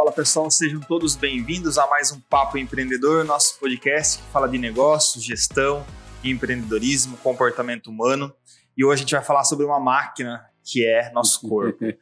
Fala 0.00 0.12
pessoal, 0.12 0.50
sejam 0.50 0.80
todos 0.80 1.14
bem-vindos 1.14 1.76
a 1.76 1.86
mais 1.86 2.10
um 2.10 2.18
Papo 2.18 2.56
Empreendedor, 2.56 3.22
nosso 3.22 3.60
podcast 3.60 4.16
que 4.16 4.24
fala 4.30 4.48
de 4.48 4.56
negócios, 4.56 5.22
gestão, 5.22 5.86
empreendedorismo, 6.24 7.18
comportamento 7.18 7.88
humano. 7.88 8.34
E 8.74 8.82
hoje 8.82 8.94
a 8.94 9.04
gente 9.04 9.14
vai 9.14 9.22
falar 9.22 9.44
sobre 9.44 9.66
uma 9.66 9.78
máquina 9.78 10.42
que 10.64 10.86
é 10.86 11.12
nosso 11.12 11.42
corpo. 11.46 11.84
o 11.84 11.94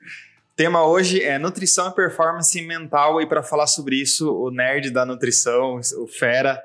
tema 0.54 0.86
hoje 0.86 1.20
é 1.20 1.40
nutrição 1.40 1.88
e 1.88 1.92
performance 1.92 2.62
mental, 2.62 3.20
e 3.20 3.26
para 3.26 3.42
falar 3.42 3.66
sobre 3.66 3.96
isso, 3.96 4.32
o 4.32 4.48
nerd 4.48 4.92
da 4.92 5.04
nutrição, 5.04 5.80
o 5.96 6.06
Fera. 6.06 6.62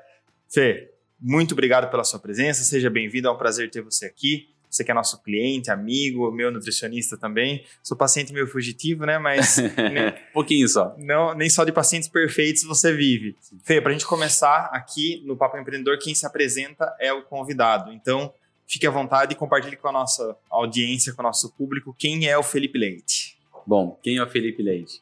Fê, 0.48 0.92
muito 1.18 1.50
obrigado 1.50 1.90
pela 1.90 2.04
sua 2.04 2.20
presença, 2.20 2.62
seja 2.62 2.88
bem-vindo, 2.88 3.26
é 3.26 3.32
um 3.32 3.36
prazer 3.36 3.68
ter 3.72 3.82
você 3.82 4.06
aqui 4.06 4.53
você 4.74 4.84
que 4.84 4.90
é 4.90 4.94
nosso 4.94 5.22
cliente, 5.22 5.70
amigo, 5.70 6.30
meu 6.32 6.50
nutricionista 6.50 7.16
também. 7.16 7.64
Sou 7.82 7.96
paciente 7.96 8.32
meio 8.32 8.46
fugitivo, 8.46 9.06
né? 9.06 9.18
Mas. 9.18 9.58
um 9.58 10.32
pouquinho 10.32 10.68
só. 10.68 10.94
Não, 10.98 11.34
nem 11.34 11.48
só 11.48 11.64
de 11.64 11.72
pacientes 11.72 12.08
perfeitos 12.08 12.64
você 12.64 12.92
vive. 12.92 13.36
Fê, 13.62 13.80
para 13.80 13.90
a 13.90 13.92
gente 13.92 14.06
começar 14.06 14.70
aqui 14.72 15.22
no 15.24 15.36
Papo 15.36 15.56
Empreendedor, 15.56 15.98
quem 15.98 16.14
se 16.14 16.26
apresenta 16.26 16.94
é 16.98 17.12
o 17.12 17.22
convidado. 17.22 17.92
Então, 17.92 18.32
fique 18.66 18.86
à 18.86 18.90
vontade 18.90 19.34
e 19.34 19.36
compartilhe 19.36 19.76
com 19.76 19.88
a 19.88 19.92
nossa 19.92 20.36
audiência, 20.50 21.12
com 21.12 21.22
o 21.22 21.24
nosso 21.24 21.52
público, 21.52 21.94
quem 21.96 22.26
é 22.26 22.36
o 22.36 22.42
Felipe 22.42 22.78
Leite. 22.78 23.38
Bom, 23.66 23.98
quem 24.02 24.16
é 24.16 24.22
o 24.22 24.28
Felipe 24.28 24.62
Leite? 24.62 25.00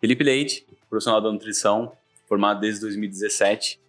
Felipe 0.00 0.24
Leite, 0.24 0.64
profissional 0.88 1.20
da 1.20 1.30
nutrição, 1.30 1.92
formado 2.28 2.60
desde 2.60 2.80
2017. 2.82 3.80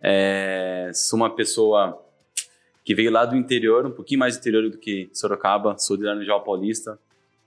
É, 0.00 0.90
sou 0.94 1.18
uma 1.18 1.34
pessoa 1.34 2.02
que 2.88 2.94
veio 2.94 3.10
lá 3.10 3.26
do 3.26 3.36
interior, 3.36 3.84
um 3.84 3.90
pouquinho 3.90 4.20
mais 4.20 4.38
interior 4.38 4.70
do 4.70 4.78
que 4.78 5.10
Sorocaba, 5.12 5.76
sou 5.76 5.94
de 5.94 6.04
Laranjal 6.04 6.42
Paulista, 6.42 6.98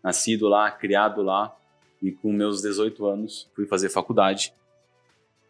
nascido 0.03 0.47
lá, 0.47 0.69
criado 0.69 1.23
lá, 1.23 1.51
e 1.99 2.11
com 2.11 2.31
meus 2.31 2.61
18 2.61 3.03
anos 3.07 3.49
fui 3.55 3.65
fazer 3.65 3.89
faculdade. 3.89 4.53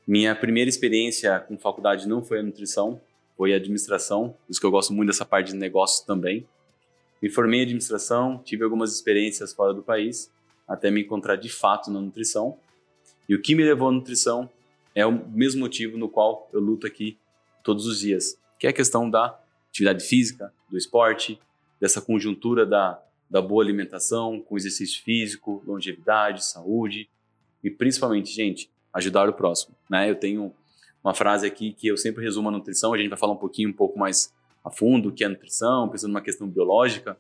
Minha 0.08 0.34
primeira 0.34 0.70
experiência 0.70 1.38
com 1.42 1.58
faculdade 1.58 2.08
não 2.08 2.24
foi 2.24 2.40
a 2.40 2.42
nutrição, 2.42 3.02
foi 3.36 3.52
a 3.54 3.58
administração, 3.58 4.30
por 4.30 4.52
isso 4.52 4.62
que 4.62 4.66
eu 4.66 4.72
gosto 4.72 4.94
muito 4.94 5.10
dessa 5.10 5.26
parte 5.26 5.52
de 5.52 5.58
negócios 5.58 6.06
também. 6.06 6.48
Me 7.22 7.30
formei 7.30 7.60
em 7.60 7.64
administração, 7.64 8.42
tive 8.46 8.64
algumas 8.64 8.96
experiências 8.96 9.52
fora 9.52 9.74
do 9.74 9.84
país, 9.84 10.32
até 10.66 10.90
me 10.90 11.02
encontrar 11.02 11.36
de 11.36 11.50
fato 11.50 11.92
na 11.92 12.00
nutrição. 12.00 12.58
E 13.28 13.36
o 13.36 13.42
que 13.42 13.54
me 13.54 13.66
levou 13.66 13.90
à 13.90 13.92
nutrição 13.92 14.50
é 14.96 15.06
o 15.06 15.12
mesmo 15.12 15.60
motivo 15.60 15.98
no 15.98 16.08
qual 16.08 16.50
eu 16.54 16.62
luto 16.62 16.88
aqui 16.88 17.18
todos 17.62 17.86
os 17.86 18.00
dias, 18.00 18.38
que 18.58 18.68
é 18.68 18.70
a 18.70 18.74
questão 18.74 19.10
da 19.10 19.41
atividade 19.72 20.04
física, 20.04 20.54
do 20.70 20.78
esporte, 20.78 21.40
dessa 21.80 22.02
conjuntura 22.02 22.66
da, 22.66 23.02
da 23.30 23.42
boa 23.42 23.64
alimentação, 23.64 24.40
com 24.40 24.58
exercício 24.58 25.02
físico, 25.04 25.64
longevidade, 25.66 26.46
saúde 26.46 27.10
e 27.64 27.72
principalmente, 27.72 28.32
gente, 28.32 28.70
ajudar 28.94 29.28
o 29.30 29.34
próximo. 29.34 29.76
Né? 29.90 30.10
Eu 30.10 30.16
tenho 30.16 30.54
uma 31.04 31.14
frase 31.14 31.48
aqui 31.48 31.74
que 31.74 31.88
eu 31.88 31.98
sempre 31.98 32.24
resumo 32.24 32.50
a 32.50 32.52
nutrição, 32.52 32.94
a 32.94 32.98
gente 32.98 33.10
vai 33.10 33.18
falar 33.18 33.34
um 33.34 33.38
pouquinho, 33.38 33.70
um 33.70 33.74
pouco 33.74 33.98
mais 33.98 34.34
a 34.64 34.70
fundo 34.70 35.10
o 35.10 35.12
que 35.12 35.24
é 35.24 35.28
nutrição, 35.28 35.90
pensando 35.90 36.12
numa 36.12 36.22
questão 36.22 36.48
biológica, 36.48 37.18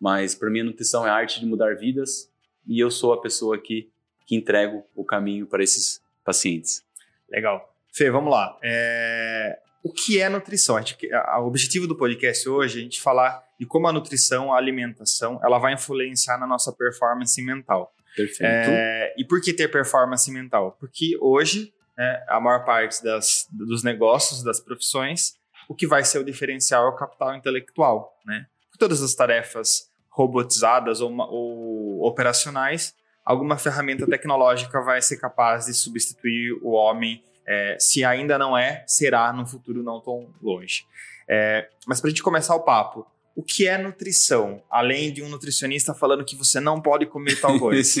mas 0.00 0.34
para 0.34 0.50
mim 0.50 0.60
a 0.60 0.64
nutrição 0.64 1.06
é 1.06 1.10
a 1.10 1.14
arte 1.14 1.38
de 1.38 1.46
mudar 1.46 1.76
vidas 1.76 2.28
e 2.66 2.80
eu 2.80 2.90
sou 2.90 3.12
a 3.12 3.20
pessoa 3.20 3.56
que, 3.56 3.88
que 4.26 4.34
entrego 4.34 4.84
o 4.96 5.04
caminho 5.04 5.46
para 5.46 5.62
esses 5.62 6.02
pacientes. 6.24 6.84
Legal. 7.30 7.72
Fê, 7.92 8.10
vamos 8.10 8.32
lá. 8.32 8.58
É 8.62 9.60
o 9.82 9.92
que 9.92 10.20
é 10.20 10.28
nutrição. 10.28 10.76
o 10.76 11.46
objetivo 11.46 11.86
do 11.86 11.96
podcast 11.96 12.48
hoje 12.48 12.78
é 12.78 12.80
a 12.80 12.84
gente 12.84 13.00
falar 13.00 13.42
de 13.58 13.66
como 13.66 13.88
a 13.88 13.92
nutrição, 13.92 14.52
a 14.52 14.56
alimentação, 14.56 15.40
ela 15.42 15.58
vai 15.58 15.74
influenciar 15.74 16.38
na 16.38 16.46
nossa 16.46 16.72
performance 16.72 17.40
mental. 17.42 17.92
Perfeito. 18.16 18.44
É, 18.44 19.14
e 19.18 19.24
por 19.24 19.40
que 19.40 19.52
ter 19.52 19.68
performance 19.68 20.30
mental? 20.30 20.76
Porque 20.78 21.16
hoje, 21.20 21.72
né, 21.96 22.24
a 22.28 22.38
maior 22.38 22.64
parte 22.64 23.02
das, 23.02 23.48
dos 23.50 23.82
negócios, 23.82 24.42
das 24.42 24.60
profissões, 24.60 25.34
o 25.68 25.74
que 25.74 25.86
vai 25.86 26.04
ser 26.04 26.18
o 26.18 26.24
diferencial 26.24 26.86
é 26.86 26.88
o 26.90 26.96
capital 26.96 27.34
intelectual. 27.34 28.16
Né? 28.24 28.46
Todas 28.78 29.02
as 29.02 29.14
tarefas 29.14 29.90
robotizadas 30.10 31.00
ou, 31.00 31.10
ou 31.16 32.06
operacionais, 32.06 32.94
alguma 33.24 33.56
ferramenta 33.56 34.06
tecnológica 34.06 34.80
vai 34.82 35.00
ser 35.00 35.16
capaz 35.16 35.66
de 35.66 35.74
substituir 35.74 36.52
o 36.62 36.72
homem 36.72 37.22
é, 37.46 37.76
se 37.78 38.04
ainda 38.04 38.38
não 38.38 38.56
é, 38.56 38.84
será 38.86 39.32
no 39.32 39.46
futuro 39.46 39.82
não 39.82 40.00
tão 40.00 40.28
longe. 40.42 40.84
É, 41.28 41.68
mas 41.86 42.00
para 42.00 42.08
a 42.08 42.10
gente 42.10 42.22
começar 42.22 42.54
o 42.54 42.60
papo, 42.60 43.06
o 43.34 43.42
que 43.42 43.66
é 43.66 43.78
nutrição? 43.78 44.62
Além 44.70 45.12
de 45.12 45.22
um 45.22 45.28
nutricionista 45.28 45.94
falando 45.94 46.24
que 46.24 46.36
você 46.36 46.60
não 46.60 46.80
pode 46.80 47.06
comer 47.06 47.40
tal 47.40 47.58
coisa. 47.58 48.00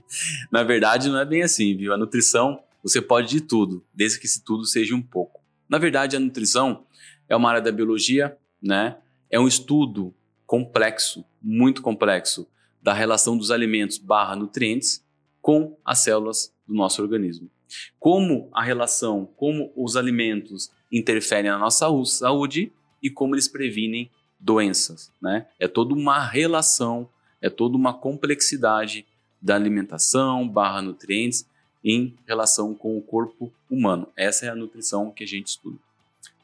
Na 0.50 0.62
verdade, 0.62 1.08
não 1.08 1.18
é 1.18 1.24
bem 1.24 1.42
assim, 1.42 1.76
viu? 1.76 1.92
A 1.92 1.96
nutrição, 1.96 2.62
você 2.82 3.02
pode 3.02 3.28
de 3.28 3.40
tudo, 3.40 3.84
desde 3.92 4.18
que 4.20 4.26
esse 4.26 4.44
tudo 4.44 4.64
seja 4.64 4.94
um 4.94 5.02
pouco. 5.02 5.40
Na 5.68 5.78
verdade, 5.78 6.16
a 6.16 6.20
nutrição 6.20 6.86
é 7.28 7.36
uma 7.36 7.50
área 7.50 7.60
da 7.60 7.72
biologia, 7.72 8.36
né? 8.62 8.96
É 9.30 9.38
um 9.38 9.48
estudo 9.48 10.14
complexo, 10.46 11.24
muito 11.42 11.82
complexo, 11.82 12.48
da 12.80 12.94
relação 12.94 13.36
dos 13.36 13.50
alimentos 13.50 13.98
barra 13.98 14.34
nutrientes 14.36 15.04
com 15.42 15.76
as 15.84 15.98
células 15.98 16.54
do 16.66 16.74
nosso 16.74 17.02
organismo. 17.02 17.50
Como 17.98 18.48
a 18.52 18.62
relação, 18.62 19.28
como 19.36 19.72
os 19.76 19.96
alimentos 19.96 20.70
interferem 20.90 21.50
na 21.50 21.58
nossa 21.58 21.86
saúde 22.06 22.72
e 23.02 23.10
como 23.10 23.34
eles 23.34 23.48
previnem 23.48 24.10
doenças, 24.40 25.12
né? 25.20 25.46
É 25.58 25.66
toda 25.66 25.94
uma 25.94 26.24
relação, 26.24 27.08
é 27.40 27.50
toda 27.50 27.76
uma 27.76 27.92
complexidade 27.92 29.06
da 29.40 29.54
alimentação 29.54 30.48
barra 30.48 30.82
nutrientes 30.82 31.46
em 31.84 32.16
relação 32.26 32.74
com 32.74 32.96
o 32.96 33.02
corpo 33.02 33.52
humano. 33.70 34.08
Essa 34.16 34.46
é 34.46 34.48
a 34.48 34.54
nutrição 34.54 35.10
que 35.10 35.24
a 35.24 35.26
gente 35.26 35.48
estuda. 35.48 35.78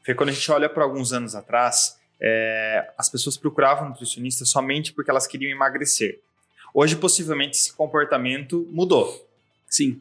Fê, 0.02 0.14
quando 0.14 0.28
a 0.28 0.32
gente 0.32 0.50
olha 0.52 0.68
para 0.68 0.84
alguns 0.84 1.12
anos 1.12 1.34
atrás, 1.34 1.98
é, 2.20 2.92
as 2.96 3.08
pessoas 3.08 3.36
procuravam 3.36 3.88
nutricionista 3.88 4.44
somente 4.44 4.92
porque 4.92 5.10
elas 5.10 5.26
queriam 5.26 5.50
emagrecer. 5.50 6.20
Hoje, 6.72 6.96
possivelmente, 6.96 7.56
esse 7.56 7.72
comportamento 7.72 8.68
mudou. 8.70 9.28
Sim 9.68 10.00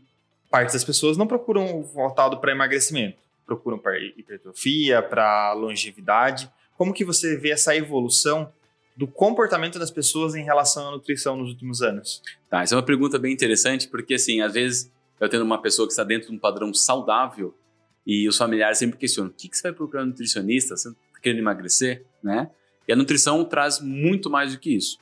parte 0.53 0.71
das 0.71 0.83
pessoas 0.83 1.17
não 1.17 1.25
procuram 1.25 1.81
voltado 1.81 2.39
para 2.39 2.51
emagrecimento, 2.51 3.17
procuram 3.43 3.79
para 3.79 3.97
hipertrofia, 3.97 5.01
para 5.01 5.51
longevidade. 5.53 6.47
Como 6.77 6.93
que 6.93 7.03
você 7.03 7.35
vê 7.35 7.49
essa 7.49 7.75
evolução 7.75 8.53
do 8.95 9.07
comportamento 9.07 9.79
das 9.79 9.89
pessoas 9.89 10.35
em 10.35 10.43
relação 10.43 10.89
à 10.89 10.91
nutrição 10.91 11.35
nos 11.35 11.49
últimos 11.49 11.81
anos? 11.81 12.21
Tá, 12.51 12.61
essa 12.61 12.75
é 12.75 12.77
uma 12.77 12.83
pergunta 12.83 13.17
bem 13.17 13.33
interessante, 13.33 13.87
porque 13.87 14.13
assim, 14.13 14.41
às 14.41 14.53
vezes 14.53 14.91
eu 15.19 15.27
tendo 15.27 15.43
uma 15.43 15.59
pessoa 15.59 15.87
que 15.87 15.93
está 15.93 16.03
dentro 16.03 16.29
de 16.29 16.35
um 16.35 16.39
padrão 16.39 16.71
saudável 16.71 17.57
e 18.05 18.27
os 18.27 18.37
familiares 18.37 18.77
sempre 18.77 18.99
questionam: 18.99 19.31
o 19.31 19.33
que, 19.33 19.49
que 19.49 19.57
você 19.57 19.63
vai 19.63 19.73
procurar 19.73 20.03
um 20.03 20.07
nutricionista? 20.07 20.77
Você 20.77 20.89
está 20.89 21.19
querendo 21.19 21.39
emagrecer? 21.39 22.05
Né? 22.21 22.47
E 22.87 22.93
a 22.93 22.95
nutrição 22.95 23.43
traz 23.43 23.79
muito 23.79 24.29
mais 24.29 24.53
do 24.53 24.59
que 24.59 24.75
isso. 24.75 24.99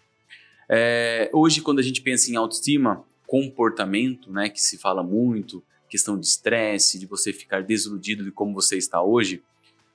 É, 0.70 1.30
hoje, 1.34 1.60
quando 1.60 1.80
a 1.80 1.84
gente 1.84 2.02
pensa 2.02 2.32
em 2.32 2.38
autoestima, 2.38 3.04
comportamento, 3.32 4.30
né, 4.30 4.50
que 4.50 4.62
se 4.62 4.78
fala 4.78 5.02
muito, 5.02 5.64
questão 5.88 6.20
de 6.20 6.26
estresse, 6.26 7.00
de 7.00 7.06
você 7.06 7.32
ficar 7.32 7.64
desiludido 7.64 8.26
de 8.26 8.32
como 8.32 8.54
você 8.54 8.76
está 8.76 9.02
hoje, 9.02 9.42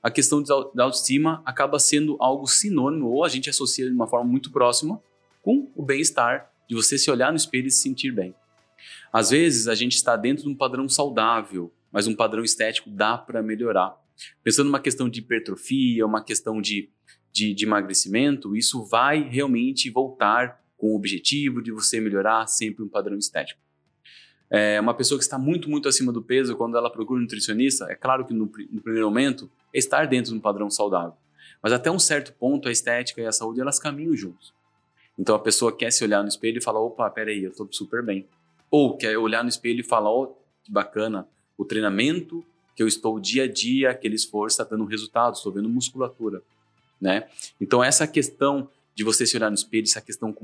a 0.01 0.09
questão 0.09 0.41
da 0.41 0.83
autoestima 0.83 1.43
acaba 1.45 1.77
sendo 1.77 2.17
algo 2.19 2.47
sinônimo, 2.47 3.05
ou 3.09 3.23
a 3.23 3.29
gente 3.29 3.47
associa 3.47 3.85
de 3.85 3.93
uma 3.93 4.07
forma 4.07 4.25
muito 4.27 4.51
próxima, 4.51 4.99
com 5.43 5.71
o 5.75 5.85
bem-estar, 5.85 6.51
de 6.67 6.73
você 6.73 6.97
se 6.97 7.11
olhar 7.11 7.31
no 7.31 7.37
espelho 7.37 7.67
e 7.67 7.71
se 7.71 7.83
sentir 7.83 8.09
bem. 8.09 8.33
Às 9.13 9.29
vezes 9.29 9.67
a 9.67 9.75
gente 9.75 9.93
está 9.93 10.15
dentro 10.15 10.45
de 10.45 10.49
um 10.49 10.55
padrão 10.55 10.89
saudável, 10.89 11.71
mas 11.91 12.07
um 12.07 12.15
padrão 12.15 12.43
estético 12.43 12.89
dá 12.89 13.19
para 13.19 13.43
melhorar. 13.43 13.95
Pensando 14.43 14.65
numa 14.65 14.79
questão 14.79 15.07
de 15.07 15.19
hipertrofia, 15.19 16.07
uma 16.07 16.23
questão 16.23 16.59
de, 16.59 16.89
de, 17.31 17.53
de 17.53 17.65
emagrecimento, 17.65 18.55
isso 18.55 18.83
vai 18.83 19.21
realmente 19.21 19.91
voltar 19.91 20.59
com 20.77 20.87
o 20.87 20.95
objetivo 20.95 21.61
de 21.61 21.71
você 21.71 21.99
melhorar 21.99 22.47
sempre 22.47 22.83
um 22.83 22.87
padrão 22.87 23.17
estético. 23.17 23.59
É, 24.49 24.79
uma 24.79 24.93
pessoa 24.93 25.17
que 25.17 25.23
está 25.23 25.37
muito, 25.37 25.69
muito 25.69 25.89
acima 25.89 26.11
do 26.11 26.21
peso, 26.21 26.55
quando 26.55 26.77
ela 26.77 26.89
procura 26.89 27.19
um 27.19 27.23
nutricionista, 27.23 27.85
é 27.89 27.95
claro 27.95 28.25
que 28.25 28.33
no, 28.33 28.45
no 28.45 28.81
primeiro 28.81 29.07
momento 29.07 29.49
é 29.73 29.77
estar 29.77 30.07
dentro 30.07 30.31
de 30.31 30.37
um 30.37 30.41
padrão 30.41 30.69
saudável. 30.69 31.13
Mas 31.61 31.73
até 31.73 31.91
um 31.91 31.99
certo 31.99 32.31
ponto, 32.33 32.69
a 32.69 32.71
estética 32.71 33.21
e 33.21 33.25
a 33.25 33.31
saúde, 33.31 33.59
elas 33.59 33.79
caminham 33.79 34.15
juntos. 34.15 34.53
Então 35.17 35.35
a 35.35 35.39
pessoa 35.39 35.75
quer 35.75 35.91
se 35.91 36.03
olhar 36.03 36.21
no 36.21 36.29
espelho 36.29 36.59
e 36.59 36.61
falar, 36.61 36.79
opa, 36.79 37.09
peraí, 37.09 37.43
eu 37.43 37.51
estou 37.51 37.67
super 37.71 38.03
bem. 38.03 38.27
Ou 38.69 38.95
quer 38.95 39.17
olhar 39.17 39.43
no 39.43 39.49
espelho 39.49 39.79
e 39.79 39.83
falar, 39.83 40.11
oh, 40.11 40.37
que 40.63 40.71
bacana, 40.71 41.27
o 41.57 41.65
treinamento 41.65 42.45
que 42.75 42.83
eu 42.83 42.87
estou 42.87 43.19
dia 43.19 43.45
a 43.45 43.51
dia, 43.51 43.89
aquele 43.89 44.15
esforço 44.15 44.61
está 44.61 44.63
dando 44.63 44.85
resultado, 44.85 45.33
estou 45.33 45.51
vendo 45.51 45.67
musculatura, 45.67 46.43
né? 47.01 47.27
Então 47.59 47.83
essa 47.83 48.05
questão 48.05 48.69
de 48.97 49.03
você 49.03 49.27
se 49.27 49.37
olhar 49.37 49.51
no 49.51 49.55
espelho, 49.55 49.83
essa 49.83 50.01
questão 50.01 50.35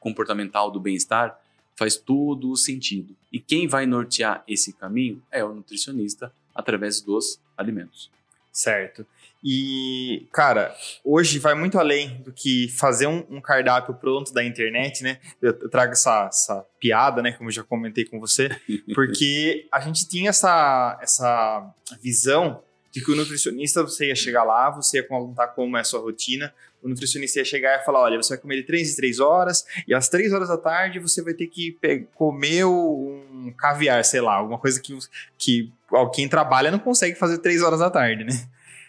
comportamental 0.00 0.68
do 0.68 0.80
bem-estar, 0.80 1.40
faz 1.76 1.94
todo 1.94 2.50
o 2.50 2.56
sentido. 2.56 3.14
E 3.32 3.38
quem 3.38 3.68
vai 3.68 3.86
nortear 3.86 4.42
esse 4.48 4.72
caminho 4.72 5.22
é 5.30 5.44
o 5.44 5.54
nutricionista 5.54 6.32
através 6.52 7.00
dos 7.00 7.38
alimentos. 7.56 8.10
Certo. 8.50 9.06
E, 9.44 10.26
cara, 10.32 10.76
hoje 11.04 11.38
vai 11.38 11.54
muito 11.54 11.78
além 11.78 12.20
do 12.22 12.32
que 12.32 12.66
fazer 12.70 13.06
um, 13.06 13.24
um 13.30 13.40
cardápio 13.40 13.94
pronto 13.94 14.34
da 14.34 14.42
internet, 14.42 15.04
né? 15.04 15.20
Eu, 15.40 15.56
eu 15.60 15.68
trago 15.68 15.92
essa, 15.92 16.26
essa, 16.26 16.66
piada, 16.80 17.22
né? 17.22 17.30
Como 17.30 17.48
eu 17.48 17.54
já 17.54 17.62
comentei 17.62 18.04
com 18.04 18.18
você, 18.18 18.48
porque 18.92 19.68
a 19.70 19.78
gente 19.78 20.08
tinha 20.08 20.30
essa, 20.30 20.98
essa 21.00 21.72
visão 22.02 22.60
de 22.90 23.04
que 23.04 23.12
o 23.12 23.14
nutricionista, 23.14 23.84
você 23.84 24.08
ia 24.08 24.16
chegar 24.16 24.42
lá, 24.42 24.68
você 24.70 24.96
ia 24.96 25.06
contar 25.06 25.46
como 25.48 25.76
é 25.76 25.80
a 25.82 25.84
sua 25.84 26.00
rotina, 26.00 26.52
o 26.82 26.88
nutricionista 26.88 27.38
ia 27.38 27.44
chegar 27.44 27.80
e 27.80 27.84
falar, 27.84 28.00
olha, 28.00 28.16
você 28.16 28.30
vai 28.30 28.38
comer 28.38 28.56
de 28.56 28.62
3 28.64 28.92
em 28.92 28.96
3 28.96 29.20
horas, 29.20 29.64
e 29.86 29.94
às 29.94 30.08
3 30.08 30.32
horas 30.32 30.48
da 30.48 30.56
tarde 30.56 30.98
você 30.98 31.22
vai 31.22 31.34
ter 31.34 31.46
que 31.46 31.76
comer 32.14 32.64
um 32.64 33.52
caviar, 33.56 34.04
sei 34.04 34.20
lá, 34.20 34.34
alguma 34.34 34.58
coisa 34.58 34.80
que, 34.80 34.96
que 35.36 35.72
quem 36.12 36.28
trabalha 36.28 36.70
não 36.70 36.78
consegue 36.78 37.16
fazer 37.16 37.38
3 37.38 37.62
horas 37.62 37.80
da 37.80 37.90
tarde, 37.90 38.24
né? 38.24 38.32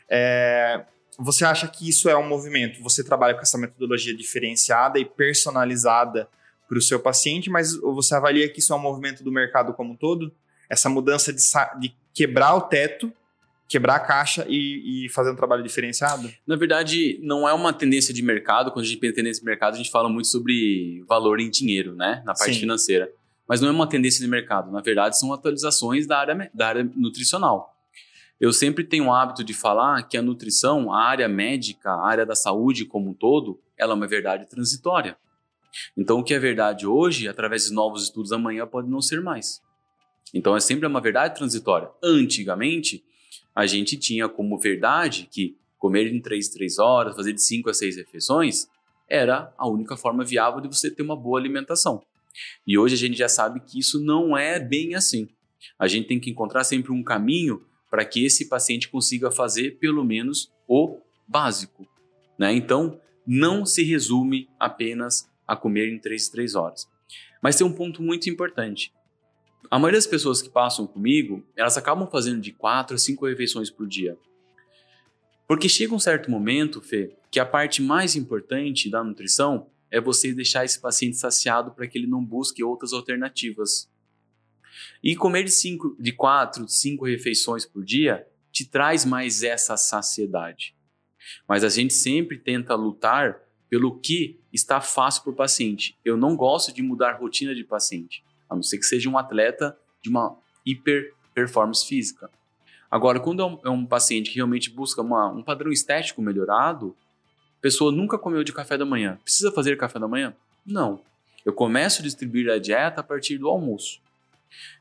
É, 0.09 0.81
você 1.17 1.43
acha 1.43 1.67
que 1.67 1.87
isso 1.87 2.09
é 2.09 2.17
um 2.17 2.27
movimento? 2.27 2.81
Você 2.81 3.03
trabalha 3.03 3.35
com 3.35 3.41
essa 3.41 3.57
metodologia 3.57 4.15
diferenciada 4.15 4.97
e 4.97 5.05
personalizada 5.05 6.27
para 6.67 6.77
o 6.77 6.81
seu 6.81 6.99
paciente, 6.99 7.49
mas 7.49 7.75
você 7.75 8.15
avalia 8.15 8.47
que 8.47 8.59
isso 8.59 8.71
é 8.71 8.75
um 8.75 8.79
movimento 8.79 9.23
do 9.23 9.31
mercado 9.31 9.73
como 9.73 9.93
um 9.93 9.95
todo? 9.95 10.31
Essa 10.69 10.87
mudança 10.87 11.33
de, 11.33 11.41
de 11.79 11.95
quebrar 12.13 12.55
o 12.55 12.61
teto, 12.61 13.11
quebrar 13.69 13.97
a 13.97 13.99
caixa 13.99 14.45
e, 14.49 15.05
e, 15.05 15.09
fazer 15.09 15.31
um 15.31 15.35
trabalho 15.35 15.61
diferenciado? 15.61 16.27
Na 16.45 16.55
verdade, 16.55 17.19
não 17.21 17.47
é 17.47 17.53
uma 17.53 17.71
tendência 17.71 18.11
de 18.11 18.23
mercado. 18.23 18.71
Quando 18.71 18.83
a 18.83 18.87
gente 18.87 18.97
pensa 18.97 19.13
em 19.13 19.15
tendência 19.17 19.41
de 19.41 19.45
mercado, 19.45 19.75
a 19.75 19.77
gente 19.77 19.91
fala 19.91 20.09
muito 20.09 20.27
sobre 20.27 21.03
valor 21.07 21.39
em 21.39 21.51
dinheiro, 21.51 21.95
né? 21.95 22.23
Na 22.25 22.33
parte 22.33 22.55
Sim. 22.55 22.61
financeira. 22.61 23.11
Mas 23.47 23.61
não 23.61 23.69
é 23.69 23.71
uma 23.71 23.87
tendência 23.87 24.19
de 24.19 24.27
mercado. 24.27 24.71
Na 24.71 24.81
verdade, 24.81 25.19
são 25.19 25.31
atualizações 25.31 26.07
da 26.07 26.17
área, 26.17 26.51
da 26.51 26.67
área 26.67 26.91
nutricional. 26.95 27.75
Eu 28.39 28.51
sempre 28.51 28.83
tenho 28.83 29.05
o 29.05 29.13
hábito 29.13 29.43
de 29.43 29.53
falar 29.53 30.01
que 30.03 30.17
a 30.17 30.21
nutrição, 30.21 30.91
a 30.91 31.03
área 31.03 31.27
médica, 31.27 31.91
a 31.91 32.07
área 32.07 32.25
da 32.25 32.35
saúde 32.35 32.85
como 32.85 33.11
um 33.11 33.13
todo, 33.13 33.59
ela 33.77 33.93
é 33.93 33.95
uma 33.95 34.07
verdade 34.07 34.49
transitória. 34.49 35.15
Então, 35.95 36.19
o 36.19 36.23
que 36.23 36.33
é 36.33 36.39
verdade 36.39 36.87
hoje, 36.87 37.27
através 37.27 37.65
de 37.65 37.73
novos 37.73 38.03
estudos 38.03 38.31
amanhã, 38.31 38.65
pode 38.65 38.89
não 38.89 39.01
ser 39.01 39.21
mais. 39.21 39.61
Então, 40.33 40.55
é 40.55 40.59
sempre 40.59 40.87
uma 40.87 41.01
verdade 41.01 41.35
transitória. 41.35 41.89
Antigamente, 42.03 43.03
a 43.55 43.65
gente 43.65 43.97
tinha 43.97 44.27
como 44.29 44.57
verdade 44.59 45.27
que 45.31 45.57
comer 45.77 46.13
em 46.13 46.21
3 46.21 46.49
3 46.49 46.79
horas, 46.79 47.15
fazer 47.15 47.33
de 47.33 47.41
5 47.41 47.69
a 47.69 47.73
6 47.73 47.97
refeições, 47.97 48.67
era 49.09 49.53
a 49.57 49.67
única 49.67 49.97
forma 49.97 50.23
viável 50.23 50.61
de 50.61 50.67
você 50.67 50.91
ter 50.91 51.01
uma 51.01 51.15
boa 51.15 51.39
alimentação. 51.39 52.01
E 52.65 52.77
hoje 52.77 52.95
a 52.95 52.97
gente 52.97 53.17
já 53.17 53.27
sabe 53.27 53.59
que 53.61 53.79
isso 53.79 53.99
não 53.99 54.37
é 54.37 54.59
bem 54.59 54.95
assim. 54.95 55.27
A 55.77 55.87
gente 55.87 56.07
tem 56.07 56.19
que 56.19 56.29
encontrar 56.29 56.63
sempre 56.63 56.91
um 56.91 57.03
caminho 57.03 57.65
para 57.89 58.05
que 58.05 58.23
esse 58.23 58.47
paciente 58.47 58.87
consiga 58.87 59.31
fazer 59.31 59.77
pelo 59.79 60.03
menos 60.03 60.51
o 60.67 60.99
básico. 61.27 61.87
Né? 62.37 62.53
Então, 62.53 62.99
não 63.25 63.65
se 63.65 63.83
resume 63.83 64.47
apenas 64.59 65.29
a 65.47 65.55
comer 65.55 65.91
em 65.91 65.99
3 65.99 66.29
3 66.29 66.55
horas. 66.55 66.87
Mas 67.41 67.55
tem 67.55 67.65
um 67.65 67.73
ponto 67.73 68.01
muito 68.01 68.29
importante. 68.29 68.93
A 69.69 69.77
maioria 69.77 69.97
das 69.97 70.07
pessoas 70.07 70.41
que 70.41 70.49
passam 70.49 70.87
comigo, 70.87 71.43
elas 71.55 71.77
acabam 71.77 72.09
fazendo 72.09 72.41
de 72.41 72.51
4 72.51 72.95
a 72.95 72.99
5 72.99 73.25
refeições 73.27 73.69
por 73.69 73.87
dia. 73.87 74.17
Porque 75.47 75.67
chega 75.67 75.95
um 75.95 75.99
certo 75.99 76.29
momento, 76.29 76.81
Fê, 76.81 77.15
que 77.31 77.39
a 77.39 77.45
parte 77.45 77.81
mais 77.81 78.15
importante 78.15 78.89
da 78.89 79.03
nutrição 79.03 79.67
é 79.91 79.99
você 79.99 80.33
deixar 80.33 80.65
esse 80.65 80.79
paciente 80.79 81.17
saciado 81.17 81.71
para 81.71 81.87
que 81.87 81.97
ele 81.97 82.07
não 82.07 82.23
busque 82.23 82.63
outras 82.63 82.93
alternativas. 82.93 83.89
E 85.03 85.15
comer 85.15 85.43
de, 85.43 85.51
cinco, 85.51 85.95
de 85.99 86.11
quatro, 86.11 86.67
cinco 86.67 87.05
refeições 87.05 87.65
por 87.65 87.83
dia 87.83 88.27
te 88.51 88.65
traz 88.65 89.05
mais 89.05 89.43
essa 89.43 89.77
saciedade. 89.77 90.75
Mas 91.47 91.63
a 91.63 91.69
gente 91.69 91.93
sempre 91.93 92.37
tenta 92.37 92.75
lutar 92.75 93.41
pelo 93.69 93.99
que 93.99 94.39
está 94.51 94.81
fácil 94.81 95.23
para 95.23 95.31
o 95.31 95.35
paciente. 95.35 95.97
Eu 96.03 96.17
não 96.17 96.35
gosto 96.35 96.73
de 96.73 96.81
mudar 96.81 97.19
rotina 97.19 97.53
de 97.53 97.63
paciente, 97.63 98.23
a 98.49 98.55
não 98.55 98.63
ser 98.63 98.77
que 98.77 98.85
seja 98.85 99.09
um 99.09 99.17
atleta 99.17 99.77
de 100.01 100.09
uma 100.09 100.35
hiper 100.65 101.13
performance 101.33 101.85
física. 101.85 102.29
Agora, 102.89 103.19
quando 103.19 103.41
é 103.41 103.45
um, 103.45 103.59
é 103.65 103.69
um 103.69 103.85
paciente 103.85 104.31
que 104.31 104.37
realmente 104.37 104.69
busca 104.69 105.01
uma, 105.01 105.27
um 105.27 105.43
padrão 105.43 105.71
estético 105.71 106.21
melhorado, 106.21 106.95
a 107.59 107.61
pessoa 107.61 107.91
nunca 107.91 108.17
comeu 108.17 108.43
de 108.43 108.51
café 108.51 108.77
da 108.77 108.85
manhã. 108.85 109.19
Precisa 109.23 109.51
fazer 109.51 109.77
café 109.77 109.99
da 109.99 110.07
manhã? 110.07 110.35
Não. 110.65 111.01
Eu 111.45 111.53
começo 111.53 112.01
a 112.01 112.03
distribuir 112.03 112.49
a 112.49 112.57
dieta 112.57 113.01
a 113.01 113.03
partir 113.03 113.37
do 113.37 113.47
almoço. 113.47 114.01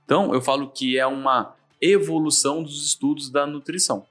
Então, 0.04 0.32
eu 0.32 0.40
falo 0.40 0.70
que 0.70 0.98
é 0.98 1.06
uma 1.06 1.54
evolução 1.80 2.62
dos 2.62 2.86
estudos 2.86 3.30
da 3.30 3.46
nutrição. 3.46 4.06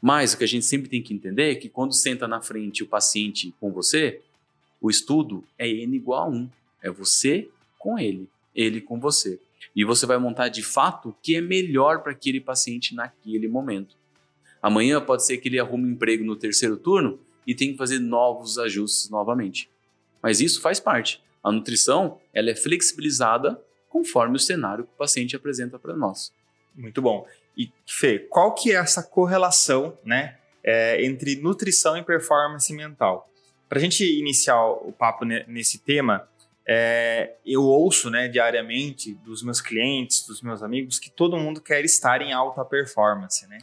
Mas 0.00 0.32
o 0.32 0.38
que 0.38 0.44
a 0.44 0.48
gente 0.48 0.64
sempre 0.64 0.88
tem 0.88 1.02
que 1.02 1.12
entender 1.12 1.50
é 1.50 1.54
que 1.54 1.68
quando 1.68 1.92
senta 1.92 2.28
na 2.28 2.40
frente 2.40 2.82
o 2.82 2.86
paciente 2.86 3.54
com 3.58 3.72
você, 3.72 4.20
o 4.80 4.90
estudo 4.90 5.44
é 5.58 5.68
N 5.68 5.96
igual 5.96 6.24
a 6.24 6.28
1. 6.28 6.50
É 6.82 6.90
você 6.90 7.48
com 7.78 7.98
ele, 7.98 8.28
ele 8.58 8.80
com 8.80 8.98
você. 8.98 9.40
E 9.74 9.84
você 9.84 10.04
vai 10.04 10.18
montar 10.18 10.48
de 10.48 10.62
fato 10.62 11.10
o 11.10 11.16
que 11.22 11.36
é 11.36 11.40
melhor 11.40 12.02
para 12.02 12.10
aquele 12.10 12.40
paciente 12.40 12.92
naquele 12.92 13.46
momento. 13.46 13.96
Amanhã 14.60 15.00
pode 15.00 15.24
ser 15.24 15.38
que 15.38 15.48
ele 15.48 15.60
arrume 15.60 15.84
um 15.84 15.92
emprego 15.92 16.24
no 16.24 16.34
terceiro 16.34 16.76
turno 16.76 17.20
e 17.46 17.54
tenha 17.54 17.70
que 17.70 17.78
fazer 17.78 18.00
novos 18.00 18.58
ajustes 18.58 19.08
novamente. 19.08 19.70
Mas 20.20 20.40
isso 20.40 20.60
faz 20.60 20.80
parte. 20.80 21.22
A 21.42 21.52
nutrição 21.52 22.18
ela 22.34 22.50
é 22.50 22.56
flexibilizada 22.56 23.62
conforme 23.88 24.36
o 24.36 24.40
cenário 24.40 24.84
que 24.84 24.90
o 24.92 24.98
paciente 24.98 25.36
apresenta 25.36 25.78
para 25.78 25.96
nós. 25.96 26.32
Muito 26.74 27.00
bom. 27.00 27.24
E, 27.56 27.70
Fê, 27.86 28.18
qual 28.18 28.54
que 28.54 28.72
é 28.72 28.74
essa 28.74 29.02
correlação 29.02 29.96
né, 30.04 30.36
é, 30.64 31.04
entre 31.04 31.36
nutrição 31.36 31.96
e 31.96 32.02
performance 32.02 32.72
mental? 32.74 33.30
Para 33.68 33.78
a 33.78 33.80
gente 33.80 34.04
iniciar 34.04 34.60
o 34.66 34.92
papo 34.92 35.24
nesse 35.24 35.78
tema, 35.78 36.28
é, 36.70 37.36
eu 37.46 37.62
ouço 37.62 38.10
né, 38.10 38.28
diariamente 38.28 39.14
dos 39.14 39.42
meus 39.42 39.58
clientes, 39.58 40.26
dos 40.26 40.42
meus 40.42 40.62
amigos, 40.62 40.98
que 40.98 41.10
todo 41.10 41.38
mundo 41.38 41.62
quer 41.62 41.82
estar 41.82 42.20
em 42.20 42.34
alta 42.34 42.62
performance. 42.62 43.46
Né? 43.46 43.58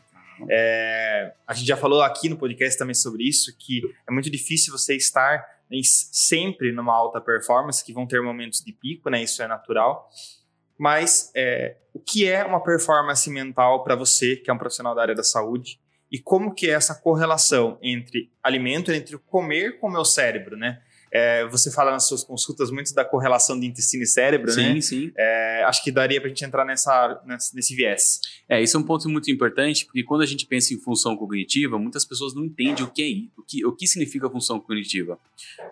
É, 0.50 1.34
a 1.46 1.54
gente 1.54 1.68
já 1.68 1.78
falou 1.78 2.02
aqui 2.02 2.28
no 2.28 2.36
podcast 2.36 2.80
também 2.80 2.96
sobre 2.96 3.24
isso, 3.24 3.56
que 3.60 3.82
é 4.10 4.12
muito 4.12 4.30
difícil 4.32 4.76
você 4.76 4.96
estar 4.96 5.46
sempre 5.84 6.72
numa 6.72 6.96
alta 6.96 7.22
performance, 7.22 7.84
que 7.86 7.94
vão 7.94 8.08
ter 8.08 8.22
momentos 8.22 8.64
de 8.64 8.72
pico, 8.72 9.10
né? 9.10 9.22
Isso 9.22 9.42
é 9.42 9.48
natural. 9.48 10.10
Mas 10.78 11.32
é, 11.36 11.78
o 11.94 12.00
que 12.00 12.28
é 12.28 12.44
uma 12.44 12.62
performance 12.62 13.30
mental 13.30 13.84
para 13.84 13.96
você, 13.96 14.36
que 14.36 14.50
é 14.50 14.54
um 14.54 14.58
profissional 14.58 14.96
da 14.96 15.02
área 15.02 15.16
da 15.16 15.24
saúde, 15.24 15.80
e 16.12 16.20
como 16.20 16.54
que 16.54 16.70
é 16.70 16.74
essa 16.74 16.96
correlação 16.96 17.78
entre 17.82 18.32
alimento, 18.44 18.92
entre 18.92 19.18
comer 19.18 19.80
com 19.80 19.88
o 19.88 19.92
meu 19.92 20.06
cérebro, 20.06 20.56
né? 20.56 20.82
É, 21.12 21.46
você 21.48 21.72
fala 21.72 21.92
nas 21.92 22.08
suas 22.08 22.24
consultas 22.24 22.72
muito 22.72 22.94
da 22.94 23.06
correlação 23.06 23.60
de 23.60 23.68
intestino 23.68 24.04
e 24.04 24.08
cérebro, 24.08 24.52
sim, 24.52 24.62
né? 24.62 24.74
Sim, 24.74 24.82
sim. 24.82 25.12
É, 25.18 25.64
acho 25.66 25.84
que 25.84 25.92
daria 25.92 26.20
para 26.20 26.28
a 26.28 26.30
gente 26.30 26.44
entrar 26.44 26.66
nessa, 26.66 27.22
nesse 27.54 27.76
viés. 27.76 28.20
É, 28.50 28.62
isso 28.62 28.76
é 28.76 28.80
um 28.80 28.84
ponto 28.84 29.08
muito 29.10 29.32
importante, 29.32 29.86
porque 29.86 30.04
quando 30.04 30.22
a 30.22 30.26
gente 30.26 30.46
pensa 30.46 30.74
em 30.74 30.78
função 30.78 31.16
cognitiva, 31.16 31.80
muitas 31.80 32.04
pessoas 32.06 32.34
não 32.34 32.44
entendem 32.44 32.84
o 32.84 32.88
que 32.88 33.02
é 33.04 33.40
o 33.40 33.44
que, 33.44 33.66
o 33.66 33.72
que 33.72 33.88
significa 33.88 34.30
função 34.30 34.60
cognitiva. 34.60 35.18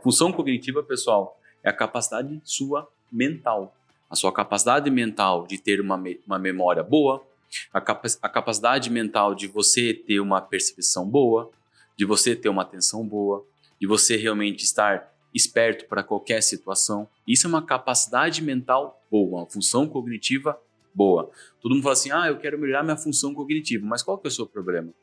Função 0.02 0.32
cognitiva, 0.32 0.82
pessoal, 0.84 1.40
é 1.64 1.70
a 1.70 1.74
capacidade 1.74 2.40
sua 2.44 2.88
mental. 3.12 3.76
A 4.10 4.16
sua 4.16 4.32
capacidade 4.32 4.90
mental 4.92 5.48
de 5.48 5.58
ter 5.58 5.82
uma, 5.82 6.02
uma 6.28 6.38
memória 6.38 6.84
boa, 6.84 7.26
a, 7.72 7.82
capa 7.82 8.08
a 8.22 8.30
capacidade 8.30 8.90
mental 8.90 9.34
de 9.34 9.48
você 9.48 9.94
ter 9.94 10.20
uma 10.20 10.42
percepção 10.42 11.08
boa, 11.08 11.52
de 11.98 12.06
você 12.06 12.36
ter 12.36 12.50
uma 12.50 12.62
atenção 12.62 13.06
boa, 13.08 13.46
de 13.80 13.88
você 13.88 14.16
realmente 14.16 14.64
estar 14.64 15.13
esperto 15.34 15.86
para 15.86 16.04
qualquer 16.04 16.42
situação. 16.42 17.08
Isso 17.28 17.48
é 17.48 17.50
uma 17.50 17.66
capacidade 17.66 18.42
mental 18.42 19.02
boa, 19.10 19.42
uma 19.42 19.46
função 19.46 19.88
cognitiva 19.88 20.60
boa. 20.94 21.30
Todo 21.62 21.72
mundo 21.72 21.84
fala 21.84 21.94
assim: 21.94 22.12
ah, 22.12 22.28
eu 22.28 22.38
quero 22.38 22.58
melhorar 22.60 22.84
minha 22.84 22.98
função 22.98 23.34
cognitiva, 23.34 23.86
mas 23.86 24.04
qual 24.04 24.18
que 24.18 24.28
é 24.28 24.30
o 24.30 24.32
seu 24.32 24.46
problema? 24.46 24.94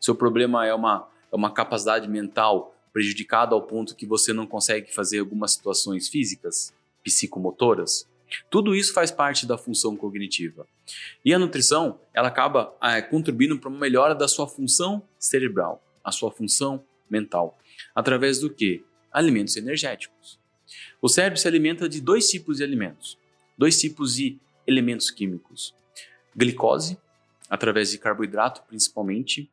Seu 0.00 0.14
problema 0.14 0.66
é 0.66 0.74
uma, 0.74 1.08
é 1.30 1.36
uma 1.36 1.52
capacidade 1.52 2.08
mental 2.08 2.74
prejudicada 2.92 3.54
ao 3.54 3.62
ponto 3.62 3.94
que 3.94 4.06
você 4.06 4.32
não 4.32 4.46
consegue 4.46 4.92
fazer 4.94 5.18
algumas 5.18 5.52
situações 5.52 6.08
físicas, 6.08 6.72
psicomotoras? 7.04 8.08
Tudo 8.50 8.74
isso 8.74 8.92
faz 8.92 9.10
parte 9.10 9.46
da 9.46 9.58
função 9.58 9.94
cognitiva. 9.94 10.66
E 11.24 11.32
a 11.32 11.38
nutrição, 11.38 12.00
ela 12.14 12.28
acaba 12.28 12.74
é, 12.82 13.02
contribuindo 13.02 13.58
para 13.58 13.68
uma 13.68 13.78
melhora 13.78 14.14
da 14.14 14.26
sua 14.26 14.48
função 14.48 15.02
cerebral, 15.18 15.82
a 16.02 16.10
sua 16.10 16.30
função 16.30 16.82
mental. 17.08 17.58
Através 17.94 18.40
do 18.40 18.50
que? 18.50 18.84
Alimentos 19.16 19.56
energéticos. 19.56 20.38
O 21.00 21.08
cérebro 21.08 21.38
se 21.38 21.48
alimenta 21.48 21.88
de 21.88 22.02
dois 22.02 22.28
tipos 22.28 22.58
de 22.58 22.64
alimentos, 22.64 23.18
dois 23.56 23.80
tipos 23.80 24.14
de 24.14 24.38
elementos 24.66 25.10
químicos: 25.10 25.74
glicose, 26.36 26.98
através 27.48 27.90
de 27.90 27.98
carboidrato 27.98 28.62
principalmente, 28.68 29.50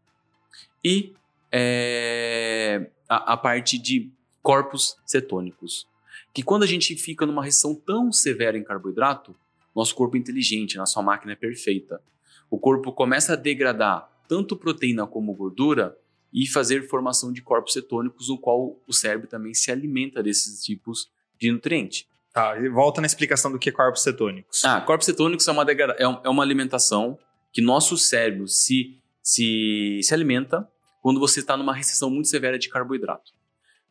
e 0.83 1.13
é, 1.49 2.89
a, 3.07 3.33
a 3.33 3.37
parte 3.37 3.77
de 3.77 4.11
corpos 4.41 4.97
cetônicos. 5.05 5.87
Que 6.33 6.43
quando 6.43 6.63
a 6.63 6.67
gente 6.67 6.95
fica 6.97 7.25
numa 7.25 7.43
restrição 7.43 7.73
tão 7.73 8.11
severa 8.11 8.57
em 8.57 8.63
carboidrato, 8.63 9.33
nosso 9.73 9.95
corpo 9.95 10.17
é 10.17 10.19
inteligente, 10.19 10.77
nossa 10.77 11.01
máquina 11.01 11.31
é 11.33 11.35
perfeita. 11.35 12.01
O 12.49 12.59
corpo 12.59 12.91
começa 12.91 13.33
a 13.33 13.37
degradar 13.37 14.11
tanto 14.27 14.57
proteína 14.57 15.07
como 15.07 15.33
gordura 15.33 15.97
e 16.33 16.47
fazer 16.47 16.87
formação 16.87 17.31
de 17.31 17.41
corpos 17.41 17.73
cetônicos, 17.73 18.29
no 18.29 18.37
qual 18.37 18.79
o 18.87 18.93
cérebro 18.93 19.27
também 19.27 19.53
se 19.53 19.71
alimenta 19.71 20.23
desses 20.23 20.63
tipos 20.63 21.09
de 21.39 21.51
nutriente. 21.51 22.07
Tá, 22.33 22.59
e 22.59 22.67
volta 22.67 22.99
na 22.99 23.05
explicação 23.05 23.51
do 23.51 23.59
que 23.59 23.69
é 23.69 23.71
corpos 23.71 24.01
cetônicos. 24.01 24.65
Ah, 24.65 24.81
corpos 24.81 25.05
cetônicos 25.05 25.47
é 25.47 25.51
uma, 25.51 25.63
é 25.63 26.03
é 26.23 26.29
uma 26.29 26.41
alimentação 26.41 27.19
que 27.51 27.61
nosso 27.61 27.95
cérebro 27.95 28.47
se, 28.47 28.97
se, 29.21 29.99
se 30.01 30.13
alimenta 30.13 30.67
quando 30.99 31.19
você 31.19 31.41
está 31.41 31.55
numa 31.55 31.75
restrição 31.75 32.09
muito 32.09 32.27
severa 32.27 32.57
de 32.57 32.69
carboidrato. 32.69 33.31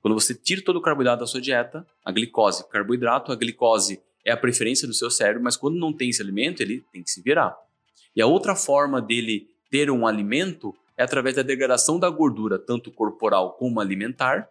Quando 0.01 0.15
você 0.15 0.35
tira 0.35 0.61
todo 0.63 0.77
o 0.77 0.83
carboidrato 0.83 1.21
da 1.21 1.27
sua 1.29 1.41
dieta, 1.41 1.87
a 2.05 2.11
glicose, 2.11 2.69
carboidrato, 2.69 3.31
a 3.31 3.37
glicose 3.37 4.03
é 4.25 4.33
a 4.33 4.37
preferência 4.37 4.89
do 4.89 4.95
seu 4.95 5.09
cérebro, 5.09 5.45
mas 5.45 5.57
quando 5.57 5.77
não 5.77 5.93
tem 5.93 6.11
esse 6.11 6.21
alimento, 6.21 6.61
ele 6.61 6.85
tem 6.93 7.05
que 7.05 7.11
se 7.11 7.23
virar. 7.23 7.57
E 8.17 8.21
a 8.21 8.27
outra 8.27 8.57
forma 8.57 9.01
dele 9.01 9.49
ter 9.71 9.91
um 9.91 10.05
alimento 10.05 10.75
é 10.97 11.03
através 11.03 11.37
da 11.37 11.43
degradação 11.43 11.99
da 11.99 12.09
gordura, 12.09 12.59
tanto 12.59 12.91
corporal 12.91 13.53
como 13.53 13.81
alimentar, 13.81 14.49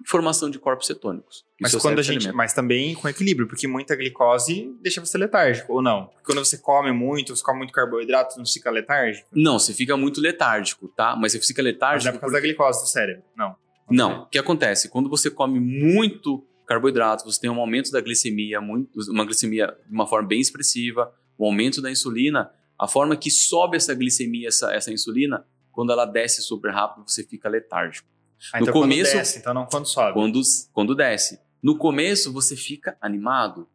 e 0.00 0.08
formação 0.08 0.48
de 0.48 0.58
corpos 0.58 0.86
cetônicos. 0.86 1.44
Mas 1.60 1.72
seu 1.72 1.80
quando 1.80 1.98
a 1.98 2.02
gente, 2.02 2.18
alimenta. 2.18 2.36
mas 2.36 2.52
também 2.52 2.94
com 2.94 3.08
equilíbrio, 3.08 3.48
porque 3.48 3.66
muita 3.66 3.96
glicose 3.96 4.72
deixa 4.80 5.00
você 5.00 5.18
letárgico 5.18 5.72
ou 5.72 5.82
não? 5.82 6.06
Porque 6.06 6.26
quando 6.26 6.44
você 6.44 6.58
come 6.58 6.92
muito, 6.92 7.34
você 7.34 7.42
come 7.42 7.58
muito 7.58 7.72
carboidrato, 7.72 8.38
não 8.38 8.46
fica 8.46 8.70
letárgico? 8.70 9.28
Não, 9.32 9.58
você 9.58 9.74
fica 9.74 9.96
muito 9.96 10.20
letárgico, 10.20 10.88
tá? 10.88 11.16
Mas 11.16 11.32
você 11.32 11.40
fica 11.40 11.62
Mas 11.62 11.72
letárgico 11.72 12.08
é 12.08 12.12
por 12.12 12.20
causa 12.20 12.34
da 12.34 12.40
glicose 12.40 12.82
do 12.82 12.88
cérebro. 12.88 13.24
Não. 13.36 13.56
Não. 13.90 14.22
O 14.22 14.26
que 14.26 14.38
acontece? 14.38 14.88
Quando 14.88 15.08
você 15.08 15.30
come 15.30 15.58
muito 15.58 16.44
carboidrato, 16.66 17.24
você 17.24 17.40
tem 17.40 17.50
um 17.50 17.58
aumento 17.58 17.90
da 17.90 18.00
glicemia, 18.00 18.60
muito, 18.60 19.00
uma 19.10 19.24
glicemia 19.24 19.74
de 19.86 19.92
uma 19.92 20.06
forma 20.06 20.28
bem 20.28 20.40
expressiva, 20.40 21.12
um 21.38 21.46
aumento 21.46 21.80
da 21.80 21.90
insulina. 21.90 22.50
A 22.78 22.86
forma 22.86 23.16
que 23.16 23.30
sobe 23.30 23.76
essa 23.76 23.94
glicemia, 23.94 24.48
essa, 24.48 24.72
essa 24.72 24.92
insulina, 24.92 25.44
quando 25.72 25.92
ela 25.92 26.04
desce 26.04 26.42
super 26.42 26.72
rápido, 26.72 27.08
você 27.08 27.24
fica 27.24 27.48
letárgico. 27.48 28.06
Ah, 28.52 28.58
No 28.58 28.62
então 28.64 28.72
quando 28.72 28.82
começo- 28.90 29.16
desce, 29.16 29.38
então 29.38 29.52
não 29.54 29.66
quando 29.66 29.86
sobe. 29.86 30.12
Quando, 30.12 30.40
quando 30.72 30.94
desce. 30.94 31.40
No 31.62 31.76
começo, 31.76 32.32
você 32.32 32.54
fica 32.54 32.96
animado. 33.00 33.66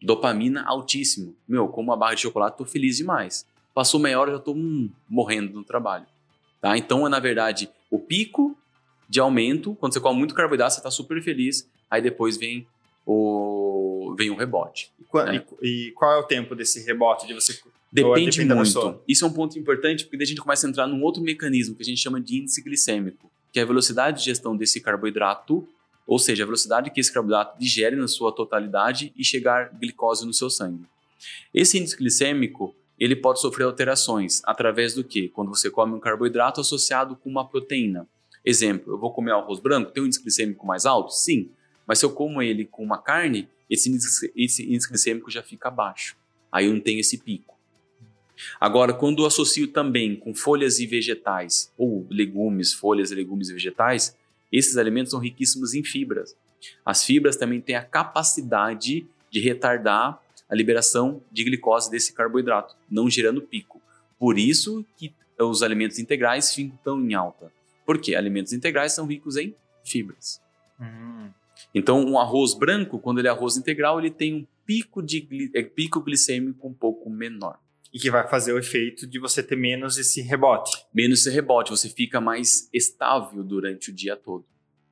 Dopamina 0.00 0.62
altíssimo. 0.64 1.34
Meu, 1.48 1.68
como 1.68 1.90
uma 1.90 1.96
barra 1.96 2.14
de 2.14 2.20
chocolate, 2.20 2.56
tô 2.58 2.64
feliz 2.64 2.96
demais. 2.98 3.44
Passou 3.74 3.98
meia 3.98 4.20
hora, 4.20 4.32
já 4.32 4.38
tô 4.38 4.52
hum, 4.52 4.90
morrendo 5.08 5.52
no 5.54 5.64
trabalho. 5.64 6.06
Tá? 6.60 6.76
Então, 6.78 7.06
é 7.06 7.10
na 7.10 7.18
verdade, 7.18 7.68
o 7.90 7.98
pico 7.98 8.56
de 9.08 9.18
aumento, 9.20 9.74
quando 9.74 9.92
você 9.92 10.00
come 10.00 10.18
muito 10.18 10.34
carboidrato, 10.34 10.74
você 10.74 10.80
tá 10.82 10.90
super 10.90 11.20
feliz. 11.22 11.68
Aí 11.90 12.00
depois 12.00 12.36
vem 12.36 12.66
o, 13.04 14.14
vem 14.16 14.30
o 14.30 14.36
rebote. 14.36 14.92
E, 15.00 15.04
quan- 15.04 15.32
É. 15.32 15.44
e- 15.62 15.86
e 15.88 15.92
qual 15.92 16.12
é 16.12 16.18
o 16.18 16.24
tempo 16.24 16.54
desse 16.54 16.84
rebote 16.84 17.26
de 17.26 17.34
você... 17.34 17.58
Depende 17.96 18.44
muito. 18.44 19.00
Isso 19.08 19.24
é 19.24 19.28
um 19.28 19.32
ponto 19.32 19.58
importante, 19.58 20.04
porque 20.04 20.18
daí 20.18 20.24
a 20.24 20.28
gente 20.28 20.40
começa 20.40 20.66
a 20.66 20.70
entrar 20.70 20.86
num 20.86 21.02
outro 21.02 21.22
mecanismo 21.22 21.74
que 21.74 21.82
a 21.82 21.84
gente 21.84 22.00
chama 22.00 22.20
de 22.20 22.38
índice 22.38 22.62
glicêmico, 22.62 23.30
que 23.50 23.58
é 23.58 23.62
a 23.62 23.66
velocidade 23.66 24.18
de 24.18 24.24
gestão 24.26 24.54
desse 24.54 24.80
carboidrato, 24.80 25.66
ou 26.06 26.18
seja, 26.18 26.42
a 26.42 26.46
velocidade 26.46 26.90
que 26.90 27.00
esse 27.00 27.12
carboidrato 27.12 27.58
digere 27.58 27.96
na 27.96 28.06
sua 28.06 28.30
totalidade 28.32 29.12
e 29.16 29.24
chegar 29.24 29.70
glicose 29.72 30.26
no 30.26 30.34
seu 30.34 30.50
sangue. 30.50 30.84
Esse 31.54 31.78
índice 31.78 31.96
glicêmico, 31.96 32.74
ele 32.98 33.16
pode 33.16 33.40
sofrer 33.40 33.64
alterações 33.64 34.42
através 34.44 34.94
do 34.94 35.02
que? 35.02 35.28
Quando 35.28 35.48
você 35.48 35.70
come 35.70 35.94
um 35.94 36.00
carboidrato 36.00 36.60
associado 36.60 37.16
com 37.16 37.30
uma 37.30 37.48
proteína. 37.48 38.06
Exemplo, 38.44 38.92
eu 38.92 38.98
vou 38.98 39.10
comer 39.10 39.32
arroz 39.32 39.58
branco, 39.58 39.90
tem 39.90 40.02
um 40.02 40.06
índice 40.06 40.22
glicêmico 40.22 40.66
mais 40.66 40.84
alto? 40.84 41.12
Sim. 41.12 41.48
Mas 41.86 41.98
se 41.98 42.04
eu 42.04 42.10
como 42.10 42.42
ele 42.42 42.66
com 42.66 42.84
uma 42.84 42.98
carne, 42.98 43.48
esse 43.70 43.88
índice, 43.88 44.30
esse 44.36 44.62
índice 44.64 44.88
glicêmico 44.88 45.30
já 45.30 45.42
fica 45.42 45.70
baixo. 45.70 46.16
Aí 46.52 46.66
eu 46.66 46.74
não 46.74 46.80
tenho 46.80 47.00
esse 47.00 47.18
pico. 47.18 47.55
Agora, 48.60 48.92
quando 48.92 49.22
eu 49.22 49.26
associo 49.26 49.68
também 49.68 50.16
com 50.16 50.34
folhas 50.34 50.78
e 50.78 50.86
vegetais, 50.86 51.72
ou 51.76 52.06
legumes, 52.10 52.72
folhas, 52.72 53.10
legumes 53.10 53.48
e 53.48 53.52
vegetais, 53.52 54.16
esses 54.52 54.76
alimentos 54.76 55.10
são 55.10 55.20
riquíssimos 55.20 55.74
em 55.74 55.82
fibras. 55.82 56.36
As 56.84 57.04
fibras 57.04 57.36
também 57.36 57.60
têm 57.60 57.76
a 57.76 57.82
capacidade 57.82 59.06
de 59.30 59.40
retardar 59.40 60.20
a 60.48 60.54
liberação 60.54 61.22
de 61.30 61.44
glicose 61.44 61.90
desse 61.90 62.12
carboidrato, 62.12 62.76
não 62.90 63.10
gerando 63.10 63.42
pico. 63.42 63.80
Por 64.18 64.38
isso 64.38 64.84
que 64.96 65.12
os 65.38 65.62
alimentos 65.62 65.98
integrais 65.98 66.54
ficam 66.54 66.78
tão 66.82 67.00
em 67.00 67.14
alta. 67.14 67.52
Por 67.84 67.98
quê? 67.98 68.14
Alimentos 68.14 68.52
integrais 68.52 68.92
são 68.92 69.06
ricos 69.06 69.36
em 69.36 69.54
fibras. 69.84 70.40
Hum. 70.80 71.30
Então, 71.74 72.04
um 72.04 72.18
arroz 72.18 72.54
branco, 72.54 72.98
quando 72.98 73.18
ele 73.18 73.28
é 73.28 73.30
arroz 73.30 73.56
integral, 73.56 73.98
ele 73.98 74.10
tem 74.10 74.34
um 74.34 74.46
pico, 74.64 75.02
de, 75.02 75.50
eh, 75.54 75.62
pico 75.62 76.00
glicêmico 76.00 76.66
um 76.66 76.72
pouco 76.72 77.08
menor. 77.08 77.58
E 77.96 77.98
que 77.98 78.10
vai 78.10 78.28
fazer 78.28 78.52
o 78.52 78.58
efeito 78.58 79.06
de 79.06 79.18
você 79.18 79.42
ter 79.42 79.56
menos 79.56 79.96
esse 79.96 80.20
rebote. 80.20 80.84
menos 80.92 81.20
esse 81.20 81.30
rebote, 81.30 81.70
você 81.70 81.88
fica 81.88 82.20
mais 82.20 82.68
estável 82.70 83.42
durante 83.42 83.88
o 83.90 83.94
dia 83.94 84.14
todo, 84.14 84.44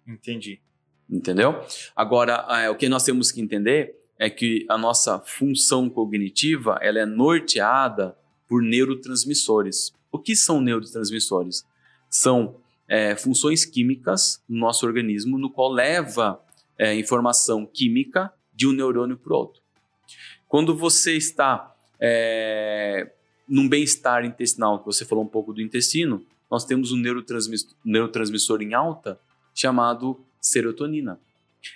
Entendi. 0.09 0.59
entendeu? 1.07 1.63
Agora, 1.95 2.47
é, 2.49 2.71
o 2.71 2.75
que 2.75 2.89
nós 2.89 3.05
temos 3.05 3.31
que 3.31 3.43
entender 3.43 3.95
é 4.19 4.31
que 4.31 4.65
a 4.71 4.79
nossa 4.79 5.19
função 5.19 5.91
cognitiva 5.91 6.79
ela 6.81 6.99
é 6.99 7.05
norteada 7.05 8.17
por 8.49 8.63
neurotransmissores. 8.63 9.93
O 10.11 10.19
que 10.19 10.35
são 10.35 10.59
neurotransmissores? 10.63 11.63
São 12.09 12.57
é, 12.89 13.15
funções 13.17 13.67
químicas 13.67 14.43
no 14.49 14.59
nosso 14.59 14.87
organismo, 14.87 15.37
no 15.37 15.51
qual 15.51 15.71
leva 15.71 16.41
é, 16.79 16.95
informação 16.95 17.67
química 17.67 18.33
de 18.55 18.67
um 18.67 18.73
neurônio 18.73 19.19
para 19.19 19.35
o 19.35 19.37
outro. 19.37 19.61
Quando 20.49 20.75
você 20.75 21.15
está 21.19 21.74
é, 22.07 23.11
num 23.49 23.67
bem-estar 23.67 24.27
intestinal, 24.27 24.79
que 24.79 24.85
você 24.85 25.07
falou 25.07 25.25
um 25.25 25.29
pouco 25.29 25.55
do 25.55 25.63
intestino, 25.63 26.23
nós 26.51 26.67
temos 26.67 26.93
um 26.93 26.97
neurotransmissor, 26.99 27.75
neurotransmissor 27.83 28.61
em 28.61 28.75
alta 28.75 29.19
chamado 29.55 30.23
serotonina. 30.39 31.19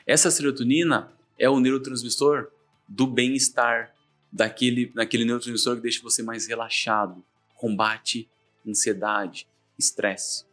Essa 0.06 0.30
serotonina 0.30 1.10
é 1.38 1.48
o 1.48 1.58
neurotransmissor 1.58 2.48
do 2.86 3.06
bem-estar, 3.06 3.94
daquele, 4.30 4.92
daquele 4.92 5.24
neurotransmissor 5.24 5.76
que 5.76 5.82
deixa 5.82 6.02
você 6.02 6.22
mais 6.22 6.46
relaxado, 6.46 7.24
combate 7.54 8.28
ansiedade, 8.66 9.48
estresse. 9.78 10.44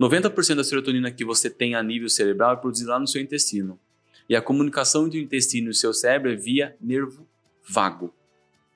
90% 0.00 0.54
da 0.54 0.64
serotonina 0.64 1.12
que 1.12 1.22
você 1.22 1.50
tem 1.50 1.74
a 1.74 1.82
nível 1.82 2.08
cerebral 2.08 2.54
é 2.54 2.56
produzida 2.56 2.92
lá 2.92 2.98
no 2.98 3.06
seu 3.06 3.20
intestino. 3.20 3.78
E 4.26 4.34
a 4.34 4.40
comunicação 4.40 5.06
entre 5.06 5.20
o 5.20 5.22
intestino 5.22 5.66
e 5.66 5.70
o 5.70 5.74
seu 5.74 5.92
cérebro 5.92 6.32
é 6.32 6.34
via 6.34 6.74
nervo 6.80 7.28
vago. 7.68 8.14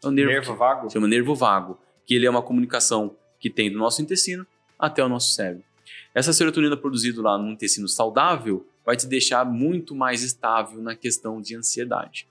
É 0.03 0.07
o 0.07 0.11
nervo, 0.11 0.31
Nervo 0.33 0.53
que- 0.53 0.59
vago? 0.59 0.91
chama 0.91 1.09
nervo 1.09 1.35
vago, 1.35 1.79
que 2.07 2.15
ele 2.15 2.27
é 2.27 2.31
uma 2.31 2.43
comunicação 2.43 3.17
que 3.41 3.51
tem 3.51 3.71
do 3.71 3.79
nosso 3.79 4.01
intestino 4.03 4.47
até 4.79 5.05
o 5.05 5.09
nosso 5.09 5.33
cérebro. 5.35 5.65
Essa 6.15 6.33
serotonina 6.33 6.77
produzida 6.77 7.21
lá 7.23 7.39
no 7.39 7.51
intestino 7.51 7.89
saudável 7.89 8.67
vai 8.85 8.97
te 8.97 9.07
deixar 9.07 9.45
muito 9.45 9.95
mais 9.95 10.23
estável 10.23 10.81
na 10.83 10.95
questão 10.97 11.41
de 11.41 11.55
ansiedade. 11.57 12.27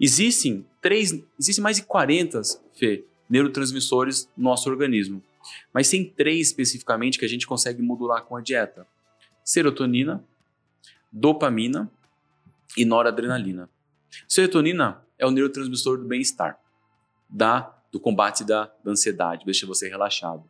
Existem 0.00 0.66
três, 0.80 1.12
existem 1.38 1.62
mais 1.62 1.76
de 1.76 1.82
40 1.82 2.40
Fê, 2.74 3.04
neurotransmissores 3.28 4.28
no 4.36 4.44
nosso 4.44 4.68
organismo, 4.70 5.22
mas 5.72 5.88
tem 5.90 6.04
três 6.04 6.48
especificamente 6.48 7.18
que 7.18 7.24
a 7.24 7.28
gente 7.28 7.46
consegue 7.46 7.82
modular 7.82 8.22
com 8.24 8.36
a 8.36 8.40
dieta: 8.40 8.86
serotonina, 9.44 10.24
dopamina 11.12 11.90
e 12.76 12.84
noradrenalina. 12.84 13.68
Serotonina 14.26 15.02
é 15.20 15.26
o 15.26 15.30
neurotransmissor 15.30 15.98
do 15.98 16.08
bem-estar, 16.08 16.58
da 17.28 17.76
do 17.92 18.00
combate 18.00 18.44
da, 18.44 18.72
da 18.84 18.90
ansiedade, 18.92 19.44
deixa 19.44 19.66
você 19.66 19.88
relaxado. 19.88 20.44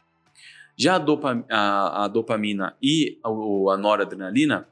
Já 0.76 0.96
a, 0.96 0.98
dopa, 0.98 1.44
a, 1.50 2.04
a 2.04 2.08
dopamina 2.08 2.76
e 2.82 3.18
a, 3.24 3.28
a 3.28 3.76
noradrenalina 3.76 4.68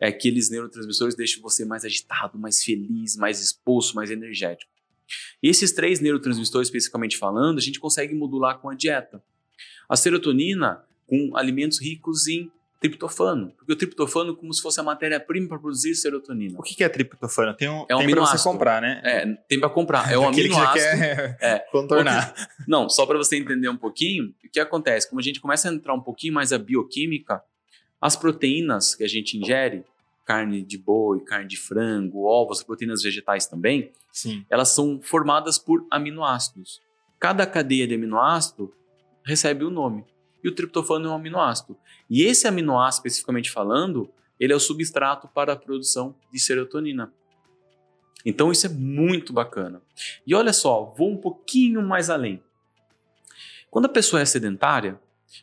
é 0.00 0.08
aqueles 0.08 0.50
neurotransmissores 0.50 1.14
deixam 1.14 1.42
você 1.42 1.64
mais 1.64 1.84
agitado, 1.84 2.38
mais 2.38 2.62
feliz, 2.62 3.16
mais 3.16 3.40
exposto, 3.40 3.94
mais 3.94 4.10
energético. 4.10 4.70
E 5.42 5.48
esses 5.48 5.72
três 5.72 6.00
neurotransmissores, 6.00 6.68
especificamente 6.68 7.16
falando, 7.16 7.58
a 7.58 7.60
gente 7.60 7.78
consegue 7.78 8.14
modular 8.14 8.58
com 8.58 8.70
a 8.70 8.74
dieta. 8.74 9.22
A 9.88 9.96
serotonina 9.96 10.82
com 11.06 11.36
alimentos 11.36 11.80
ricos 11.80 12.26
em 12.26 12.50
triptofano, 12.82 13.52
porque 13.56 13.72
o 13.72 13.76
triptofano 13.76 14.32
é 14.32 14.36
como 14.36 14.52
se 14.52 14.60
fosse 14.60 14.80
a 14.80 14.82
matéria-prima 14.82 15.48
para 15.48 15.58
produzir 15.58 15.94
serotonina. 15.94 16.58
O 16.58 16.62
que 16.62 16.74
que 16.74 16.82
é 16.82 16.88
triptofano? 16.88 17.54
Tem, 17.54 17.68
um, 17.68 17.86
É 17.88 17.94
um 17.94 17.98
tem 18.00 18.10
pra 18.10 18.20
você 18.20 18.30
aminoácido. 18.32 18.42
comprar, 18.42 18.82
né? 18.82 19.00
É, 19.04 19.26
tem 19.48 19.60
para 19.60 19.70
comprar. 19.70 20.12
É 20.12 20.18
um 20.18 20.26
Aquele 20.28 20.48
que 20.48 20.54
já 20.54 20.70
aminoácido. 20.72 20.98
quer 20.98 21.36
É. 21.40 21.58
contornar. 21.70 22.34
Não, 22.66 22.88
só 22.88 23.06
para 23.06 23.16
você 23.16 23.36
entender 23.36 23.68
um 23.68 23.76
pouquinho, 23.76 24.34
o 24.44 24.48
que 24.50 24.58
acontece? 24.60 25.08
Como 25.08 25.20
a 25.20 25.22
gente 25.22 25.40
começa 25.40 25.70
a 25.70 25.72
entrar 25.72 25.94
um 25.94 26.00
pouquinho 26.00 26.34
mais 26.34 26.52
a 26.52 26.58
bioquímica, 26.58 27.40
as 28.00 28.16
proteínas 28.16 28.94
que 28.96 29.04
a 29.04 29.08
gente 29.08 29.38
ingere, 29.38 29.84
carne 30.24 30.62
de 30.62 30.76
boi, 30.76 31.20
carne 31.20 31.46
de 31.46 31.56
frango, 31.56 32.24
ovos, 32.24 32.62
proteínas 32.62 33.02
vegetais 33.02 33.46
também, 33.46 33.92
Sim. 34.12 34.44
elas 34.50 34.68
são 34.70 35.00
formadas 35.02 35.56
por 35.58 35.86
aminoácidos. 35.90 36.80
Cada 37.20 37.46
cadeia 37.46 37.86
de 37.86 37.94
aminoácido 37.94 38.72
recebe 39.24 39.64
um 39.64 39.70
nome. 39.70 40.04
E 40.42 40.48
o 40.48 40.54
triptofano 40.54 41.06
é 41.06 41.10
um 41.10 41.14
aminoácido. 41.14 41.76
E 42.08 42.22
esse 42.22 42.48
aminoácido, 42.48 43.06
especificamente 43.06 43.50
falando, 43.50 44.10
ele 44.38 44.52
é 44.52 44.56
o 44.56 44.60
substrato 44.60 45.28
para 45.28 45.52
a 45.52 45.56
produção 45.56 46.16
de 46.32 46.38
serotonina. 46.38 47.12
Então 48.24 48.50
isso 48.50 48.66
é 48.66 48.68
muito 48.68 49.32
bacana. 49.32 49.82
E 50.26 50.34
olha 50.34 50.52
só, 50.52 50.94
vou 50.96 51.10
um 51.10 51.16
pouquinho 51.16 51.82
mais 51.82 52.10
além. 52.10 52.42
Quando 53.70 53.86
a 53.86 53.88
pessoa 53.88 54.20
é 54.20 54.24
sedentária, 54.24 55.00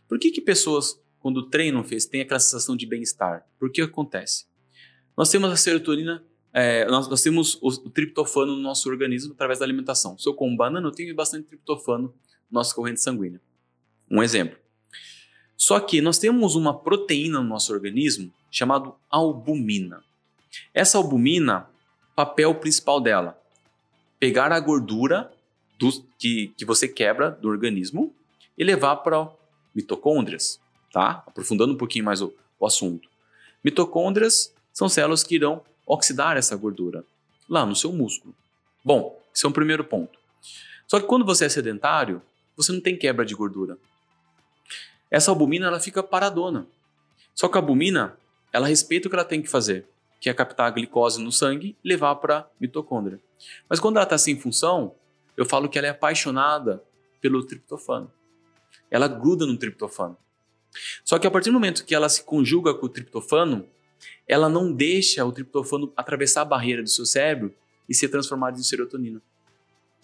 Por 0.07 0.19
que, 0.19 0.31
que 0.31 0.41
pessoas, 0.41 1.01
quando 1.19 1.49
treinam, 1.49 1.83
têm 1.83 2.21
aquela 2.21 2.39
sensação 2.39 2.75
de 2.75 2.85
bem-estar? 2.85 3.45
Por 3.57 3.71
que 3.71 3.81
acontece? 3.81 4.45
Nós 5.17 5.29
temos 5.29 5.51
a 5.51 5.55
serotonina, 5.55 6.23
é, 6.53 6.85
nós, 6.85 7.07
nós, 7.07 7.21
temos 7.21 7.55
o, 7.55 7.67
o, 7.67 7.89
triptofano 7.89 8.55
no 8.55 8.61
nosso 8.61 8.89
organismo 8.89 9.33
através 9.33 9.59
da 9.59 9.65
alimentação. 9.65 10.17
Se 10.17 10.27
eu 10.27 10.33
como 10.33 10.55
banana, 10.55 10.87
eu 10.87 10.91
tenho 10.91 11.13
bastante 11.15 11.47
triptofano 11.47 12.13
na 12.49 12.59
nossa 12.59 12.73
corrente 12.73 13.01
sanguínea. 13.01 13.41
Um 14.09 14.23
exemplo. 14.23 14.57
Só 15.59 15.77
que 15.77 15.99
nós 15.99 16.17
temos 16.17 16.55
uma 16.55 16.73
proteína 16.73 17.41
no 17.41 17.49
nosso 17.49 17.73
organismo 17.73 18.31
chamada 18.49 18.93
albumina. 19.09 20.01
Essa 20.73 20.97
albumina, 20.97 21.69
papel 22.15 22.55
principal 22.55 23.01
dela, 23.01 23.37
pegar 24.17 24.53
a 24.53 24.59
gordura 24.59 25.29
do, 25.77 25.91
que, 26.17 26.53
que 26.57 26.63
você 26.63 26.87
quebra 26.87 27.29
do 27.29 27.49
organismo 27.49 28.15
e 28.57 28.63
levar 28.63 28.95
para 28.97 29.29
mitocôndrias, 29.75 30.61
tá? 30.93 31.23
Aprofundando 31.27 31.73
um 31.73 31.77
pouquinho 31.77 32.05
mais 32.05 32.21
o, 32.21 32.33
o 32.57 32.65
assunto. 32.65 33.09
Mitocôndrias 33.61 34.53
são 34.71 34.87
células 34.87 35.25
que 35.25 35.35
irão 35.35 35.61
oxidar 35.85 36.37
essa 36.37 36.55
gordura 36.55 37.03
lá 37.49 37.65
no 37.65 37.75
seu 37.75 37.91
músculo. 37.91 38.33
Bom, 38.81 39.21
esse 39.35 39.45
é 39.45 39.49
um 39.49 39.53
primeiro 39.53 39.83
ponto. 39.83 40.17
Só 40.87 41.01
que 41.01 41.05
quando 41.05 41.25
você 41.25 41.45
é 41.45 41.49
sedentário, 41.49 42.21
você 42.55 42.71
não 42.71 42.79
tem 42.79 42.97
quebra 42.97 43.25
de 43.25 43.35
gordura. 43.35 43.77
Essa 45.09 45.31
albumina 45.31 45.67
ela 45.67 45.79
fica 45.79 46.03
paradona. 46.03 46.67
Só 47.33 47.47
que 47.47 47.57
a 47.57 47.61
albumina, 47.61 48.17
ela 48.51 48.67
respeita 48.67 49.07
o 49.07 49.09
que 49.09 49.15
ela 49.15 49.25
tem 49.25 49.41
que 49.41 49.49
fazer, 49.49 49.85
que 50.19 50.29
é 50.29 50.33
captar 50.33 50.67
a 50.67 50.71
glicose 50.71 51.21
no 51.21 51.31
sangue 51.31 51.75
e 51.83 51.87
levar 51.87 52.15
para 52.15 52.39
a 52.39 52.47
mitocôndria. 52.59 53.19
Mas 53.69 53.79
quando 53.79 53.97
ela 53.97 54.03
está 54.03 54.17
sem 54.17 54.39
função, 54.39 54.93
eu 55.37 55.45
falo 55.45 55.69
que 55.69 55.77
ela 55.77 55.87
é 55.87 55.91
apaixonada 55.91 56.83
pelo 57.21 57.43
triptofano. 57.43 58.11
Ela 58.91 59.07
gruda 59.07 59.45
no 59.45 59.57
triptofano. 59.57 60.17
Só 61.03 61.17
que 61.17 61.25
a 61.25 61.31
partir 61.31 61.49
do 61.49 61.53
momento 61.53 61.85
que 61.85 61.95
ela 61.95 62.09
se 62.09 62.23
conjuga 62.23 62.73
com 62.73 62.85
o 62.85 62.89
triptofano, 62.89 63.67
ela 64.27 64.49
não 64.49 64.71
deixa 64.71 65.25
o 65.25 65.31
triptofano 65.31 65.91
atravessar 65.95 66.41
a 66.41 66.45
barreira 66.45 66.83
do 66.83 66.89
seu 66.89 67.05
cérebro 67.05 67.53
e 67.87 67.95
ser 67.95 68.09
transformado 68.09 68.59
em 68.59 68.63
serotonina. 68.63 69.21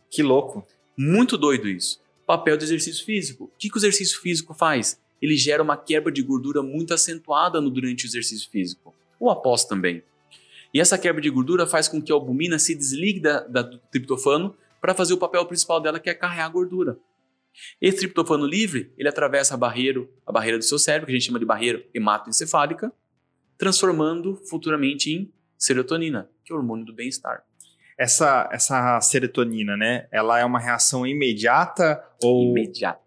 Que 0.10 0.24
louco. 0.24 0.66
Muito 0.98 1.38
doido 1.38 1.68
isso. 1.68 2.02
Papel 2.26 2.58
do 2.58 2.64
exercício 2.64 3.06
físico. 3.06 3.46
O 3.46 3.58
que, 3.58 3.70
que 3.70 3.78
o 3.78 3.80
exercício 3.80 4.20
físico 4.20 4.54
faz? 4.54 5.00
Ele 5.22 5.38
gera 5.38 5.62
uma 5.62 5.78
quebra 5.78 6.12
de 6.12 6.22
gordura 6.22 6.62
muito 6.62 6.94
acentuada 6.94 7.62
no, 7.62 7.70
durante 7.70 8.06
o 8.06 8.08
exercício 8.08 8.50
físico. 8.50 8.94
Ou 9.20 9.30
após 9.30 9.66
também. 9.66 10.04
E 10.74 10.80
essa 10.80 10.98
quebra 10.98 11.22
de 11.22 11.30
gordura 11.30 11.66
faz 11.66 11.88
com 11.88 12.02
que 12.02 12.12
a 12.12 12.16
albumina 12.16 12.60
se 12.60 12.76
desligue 12.76 13.22
da, 13.22 13.40
da, 13.42 13.62
do 13.62 13.78
triptofano 13.92 14.56
para 14.82 14.94
fazer 14.94 15.14
o 15.14 15.18
papel 15.18 15.46
principal 15.46 15.80
dela, 15.80 16.00
que 16.00 16.10
é 16.10 16.14
carregar 16.14 16.46
a 16.46 16.50
gordura. 16.50 16.98
Esse 17.82 18.00
triptofano 18.00 18.46
livre, 18.46 18.92
ele 18.98 19.08
atravessa 19.08 19.54
a 19.54 19.58
a 20.26 20.32
barreira 20.32 20.58
do 20.58 20.64
seu 20.64 20.78
cérebro, 20.78 21.08
que 21.08 21.14
a 21.14 21.16
gente 21.16 21.26
chama 21.26 21.40
de 21.40 21.46
barreira 21.46 21.86
hematoencefálica, 21.94 22.92
transformando 23.58 24.36
futuramente 24.50 25.12
em 25.12 25.32
serotonina, 25.58 26.30
que 26.44 26.52
é 26.52 26.56
o 26.56 26.60
hormônio 26.60 26.86
do 26.86 26.94
bem-estar. 26.94 27.44
Essa, 27.98 28.50
essa 28.52 29.00
serotonina, 29.02 29.78
né? 29.78 30.08
Ela 30.12 30.40
é 30.40 30.46
uma 30.46 30.60
reação 30.60 31.06
imediata 31.08 32.04
ou. 32.22 32.52
Imediata. 32.52 33.00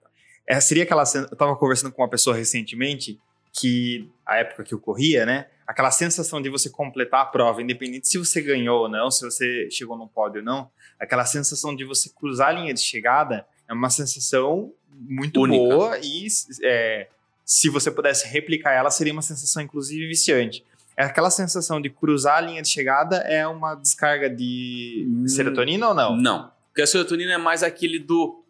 É, 0.47 0.59
seria 0.61 0.85
aquela. 0.85 1.03
Eu 1.15 1.25
estava 1.25 1.55
conversando 1.57 1.93
com 1.93 2.03
uma 2.03 2.09
pessoa 2.09 2.35
recentemente 2.35 3.21
que, 3.53 4.09
a 4.25 4.37
época 4.37 4.65
que 4.65 4.73
eu 4.73 4.79
corria, 4.79 5.27
né? 5.27 5.47
Aquela 5.67 5.91
sensação 5.91 6.41
de 6.41 6.49
você 6.49 6.71
completar 6.71 7.21
a 7.21 7.27
prova, 7.27 7.61
independente 7.61 8.09
se 8.09 8.17
você 8.17 8.41
ganhou 8.41 8.83
ou 8.83 8.89
não, 8.89 9.11
se 9.11 9.25
você 9.25 9.69
chegou 9.71 9.99
no 9.99 10.09
pódio 10.09 10.41
ou 10.41 10.45
não, 10.45 10.71
aquela 10.99 11.27
sensação 11.27 11.77
de 11.77 11.85
você 11.85 12.09
cruzar 12.09 12.49
a 12.49 12.53
linha 12.53 12.73
de 12.73 12.81
chegada 12.81 13.47
é 13.69 13.73
uma 13.75 13.91
sensação 13.91 14.73
muito 14.91 15.43
Única. 15.43 15.77
boa 15.77 15.99
e 15.99 16.27
é, 16.65 17.09
se 17.45 17.69
você 17.69 17.91
pudesse 17.91 18.27
replicar 18.27 18.73
ela, 18.73 18.91
seria 18.91 19.13
uma 19.13 19.23
sensação, 19.23 19.63
inclusive, 19.63 20.07
viciante. 20.07 20.65
É 20.99 21.05
aquela 21.05 21.31
sensação 21.31 21.81
de 21.81 21.89
cruzar 21.89 22.39
a 22.39 22.41
linha 22.41 22.61
de 22.61 22.69
chegada 22.69 23.19
é 23.19 23.47
uma 23.47 23.77
descarga 23.77 24.29
de 24.29 25.07
hum, 25.09 25.29
serotonina 25.29 25.91
ou 25.91 25.95
não? 25.95 26.17
Não. 26.17 26.53
Porque 26.67 26.83
a 26.83 26.89
serotonina 26.89 27.35
é 27.35 27.39
mais 27.39 27.63
aquele 27.63 28.01
do 28.01 28.43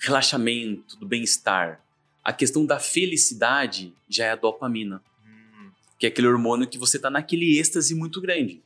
relaxamento, 0.00 0.98
do 0.98 1.06
bem-estar. 1.06 1.80
A 2.24 2.32
questão 2.32 2.66
da 2.66 2.80
felicidade 2.80 3.94
já 4.08 4.24
é 4.24 4.30
a 4.32 4.34
dopamina, 4.34 5.00
hum. 5.24 5.70
que 5.96 6.04
é 6.04 6.08
aquele 6.08 6.26
hormônio 6.26 6.66
que 6.66 6.76
você 6.76 6.96
está 6.96 7.08
naquele 7.08 7.56
êxtase 7.56 7.94
muito 7.94 8.20
grande. 8.20 8.60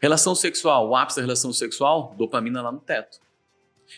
Relação 0.00 0.34
sexual, 0.34 0.88
o 0.88 0.96
ápice 0.96 1.16
da 1.16 1.22
relação 1.26 1.52
sexual, 1.52 2.14
dopamina 2.16 2.62
lá 2.62 2.72
no 2.72 2.80
teto. 2.80 3.20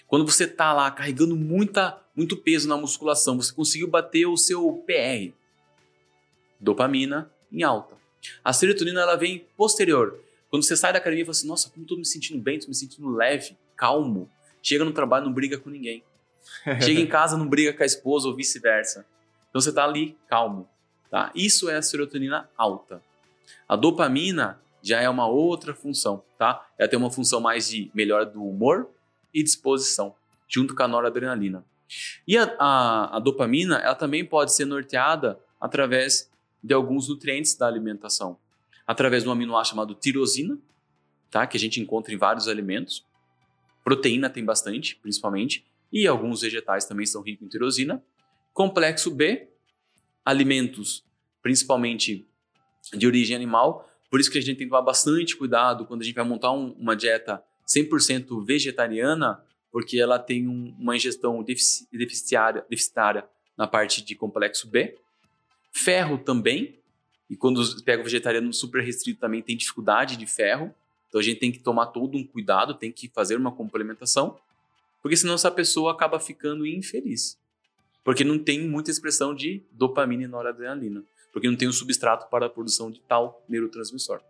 Quando 0.09 0.27
você 0.27 0.43
está 0.43 0.73
lá 0.73 0.91
carregando 0.91 1.37
muita, 1.37 2.03
muito 2.17 2.37
peso 2.37 2.69
na 2.69 2.77
musculação, 2.77 3.37
você 3.37 3.55
conseguiu 3.55 3.87
bater 3.87 4.27
o 4.27 4.37
seu 4.37 4.85
PR. 4.89 5.33
Dopamina 6.59 7.31
em 7.53 7.63
alta. 7.63 7.97
A 8.45 8.53
serotonina 8.53 9.01
ela 9.01 9.17
vem 9.17 9.47
posterior. 9.57 10.19
Quando 10.49 10.65
você 10.65 10.77
sai 10.77 10.93
da 10.93 10.99
academia 10.99 11.23
e 11.23 11.27
fala 11.27 11.33
assim, 11.33 11.49
nossa, 11.49 11.71
como 11.71 11.83
estou 11.83 11.99
me 11.99 12.05
sentindo 12.05 12.41
bem, 12.41 12.57
estou 12.57 12.69
me 12.69 12.75
sentindo 12.75 13.11
leve, 13.11 13.57
calmo. 13.77 14.31
Chega 14.63 14.85
no 14.85 14.93
trabalho, 14.93 15.25
não 15.25 15.33
briga 15.33 15.59
com 15.59 15.71
ninguém. 15.71 16.03
Chega 16.83 17.01
em 17.01 17.07
casa, 17.07 17.37
não 17.37 17.49
briga 17.49 17.73
com 17.73 17.83
a 17.83 17.87
esposa 17.87 18.29
ou 18.29 18.35
vice-versa. 18.35 19.07
Então 19.49 19.61
você 19.61 19.71
está 19.71 19.85
ali 19.85 20.17
calmo. 20.29 20.69
Tá? 21.11 21.31
Isso 21.35 21.69
é 21.69 21.77
a 21.77 21.83
serotonina 21.83 22.49
alta. 22.57 23.03
A 23.69 23.77
dopamina 23.77 24.61
já 24.83 25.01
é 25.01 25.09
uma 25.09 25.27
outra 25.27 25.75
função, 25.75 26.23
tá? 26.39 26.67
Ela 26.79 26.89
tem 26.89 26.99
uma 26.99 27.11
função 27.11 27.41
mais 27.41 27.69
de 27.69 27.91
melhora 27.95 28.27
do 28.27 28.43
humor, 28.45 28.89
e 29.33 29.43
disposição, 29.43 30.15
junto 30.49 30.75
com 30.75 30.83
a 30.83 30.89
noradrenalina. 30.89 31.65
E 32.27 32.37
a, 32.37 32.55
a, 32.59 33.17
a 33.17 33.19
dopamina, 33.19 33.79
ela 33.79 33.95
também 33.95 34.25
pode 34.25 34.53
ser 34.53 34.65
norteada 34.65 35.39
através 35.61 36.31
de 36.63 36.75
alguns 36.75 37.09
nutrientes 37.09 37.55
da 37.57 37.67
alimentação. 37.67 38.39
Através 38.87 39.23
de 39.23 39.29
um 39.29 39.33
aminoácido 39.33 39.71
chamado 39.71 39.95
tirosina, 39.95 40.59
tá? 41.31 41.47
que 41.47 41.57
a 41.57 41.61
gente 41.61 41.81
encontra 41.81 42.13
em 42.13 42.17
vários 42.17 42.49
alimentos. 42.49 43.05
Proteína 43.85 44.31
tem 44.31 44.45
bastante, 44.45 44.97
principalmente, 44.97 45.65
e 45.93 46.07
alguns 46.07 46.43
vegetais 46.43 46.85
também 46.85 47.07
são 47.07 47.23
ricos 47.23 47.47
em 47.47 47.49
tirosina. 47.49 48.03
Complexo 48.53 49.11
B, 49.11 49.49
alimentos 50.25 51.05
principalmente 51.43 52.27
de 52.93 53.07
origem 53.07 53.35
animal, 53.35 53.89
por 54.13 54.21
isso 54.21 54.31
que 54.31 54.39
a 54.39 54.41
gente 54.41 54.59
tem 54.59 54.67
que 54.67 54.71
tomar 54.71 54.83
bastante 54.83 55.37
cuidado 55.37 55.87
quando 55.87 56.03
a 56.03 56.05
gente 56.05 56.15
vai 56.15 56.25
montar 56.25 56.53
um, 56.53 56.73
uma 56.73 56.95
dieta 56.95 57.43
100% 57.67 58.45
vegetariana, 58.45 59.43
porque 59.71 59.99
ela 59.99 60.19
tem 60.19 60.47
um, 60.47 60.77
uma 60.79 60.95
ingestão 60.95 61.43
deficitária, 61.43 62.65
deficitária 62.69 63.27
na 63.57 63.67
parte 63.67 64.05
de 64.05 64.15
complexo 64.15 64.69
B. 64.69 64.99
Ferro 65.73 66.19
também, 66.19 66.79
e 67.29 67.37
quando 67.37 67.63
pega 67.83 68.03
o 68.03 68.05
vegetariano 68.05 68.53
super 68.53 68.83
restrito 68.83 69.21
também 69.21 69.41
tem 69.41 69.57
dificuldade 69.57 70.17
de 70.17 70.27
ferro. 70.27 70.75
Então 71.09 71.21
a 71.21 71.25
gente 71.25 71.41
tem 71.41 71.51
que 71.51 71.59
tomar 71.59 71.87
todo 71.87 72.17
um 72.17 72.25
cuidado, 72.25 72.75
tem 72.75 72.93
que 72.93 73.09
fazer 73.09 73.37
uma 73.37 73.51
complementação, 73.51 74.39
porque 75.01 75.17
senão 75.17 75.35
essa 75.35 75.51
pessoa 75.51 75.93
acaba 75.93 76.21
ficando 76.21 76.67
infeliz. 76.67 77.39
Porque 78.05 78.25
não 78.25 78.39
tem 78.39 78.69
muita 78.69 78.91
expressão 78.91 79.35
de 79.35 79.63
dopamina 79.73 80.25
e 80.25 80.27
noradrenalina, 80.27 81.03
porque 81.33 81.49
não 81.49 81.57
tem 81.57 81.69
o 81.69 81.73
substrato 81.73 82.29
para 82.29 82.47
a 82.47 82.51
produção 82.51 82.91
de 82.91 83.01
tal 83.01 83.43
neurotransmissor. 83.49 84.21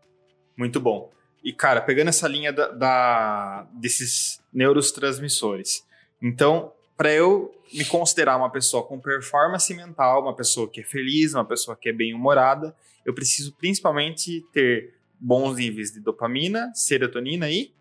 Muito 0.56 0.78
bom. 0.78 1.12
E, 1.42 1.52
cara, 1.52 1.80
pegando 1.80 2.08
essa 2.08 2.28
linha 2.28 2.52
da, 2.52 2.68
da 2.68 3.66
desses 3.72 4.40
neurotransmissores. 4.52 5.84
Então, 6.20 6.72
para 6.96 7.12
eu 7.12 7.52
me 7.72 7.84
considerar 7.84 8.36
uma 8.36 8.50
pessoa 8.50 8.82
com 8.82 9.00
performance 9.00 9.72
mental, 9.74 10.22
uma 10.22 10.34
pessoa 10.34 10.68
que 10.68 10.80
é 10.80 10.84
feliz, 10.84 11.34
uma 11.34 11.44
pessoa 11.44 11.76
que 11.76 11.88
é 11.88 11.92
bem-humorada, 11.92 12.74
eu 13.04 13.14
preciso 13.14 13.54
principalmente 13.54 14.44
ter 14.52 14.94
bons 15.18 15.56
níveis 15.56 15.92
de 15.92 16.00
dopamina, 16.00 16.70
serotonina 16.74 17.50
e 17.50 17.72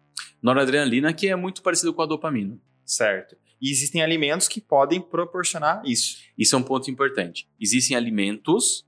noradrenalina, 0.41 1.13
que 1.13 1.28
é 1.28 1.36
muito 1.36 1.62
parecido 1.62 1.93
com 1.93 2.02
a 2.02 2.06
dopamina. 2.06 2.58
Certo. 2.86 3.36
E 3.62 3.69
existem 3.69 4.02
alimentos 4.02 4.47
que 4.47 4.60
podem 4.60 5.00
proporcionar 5.00 5.82
isso. 5.86 6.17
Isso 6.38 6.56
é 6.56 6.58
um 6.58 6.63
ponto 6.63 6.89
importante. 6.89 7.47
Existem 7.60 7.95
alimentos 7.95 8.86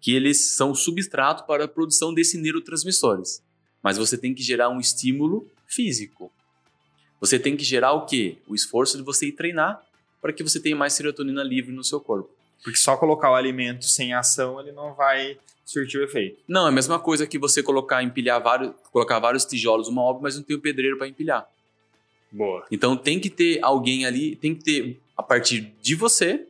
que 0.00 0.14
eles 0.14 0.54
são 0.54 0.74
substrato 0.74 1.46
para 1.46 1.64
a 1.64 1.68
produção 1.68 2.14
desses 2.14 2.40
neurotransmissores 2.40 3.42
mas 3.84 3.98
você 3.98 4.16
tem 4.16 4.34
que 4.34 4.42
gerar 4.42 4.70
um 4.70 4.80
estímulo 4.80 5.46
físico. 5.66 6.32
Você 7.24 7.38
tem 7.38 7.56
que 7.56 7.64
gerar 7.64 7.92
o 7.92 8.04
quê? 8.04 8.36
O 8.46 8.54
esforço 8.54 8.98
de 8.98 9.02
você 9.02 9.28
ir 9.28 9.32
treinar 9.32 9.82
para 10.20 10.30
que 10.30 10.42
você 10.42 10.60
tenha 10.60 10.76
mais 10.76 10.92
serotonina 10.92 11.42
livre 11.42 11.72
no 11.72 11.82
seu 11.82 11.98
corpo. 11.98 12.28
Porque 12.62 12.78
só 12.78 12.98
colocar 12.98 13.30
o 13.30 13.34
alimento 13.34 13.86
sem 13.86 14.12
ação, 14.12 14.60
ele 14.60 14.72
não 14.72 14.92
vai 14.92 15.38
surtir 15.64 15.98
o 15.98 16.04
efeito. 16.04 16.38
Não, 16.46 16.66
é 16.66 16.68
a 16.68 16.72
mesma 16.72 16.98
coisa 16.98 17.26
que 17.26 17.38
você 17.38 17.62
colocar, 17.62 18.02
empilhar 18.02 18.42
vários, 18.42 18.74
colocar 18.92 19.18
vários 19.20 19.46
tijolos 19.46 19.88
numa 19.88 20.02
obra, 20.02 20.22
mas 20.22 20.36
não 20.36 20.42
tem 20.42 20.54
o 20.54 20.58
um 20.58 20.62
pedreiro 20.62 20.98
para 20.98 21.08
empilhar. 21.08 21.48
Boa. 22.30 22.66
Então 22.70 22.94
tem 22.94 23.18
que 23.18 23.30
ter 23.30 23.58
alguém 23.62 24.04
ali, 24.04 24.36
tem 24.36 24.54
que 24.54 24.62
ter, 24.62 25.00
a 25.16 25.22
partir 25.22 25.72
de 25.80 25.94
você, 25.94 26.46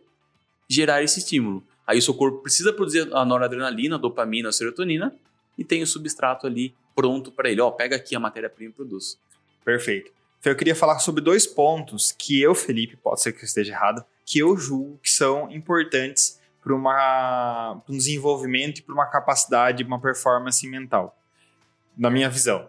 gerar 0.69 1.05
esse 1.05 1.21
estímulo. 1.21 1.63
Aí 1.87 1.99
o 1.99 2.03
seu 2.03 2.15
corpo 2.15 2.39
precisa 2.39 2.73
produzir 2.73 3.09
a 3.15 3.25
noradrenalina, 3.25 3.95
a 3.95 3.99
dopamina, 3.99 4.49
a 4.49 4.53
serotonina, 4.53 5.15
e 5.57 5.63
tem 5.63 5.85
o 5.85 5.87
substrato 5.87 6.49
ali 6.49 6.75
pronto 6.97 7.31
para 7.31 7.49
ele. 7.49 7.61
Ó, 7.61 7.71
pega 7.71 7.95
aqui 7.95 8.17
a 8.17 8.19
matéria-prima 8.19 8.73
e 8.73 8.75
produz. 8.75 9.17
Perfeito. 9.65 10.11
Então 10.45 10.53
eu 10.53 10.59
queria 10.59 10.77
falar 10.77 10.99
sobre 10.99 11.23
dois 11.23 11.47
pontos 11.47 12.13
que 12.13 12.39
eu, 12.39 12.55
Felipe, 12.55 12.99
pode 12.99 13.23
ser 13.23 13.33
que 13.33 13.39
eu 13.39 13.47
esteja 13.47 13.73
errado, 13.73 14.05
que 14.27 14.41
eu 14.41 14.55
julgo 14.59 15.01
que 15.03 15.11
são 15.11 15.51
importantes 15.51 16.39
para 16.63 17.81
um 17.89 17.97
desenvolvimento 17.97 18.81
e 18.81 18.83
para 18.83 18.93
uma 18.93 19.07
capacidade, 19.07 19.83
uma 19.83 19.99
performance 19.99 20.69
mental. 20.69 21.19
Na 21.97 22.11
minha 22.11 22.29
visão, 22.29 22.69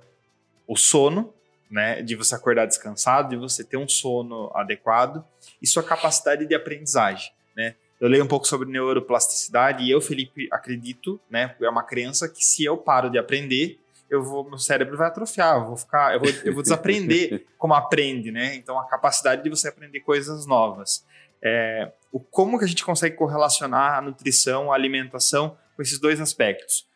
o 0.66 0.78
sono, 0.78 1.34
né, 1.70 2.02
de 2.02 2.16
você 2.16 2.34
acordar 2.34 2.66
descansado, 2.66 3.32
de 3.32 3.36
você 3.36 3.62
ter 3.62 3.76
um 3.76 3.90
sono 3.90 4.50
adequado 4.56 5.22
e 5.62 5.68
sua 5.68 5.84
capacidade 5.84 6.46
de 6.46 6.56
aprendizagem, 6.56 7.34
né? 7.58 7.76
Eu 8.00 8.08
leio 8.08 8.24
um 8.24 8.28
pouco 8.28 8.48
sobre 8.48 8.72
neuroplasticidade 8.72 9.84
e 9.84 9.92
eu, 9.92 10.00
Felipe, 10.00 10.48
acredito, 10.50 11.20
né, 11.30 11.54
é 11.60 11.70
uma 11.70 11.84
crença 11.84 12.30
que 12.30 12.42
se 12.42 12.64
eu 12.64 12.78
paro 12.78 13.10
de 13.10 13.18
aprender, 13.18 13.82
eu 14.10 14.24
vou, 14.24 14.48
meu 14.48 14.58
cérebro 14.58 14.98
vai 14.98 15.08
atrofiar, 15.08 15.58
eu 15.58 15.66
vou 15.66 15.78
ficar, 15.78 16.14
eu 16.14 16.20
vou, 16.20 16.30
eu 16.44 16.54
vou 16.54 16.62
desaprender 16.62 17.46
como 17.58 17.74
aprende, 17.74 18.32
né? 18.32 18.56
Então 18.56 18.80
a 18.80 18.88
capacidade 18.88 19.44
de 19.44 19.50
você 19.50 19.68
aprender 19.68 20.00
coisas 20.02 20.46
novas. 20.46 21.06
É, 21.44 21.92
o 22.12 22.20
como 22.20 22.58
que 22.58 22.66
a 22.66 22.68
gente 22.68 22.84
consegue 22.84 23.16
correlacionar 23.16 23.98
a 23.98 24.02
nutrição, 24.02 24.72
a 24.72 24.76
alimentação 24.76 25.58
com 25.76 25.82
esses 25.82 26.00
dois 26.00 26.20
aspectos? 26.20 26.88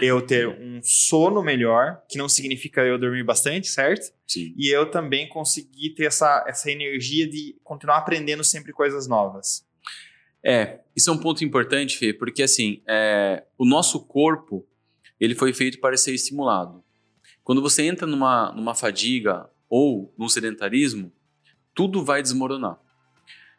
Eu 0.00 0.20
ter 0.20 0.46
um 0.46 0.80
sono 0.82 1.42
melhor, 1.42 2.02
que 2.08 2.18
não 2.18 2.28
significa 2.28 2.82
eu 2.82 2.98
dormir 2.98 3.22
bastante, 3.22 3.68
certo? 3.68 4.12
Sim. 4.26 4.52
E 4.56 4.68
eu 4.68 4.90
também 4.90 5.28
conseguir 5.28 5.90
ter 5.90 6.06
essa, 6.06 6.44
essa 6.46 6.70
energia 6.70 7.28
de 7.28 7.56
continuar 7.64 7.98
aprendendo 7.98 8.44
sempre 8.44 8.72
coisas 8.72 9.06
novas. 9.06 9.64
É, 10.44 10.80
isso 10.94 11.10
é 11.10 11.12
um 11.12 11.18
ponto 11.18 11.44
importante, 11.44 11.98
Fê, 11.98 12.12
porque 12.12 12.42
assim, 12.42 12.82
é, 12.86 13.42
o 13.58 13.64
nosso 13.64 14.04
corpo, 14.04 14.64
ele 15.20 15.34
foi 15.34 15.52
feito 15.52 15.78
para 15.78 15.96
ser 15.96 16.14
estimulado. 16.14 16.82
Quando 17.42 17.62
você 17.62 17.82
entra 17.82 18.06
numa, 18.06 18.52
numa 18.52 18.74
fadiga 18.74 19.48
ou 19.68 20.12
num 20.16 20.28
sedentarismo, 20.28 21.12
tudo 21.74 22.04
vai 22.04 22.22
desmoronar. 22.22 22.78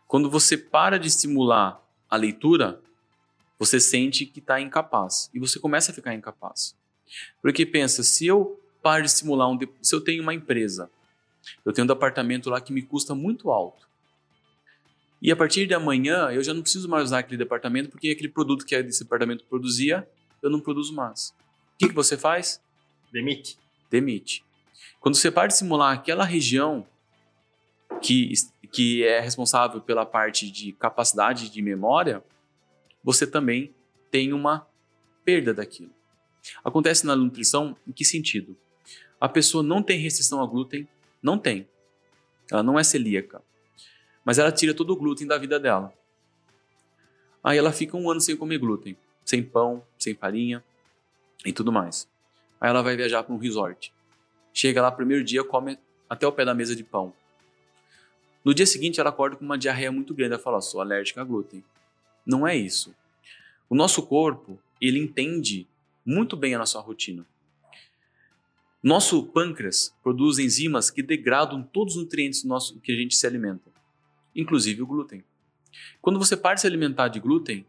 Quando 0.07 0.29
você 0.29 0.57
para 0.57 0.97
de 0.97 1.07
estimular 1.07 1.81
a 2.09 2.15
leitura, 2.15 2.81
você 3.59 3.79
sente 3.79 4.25
que 4.25 4.39
está 4.39 4.59
incapaz 4.61 5.29
e 5.33 5.39
você 5.39 5.59
começa 5.59 5.91
a 5.91 5.95
ficar 5.95 6.13
incapaz. 6.13 6.75
Porque 7.41 7.65
pensa, 7.65 8.03
se 8.03 8.27
eu 8.27 8.59
paro 8.81 9.03
de 9.03 9.09
estimular 9.09 9.49
um, 9.49 9.57
se 9.81 9.93
eu 9.93 10.01
tenho 10.01 10.23
uma 10.23 10.33
empresa, 10.33 10.89
eu 11.65 11.73
tenho 11.73 11.85
um 11.85 11.87
departamento 11.87 12.49
lá 12.49 12.61
que 12.61 12.71
me 12.71 12.81
custa 12.81 13.15
muito 13.15 13.49
alto. 13.49 13.87
E 15.21 15.31
a 15.31 15.35
partir 15.35 15.65
de 15.65 15.73
amanhã 15.73 16.29
eu 16.29 16.43
já 16.43 16.53
não 16.53 16.61
preciso 16.61 16.87
mais 16.87 17.05
usar 17.05 17.19
aquele 17.19 17.37
departamento 17.37 17.89
porque 17.89 18.09
aquele 18.09 18.29
produto 18.29 18.65
que 18.65 18.75
esse 18.75 19.03
departamento 19.03 19.43
produzia, 19.45 20.07
eu 20.41 20.49
não 20.49 20.59
produzo 20.59 20.93
mais. 20.93 21.33
O 21.77 21.79
que, 21.79 21.89
que 21.89 21.95
você 21.95 22.17
faz? 22.17 22.61
Demite. 23.11 23.57
Demite. 23.89 24.43
Quando 24.99 25.15
você 25.15 25.31
para 25.31 25.47
de 25.47 25.55
simular 25.55 25.93
aquela 25.93 26.25
região 26.25 26.85
que, 28.01 28.33
que 28.71 29.03
é 29.03 29.19
responsável 29.19 29.79
pela 29.79 30.05
parte 30.05 30.51
de 30.51 30.73
capacidade 30.73 31.49
de 31.49 31.61
memória, 31.61 32.23
você 33.03 33.25
também 33.25 33.73
tem 34.09 34.33
uma 34.33 34.67
perda 35.23 35.53
daquilo. 35.53 35.91
Acontece 36.63 37.05
na 37.05 37.15
nutrição 37.15 37.77
em 37.87 37.91
que 37.91 38.03
sentido? 38.03 38.57
A 39.21 39.29
pessoa 39.29 39.63
não 39.63 39.81
tem 39.81 39.99
restrição 39.99 40.41
a 40.41 40.45
glúten, 40.47 40.87
não 41.21 41.37
tem. 41.37 41.67
Ela 42.51 42.63
não 42.63 42.79
é 42.79 42.83
celíaca 42.83 43.41
mas 44.27 44.37
ela 44.37 44.51
tira 44.51 44.73
todo 44.73 44.91
o 44.91 44.95
glúten 44.97 45.25
da 45.25 45.37
vida 45.37 45.57
dela. 45.57 45.93
Aí 47.41 47.57
ela 47.57 47.71
fica 47.71 47.95
um 47.95 48.11
ano 48.11 48.19
sem 48.19 48.35
comer 48.35 48.57
glúten, 48.57 48.97
sem 49.23 49.41
pão, 49.41 49.81
sem 49.97 50.13
farinha 50.13 50.61
e 51.47 51.53
tudo 51.53 51.71
mais. 51.71 52.07
Aí 52.59 52.69
ela 52.69 52.81
vai 52.81 52.95
viajar 52.95 53.23
para 53.23 53.33
um 53.33 53.37
resort. 53.37 53.93
Chega 54.53 54.81
lá, 54.81 54.91
primeiro 54.91 55.23
dia, 55.23 55.43
come 55.43 55.77
até 56.09 56.27
o 56.27 56.31
pé 56.31 56.45
da 56.45 56.53
mesa 56.53 56.75
de 56.75 56.83
pão. 56.83 57.13
No 58.43 58.53
dia 58.53 58.65
seguinte, 58.65 58.99
ela 58.99 59.09
acorda 59.09 59.35
com 59.35 59.45
uma 59.45 59.57
diarreia 59.57 59.91
muito 59.91 60.13
grande. 60.13 60.33
Ela 60.33 60.43
fala: 60.43 60.61
sou 60.61 60.81
alérgica 60.81 61.21
a 61.21 61.23
glúten. 61.23 61.63
Não 62.25 62.47
é 62.47 62.55
isso. 62.55 62.93
O 63.69 63.75
nosso 63.75 64.03
corpo, 64.03 64.59
ele 64.81 64.99
entende 64.99 65.67
muito 66.05 66.35
bem 66.35 66.55
a 66.55 66.59
nossa 66.59 66.79
rotina. 66.79 67.25
Nosso 68.81 69.23
pâncreas 69.23 69.93
produz 70.03 70.37
enzimas 70.39 70.89
que 70.89 71.01
degradam 71.01 71.63
todos 71.63 71.95
os 71.95 72.03
nutrientes 72.03 72.43
nosso, 72.43 72.79
que 72.79 72.91
a 72.91 72.95
gente 72.95 73.15
se 73.15 73.25
alimenta 73.25 73.77
inclusive 74.37 74.83
o 74.83 74.87
glúten. 74.87 75.23
Quando 75.99 76.19
você 76.19 76.37
para 76.37 76.53
de 76.53 76.61
se 76.61 76.67
alimentar 76.67 77.07
de 77.07 77.19
glúten, 77.19 77.65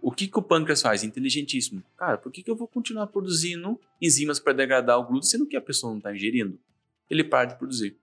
o 0.00 0.10
que, 0.12 0.26
que 0.26 0.38
o 0.38 0.42
pâncreas 0.42 0.82
faz? 0.82 1.02
Inteligentíssimo. 1.02 1.82
Cara, 1.96 2.18
por 2.18 2.30
que, 2.30 2.42
que 2.42 2.50
eu 2.50 2.56
vou 2.56 2.68
continuar 2.68 3.06
produzindo 3.06 3.78
enzimas 4.00 4.38
para 4.38 4.52
degradar 4.52 4.98
o 4.98 5.04
glúten, 5.04 5.28
sendo 5.28 5.46
que 5.46 5.56
a 5.56 5.60
pessoa 5.60 5.90
não 5.90 5.98
está 5.98 6.14
ingerindo? 6.14 6.58
Ele 7.10 7.24
para 7.24 7.46
de 7.46 7.58
produzir. 7.58 7.96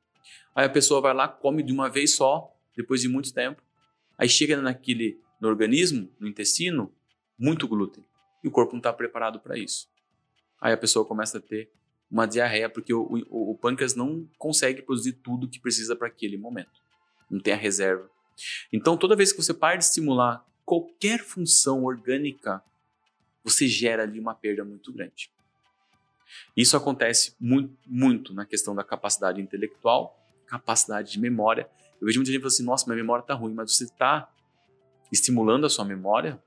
Aí 0.55 0.65
a 0.65 0.69
pessoa 0.69 1.01
vai 1.01 1.13
lá, 1.13 1.27
come 1.27 1.63
de 1.63 1.71
uma 1.71 1.89
vez 1.89 2.13
só, 2.13 2.53
depois 2.75 3.01
de 3.01 3.07
muito 3.07 3.33
tempo. 3.33 3.61
Aí 4.17 4.29
chega 4.29 4.61
naquele, 4.61 5.19
no 5.39 5.47
organismo, 5.47 6.09
no 6.19 6.27
intestino, 6.27 6.91
muito 7.37 7.67
glúten. 7.67 8.03
E 8.43 8.47
o 8.47 8.51
corpo 8.51 8.73
não 8.73 8.79
está 8.79 8.91
preparado 8.91 9.39
para 9.39 9.57
isso. 9.57 9.89
Aí 10.59 10.73
a 10.73 10.77
pessoa 10.77 11.05
começa 11.05 11.37
a 11.37 11.41
ter 11.41 11.71
uma 12.09 12.25
diarreia, 12.25 12.69
porque 12.69 12.93
o, 12.93 13.25
o, 13.29 13.51
o 13.51 13.57
pâncreas 13.57 13.95
não 13.95 14.27
consegue 14.37 14.81
produzir 14.81 15.13
tudo 15.13 15.47
que 15.47 15.59
precisa 15.59 15.95
para 15.95 16.07
aquele 16.07 16.37
momento 16.37 16.81
não 17.31 17.39
tem 17.39 17.53
a 17.53 17.57
reserva. 17.57 18.09
Então, 18.71 18.97
toda 18.97 19.15
vez 19.15 19.31
que 19.31 19.41
você 19.41 19.53
para 19.53 19.77
de 19.77 19.85
estimular 19.85 20.45
qualquer 20.71 21.19
função 21.19 21.83
orgânica, 21.83 22.63
você 23.43 23.67
gera 23.67 24.03
ali 24.03 24.17
uma 24.21 24.33
perda 24.33 24.63
muito 24.63 24.93
grande. 24.93 25.29
Isso 26.55 26.77
acontece 26.77 27.35
muito, 27.37 27.77
muito 27.85 28.33
na 28.33 28.45
questão 28.45 28.73
da 28.73 28.81
capacidade 28.81 29.41
intelectual, 29.41 30.17
capacidade 30.47 31.11
de 31.11 31.19
memória. 31.19 31.69
Eu 31.99 32.07
vejo 32.07 32.19
muita 32.19 32.31
gente 32.31 32.39
falando 32.39 32.53
assim: 32.53 32.63
nossa, 32.63 32.85
minha 32.85 32.95
memória 32.95 33.21
está 33.21 33.33
ruim, 33.33 33.53
mas 33.53 33.75
você 33.75 33.83
está 33.83 34.33
estimulando 35.11 35.65
a 35.65 35.69
sua 35.69 35.83
memória? 35.83 36.41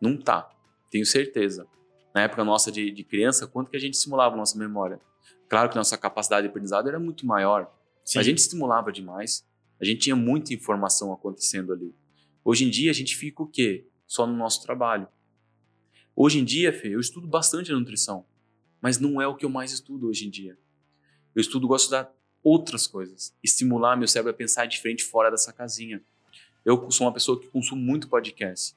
Não 0.00 0.14
está, 0.14 0.50
tenho 0.90 1.04
certeza. 1.04 1.66
Na 2.14 2.22
época 2.22 2.42
nossa 2.42 2.72
de, 2.72 2.90
de 2.90 3.04
criança, 3.04 3.46
quanto 3.46 3.70
que 3.70 3.76
a 3.76 3.80
gente 3.80 3.96
estimulava 3.96 4.34
a 4.34 4.38
nossa 4.38 4.56
memória? 4.56 4.98
Claro 5.46 5.68
que 5.68 5.76
nossa 5.76 5.98
capacidade 5.98 6.46
de 6.46 6.48
aprendizado 6.48 6.88
era 6.88 6.98
muito 6.98 7.26
maior, 7.26 7.70
Sim. 8.02 8.18
A 8.18 8.22
gente 8.22 8.38
estimulava 8.38 8.90
demais. 8.90 9.46
A 9.78 9.84
gente 9.84 10.00
tinha 10.00 10.16
muita 10.16 10.54
informação 10.54 11.12
acontecendo 11.12 11.74
ali. 11.74 11.94
Hoje 12.48 12.64
em 12.64 12.70
dia 12.70 12.90
a 12.90 12.94
gente 12.94 13.14
fica 13.14 13.42
o 13.42 13.46
quê? 13.46 13.84
Só 14.06 14.26
no 14.26 14.34
nosso 14.34 14.62
trabalho. 14.62 15.06
Hoje 16.16 16.38
em 16.38 16.44
dia, 16.46 16.72
Fê, 16.72 16.88
eu 16.88 16.98
estudo 16.98 17.26
bastante 17.26 17.70
a 17.70 17.74
nutrição, 17.74 18.24
mas 18.80 18.98
não 18.98 19.20
é 19.20 19.26
o 19.26 19.34
que 19.34 19.44
eu 19.44 19.50
mais 19.50 19.70
estudo 19.70 20.08
hoje 20.08 20.26
em 20.26 20.30
dia. 20.30 20.56
Eu 21.34 21.42
estudo, 21.42 21.68
gosto 21.68 21.90
de 21.90 22.08
outras 22.42 22.86
coisas, 22.86 23.34
estimular 23.44 23.96
meu 23.96 24.08
cérebro 24.08 24.30
a 24.30 24.34
pensar 24.34 24.64
diferente 24.64 25.04
fora 25.04 25.30
dessa 25.30 25.52
casinha. 25.52 26.00
Eu 26.64 26.90
sou 26.90 27.06
uma 27.06 27.12
pessoa 27.12 27.38
que 27.38 27.48
consumo 27.48 27.82
muito 27.82 28.08
podcast, 28.08 28.74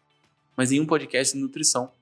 mas 0.57 0.69
nenhum 0.69 0.85
podcast 0.85 1.33
de 1.33 1.41
nutrição. 1.41 1.93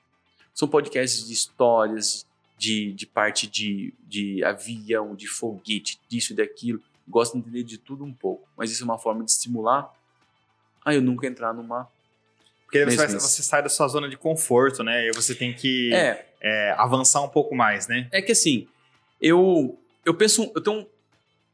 São 0.56 0.68
podcasts 0.68 1.28
de 1.28 1.34
histórias, 1.34 2.26
de, 2.58 2.94
de 2.94 3.06
parte 3.06 3.46
de, 3.46 3.94
de 4.08 4.44
avião, 4.44 5.16
de 5.16 5.28
foguete, 5.28 6.02
disso 6.10 6.34
e 6.34 6.36
daquilo 6.36 6.82
gosto 7.10 7.34
de 7.34 7.40
entender 7.40 7.64
de 7.64 7.78
tudo 7.78 8.04
um 8.04 8.14
pouco, 8.14 8.48
mas 8.56 8.72
isso 8.72 8.84
é 8.84 8.86
uma 8.86 9.00
forma 9.00 9.24
de 9.24 9.32
estimular 9.32 9.92
a 10.84 10.94
eu 10.94 11.02
nunca 11.02 11.28
entrar 11.28 11.54
numa. 11.54 11.88
Porque 12.65 12.86
você, 12.86 12.98
vai, 12.98 13.08
você, 13.08 13.42
sai 13.42 13.63
da 13.63 13.70
sua 13.70 13.88
zona 13.88 14.08
de 14.08 14.18
conforto, 14.18 14.84
né? 14.84 15.08
E 15.08 15.12
você 15.12 15.34
tem 15.34 15.54
que 15.54 15.94
é. 15.94 16.26
É, 16.39 16.72
avançar 16.78 17.22
um 17.22 17.30
pouco 17.30 17.56
mais, 17.56 17.88
né? 17.88 18.08
É 18.12 18.22
que 18.22 18.32
assim, 18.32 18.68
eu, 19.20 19.78
eu 20.06 20.13
penso, 20.13 20.52
eu 20.56 20.62
tenho 20.62 20.88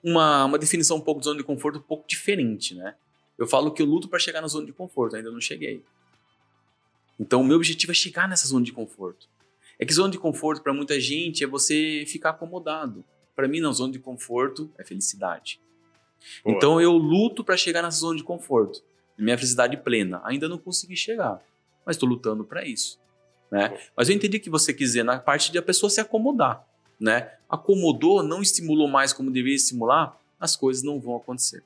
uma, 0.03 0.45
uma 0.45 0.57
definição 0.57 0.97
um 0.97 1.01
pouco 1.01 1.21
de 1.21 1.25
zona 1.25 1.37
de 1.37 1.43
conforto 1.43 1.79
um 1.79 1.81
pouco 1.81 2.05
diferente, 2.07 2.75
né? 2.75 2.95
Eu 3.37 3.47
falo 3.47 3.71
que 3.71 3.81
eu 3.81 3.85
luto 3.85 4.07
para 4.07 4.19
chegar 4.19 4.41
na 4.41 4.47
zona 4.47 4.65
de 4.65 4.73
conforto, 4.73 5.15
ainda 5.15 5.31
não 5.31 5.41
cheguei. 5.41 5.83
Então, 7.19 7.41
o 7.41 7.43
meu 7.43 7.57
objetivo 7.57 7.91
é 7.91 7.95
chegar 7.95 8.27
nessa 8.27 8.47
zona 8.47 8.63
de 8.63 8.71
conforto. 8.71 9.27
É 9.79 9.85
que 9.85 9.93
zona 9.93 10.09
de 10.09 10.17
conforto 10.17 10.61
para 10.61 10.73
muita 10.73 10.99
gente 10.99 11.43
é 11.43 11.47
você 11.47 12.05
ficar 12.07 12.31
acomodado. 12.31 13.03
Para 13.35 13.47
mim, 13.47 13.59
na 13.59 13.71
zona 13.71 13.91
de 13.91 13.99
conforto 13.99 14.71
é 14.77 14.83
felicidade. 14.83 15.59
Boa. 16.43 16.55
Então 16.55 16.81
eu 16.81 16.93
luto 16.93 17.43
para 17.43 17.57
chegar 17.57 17.81
nessa 17.81 17.99
zona 17.99 18.17
de 18.17 18.23
conforto, 18.23 18.81
minha 19.17 19.37
felicidade 19.37 19.77
plena. 19.77 20.21
Ainda 20.23 20.47
não 20.47 20.57
consegui 20.57 20.95
chegar, 20.95 21.41
mas 21.85 21.95
estou 21.95 22.07
lutando 22.07 22.43
para 22.43 22.65
isso. 22.65 22.99
Né? 23.51 23.77
Mas 23.95 24.09
eu 24.09 24.15
entendi 24.15 24.39
que 24.39 24.49
você 24.49 24.73
quis 24.73 24.89
dizer 24.89 25.03
na 25.03 25.19
parte 25.19 25.51
de 25.51 25.57
a 25.57 25.61
pessoa 25.61 25.89
se 25.89 26.01
acomodar. 26.01 26.65
Né? 26.99 27.31
Acomodou, 27.49 28.23
não 28.23 28.41
estimulou 28.41 28.87
mais 28.87 29.13
como 29.13 29.31
deveria 29.31 29.55
estimular, 29.55 30.19
as 30.39 30.55
coisas 30.55 30.83
não 30.83 30.99
vão 30.99 31.15
acontecer. 31.15 31.63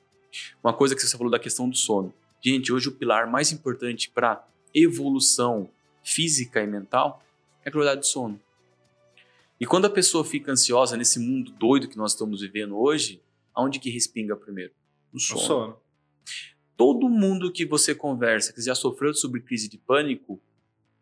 Uma 0.62 0.72
coisa 0.72 0.94
que 0.94 1.02
você 1.02 1.16
falou 1.16 1.30
da 1.30 1.38
questão 1.38 1.68
do 1.68 1.76
sono. 1.76 2.12
Gente, 2.40 2.72
hoje 2.72 2.88
o 2.88 2.92
pilar 2.92 3.30
mais 3.30 3.52
importante 3.52 4.10
para 4.10 4.44
evolução 4.74 5.68
física 6.02 6.62
e 6.62 6.66
mental 6.66 7.22
é 7.64 7.68
a 7.68 7.72
qualidade 7.72 8.02
de 8.02 8.06
sono. 8.06 8.40
E 9.60 9.66
quando 9.66 9.84
a 9.84 9.90
pessoa 9.90 10.24
fica 10.24 10.50
ansiosa 10.50 10.96
nesse 10.96 11.18
mundo 11.18 11.52
doido 11.52 11.86
que 11.86 11.98
nós 11.98 12.12
estamos 12.12 12.40
vivendo 12.40 12.78
hoje, 12.78 13.20
aonde 13.54 13.78
que 13.78 13.90
respinga 13.90 14.34
primeiro? 14.34 14.72
No 15.12 15.20
sono. 15.20 15.40
No 15.40 15.46
sono. 15.46 15.76
Todo 16.80 17.10
mundo 17.10 17.52
que 17.52 17.66
você 17.66 17.94
conversa, 17.94 18.54
que 18.54 18.62
já 18.62 18.74
sofreu 18.74 19.12
sobre 19.12 19.42
crise 19.42 19.68
de 19.68 19.76
pânico, 19.76 20.40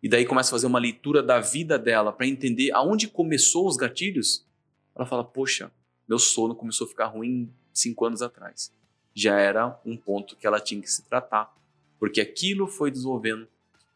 e 0.03 0.09
daí 0.09 0.27
começa 0.27 0.49
a 0.49 0.51
fazer 0.51 0.67
uma 0.67 0.81
leitura 0.81 1.23
da 1.23 1.39
vida 1.39 1.79
dela 1.79 2.13
para 2.13 2.27
entender 2.27 2.73
aonde 2.73 3.07
começou 3.07 3.65
os 3.65 3.77
gatilhos, 3.77 4.45
ela 4.93 5.07
fala: 5.07 5.23
Poxa, 5.23 5.71
meu 6.09 6.19
sono 6.19 6.57
começou 6.57 6.85
a 6.85 6.91
ficar 6.91 7.07
ruim 7.07 7.49
cinco 7.73 8.05
anos 8.05 8.23
atrás. 8.23 8.73
já 9.15 9.39
era 9.39 9.81
um 9.87 9.97
ponto 9.97 10.35
que 10.35 10.49
ela 10.49 10.59
tinha 10.59 10.83
que 10.83 10.91
se 10.91 11.05
tratar, 11.05 11.57
porque 11.97 12.21
aquilo 12.21 12.67
foi 12.67 12.91
desenvolvendo 12.91 13.47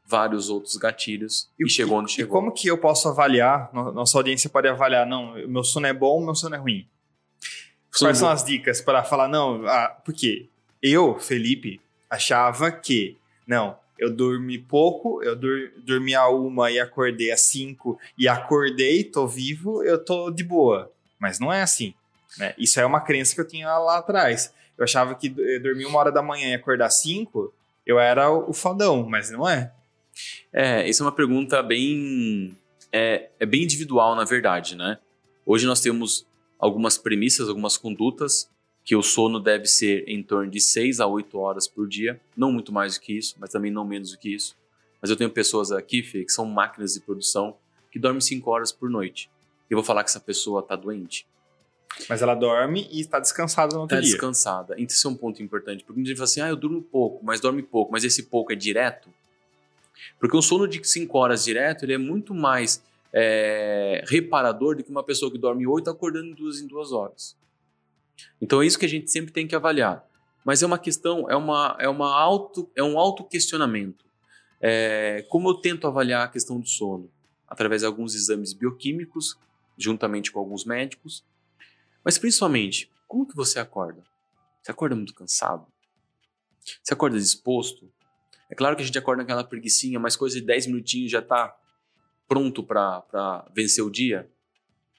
vários 0.05 0.51
outros 0.51 0.77
gatilhos 0.77 1.51
e, 1.59 1.67
e 1.67 1.69
chegou 1.69 1.99
onde 1.99 2.13
chegou. 2.13 2.29
E 2.29 2.31
como 2.31 2.53
que 2.53 2.69
eu 2.69 2.79
posso 2.79 3.09
avaliar? 3.09 3.75
Nossa 3.75 4.17
audiência 4.17 4.49
pode 4.49 4.69
avaliar, 4.69 5.05
não, 5.05 5.35
meu 5.49 5.65
sono 5.65 5.89
é 5.89 5.93
bom, 5.93 6.25
meu 6.25 6.37
sono 6.37 6.55
é 6.55 6.59
ruim. 6.59 6.89
Quais 7.99 8.19
são 8.19 8.29
as 8.29 8.45
dicas 8.45 8.81
para 8.81 9.03
falar, 9.03 9.27
não, 9.27 9.67
ah, 9.67 9.89
porque 10.05 10.49
eu, 10.83 11.19
Felipe, 11.19 11.81
achava 12.11 12.71
que, 12.73 13.17
não, 13.47 13.79
eu 13.99 14.11
dormi 14.11 14.59
pouco, 14.59 15.23
eu 15.23 15.37
dur, 15.37 15.71
dormi 15.85 16.15
a 16.15 16.29
uma 16.29 16.71
e 16.71 16.81
acordei 16.81 17.31
às 17.31 17.43
cinco 17.43 17.99
e 18.19 18.27
acordei, 18.27 19.05
tô 19.05 19.29
vivo, 19.29 19.85
eu 19.85 20.05
tô 20.05 20.31
de 20.31 20.43
boa. 20.43 20.91
Mas 21.21 21.39
não 21.39 21.53
é 21.53 21.63
assim. 21.63 21.95
Né? 22.37 22.53
Isso 22.59 22.81
é 22.81 22.85
uma 22.85 23.01
crença 23.01 23.35
que 23.35 23.41
eu 23.41 23.47
tinha 23.47 23.79
lá 23.79 23.99
atrás. 23.99 24.53
Eu 24.77 24.83
achava 24.83 25.15
que 25.15 25.29
dormir 25.61 25.87
uma 25.87 26.01
hora 26.01 26.11
da 26.11 26.21
manhã 26.21 26.49
e 26.49 26.55
acordar 26.55 26.87
às 26.87 27.01
cinco, 27.01 27.55
eu 27.87 27.99
era 28.01 28.31
o 28.31 28.53
fodão, 28.53 29.09
mas 29.09 29.31
não 29.31 29.49
é. 29.49 29.73
É, 30.53 30.89
isso 30.89 31.03
é 31.03 31.07
uma 31.07 31.13
pergunta 31.13 31.63
bem. 31.63 32.57
É, 32.91 33.29
é 33.39 33.47
bem 33.47 33.63
individual, 33.63 34.17
na 34.17 34.25
verdade, 34.25 34.77
né? 34.77 34.99
Hoje 35.47 35.67
nós 35.67 35.81
temos 35.81 36.27
algumas 36.59 36.99
premissas, 36.99 37.49
algumas 37.49 37.77
condutas 37.77 38.51
que 38.85 38.97
o 38.97 39.03
sono 39.03 39.39
deve 39.39 39.67
ser 39.67 40.05
em 40.09 40.23
torno 40.23 40.51
de 40.51 40.61
6 40.61 41.01
a 41.01 41.07
8 41.07 41.39
horas 41.39 41.69
por 41.69 41.89
dia, 41.89 42.21
não 42.37 42.51
muito 42.51 42.73
mais 42.73 42.95
do 42.95 43.01
que 43.01 43.17
isso, 43.17 43.37
mas 43.39 43.51
também 43.51 43.71
não 43.71 43.85
menos 43.85 44.11
do 44.11 44.19
que 44.19 44.35
isso. 44.35 44.57
Mas 45.01 45.11
eu 45.11 45.17
tenho 45.17 45.31
pessoas 45.31 45.71
aqui, 45.73 46.03
Fê, 46.03 46.25
que 46.25 46.33
são 46.33 46.45
máquinas 46.45 46.95
de 46.95 47.01
produção 47.01 47.57
que 47.91 47.99
dormem 47.99 48.21
5 48.21 48.51
horas 48.51 48.73
por 48.73 48.89
noite. 48.89 49.31
Eu 49.69 49.77
vou 49.77 49.85
falar 49.85 50.03
que 50.03 50.11
essa 50.11 50.21
pessoa 50.21 50.61
está 50.61 50.77
doente. 50.77 51.27
Mas 52.09 52.23
ela 52.23 52.35
dorme 52.35 52.89
e 52.91 53.01
está 53.01 53.19
descansada 53.21 53.75
no 53.75 53.83
outro 53.83 53.97
tá 53.97 54.01
dia. 54.01 54.09
Está 54.09 54.17
descansada. 54.17 54.75
Então, 54.75 54.87
isso 54.87 55.07
é 55.07 55.11
um 55.11 55.15
ponto 55.15 55.43
importante. 55.43 55.85
Porque 55.85 56.01
a 56.01 56.05
gente 56.05 56.17
fala 56.17 56.25
assim, 56.25 56.41
ah, 56.41 56.49
eu 56.49 56.57
durmo 56.57 56.83
pouco, 56.83 57.25
mas 57.25 57.41
dorme 57.41 57.63
pouco. 57.63 57.93
Mas 57.93 58.05
esse 58.05 58.25
pouco 58.25 58.53
é 58.53 58.57
direto? 58.57 59.11
Porque 60.19 60.37
um 60.37 60.43
sono 60.43 60.67
de 60.67 60.83
5 60.83 61.19
horas 61.19 61.45
direto, 61.45 61.85
ele 61.85 61.93
é 61.93 61.99
muito 61.99 62.35
mais 62.35 62.83
é, 63.13 64.03
reparador 64.07 64.77
do 64.77 64.83
que 64.83 64.91
uma 64.91 65.03
pessoa 65.03 65.31
que 65.31 65.39
dorme 65.39 65.67
8 65.67 65.91
acordando 65.91 66.29
em 66.29 66.35
duas 66.35 66.61
em 66.61 66.67
duas 66.67 66.93
horas. 66.93 67.37
Então 68.41 68.63
é 68.63 68.67
isso 68.67 68.79
que 68.79 68.87
a 68.87 68.89
gente 68.89 69.11
sempre 69.11 69.33
tem 69.33 69.47
que 69.47 69.55
avaliar. 69.55 70.05
Mas 70.45 70.63
é 70.63 70.67
uma 70.67 70.79
questão, 70.79 71.31
é, 71.31 71.37
uma, 71.37 71.77
é, 71.79 71.89
uma 71.89 72.13
auto, 72.19 72.71
é 72.77 72.83
um 72.83 72.99
auto-questionamento. 72.99 74.05
É, 74.61 75.25
como 75.29 75.49
eu 75.49 75.55
tento 75.55 75.87
avaliar 75.87 76.25
a 76.25 76.29
questão 76.29 76.59
do 76.59 76.67
sono? 76.67 77.11
Através 77.47 77.83
de 77.83 77.87
alguns 77.87 78.15
exames 78.15 78.53
bioquímicos, 78.53 79.39
juntamente 79.77 80.33
com 80.33 80.39
alguns 80.39 80.65
médicos. 80.65 81.25
Mas 82.05 82.19
principalmente, 82.19 82.91
como 83.07 83.27
que 83.27 83.37
você 83.37 83.59
acorda? 83.59 84.03
Você 84.63 84.71
acorda 84.71 84.97
muito 84.97 85.15
cansado? 85.15 85.67
Você 86.83 86.95
acorda 86.95 87.19
disposto? 87.19 87.93
É 88.49 88.55
claro 88.55 88.77
que 88.77 88.83
a 88.83 88.85
gente 88.85 88.99
acorda 88.99 89.23
naquela 89.23 89.45
preguiçinha, 89.45 89.99
mas 89.99 90.17
coisa 90.17 90.41
de 90.41 90.47
10 90.47 90.69
minutinhos 90.69 91.11
já 91.11 91.19
está 91.21 91.57
pronto 92.29 92.63
para 92.63 93.47
vencer 93.55 93.85
o 93.85 93.91
dia. 93.91 94.31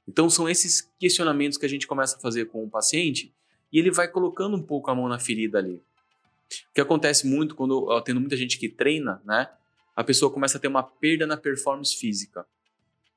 Então 0.07 0.29
são 0.29 0.49
esses 0.49 0.81
questionamentos 0.99 1.57
que 1.57 1.65
a 1.65 1.69
gente 1.69 1.87
começa 1.87 2.17
a 2.17 2.19
fazer 2.19 2.45
com 2.45 2.63
o 2.63 2.69
paciente 2.69 3.33
e 3.71 3.79
ele 3.79 3.89
vai 3.89 4.07
colocando 4.07 4.55
um 4.55 4.61
pouco 4.61 4.91
a 4.91 4.95
mão 4.95 5.07
na 5.07 5.19
ferida 5.19 5.57
ali. 5.57 5.75
O 5.75 6.73
que 6.73 6.81
acontece 6.81 7.25
muito 7.25 7.55
quando 7.55 7.89
eu 8.05 8.15
muita 8.19 8.37
gente 8.37 8.59
que 8.59 8.69
treina, 8.69 9.21
né? 9.25 9.49
A 9.95 10.03
pessoa 10.03 10.31
começa 10.31 10.57
a 10.57 10.61
ter 10.61 10.67
uma 10.67 10.83
perda 10.83 11.25
na 11.25 11.37
performance 11.37 11.95
física. 11.95 12.45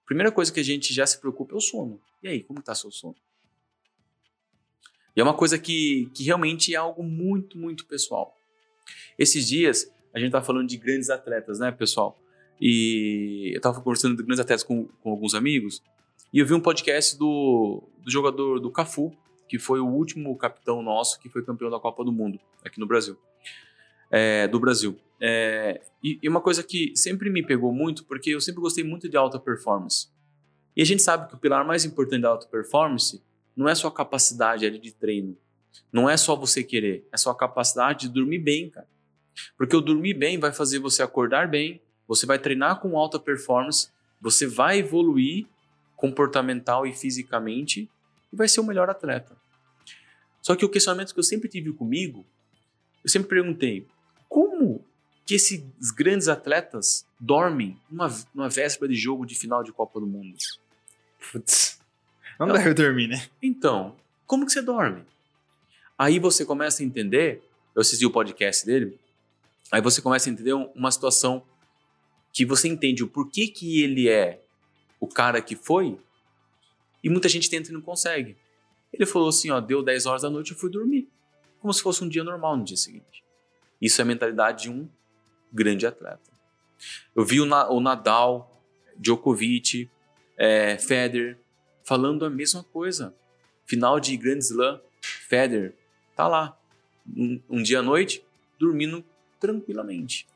Primeira 0.05 0.31
coisa 0.31 0.53
que 0.53 0.61
a 0.61 0.62
gente 0.62 0.94
já 0.94 1.07
se 1.07 1.20
preocupa 1.20 1.55
é 1.55 1.57
o 1.57 1.61
sono. 1.61 2.01
E 2.22 2.29
aí, 2.29 2.42
como 2.42 2.61
está 2.61 2.75
seu 2.75 2.90
sono? 2.90 3.16
E 5.14 5.20
é 5.20 5.22
uma 5.22 5.35
coisa 5.35 5.59
que, 5.59 6.11
que 6.14 6.25
realmente 6.25 6.75
é 6.75 6.77
algo 6.77 7.03
muito, 7.03 7.59
muito 7.59 7.87
pessoal. 7.87 8.37
Esses 9.18 9.49
dias, 9.49 9.90
a 10.14 10.20
gente 10.20 10.33
tá 10.33 10.42
falando 10.42 10.68
de 10.68 10.77
grandes 10.77 11.11
atletas, 11.11 11.59
né, 11.59 11.72
pessoal? 11.72 12.20
E 12.61 13.51
eu 13.53 13.57
estava 13.57 13.81
conversando 13.81 14.16
de 14.16 14.22
grandes 14.22 14.40
atletas 14.40 14.62
com, 14.62 14.87
com 14.87 15.11
alguns 15.11 15.35
amigos, 15.35 15.83
e 16.32 16.38
eu 16.38 16.46
vi 16.46 16.54
um 16.54 16.60
podcast 16.60 17.16
do, 17.18 17.82
do 17.98 18.10
jogador 18.10 18.60
do 18.60 18.70
Cafu, 18.70 19.16
que 19.48 19.58
foi 19.58 19.80
o 19.80 19.86
último 19.86 20.36
capitão 20.36 20.82
nosso 20.82 21.20
que 21.20 21.28
foi 21.28 21.44
campeão 21.44 21.70
da 21.70 21.78
Copa 21.78 22.04
do 22.04 22.12
Mundo 22.12 22.38
aqui 22.64 22.80
no 22.80 22.86
Brasil. 22.86 23.16
É, 24.10 24.46
do 24.48 24.60
Brasil. 24.60 24.98
É, 25.20 25.80
e, 26.02 26.18
e, 26.22 26.28
uma 26.28 26.40
coisa 26.40 26.62
que 26.62 26.92
sempre 26.96 27.30
me 27.30 27.42
pegou 27.42 27.72
muito, 27.72 28.04
porque 28.04 28.30
eu 28.30 28.40
sempre 28.40 28.60
gostei 28.60 28.84
muito 28.84 29.08
de 29.08 29.16
alta 29.16 29.38
performance. 29.38 30.08
E 30.76 30.82
a 30.82 30.84
gente 30.84 31.02
sabe 31.02 31.28
que 31.28 31.34
o 31.34 31.38
pilar 31.38 31.64
mais 31.64 31.84
importante 31.84 32.22
da 32.22 32.28
alta 32.28 32.46
performance 32.46 33.22
não 33.56 33.68
é 33.68 33.74
só 33.74 33.88
a 33.88 33.92
capacidade 33.92 34.78
de 34.78 34.92
treino. 34.92 35.36
Não 35.92 36.08
é 36.08 36.16
só 36.16 36.36
você 36.36 36.62
querer, 36.62 37.06
é 37.12 37.16
só 37.16 37.30
a 37.30 37.36
capacidade 37.36 38.06
de 38.06 38.14
dormir 38.14 38.38
bem, 38.38 38.68
cara. 38.68 38.86
Porque 39.56 39.76
o 39.76 39.80
dormir 39.80 40.14
bem 40.14 40.38
vai 40.38 40.52
fazer 40.52 40.78
você 40.78 41.02
acordar 41.02 41.48
bem, 41.48 41.80
você 42.06 42.26
vai 42.26 42.38
treinar 42.38 42.80
com 42.80 42.98
alta 42.98 43.18
performance, 43.18 43.90
você 44.20 44.46
vai 44.46 44.78
evoluir 44.78 45.46
comportamental 45.96 46.87
e 46.87 46.92
fisicamente 46.92 47.90
e 48.32 48.37
vai 48.37 48.48
ser 48.48 48.61
o 48.61 48.64
melhor 48.64 48.88
atleta. 48.90 49.37
Só 50.42 50.54
que 50.54 50.64
o 50.64 50.68
questionamento 50.68 51.12
que 51.12 51.18
eu 51.18 51.24
sempre 51.24 51.48
tive 51.48 51.72
comigo, 51.72 52.24
eu 53.02 53.11
sempre 53.11 53.28
perguntei, 53.28 53.87
como 54.28 54.85
que 55.24 55.35
esses 55.35 55.90
grandes 55.90 56.28
atletas 56.28 57.04
dormem 57.18 57.80
numa, 57.90 58.09
numa 58.32 58.48
véspera 58.48 58.92
de 58.92 58.96
jogo 58.96 59.26
de 59.26 59.35
final 59.35 59.64
de 59.64 59.72
Copa 59.72 59.98
do 59.98 60.06
Mundo? 60.06 60.37
Putz, 61.32 61.80
não 62.38 62.46
deve 62.46 62.74
dormir, 62.74 63.09
né? 63.09 63.26
Então, 63.42 63.96
como 64.26 64.46
que 64.46 64.52
você 64.52 64.62
dorme? 64.62 65.04
Aí 65.98 66.18
você 66.18 66.44
começa 66.44 66.82
a 66.82 66.87
entender, 66.87 67.42
eu 67.74 67.80
assisti 67.80 68.04
o 68.06 68.11
podcast 68.11 68.64
dele, 68.64 68.98
aí 69.72 69.80
você 69.80 70.00
começa 70.00 70.28
a 70.28 70.32
entender 70.32 70.52
uma 70.52 70.92
situação 70.92 71.42
que 72.32 72.44
você 72.44 72.68
entende 72.68 73.02
o 73.02 73.09
porquê 73.09 73.48
que 73.48 73.82
ele 73.82 74.09
é 74.09 74.45
o 75.06 75.08
cara 75.08 75.40
que 75.40 75.54
foi, 75.54 75.98
e 77.02 77.08
muita 77.08 77.28
gente 77.28 77.48
tenta 77.48 77.70
e 77.70 77.72
não 77.72 77.80
consegue. 77.80 78.36
Ele 78.92 79.06
falou 79.06 79.28
assim, 79.28 79.50
ó, 79.50 79.60
deu 79.60 79.82
10 79.82 80.06
horas 80.06 80.22
da 80.22 80.30
noite, 80.30 80.52
eu 80.52 80.58
fui 80.58 80.70
dormir. 80.70 81.08
Como 81.60 81.72
se 81.72 81.82
fosse 81.82 82.02
um 82.02 82.08
dia 82.08 82.24
normal 82.24 82.56
no 82.56 82.64
dia 82.64 82.76
seguinte. 82.76 83.24
Isso 83.80 84.00
é 84.00 84.02
a 84.02 84.06
mentalidade 84.06 84.64
de 84.64 84.70
um 84.70 84.88
grande 85.52 85.86
atleta. 85.86 86.30
Eu 87.14 87.24
vi 87.24 87.40
o, 87.40 87.46
Na 87.46 87.68
o 87.70 87.80
Nadal, 87.80 88.62
Djokovic, 88.96 89.88
é, 90.36 90.76
Federer, 90.78 91.38
falando 91.84 92.24
a 92.24 92.30
mesma 92.30 92.64
coisa. 92.64 93.14
Final 93.64 94.00
de 94.00 94.16
Grand 94.16 94.38
Slam, 94.38 94.80
Federer 95.00 95.74
tá 96.14 96.26
lá, 96.26 96.58
um, 97.14 97.40
um 97.48 97.62
dia 97.62 97.80
à 97.80 97.82
noite, 97.82 98.24
dormindo 98.58 99.04
tranquilamente. 99.38 100.26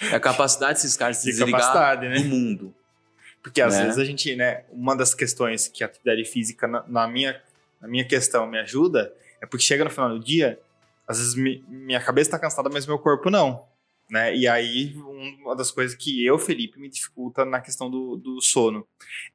É 0.00 0.14
a 0.14 0.20
capacidade 0.20 0.74
desses 0.74 0.96
caras 0.96 1.16
se 1.16 1.26
desligar 1.26 2.00
né? 2.00 2.14
do 2.14 2.24
mundo. 2.24 2.74
Porque 3.42 3.60
às 3.60 3.74
né? 3.74 3.84
vezes 3.84 3.98
a 3.98 4.04
gente, 4.04 4.34
né, 4.36 4.64
uma 4.70 4.94
das 4.96 5.14
questões 5.14 5.68
que 5.68 5.82
a 5.82 5.86
atividade 5.86 6.24
física, 6.24 6.66
na, 6.66 6.84
na, 6.86 7.08
minha, 7.08 7.40
na 7.80 7.88
minha 7.88 8.04
questão, 8.04 8.46
me 8.46 8.58
ajuda, 8.58 9.12
é 9.40 9.46
porque 9.46 9.64
chega 9.64 9.84
no 9.84 9.90
final 9.90 10.10
do 10.10 10.20
dia, 10.20 10.60
às 11.08 11.18
vezes 11.18 11.34
mi, 11.34 11.64
minha 11.68 12.00
cabeça 12.00 12.28
está 12.28 12.38
cansada, 12.38 12.68
mas 12.70 12.86
meu 12.86 12.98
corpo 12.98 13.30
não. 13.30 13.64
Né? 14.10 14.36
E 14.36 14.48
aí, 14.48 14.94
uma 15.42 15.54
das 15.54 15.70
coisas 15.70 15.96
que 15.96 16.24
eu, 16.24 16.38
Felipe, 16.38 16.78
me 16.78 16.88
dificulta 16.88 17.44
na 17.44 17.60
questão 17.60 17.90
do, 17.90 18.16
do 18.16 18.40
sono. 18.40 18.86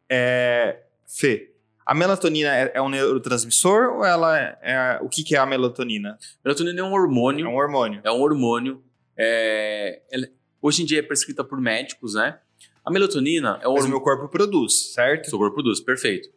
É, 0.09 0.81
Fê, 1.07 1.51
a 1.85 1.93
melatonina 1.93 2.49
é, 2.55 2.71
é, 2.75 2.81
um 2.81 2.89
neurotransmissor 2.89 3.97
ou 3.97 4.05
ela 4.05 4.37
é, 4.37 4.57
é, 4.61 4.99
o 5.01 5.07
que, 5.07 5.23
que 5.23 5.35
é 5.35 5.39
a 5.39 5.45
melatonina? 5.45 6.17
Melatonina 6.43 6.79
é 6.79 6.83
um 6.83 6.91
hormônio. 6.91 7.45
É 7.45 7.49
um 7.49 7.55
hormônio. 7.55 8.01
É 8.03 8.11
um 8.11 8.21
hormônio. 8.21 8.83
É, 9.15 10.01
ela, 10.11 10.27
hoje 10.61 10.81
em 10.81 10.85
dia 10.85 10.99
é 10.99 11.03
prescrita 11.03 11.43
por 11.43 11.61
médicos, 11.61 12.15
né? 12.15 12.39
A 12.85 12.91
melatonina 12.91 13.59
é 13.63 13.67
o 13.67 13.73
Mas 13.73 13.85
o 13.85 13.89
meu 13.89 13.99
corpo 13.99 14.27
produz, 14.27 14.93
certo? 14.93 15.29
Seu 15.29 15.39
corpo 15.39 15.55
produz, 15.55 15.81
perfeito. 15.81 16.29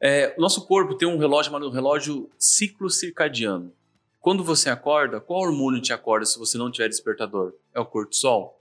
É, 0.00 0.34
o 0.36 0.40
nosso 0.40 0.66
corpo 0.66 0.96
tem 0.96 1.06
um 1.06 1.16
relógio 1.16 1.52
chamado 1.52 1.70
relógio 1.70 2.28
ciclo 2.36 2.90
circadiano. 2.90 3.72
Quando 4.20 4.42
você 4.42 4.68
acorda, 4.68 5.20
qual 5.20 5.42
hormônio 5.42 5.80
te 5.80 5.92
acorda 5.92 6.26
se 6.26 6.38
você 6.38 6.58
não 6.58 6.72
tiver 6.72 6.88
despertador? 6.88 7.52
É 7.72 7.78
o 7.78 7.86
cortisol. 7.86 8.60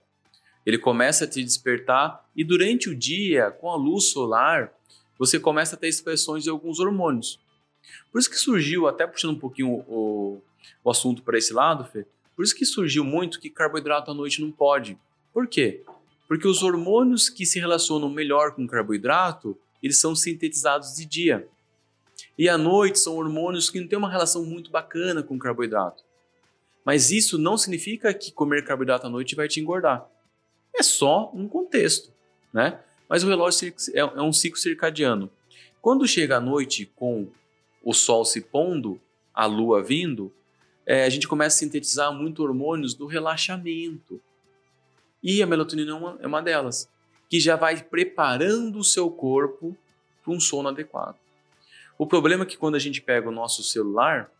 Ele 0.63 0.77
começa 0.77 1.25
a 1.25 1.27
te 1.27 1.43
despertar 1.43 2.23
e 2.35 2.43
durante 2.43 2.89
o 2.89 2.95
dia, 2.95 3.49
com 3.49 3.71
a 3.71 3.75
luz 3.75 4.11
solar, 4.11 4.71
você 5.17 5.39
começa 5.39 5.75
a 5.75 5.79
ter 5.79 5.87
expressões 5.87 6.43
de 6.43 6.51
alguns 6.51 6.79
hormônios. 6.79 7.39
Por 8.11 8.19
isso 8.19 8.29
que 8.29 8.37
surgiu, 8.37 8.87
até 8.87 9.07
puxando 9.07 9.31
um 9.31 9.39
pouquinho 9.39 9.83
o, 9.87 10.41
o 10.83 10.89
assunto 10.91 11.23
para 11.23 11.37
esse 11.39 11.53
lado, 11.53 11.85
Fê, 11.85 12.05
por 12.35 12.43
isso 12.43 12.55
que 12.55 12.65
surgiu 12.65 13.03
muito 13.03 13.39
que 13.39 13.49
carboidrato 13.49 14.11
à 14.11 14.13
noite 14.13 14.41
não 14.41 14.51
pode. 14.51 14.97
Por 15.33 15.47
quê? 15.47 15.83
Porque 16.27 16.47
os 16.47 16.63
hormônios 16.63 17.29
que 17.29 17.45
se 17.45 17.59
relacionam 17.59 18.09
melhor 18.09 18.55
com 18.55 18.65
carboidrato, 18.67 19.57
eles 19.81 19.99
são 19.99 20.15
sintetizados 20.15 20.95
de 20.95 21.05
dia. 21.05 21.47
E 22.37 22.49
à 22.49 22.57
noite 22.57 22.99
são 22.99 23.15
hormônios 23.17 23.69
que 23.69 23.79
não 23.79 23.87
têm 23.87 23.97
uma 23.97 24.09
relação 24.09 24.43
muito 24.45 24.71
bacana 24.71 25.21
com 25.21 25.37
carboidrato. 25.37 26.03
Mas 26.83 27.11
isso 27.11 27.37
não 27.37 27.57
significa 27.57 28.13
que 28.13 28.31
comer 28.31 28.63
carboidrato 28.63 29.07
à 29.07 29.09
noite 29.09 29.35
vai 29.35 29.47
te 29.47 29.59
engordar. 29.59 30.07
É 30.75 30.83
só 30.83 31.31
um 31.33 31.47
contexto, 31.47 32.11
né? 32.53 32.79
Mas 33.07 33.23
o 33.23 33.27
relógio 33.27 33.73
é, 33.93 33.99
é 33.99 34.21
um 34.21 34.33
ciclo 34.33 34.59
circadiano. 34.59 35.29
Quando 35.81 36.07
chega 36.07 36.37
a 36.37 36.41
noite 36.41 36.91
com 36.95 37.27
o 37.83 37.93
sol 37.93 38.25
se 38.25 38.41
pondo, 38.41 38.99
a 39.33 39.45
lua 39.45 39.83
vindo, 39.83 40.33
é, 40.85 41.05
a 41.05 41.09
gente 41.09 41.27
começa 41.27 41.55
a 41.55 41.59
sintetizar 41.59 42.13
muito 42.13 42.43
hormônios 42.43 42.93
do 42.93 43.05
relaxamento. 43.05 44.21
E 45.25 45.41
a 45.41 45.47
melatonina 45.47 45.89
é 45.89 45.93
uma, 45.95 46.17
é 46.21 46.27
uma 46.27 46.39
delas, 46.39 46.87
que 47.27 47.39
já 47.39 47.55
vai 47.55 47.81
preparando 47.81 48.77
o 48.77 48.83
seu 48.83 49.09
corpo 49.09 49.75
para 50.23 50.31
um 50.31 50.39
sono 50.39 50.69
adequado. 50.69 51.17
O 51.97 52.05
problema 52.05 52.43
é 52.43 52.45
que 52.45 52.55
quando 52.55 52.75
a 52.75 52.79
gente 52.79 53.01
pega 53.01 53.27
o 53.27 53.31
nosso 53.31 53.63
celular, 53.63 54.31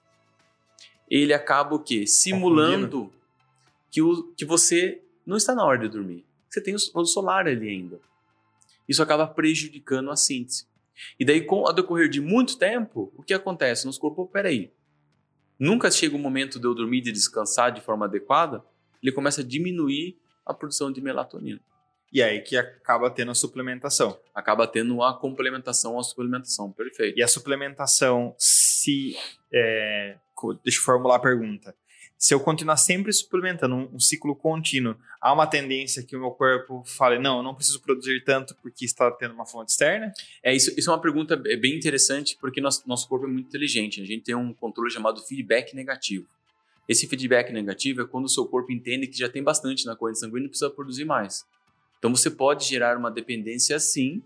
ele 1.10 1.34
acaba 1.34 1.74
o 1.74 1.80
quê? 1.80 2.06
Simulando 2.06 3.12
que, 3.90 4.00
o, 4.00 4.32
que 4.38 4.46
você 4.46 5.02
não 5.26 5.38
está 5.38 5.56
na 5.56 5.66
hora 5.66 5.80
de 5.80 5.90
dormir. 5.90 6.24
Você 6.48 6.62
tem 6.62 6.76
o, 6.76 6.78
o 6.94 7.06
solar 7.06 7.48
ali 7.48 7.68
ainda. 7.68 8.00
Isso 8.88 9.02
acaba 9.02 9.26
prejudicando 9.26 10.12
a 10.12 10.16
síntese. 10.16 10.68
E 11.20 11.26
daí, 11.26 11.42
com 11.42 11.64
o 11.64 11.74
decorrer 11.74 12.10
de 12.10 12.22
muito 12.22 12.60
tempo, 12.60 13.12
o 13.18 13.24
que 13.24 13.34
acontece? 13.34 13.88
Nosso 13.88 14.00
corpo, 14.00 14.28
peraí, 14.28 14.72
nunca 15.58 15.90
chega 15.90 16.16
o 16.16 16.20
momento 16.20 16.60
de 16.60 16.68
eu 16.68 16.76
dormir, 16.76 17.02
de 17.02 17.12
descansar 17.12 17.72
de 17.72 17.82
forma 17.82 18.06
adequada, 18.06 18.64
ele 19.02 19.12
começa 19.12 19.42
a 19.42 19.44
diminuir 19.44 20.16
a 20.46 20.54
produção 20.54 20.92
de 20.92 21.02
melatonina. 21.02 21.60
E 22.14 22.22
aí 22.22 22.42
que 22.42 22.56
acaba 22.56 23.10
tendo 23.10 23.32
a 23.32 23.36
suplementação. 23.36 24.18
Acaba 24.34 24.68
tendo 24.68 25.02
a 25.02 25.14
complementação 25.18 26.00
à 26.00 26.04
suplementação, 26.04 26.72
perfeito. 26.72 27.18
E 27.18 27.24
a 27.24 27.28
suplementação, 27.28 28.34
se. 28.38 29.18
É, 29.52 30.16
deixa 30.64 30.80
eu 30.80 30.84
formular 30.84 31.16
a 31.16 31.20
pergunta 31.20 31.76
se 32.18 32.34
eu 32.34 32.40
continuar 32.40 32.78
sempre 32.78 33.12
suplementando 33.12 33.76
um, 33.76 33.96
um, 33.96 34.00
ciclo 34.00 34.36
contínuo, 34.36 34.96
há 35.20 35.34
uma 35.34 35.46
tendência 35.46 36.02
que 36.02 36.16
o 36.16 36.20
meu 36.20 36.32
corpo 36.32 36.84
fale, 36.86 37.20
não, 37.20 37.38
eu 37.38 37.44
não 37.44 37.54
preciso 37.54 37.82
produzir 37.82 38.24
tanto 38.24 38.56
porque 38.62 38.86
está 38.86 39.12
tendo 39.12 39.34
uma 39.34 39.46
fonte 39.46 39.72
externa? 39.72 40.12
É, 40.42 40.54
isso, 40.54 40.74
isso 40.78 40.90
é 40.90 40.94
uma 40.94 41.02
pergunta 41.02 41.36
bem 41.36 41.76
interessante 41.76 42.38
porque 42.40 42.62
nosso, 42.62 42.88
nosso 42.88 43.08
corpo 43.08 43.26
é 43.26 43.30
muito 43.30 43.48
inteligente. 43.48 44.02
A 44.02 44.06
gente 44.06 44.24
tem 44.24 44.36
um 44.36 44.54
controle 44.54 44.90
chamado 44.92 45.22
feedback 45.22 45.76
negativo. 45.76 46.26
Esse 46.88 47.08
feedback 47.08 47.52
negativo 47.52 48.02
é 48.02 48.06
quando 48.06 48.26
o 48.26 48.30
seu 48.30 48.46
corpo 48.46 48.72
entende 48.72 49.08
que 49.08 49.18
já 49.18 49.28
tem 49.28 49.44
bastante 49.44 49.86
na 49.86 49.96
corrente 49.96 50.20
sanguínea 50.20 50.46
e 50.46 50.50
precisa 50.50 50.70
produzir 50.70 51.06
mais. 51.06 51.46
Então 51.98 52.16
você 52.16 52.30
pode 52.30 52.66
gerar 52.66 52.98
uma 52.98 53.10
dependência 53.10 53.76
assim, 53.76 54.22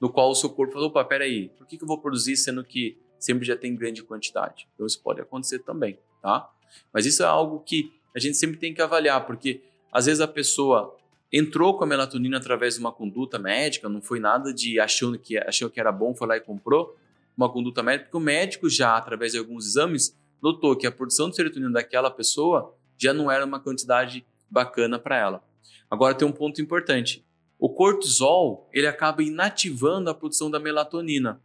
no 0.00 0.10
qual 0.10 0.30
o 0.30 0.34
seu 0.34 0.50
corpo 0.50 0.74
fala, 0.74 0.86
opa, 0.86 1.04
peraí, 1.04 1.48
por 1.50 1.66
que, 1.66 1.78
que 1.78 1.84
eu 1.84 1.88
vou 1.88 1.98
produzir 1.98 2.36
sendo 2.36 2.62
que 2.62 2.98
sempre 3.18 3.46
já 3.46 3.56
tem 3.56 3.74
grande 3.74 4.02
quantidade? 4.02 4.68
Então 4.74 4.86
isso 4.86 5.00
pode 5.02 5.20
acontecer 5.20 5.60
também, 5.60 5.98
tá? 6.20 6.50
Mas 6.92 7.06
isso 7.06 7.22
é 7.22 7.26
algo 7.26 7.60
que 7.60 7.92
a 8.14 8.18
gente 8.18 8.36
sempre 8.36 8.58
tem 8.58 8.74
que 8.74 8.82
avaliar, 8.82 9.24
porque 9.26 9.62
às 9.90 10.06
vezes 10.06 10.20
a 10.20 10.28
pessoa 10.28 10.96
entrou 11.32 11.76
com 11.78 11.84
a 11.84 11.86
melatonina 11.86 12.36
através 12.36 12.74
de 12.74 12.80
uma 12.80 12.92
conduta 12.92 13.38
médica, 13.38 13.88
não 13.88 14.02
foi 14.02 14.20
nada 14.20 14.52
de 14.52 14.78
achando 14.78 15.18
que, 15.18 15.38
achou 15.38 15.70
que 15.70 15.80
era 15.80 15.90
bom, 15.90 16.14
foi 16.14 16.26
lá 16.26 16.36
e 16.36 16.40
comprou 16.40 16.94
uma 17.34 17.50
conduta 17.50 17.82
médica, 17.82 18.04
porque 18.04 18.16
o 18.18 18.20
médico 18.20 18.68
já, 18.68 18.96
através 18.96 19.32
de 19.32 19.38
alguns 19.38 19.66
exames, 19.66 20.14
notou 20.42 20.76
que 20.76 20.86
a 20.86 20.92
produção 20.92 21.30
de 21.30 21.36
serotonina 21.36 21.72
daquela 21.72 22.10
pessoa 22.10 22.74
já 22.98 23.14
não 23.14 23.30
era 23.30 23.44
uma 23.44 23.60
quantidade 23.60 24.26
bacana 24.50 24.98
para 24.98 25.16
ela. 25.16 25.44
Agora 25.90 26.14
tem 26.14 26.26
um 26.26 26.32
ponto 26.32 26.60
importante. 26.60 27.24
O 27.58 27.68
cortisol, 27.68 28.68
ele 28.72 28.86
acaba 28.86 29.22
inativando 29.22 30.10
a 30.10 30.14
produção 30.14 30.50
da 30.50 30.58
melatonina. 30.58 31.40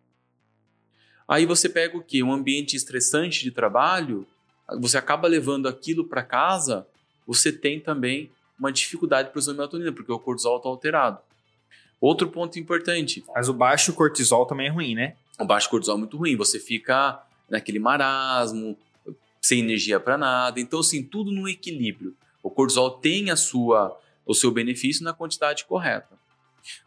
Aí 1.28 1.46
você 1.46 1.70
pega 1.70 1.96
o 1.98 2.04
que? 2.04 2.24
Um 2.24 2.32
ambiente 2.32 2.76
estressante 2.76 3.44
de 3.44 3.52
trabalho, 3.52 4.26
você 4.80 4.98
acaba 4.98 5.28
levando 5.28 5.68
aquilo 5.68 6.06
para 6.06 6.24
casa, 6.24 6.88
você 7.28 7.52
tem 7.52 7.80
também 7.80 8.32
uma 8.58 8.72
dificuldade 8.72 9.30
para 9.30 9.40
usar 9.40 9.54
melatonina, 9.54 9.92
porque 9.92 10.12
o 10.12 10.20
cortisol 10.20 10.58
está 10.58 10.70
alterado. 10.70 11.20
Outro 12.00 12.30
ponto 12.30 12.58
importante. 12.58 13.24
Mas 13.36 13.50
o 13.50 13.54
baixo 13.54 13.94
cortisol 13.94 14.46
também 14.46 14.68
é 14.68 14.72
ruim, 14.72 14.96
né? 14.96 15.16
O 15.40 15.46
baixo 15.46 15.70
cortisol 15.70 15.96
é 15.96 16.00
muito 16.00 16.18
ruim. 16.18 16.36
Você 16.36 16.60
fica 16.60 17.22
naquele 17.50 17.80
marasmo, 17.80 18.78
sem 19.48 19.60
energia 19.60 20.00
para 20.00 20.18
nada. 20.18 20.60
Então, 20.60 20.80
assim, 20.80 21.02
tudo 21.02 21.32
no 21.32 21.48
equilíbrio. 21.48 22.16
O 22.44 22.50
cortisol 22.50 22.92
tem 22.92 23.32
a 23.32 23.36
sua, 23.36 23.98
o 24.26 24.34
seu 24.34 24.52
benefício 24.52 25.04
na 25.04 25.14
quantidade 25.14 25.66
correta. 25.66 26.18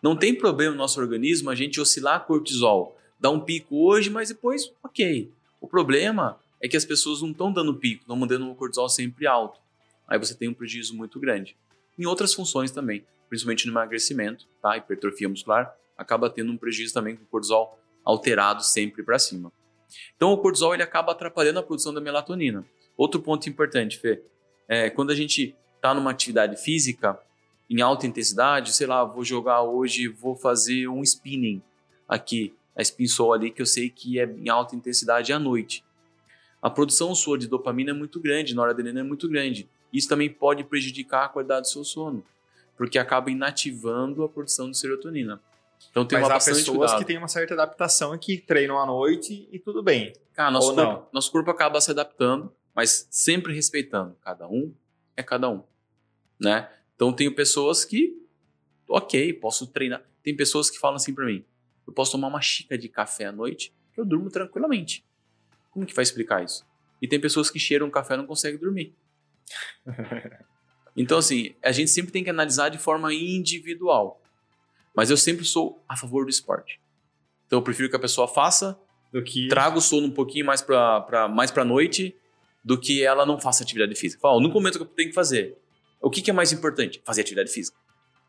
Não 0.03 0.15
tem 0.15 0.35
problema 0.35 0.73
no 0.73 0.79
nosso 0.79 1.01
organismo 1.01 1.49
a 1.49 1.55
gente 1.55 1.81
oscilar 1.81 2.27
cortisol. 2.27 2.99
Dá 3.19 3.31
um 3.31 3.41
pico 3.41 3.77
hoje, 3.77 4.11
mas 4.11 4.29
depois, 4.29 4.71
ok. 4.83 5.33
O 5.59 5.67
problema 5.67 6.39
é 6.61 6.69
que 6.69 6.77
as 6.77 6.85
pessoas 6.85 7.23
não 7.23 7.31
estão 7.31 7.51
dando 7.51 7.75
pico, 7.75 8.03
estão 8.03 8.17
mandando 8.17 8.51
o 8.51 8.55
cortisol 8.55 8.89
sempre 8.89 9.27
alto. 9.27 9.59
Aí 10.07 10.19
você 10.19 10.35
tem 10.35 10.49
um 10.49 10.55
prejuízo 10.55 10.95
muito 10.95 11.19
grande. 11.19 11.57
Em 11.99 12.05
outras 12.05 12.35
funções 12.35 12.71
também, 12.71 13.07
principalmente 13.29 13.67
no 13.67 13.73
emagrecimento, 13.73 14.47
tá? 14.61 14.77
hipertrofia 14.77 15.29
muscular, 15.29 15.75
acaba 15.97 16.29
tendo 16.29 16.53
um 16.53 16.59
prejuízo 16.59 16.93
também 16.93 17.17
com 17.17 17.23
o 17.23 17.27
cortisol 17.27 17.79
alterado 18.05 18.63
sempre 18.63 19.03
para 19.03 19.19
cima. 19.19 19.51
Então 20.17 20.33
o 20.33 20.39
cortisol 20.39 20.75
ele 20.75 20.83
acaba 20.83 21.13
atrapalhando 21.13 21.59
a 21.59 21.63
produção 21.63 21.93
da 21.93 22.01
melatonina. 22.01 22.65
Outro 22.97 23.21
ponto 23.21 23.49
importante, 23.49 23.99
Fê, 23.99 24.23
é 24.69 24.91
quando 24.91 25.11
a 25.11 25.15
gente 25.15 25.55
está 25.77 25.95
numa 25.95 26.11
atividade 26.11 26.57
física 26.57 27.19
em 27.69 27.81
alta 27.81 28.07
intensidade, 28.07 28.73
sei 28.73 28.87
lá, 28.87 29.05
vou 29.05 29.25
jogar 29.25 29.63
hoje, 29.63 30.09
vou 30.09 30.35
fazer 30.35 30.89
um 30.89 31.03
spinning 31.03 31.63
aqui, 32.09 32.55
a 32.77 32.83
spin 32.83 33.07
ali 33.33 33.51
que 33.51 33.63
eu 33.63 33.67
sei 33.67 33.89
que 33.89 34.19
é 34.19 34.25
em 34.25 34.49
alta 34.49 34.75
intensidade 34.75 35.33
à 35.33 35.39
noite 35.39 35.85
a 36.63 36.69
produção 36.69 37.15
sua 37.15 37.39
de 37.39 37.49
dopamina 37.49 37.91
é 37.91 37.95
muito 37.95 38.21
grande, 38.21 38.55
noradrenalina 38.55 39.01
é 39.01 39.03
muito 39.03 39.29
grande. 39.29 39.69
Isso 39.93 40.09
também 40.09 40.29
pode 40.29 40.63
prejudicar 40.65 41.25
a 41.25 41.29
qualidade 41.29 41.63
do 41.63 41.69
seu 41.69 41.85
sono, 41.85 42.25
porque 42.77 42.99
acaba 42.99 43.31
inativando 43.31 44.23
a 44.23 44.29
produção 44.29 44.71
de 44.71 44.77
serotonina. 44.77 45.41
Então 45.91 46.05
tem 46.05 46.19
Mas 46.19 46.29
uma 46.29 46.35
há 46.35 46.39
pessoas 46.39 46.69
cuidado. 46.69 46.99
que 46.99 47.05
têm 47.05 47.19
uma 47.19 47.29
certa 47.29 47.55
adaptação 47.55 48.15
e 48.15 48.19
que 48.19 48.39
treinam 48.39 48.79
à 48.79 48.87
noite 48.87 49.49
e 49.51 49.59
tudo 49.59 49.83
bem. 49.83 50.13
Cara, 50.35 50.51
nosso, 50.51 50.75
corpo, 50.75 51.09
nosso 51.13 51.33
corpo 51.33 51.51
acaba 51.51 51.81
se 51.81 51.91
adaptando, 51.91 52.53
mas 52.75 53.07
sempre 53.11 53.55
respeitando. 53.55 54.17
Cada 54.23 54.47
um 54.47 54.75
é 55.17 55.23
cada 55.23 55.49
um, 55.49 55.63
né? 56.39 56.71
Então 56.95 57.13
tenho 57.13 57.35
pessoas 57.35 57.85
que, 57.85 58.17
ok, 58.89 59.33
posso 59.35 59.67
treinar. 59.67 60.03
Tem 60.23 60.37
pessoas 60.37 60.71
que 60.71 60.79
falam 60.79 60.97
assim 60.97 61.15
para 61.15 61.25
mim, 61.25 61.45
eu 61.87 61.93
posso 61.93 62.13
tomar 62.13 62.29
uma 62.29 62.41
xícara 62.41 62.81
de 62.81 62.89
café 62.89 63.27
à 63.27 63.33
noite, 63.33 63.75
que 63.93 64.01
eu 64.01 64.05
durmo 64.05 64.31
tranquilamente. 64.31 65.05
Como 65.71 65.85
que 65.85 65.95
vai 65.95 66.03
explicar 66.03 66.45
isso? 66.45 66.65
E 67.03 67.09
tem 67.09 67.21
pessoas 67.21 67.51
que 67.51 67.59
cheiram 67.59 67.91
café 67.91 68.15
e 68.15 68.17
não 68.17 68.27
conseguem 68.27 68.61
dormir. 68.61 68.95
então, 70.97 71.19
assim, 71.19 71.55
a 71.63 71.73
gente 71.73 71.91
sempre 71.91 72.13
tem 72.13 72.23
que 72.23 72.31
analisar 72.31 72.69
de 72.69 72.79
forma 72.79 73.13
individual. 73.13 74.20
Mas 75.01 75.09
eu 75.09 75.17
sempre 75.17 75.47
sou 75.47 75.83
a 75.89 75.97
favor 75.97 76.27
do 76.27 76.31
esporte. 76.31 76.79
Então, 77.47 77.59
eu 77.59 77.63
prefiro 77.63 77.89
que 77.89 77.97
a 77.97 77.99
pessoa 77.99 78.29
faça, 78.29 78.79
do 79.11 79.25
que... 79.25 79.49
traga 79.49 79.79
o 79.79 79.81
sono 79.81 80.09
um 80.09 80.11
pouquinho 80.11 80.45
mais 80.45 80.61
para 80.61 81.27
mais 81.27 81.51
pra 81.51 81.65
noite, 81.65 82.15
do 82.63 82.79
que 82.79 83.03
ela 83.03 83.25
não 83.25 83.41
faça 83.41 83.63
atividade 83.63 83.95
física. 83.95 84.21
Fala, 84.21 84.39
no 84.39 84.51
momento 84.51 84.77
que 84.77 84.83
eu 84.83 84.87
tenho 84.87 85.09
que 85.09 85.15
fazer, 85.15 85.57
o 86.03 86.11
que, 86.11 86.21
que 86.21 86.29
é 86.31 86.35
mais 86.35 86.53
importante? 86.53 87.01
Fazer 87.03 87.23
atividade 87.23 87.51
física. 87.51 87.79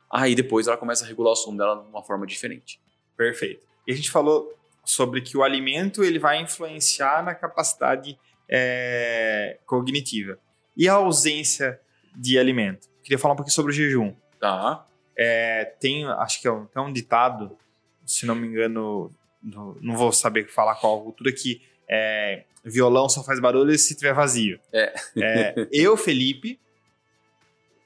Aí 0.10 0.34
depois 0.34 0.66
ela 0.66 0.78
começa 0.78 1.04
a 1.04 1.08
regular 1.10 1.34
o 1.34 1.36
sono 1.36 1.58
dela 1.58 1.76
de 1.84 1.90
uma 1.90 2.04
forma 2.04 2.26
diferente. 2.26 2.80
Perfeito. 3.18 3.68
E 3.86 3.92
a 3.92 3.96
gente 3.98 4.10
falou 4.10 4.58
sobre 4.86 5.20
que 5.20 5.36
o 5.36 5.44
alimento 5.44 6.06
ele 6.06 6.20
vai 6.20 6.42
influenciar 6.42 7.22
na 7.22 7.36
capacidade 7.36 8.18
é, 8.50 9.60
cognitiva. 9.66 10.40
E 10.78 10.88
a 10.88 10.94
ausência 10.94 11.82
de 12.16 12.40
alimento? 12.40 12.88
Queria 13.04 13.20
falar 13.20 13.34
um 13.34 13.36
pouquinho 13.36 13.56
sobre 13.56 13.74
o 13.74 13.76
jejum. 13.76 14.16
Tá. 14.40 14.86
É, 15.18 15.66
tem, 15.80 16.06
acho 16.06 16.42
que 16.42 16.48
é 16.48 16.52
um, 16.52 16.66
tem 16.66 16.82
um 16.82 16.92
ditado, 16.92 17.58
se 18.06 18.26
não 18.26 18.36
me 18.36 18.48
engano, 18.48 19.14
no, 19.42 19.78
não 19.82 19.96
vou 19.96 20.12
saber 20.12 20.48
falar 20.48 20.76
qual 20.76 21.02
cultura, 21.02 21.32
que 21.32 21.62
é, 21.88 22.44
violão 22.64 23.10
só 23.10 23.24
faz 23.24 23.40
barulho 23.40 23.78
se 23.78 23.94
estiver 23.94 24.14
vazio. 24.14 24.60
É. 24.72 24.94
é. 25.18 25.68
eu, 25.72 25.98
Felipe, 25.98 26.60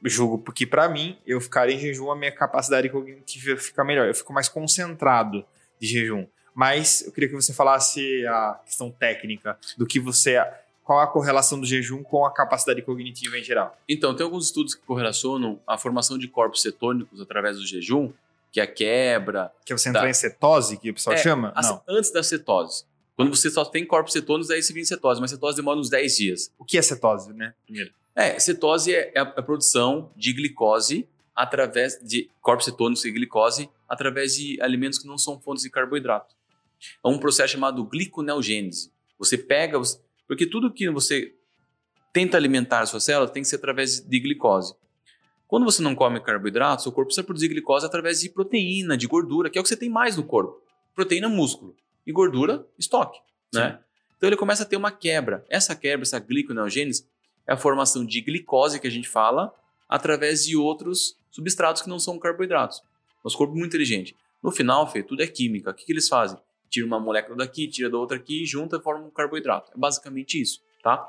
julgo 0.04 0.38
porque 0.38 0.66
para 0.66 0.88
mim, 0.88 1.18
eu 1.26 1.42
ficar 1.42 1.70
em 1.70 1.80
jejum, 1.80 2.12
a 2.12 2.16
minha 2.16 2.32
capacidade 2.32 2.90
cognitiva 2.90 3.58
fica 3.58 3.84
melhor. 3.84 4.08
Eu 4.08 4.16
fico 4.16 4.34
mais 4.34 4.48
concentrado 4.48 5.46
de 5.80 5.88
jejum. 5.88 6.28
Mas 6.54 7.02
eu 7.02 7.12
queria 7.12 7.28
que 7.28 7.36
você 7.36 7.54
falasse 7.54 8.26
a 8.28 8.62
questão 8.66 8.90
técnica 8.90 9.58
do 9.78 9.86
que 9.86 10.00
você. 10.00 10.38
Qual 10.86 11.00
a 11.00 11.08
correlação 11.08 11.60
do 11.60 11.66
jejum 11.66 12.02
com 12.04 12.26
a 12.26 12.32
capacidade 12.32 12.82
cognitiva 12.82 13.38
em 13.38 13.44
geral? 13.44 13.78
Então, 13.90 14.16
tem 14.16 14.24
alguns 14.24 14.46
estudos 14.46 14.74
que 14.74 14.82
correlacionam 14.86 15.60
a 15.68 15.78
formação 15.78 16.18
de 16.18 16.28
corpos 16.28 16.62
cetônicos 16.62 17.20
através 17.20 17.58
do 17.58 17.66
jejum, 17.66 18.14
que 18.52 18.60
é 18.60 18.64
a 18.64 18.68
quebra. 18.68 19.52
Que 19.66 19.74
é 19.74 19.78
você 19.78 19.90
entrar 19.90 20.04
da... 20.04 20.10
em 20.10 20.14
cetose, 20.14 20.78
que 20.78 20.90
o 20.90 20.94
pessoal 20.94 21.16
é, 21.16 21.18
chama? 21.18 21.54
Não. 21.62 21.82
Antes 21.90 22.12
da 22.12 22.24
cetose. 22.24 22.86
Quando 23.16 23.36
você 23.36 23.50
só 23.50 23.66
tem 23.66 23.86
corpos 23.86 24.14
cetônicos, 24.14 24.52
aí 24.52 24.62
você 24.62 24.72
vem 24.74 24.84
em 24.84 24.86
cetose, 24.86 25.20
mas 25.20 25.32
cetose 25.32 25.58
demora 25.58 25.80
uns 25.80 25.90
10 25.90 26.18
dias. 26.18 26.52
O 26.58 26.64
que 26.64 26.78
é 26.78 26.82
cetose, 26.82 27.34
né? 27.34 27.54
Primeiro. 27.66 27.92
É, 28.16 28.40
cetose 28.40 28.94
é, 28.94 29.12
é 29.16 29.20
a 29.20 29.42
produção 29.42 30.12
de 30.16 30.34
glicose 30.34 31.08
através 31.36 32.00
de 32.02 32.30
corpos 32.42 32.66
cetônicos 32.66 33.04
e 33.04 33.12
glicose 33.12 33.70
através 33.90 34.36
de 34.36 34.62
alimentos 34.62 35.00
que 35.00 35.08
não 35.08 35.18
são 35.18 35.40
fontes 35.40 35.64
de 35.64 35.70
carboidrato 35.70 36.36
é 37.04 37.08
um 37.08 37.18
processo 37.18 37.54
chamado 37.54 37.84
gliconeogênese. 37.84 38.92
Você 39.18 39.38
pega, 39.38 39.80
porque 40.28 40.46
tudo 40.46 40.72
que 40.72 40.90
você 40.90 41.34
tenta 42.12 42.38
alimentar 42.38 42.82
a 42.82 42.86
sua 42.86 43.00
célula 43.00 43.30
tem 43.30 43.44
que 43.44 43.50
ser 43.50 43.58
através 43.58 44.00
de 44.00 44.20
glicose. 44.20 44.74
Quando 45.48 45.66
você 45.66 45.82
não 45.82 45.94
come 45.94 46.20
carboidrato, 46.20 46.82
seu 46.82 46.92
corpo 46.92 47.08
precisa 47.08 47.26
produzir 47.26 47.50
glicose 47.50 47.86
através 47.86 48.22
de 48.22 48.30
proteína, 48.30 48.98
de 48.98 49.08
gordura, 49.08 49.50
que 49.50 49.58
é 49.58 49.62
o 49.62 49.64
que 49.64 49.70
você 49.70 49.78
tem 49.78 49.90
mais 49.90 50.18
no 50.18 50.24
corpo. 50.24 50.62
Proteína, 50.96 51.30
músculo. 51.30 51.76
E 52.06 52.12
gordura, 52.12 52.66
estoque. 52.78 53.20
Né? 53.54 53.80
Então 54.18 54.30
ele 54.30 54.38
começa 54.38 54.64
a 54.64 54.66
ter 54.66 54.76
uma 54.76 54.92
quebra. 54.92 55.46
Essa 55.50 55.76
quebra, 55.76 56.04
essa 56.04 56.20
gliconeogênese, 56.20 57.06
é 57.48 57.54
a 57.54 57.58
formação 57.58 58.06
de 58.06 58.22
glicose 58.22 58.80
que 58.80 58.88
a 58.88 58.92
gente 58.92 59.08
fala 59.08 59.54
através 59.88 60.46
de 60.46 60.58
outros 60.58 61.16
substratos 61.30 61.82
que 61.82 61.90
não 61.90 62.00
são 62.00 62.18
carboidratos. 62.18 62.82
Nosso 63.24 63.38
corpo 63.38 63.54
é 63.54 63.58
muito 63.58 63.72
inteligente. 63.72 64.16
No 64.42 64.52
final, 64.52 64.90
Fê, 64.92 65.04
tudo 65.04 65.22
é 65.22 65.28
química. 65.28 65.72
O 65.72 65.74
que, 65.74 65.86
que 65.86 65.92
eles 65.92 66.08
fazem? 66.08 66.40
Tira 66.76 66.86
uma 66.86 67.00
molécula 67.00 67.38
daqui, 67.38 67.70
tira 67.70 67.90
da 67.90 67.98
outra 67.98 68.18
aqui, 68.18 68.46
junta 68.46 68.76
e 68.76 68.82
forma 68.82 69.06
um 69.06 69.10
carboidrato. 69.10 69.72
É 69.74 69.78
basicamente 69.78 70.42
isso, 70.42 70.62
tá? 70.84 71.08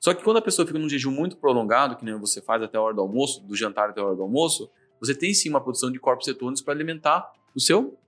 Só 0.00 0.14
que 0.14 0.24
quando 0.24 0.38
a 0.38 0.40
pessoa 0.40 0.66
fica 0.66 0.78
num 0.78 0.88
jejum 0.88 1.10
muito 1.10 1.36
prolongado, 1.36 1.94
que 1.94 2.06
nem 2.06 2.18
você 2.18 2.40
faz 2.40 2.62
até 2.62 2.78
a 2.78 2.80
hora 2.80 2.94
do 2.94 3.02
almoço, 3.02 3.42
do 3.42 3.54
jantar 3.54 3.90
até 3.90 4.00
a 4.00 4.04
hora 4.04 4.16
do 4.16 4.22
almoço, 4.22 4.70
você 4.98 5.14
tem 5.14 5.34
sim 5.34 5.50
uma 5.50 5.60
produção 5.60 5.92
de 5.92 5.98
corpos 5.98 6.24
cetônicos 6.24 6.62
para 6.62 6.72
alimentar 6.72 7.30
o 7.54 7.60
seu 7.60 7.98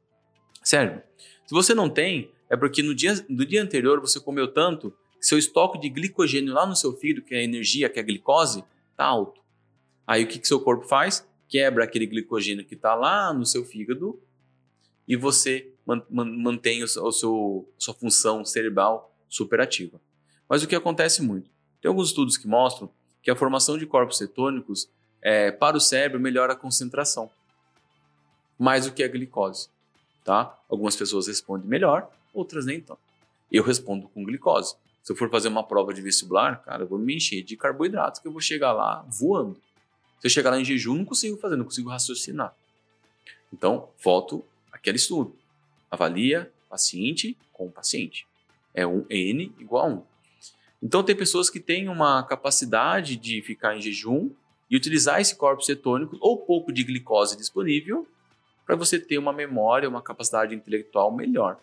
cérebro. 0.62 1.02
Se 1.46 1.54
você 1.54 1.74
não 1.74 1.90
tem, 1.90 2.30
é 2.48 2.56
porque 2.56 2.82
no 2.82 2.94
dia, 2.94 3.12
no 3.28 3.44
dia 3.44 3.62
anterior 3.62 4.00
você 4.00 4.18
comeu 4.18 4.50
tanto 4.50 4.90
que 5.20 5.26
seu 5.26 5.36
estoque 5.36 5.78
de 5.78 5.90
glicogênio 5.90 6.54
lá 6.54 6.64
no 6.64 6.74
seu 6.74 6.94
fígado, 6.96 7.26
que 7.26 7.34
é 7.34 7.40
a 7.40 7.42
energia, 7.42 7.90
que 7.90 7.98
é 7.98 8.02
a 8.02 8.06
glicose, 8.06 8.64
está 8.92 9.04
alto. 9.04 9.42
Aí 10.06 10.24
o 10.24 10.26
que, 10.26 10.38
que 10.38 10.48
seu 10.48 10.60
corpo 10.60 10.86
faz? 10.86 11.28
Quebra 11.46 11.84
aquele 11.84 12.06
glicogênio 12.06 12.64
que 12.64 12.74
está 12.74 12.94
lá 12.94 13.34
no 13.34 13.44
seu 13.44 13.66
fígado 13.66 14.18
e 15.06 15.14
você 15.14 15.75
man, 15.86 16.02
man, 16.10 16.24
mantém 16.24 16.82
o, 16.82 16.88
seu, 16.88 17.68
sua 17.78 17.94
função 17.94 18.44
cerebral 18.44 19.14
superativa. 19.28 20.00
Mas 20.48 20.62
o 20.62 20.66
que 20.66 20.74
acontece 20.74 21.22
muito? 21.22 21.48
Tem 21.80 21.88
alguns 21.88 22.08
estudos 22.08 22.36
que 22.36 22.46
mostram 22.46 22.90
que 23.22 23.30
a 23.30 23.36
formação 23.36 23.78
de 23.78 23.86
corpos 23.86 24.18
cetônicos 24.18 24.88
é, 25.22 25.50
para 25.50 25.76
o 25.76 25.80
cérebro 25.80 26.20
melhora 26.20 26.52
a 26.52 26.56
concentração, 26.56 27.30
mais 28.58 28.86
do 28.86 28.92
que 28.92 29.02
a 29.02 29.08
glicose. 29.08 29.68
Tá? 30.24 30.58
Algumas 30.68 30.96
pessoas 30.96 31.26
respondem 31.26 31.68
melhor, 31.68 32.10
outras 32.34 32.66
nem 32.66 32.80
tanto. 32.80 33.00
Eu 33.50 33.62
respondo 33.62 34.08
com 34.08 34.24
glicose. 34.24 34.74
Se 35.02 35.12
eu 35.12 35.16
for 35.16 35.30
fazer 35.30 35.48
uma 35.48 35.62
prova 35.62 35.94
de 35.94 36.02
vestibular, 36.02 36.62
cara, 36.62 36.82
eu 36.82 36.88
vou 36.88 36.98
me 36.98 37.14
encher 37.14 37.42
de 37.42 37.56
carboidratos 37.56 38.20
que 38.20 38.26
eu 38.26 38.32
vou 38.32 38.40
chegar 38.40 38.72
lá 38.72 39.06
voando. 39.08 39.60
Se 40.20 40.26
eu 40.26 40.30
chegar 40.30 40.50
lá 40.50 40.60
em 40.60 40.64
jejum, 40.64 40.96
não 40.96 41.04
consigo 41.04 41.36
fazer, 41.36 41.54
não 41.54 41.64
consigo 41.64 41.88
raciocinar. 41.88 42.54
Então, 43.52 43.88
volto 44.02 44.44
aquele 44.72 44.96
estudo. 44.96 45.36
Avalia 45.90 46.52
paciente 46.68 47.36
com 47.52 47.70
paciente. 47.70 48.26
É 48.74 48.86
um 48.86 49.06
N 49.08 49.52
igual 49.58 49.84
a 49.84 49.88
1. 49.88 50.02
Então, 50.82 51.02
tem 51.02 51.16
pessoas 51.16 51.48
que 51.48 51.58
têm 51.58 51.88
uma 51.88 52.22
capacidade 52.22 53.16
de 53.16 53.40
ficar 53.42 53.76
em 53.76 53.80
jejum 53.80 54.30
e 54.70 54.76
utilizar 54.76 55.20
esse 55.20 55.34
corpo 55.34 55.62
cetônico 55.62 56.18
ou 56.20 56.38
pouco 56.38 56.72
de 56.72 56.84
glicose 56.84 57.36
disponível 57.36 58.06
para 58.66 58.76
você 58.76 58.98
ter 58.98 59.16
uma 59.16 59.32
memória, 59.32 59.88
uma 59.88 60.02
capacidade 60.02 60.54
intelectual 60.54 61.14
melhor. 61.14 61.58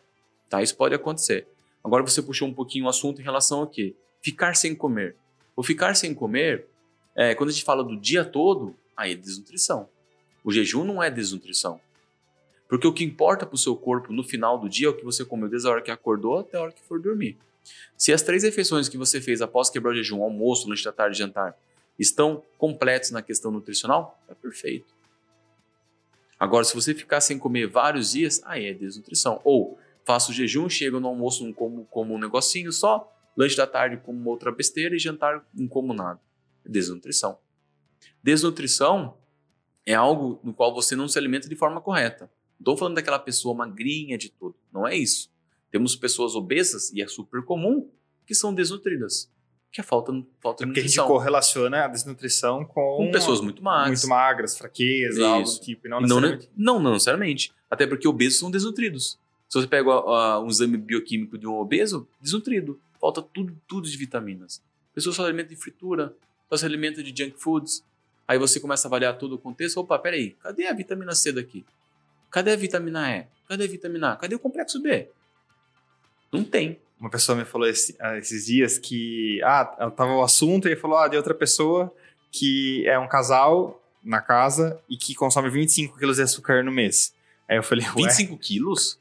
Tá? 0.49 0.63
Isso 0.63 0.75
pode 0.75 0.95
acontecer. 0.95 1.47
Agora 1.83 2.01
você 2.01 2.21
puxou 2.21 2.47
um 2.47 2.53
pouquinho 2.53 2.85
o 2.85 2.89
assunto 2.89 3.21
em 3.21 3.23
relação 3.23 3.59
ao 3.59 3.67
quê? 3.67 3.93
Ficar 4.21 4.55
sem 4.55 4.73
comer. 4.73 5.15
O 5.55 5.61
ficar 5.61 5.95
sem 5.95 6.13
comer, 6.13 6.65
é, 7.13 7.35
quando 7.35 7.49
a 7.49 7.51
gente 7.51 7.65
fala 7.65 7.83
do 7.83 7.99
dia 7.99 8.23
todo, 8.23 8.75
aí 8.95 9.11
é 9.11 9.15
desnutrição. 9.15 9.89
O 10.43 10.51
jejum 10.51 10.83
não 10.83 11.03
é 11.03 11.11
desnutrição. 11.11 11.79
Porque 12.73 12.87
o 12.87 12.91
que 12.91 13.03
importa 13.03 13.45
para 13.45 13.53
o 13.53 13.57
seu 13.57 13.75
corpo 13.75 14.11
no 14.11 14.23
final 14.23 14.57
do 14.57 14.67
dia 14.67 14.87
é 14.87 14.89
o 14.89 14.97
que 14.97 15.05
você 15.05 15.23
comeu 15.23 15.47
desde 15.47 15.67
a 15.67 15.71
hora 15.71 15.81
que 15.83 15.91
acordou 15.91 16.39
até 16.39 16.57
a 16.57 16.61
hora 16.63 16.71
que 16.71 16.81
for 16.81 16.99
dormir. 16.99 17.37
Se 17.95 18.11
as 18.11 18.23
três 18.23 18.41
refeições 18.41 18.89
que 18.89 18.97
você 18.97 19.21
fez 19.21 19.43
após 19.43 19.69
quebrar 19.69 19.91
o 19.91 19.95
jejum, 19.95 20.23
almoço, 20.23 20.67
lanche 20.67 20.83
da 20.83 20.91
tarde 20.91 21.15
e 21.15 21.19
jantar, 21.19 21.55
estão 21.99 22.41
completos 22.57 23.11
na 23.11 23.21
questão 23.21 23.51
nutricional, 23.51 24.19
é 24.27 24.33
perfeito. 24.33 24.91
Agora, 26.39 26.63
se 26.63 26.73
você 26.73 26.95
ficar 26.95 27.21
sem 27.21 27.37
comer 27.37 27.67
vários 27.67 28.13
dias, 28.13 28.41
aí 28.43 28.65
é 28.65 28.73
desnutrição. 28.73 29.39
Ou 29.43 29.77
faço 30.03 30.33
jejum, 30.33 30.67
chego 30.67 30.99
no 30.99 31.09
almoço, 31.09 31.45
não 31.45 31.53
como, 31.53 31.85
como 31.91 32.15
um 32.15 32.17
negocinho 32.17 32.71
só, 32.71 33.07
lanche 33.37 33.55
da 33.55 33.67
tarde 33.67 33.97
como 33.97 34.27
outra 34.31 34.51
besteira 34.51 34.95
e 34.95 34.99
jantar 34.99 35.45
não 35.53 35.67
como 35.67 35.93
nada. 35.93 36.19
É 36.65 36.69
desnutrição. 36.69 37.37
Desnutrição 38.23 39.15
é 39.85 39.93
algo 39.93 40.39
no 40.43 40.55
qual 40.55 40.73
você 40.73 40.95
não 40.95 41.07
se 41.07 41.19
alimenta 41.19 41.47
de 41.47 41.55
forma 41.55 41.79
correta. 41.79 42.27
Não 42.59 42.73
estou 42.73 42.77
falando 42.77 42.95
daquela 42.95 43.19
pessoa 43.19 43.53
magrinha 43.55 44.17
de 44.17 44.29
tudo. 44.29 44.55
Não 44.71 44.87
é 44.87 44.95
isso. 44.95 45.29
Temos 45.71 45.95
pessoas 45.95 46.35
obesas, 46.35 46.91
e 46.93 47.01
é 47.01 47.07
super 47.07 47.43
comum, 47.43 47.89
que 48.25 48.33
são 48.35 48.53
desnutridas. 48.53 49.29
Que 49.71 49.81
é 49.81 49.83
falta, 49.83 50.11
falta 50.39 50.63
é 50.63 50.65
de 50.65 50.69
porque 50.69 50.81
nutrição. 50.81 51.03
a 51.03 51.07
gente 51.07 51.13
correlaciona 51.13 51.85
a 51.85 51.87
desnutrição 51.87 52.63
com, 52.63 52.97
Com 52.97 53.11
pessoas 53.11 53.41
muito 53.41 53.63
magras. 53.63 53.99
muito 54.01 54.07
magras, 54.09 54.57
fraqueza, 54.57 55.15
Isso. 55.19 55.25
algo 55.25 55.49
do 55.49 55.59
tipo. 55.59 55.87
Não 55.89 55.99
não, 55.99 56.07
necessariamente. 56.21 56.49
não, 56.55 56.79
não 56.79 56.91
necessariamente. 56.93 57.51
Até 57.71 57.87
porque 57.87 58.07
obesos 58.07 58.37
são 58.39 58.51
desnutridos. 58.51 59.17
Se 59.49 59.59
você 59.59 59.67
pega 59.67 59.89
ah, 59.91 60.39
um 60.39 60.47
exame 60.47 60.77
bioquímico 60.77 61.37
de 61.39 61.47
um 61.47 61.55
obeso, 61.55 62.07
desnutrido. 62.21 62.79
Falta 63.01 63.21
tudo, 63.21 63.57
tudo 63.67 63.89
de 63.89 63.97
vitaminas. 63.97 64.61
A 64.91 64.95
pessoa 64.95 65.13
só 65.13 65.23
se 65.23 65.27
alimenta 65.27 65.49
de 65.49 65.55
fritura, 65.55 66.15
só 66.49 66.55
se 66.57 66.65
alimenta 66.65 67.01
de 67.01 67.09
junk 67.09 67.35
foods. 67.39 67.83
Aí 68.27 68.37
você 68.37 68.59
começa 68.59 68.87
a 68.87 68.89
avaliar 68.89 69.17
todo 69.17 69.33
o 69.33 69.37
contexto. 69.39 69.77
Opa, 69.79 69.97
peraí, 69.97 70.31
cadê 70.39 70.67
a 70.67 70.73
vitamina 70.73 71.13
C 71.15 71.31
daqui? 71.31 71.65
Cadê 72.33 72.51
a 72.51 72.55
vitamina 72.57 73.09
E? 73.15 73.25
Cadê 73.47 73.63
a 73.63 73.67
vitamina 73.67 74.11
A? 74.13 74.15
Cadê 74.17 74.35
o 74.35 74.39
complexo 74.39 74.81
B? 74.81 75.07
Não 76.31 76.43
tem. 76.43 76.79
Uma 76.99 77.09
pessoa 77.09 77.37
me 77.37 77.45
falou 77.45 77.67
esse- 77.67 77.95
ah, 77.99 78.17
esses 78.17 78.45
dias 78.47 78.77
que. 78.77 79.39
Ah, 79.43 79.65
tava 79.95 80.13
o 80.13 80.23
assunto 80.23 80.67
e 80.67 80.75
falou: 80.75 80.97
ah, 80.97 81.07
de 81.07 81.15
outra 81.17 81.33
pessoa 81.33 81.93
que 82.31 82.83
é 82.87 82.97
um 82.97 83.07
casal 83.07 83.79
na 84.03 84.19
casa 84.21 84.81
e 84.89 84.97
que 84.97 85.13
consome 85.13 85.49
25 85.49 85.97
quilos 85.97 86.15
de 86.17 86.23
açúcar 86.23 86.63
no 86.63 86.71
mês. 86.71 87.13
Aí 87.47 87.57
eu 87.57 87.63
falei: 87.63 87.85
ué. 87.85 87.93
25 87.95 88.37
quilos? 88.37 88.99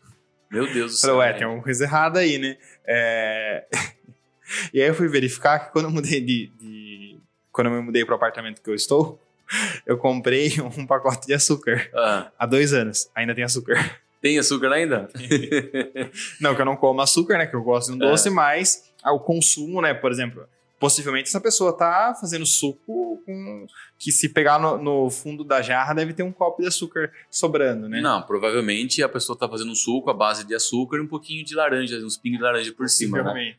Meu 0.51 0.71
Deus 0.71 0.93
do 0.93 0.99
céu. 0.99 1.15
falei, 1.17 1.31
ué, 1.33 1.39
tem 1.39 1.45
alguma 1.45 1.63
coisa 1.63 1.85
errada 1.85 2.21
aí, 2.21 2.37
né? 2.37 2.59
É... 2.85 3.67
e 4.75 4.83
aí 4.83 4.89
eu 4.89 4.95
fui 4.95 5.09
verificar 5.09 5.59
que 5.61 5.73
quando 5.73 5.87
eu 5.87 5.91
mudei 5.91 6.21
de. 6.21 6.49
de- 6.61 7.19
Quando 7.51 7.69
eu 7.69 7.73
me 7.75 7.81
mudei 7.83 8.05
pro 8.05 8.15
apartamento 8.15 8.61
que 8.61 8.69
eu 8.69 8.75
estou, 8.75 9.19
eu 9.87 9.97
comprei 9.99 10.53
um 10.79 10.87
pacote 10.87 11.27
de 11.27 11.35
açúcar 11.35 11.89
Ah, 11.95 12.31
há 12.39 12.47
dois 12.47 12.73
anos. 12.73 13.11
Ainda 13.15 13.35
tem 13.35 13.45
açúcar. 13.45 14.01
tem 14.21 14.39
açúcar 14.39 14.73
ainda? 14.73 15.09
Não, 16.41 16.55
que 16.55 16.61
eu 16.61 16.65
não 16.65 16.77
como 16.77 17.01
açúcar, 17.01 17.39
né? 17.39 17.47
Que 17.47 17.57
eu 17.57 17.63
gosto 17.63 17.93
de 17.93 17.99
um 17.99 18.07
É. 18.07 18.11
doce, 18.11 18.31
mas 18.31 18.91
ah, 19.03 19.13
o 19.13 19.21
consumo, 19.21 19.81
né? 19.83 19.93
Por 19.95 20.11
exemplo, 20.13 20.45
possivelmente 20.79 21.29
essa 21.29 21.41
pessoa 21.41 21.77
tá 21.77 22.15
fazendo 22.21 22.47
suco 22.47 23.23
com. 23.25 23.67
Que 23.99 24.11
se 24.11 24.29
pegar 24.29 24.59
no, 24.59 24.79
no 24.79 25.11
fundo 25.11 25.45
da 25.45 25.63
jarra, 25.63 25.95
deve 25.95 26.13
ter 26.13 26.23
um 26.25 26.33
copo 26.33 26.61
de 26.63 26.69
açúcar 26.69 27.11
sobrando, 27.31 27.89
né? 27.89 28.01
Não, 28.01 28.23
provavelmente 28.23 29.03
a 29.03 29.09
pessoa 29.09 29.39
tá 29.39 29.49
fazendo 29.49 29.71
um 29.73 29.77
suco 29.77 30.11
à 30.11 30.15
base 30.15 30.45
de 30.45 30.55
açúcar 30.55 30.97
e 30.97 31.01
um 31.01 31.07
pouquinho 31.07 31.45
de 31.45 31.55
laranja, 31.55 31.97
uns 31.99 32.17
pingos 32.17 32.39
de 32.39 32.45
laranja 32.45 32.73
por 32.73 32.89
cima, 32.89 33.23
né? 33.23 33.55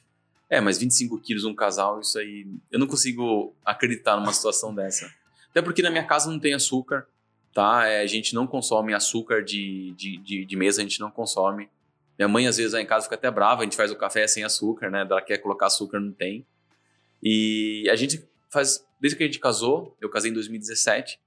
É, 0.49 0.59
mas 0.61 0.77
25 0.77 1.19
quilos 1.19 1.45
um 1.45 1.55
casal, 1.55 1.99
isso 2.01 2.19
aí. 2.19 2.45
Eu 2.71 2.77
não 2.77 2.85
consigo 2.87 3.53
acreditar 3.65 4.17
numa 4.17 4.31
situação 4.33 4.75
dessa. 4.75 5.09
Até 5.53 5.61
porque 5.61 5.83
na 5.83 5.91
minha 5.91 6.03
casa 6.03 6.31
não 6.31 6.39
tem 6.39 6.55
açúcar, 6.55 7.07
tá? 7.53 7.85
É, 7.85 8.01
a 8.01 8.07
gente 8.07 8.33
não 8.33 8.47
consome 8.47 8.91
açúcar 8.91 9.43
de, 9.43 9.93
de, 9.95 10.17
de, 10.17 10.45
de 10.45 10.55
mesa, 10.55 10.81
a 10.81 10.83
gente 10.83 10.99
não 10.99 11.11
consome. 11.11 11.69
Minha 12.17 12.27
mãe, 12.27 12.47
às 12.47 12.57
vezes, 12.57 12.73
lá 12.73 12.81
em 12.81 12.87
casa 12.87 13.03
fica 13.03 13.13
até 13.13 13.29
brava, 13.29 13.61
a 13.61 13.63
gente 13.63 13.77
faz 13.77 13.91
o 13.91 13.95
café 13.95 14.25
sem 14.25 14.43
açúcar, 14.43 14.89
né? 14.89 15.01
Ela 15.07 15.21
quer 15.21 15.37
colocar 15.37 15.67
açúcar, 15.67 15.99
não 15.99 16.11
tem. 16.11 16.43
E 17.21 17.87
a 17.87 17.95
gente 17.95 18.27
faz. 18.51 18.83
Desde 18.99 19.15
que 19.15 19.23
a 19.23 19.27
gente 19.27 19.39
casou, 19.39 19.95
eu 20.01 20.09
casei 20.09 20.31
em 20.31 20.33
2017, 20.33 21.19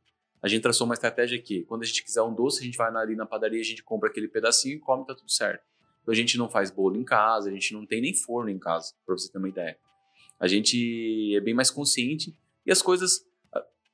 a 0.43 0.49
gente 0.49 0.62
traçou 0.62 0.87
uma 0.87 0.95
estratégia 0.95 1.41
que 1.41 1.62
quando 1.62 1.83
a 1.83 1.85
gente 1.85 2.03
quiser 2.03 2.22
um 2.22 2.35
doce, 2.35 2.61
a 2.61 2.64
gente 2.64 2.77
vai 2.77 2.91
ali 2.97 3.14
na 3.14 3.27
padaria, 3.27 3.61
a 3.61 3.64
gente 3.64 3.83
compra 3.83 4.09
aquele 4.09 4.27
pedacinho 4.27 4.77
e 4.77 4.79
come, 4.81 5.07
tá 5.07 5.14
tudo 5.14 5.31
certo. 5.31 5.62
Então 6.03 6.12
a 6.12 6.16
gente 6.16 6.37
não 6.37 6.49
faz 6.49 6.70
bolo 6.70 6.97
em 6.97 7.05
casa, 7.05 7.49
a 7.49 7.53
gente 7.53 7.72
não 7.74 7.87
tem 7.87 8.01
nem 8.01 8.14
forno 8.14 8.51
em 8.51 8.59
casa, 8.59 8.95
pra 9.05 9.16
você 9.16 9.31
ter 9.31 9.39
uma 9.39 9.49
ideia. 9.49 9.77
A 10.41 10.49
gente 10.49 11.35
é 11.37 11.41
bem 11.41 11.55
mais 11.55 11.70
consciente 11.70 12.35
e 12.64 12.72
as 12.72 12.83
coisas 12.83 13.20
ah, 13.20 13.36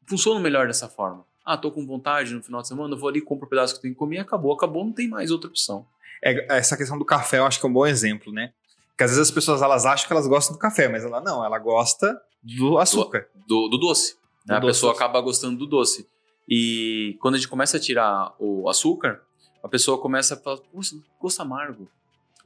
funcionam 0.07 0.41
melhor 0.41 0.67
dessa 0.67 0.89
forma. 0.89 1.25
Ah, 1.45 1.57
tô 1.57 1.71
com 1.71 1.85
vontade 1.87 2.35
no 2.35 2.43
final 2.43 2.63
de 2.63 2.69
semana, 2.69 2.95
eu 2.95 2.99
vou 2.99 3.09
ali, 3.09 3.21
compro 3.21 3.47
o 3.47 3.49
pedaço 3.49 3.75
que 3.75 3.79
eu 3.79 3.83
tenho 3.83 3.95
que 3.95 3.99
comer 3.99 4.17
e 4.17 4.21
acabou. 4.21 4.53
Acabou, 4.53 4.85
não 4.85 4.93
tem 4.93 5.09
mais 5.09 5.31
outra 5.31 5.49
opção. 5.49 5.87
É, 6.23 6.57
essa 6.57 6.77
questão 6.77 6.99
do 6.99 7.05
café 7.05 7.39
eu 7.39 7.47
acho 7.47 7.59
que 7.59 7.67
é 7.67 7.69
um 7.69 7.73
bom 7.73 7.87
exemplo, 7.87 8.33
né? 8.33 8.53
Porque 8.91 9.05
às 9.05 9.11
vezes 9.11 9.29
as 9.29 9.31
pessoas 9.31 9.63
elas 9.63 9.85
acham 9.85 10.07
que 10.07 10.13
elas 10.13 10.27
gostam 10.27 10.55
do 10.55 10.59
café, 10.59 10.89
mas 10.89 11.05
ela 11.05 11.21
não, 11.21 11.45
ela 11.45 11.59
gosta 11.59 12.21
do 12.43 12.79
açúcar. 12.79 13.27
Do, 13.49 13.69
do 13.69 13.79
doce. 13.79 14.15
Do 14.47 14.51
né? 14.51 14.57
a 14.57 14.61
doce. 14.61 14.75
pessoa 14.75 14.93
acaba 14.93 15.21
gostando 15.21 15.59
do 15.59 15.67
doce. 15.67 16.07
E 16.49 17.17
quando 17.21 17.35
a 17.35 17.39
gente 17.39 17.49
começa 17.49 17.77
a 17.77 17.81
tirar 17.81 18.35
o 18.39 18.69
açúcar, 18.69 19.23
a 19.63 19.69
pessoa 19.69 19.99
começa 19.99 20.35
a 20.35 20.37
falar, 20.37 20.59
"Poxa, 20.59 20.97
gosto 21.21 21.41
amargo. 21.41 21.89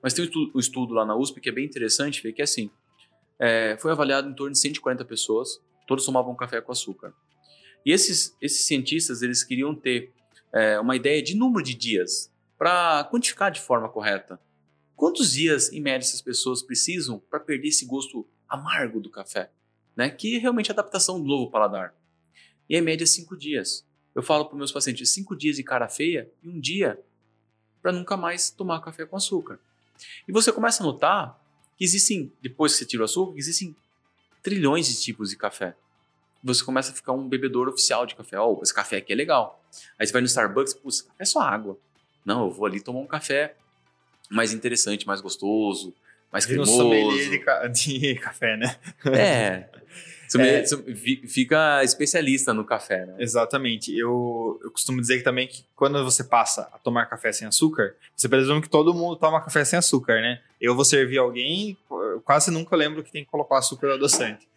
Mas 0.03 0.15
tem 0.15 0.25
um 0.25 0.29
estudo, 0.29 0.53
um 0.55 0.61
estudo 0.61 0.95
lá 0.95 1.05
na 1.05 1.17
USP 1.17 1.41
que 1.41 1.49
é 1.49 1.53
bem 1.53 1.65
interessante, 1.65 2.21
que 2.33 2.41
é 2.41 2.45
assim, 2.45 2.71
é, 3.39 3.77
foi 3.79 3.91
avaliado 3.91 4.29
em 4.29 4.35
torno 4.35 4.53
de 4.53 4.59
140 4.59 5.05
pessoas, 5.05 5.61
todos 5.87 6.05
tomavam 6.05 6.35
café 6.35 6.61
com 6.61 6.73
açúcar. 6.73 7.13
E 7.87 7.93
esses, 7.93 8.37
esses 8.43 8.67
cientistas, 8.67 9.23
eles 9.23 9.45
queriam 9.45 9.73
ter 9.73 10.13
é, 10.53 10.81
uma 10.81 10.97
ideia 10.97 11.23
de 11.23 11.37
número 11.37 11.65
de 11.65 11.73
dias 11.73 12.33
para 12.59 13.05
quantificar 13.05 13.53
de 13.53 13.61
forma 13.61 13.89
correta. 13.89 14.41
Quantos 14.97 15.31
dias, 15.31 15.73
em 15.73 15.81
média, 15.81 16.05
essas 16.05 16.21
pessoas 16.21 16.65
precisam 16.65 17.21
para 17.31 17.39
perder 17.39 17.69
esse 17.69 17.87
gosto 17.87 18.27
amargo 18.49 18.99
do 18.99 19.09
café? 19.09 19.53
Né? 19.95 20.11
Que 20.11 20.35
é 20.35 20.39
realmente 20.41 20.69
a 20.69 20.75
adaptação 20.75 21.21
do 21.21 21.29
novo 21.29 21.49
paladar. 21.49 21.95
E 22.69 22.77
em 22.77 22.81
média, 22.81 23.07
cinco 23.07 23.37
dias. 23.37 23.87
Eu 24.17 24.23
falo 24.23 24.47
para 24.47 24.59
meus 24.59 24.73
pacientes, 24.73 25.11
cinco 25.11 25.37
dias 25.37 25.55
de 25.55 25.63
cara 25.63 25.89
feia 25.89 26.29
e 26.43 26.49
um 26.49 26.59
dia 26.59 26.99
para 27.81 27.93
nunca 27.93 28.17
mais 28.17 28.51
tomar 28.51 28.81
café 28.81 29.07
com 29.07 29.15
açúcar. 29.15 29.61
E 30.27 30.33
você 30.33 30.51
começa 30.51 30.83
a 30.83 30.87
notar 30.87 31.41
que 31.77 31.85
existem, 31.85 32.33
depois 32.43 32.73
que 32.73 32.79
você 32.79 32.87
tira 32.87 33.03
o 33.03 33.05
açúcar, 33.05 33.39
existem 33.39 33.77
trilhões 34.43 34.89
de 34.89 35.01
tipos 35.01 35.31
de 35.31 35.37
café. 35.37 35.77
Você 36.47 36.65
começa 36.65 36.93
a 36.93 36.95
ficar 36.95 37.13
um 37.13 37.29
bebedor 37.29 37.69
oficial 37.69 38.07
de 38.07 38.15
café. 38.15 38.39
Ó, 38.39 38.53
oh, 38.53 38.63
esse 38.63 38.73
café 38.73 38.99
aqui 38.99 39.13
é 39.13 39.17
legal. 39.17 39.61
Aí 39.99 40.07
você 40.07 40.13
vai 40.13 40.23
no 40.23 40.27
Starbucks, 40.27 40.75
putz, 40.75 41.03
café 41.03 41.23
é 41.23 41.25
só 41.25 41.41
água. 41.41 41.77
Não, 42.25 42.45
eu 42.45 42.51
vou 42.51 42.67
ali 42.67 42.81
tomar 42.81 43.01
um 43.01 43.07
café 43.07 43.55
mais 44.31 44.53
interessante, 44.53 45.07
mais 45.07 45.21
gostoso, 45.21 45.93
mais 46.33 46.47
cremoso. 46.47 47.31
de, 47.31 47.39
ca 47.41 47.67
de 47.69 48.15
café, 48.17 48.57
né? 48.57 48.77
É. 49.07 49.69
É. 50.39 50.65
Fica 51.29 51.85
especialista 51.85 52.53
no 52.53 52.65
café, 52.65 53.07
né? 53.07 53.15
Exatamente. 53.21 53.97
Eu, 53.97 54.59
eu 54.61 54.73
costumo 54.73 55.01
dizer 55.01 55.19
que 55.19 55.23
também 55.23 55.47
que 55.47 55.65
quando 55.77 56.03
você 56.03 56.25
passa 56.25 56.63
a 56.73 56.79
tomar 56.79 57.07
café 57.07 57.31
sem 57.31 57.47
açúcar, 57.47 57.95
você 58.15 58.29
presume 58.29 58.61
que 58.61 58.69
todo 58.69 58.93
mundo 58.93 59.15
toma 59.15 59.41
café 59.41 59.65
sem 59.65 59.79
açúcar, 59.79 60.21
né? 60.21 60.41
Eu 60.61 60.75
vou 60.75 60.85
servir 60.85 61.19
alguém, 61.19 61.79
quase 62.25 62.51
nunca 62.51 62.75
lembro 62.75 63.05
que 63.05 63.13
tem 63.13 63.25
que 63.25 63.31
colocar 63.31 63.59
açúcar 63.59 63.93
adoçante. 63.93 64.49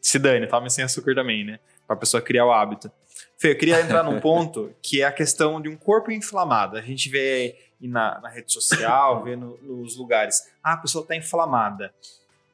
Se 0.00 0.18
dane, 0.18 0.46
tome 0.46 0.70
sem 0.70 0.84
açúcar 0.84 1.14
também, 1.14 1.44
né? 1.44 1.58
Pra 1.86 1.96
pessoa 1.96 2.22
criar 2.22 2.46
o 2.46 2.52
hábito. 2.52 2.90
Fê, 3.38 3.52
eu 3.52 3.58
queria 3.58 3.80
entrar 3.80 4.02
num 4.02 4.18
ponto 4.20 4.74
que 4.82 5.02
é 5.02 5.04
a 5.04 5.12
questão 5.12 5.60
de 5.60 5.68
um 5.68 5.76
corpo 5.76 6.10
inflamado. 6.10 6.76
A 6.76 6.82
gente 6.82 7.08
vê 7.08 7.56
na, 7.80 8.20
na 8.20 8.28
rede 8.28 8.52
social, 8.52 9.22
vê 9.24 9.36
no, 9.36 9.56
nos 9.62 9.96
lugares. 9.96 10.50
Ah, 10.62 10.74
a 10.74 10.76
pessoa 10.76 11.02
está 11.02 11.16
inflamada. 11.16 11.92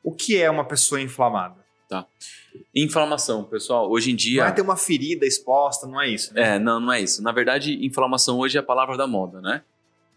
O 0.03 0.13
que 0.13 0.41
é 0.41 0.49
uma 0.51 0.65
pessoa 0.65 1.01
inflamada? 1.01 1.57
Tá. 1.89 2.07
Inflamação, 2.75 3.45
pessoal, 3.45 3.91
hoje 3.91 4.11
em 4.11 4.17
dia. 4.17 4.43
Não 4.43 4.49
é 4.49 4.53
ter 4.53 4.63
uma 4.63 4.77
ferida 4.77 5.27
exposta, 5.27 5.87
não 5.87 6.01
é 6.01 6.09
isso. 6.09 6.35
Né? 6.35 6.55
É, 6.55 6.59
não, 6.59 6.81
não 6.81 6.93
é 6.93 7.01
isso. 7.01 7.23
Na 7.23 7.33
verdade, 7.33 7.85
inflamação 7.85 8.39
hoje 8.39 8.57
é 8.57 8.61
a 8.61 8.63
palavra 8.63 8.97
da 8.97 9.07
moda, 9.07 9.41
né? 9.41 9.63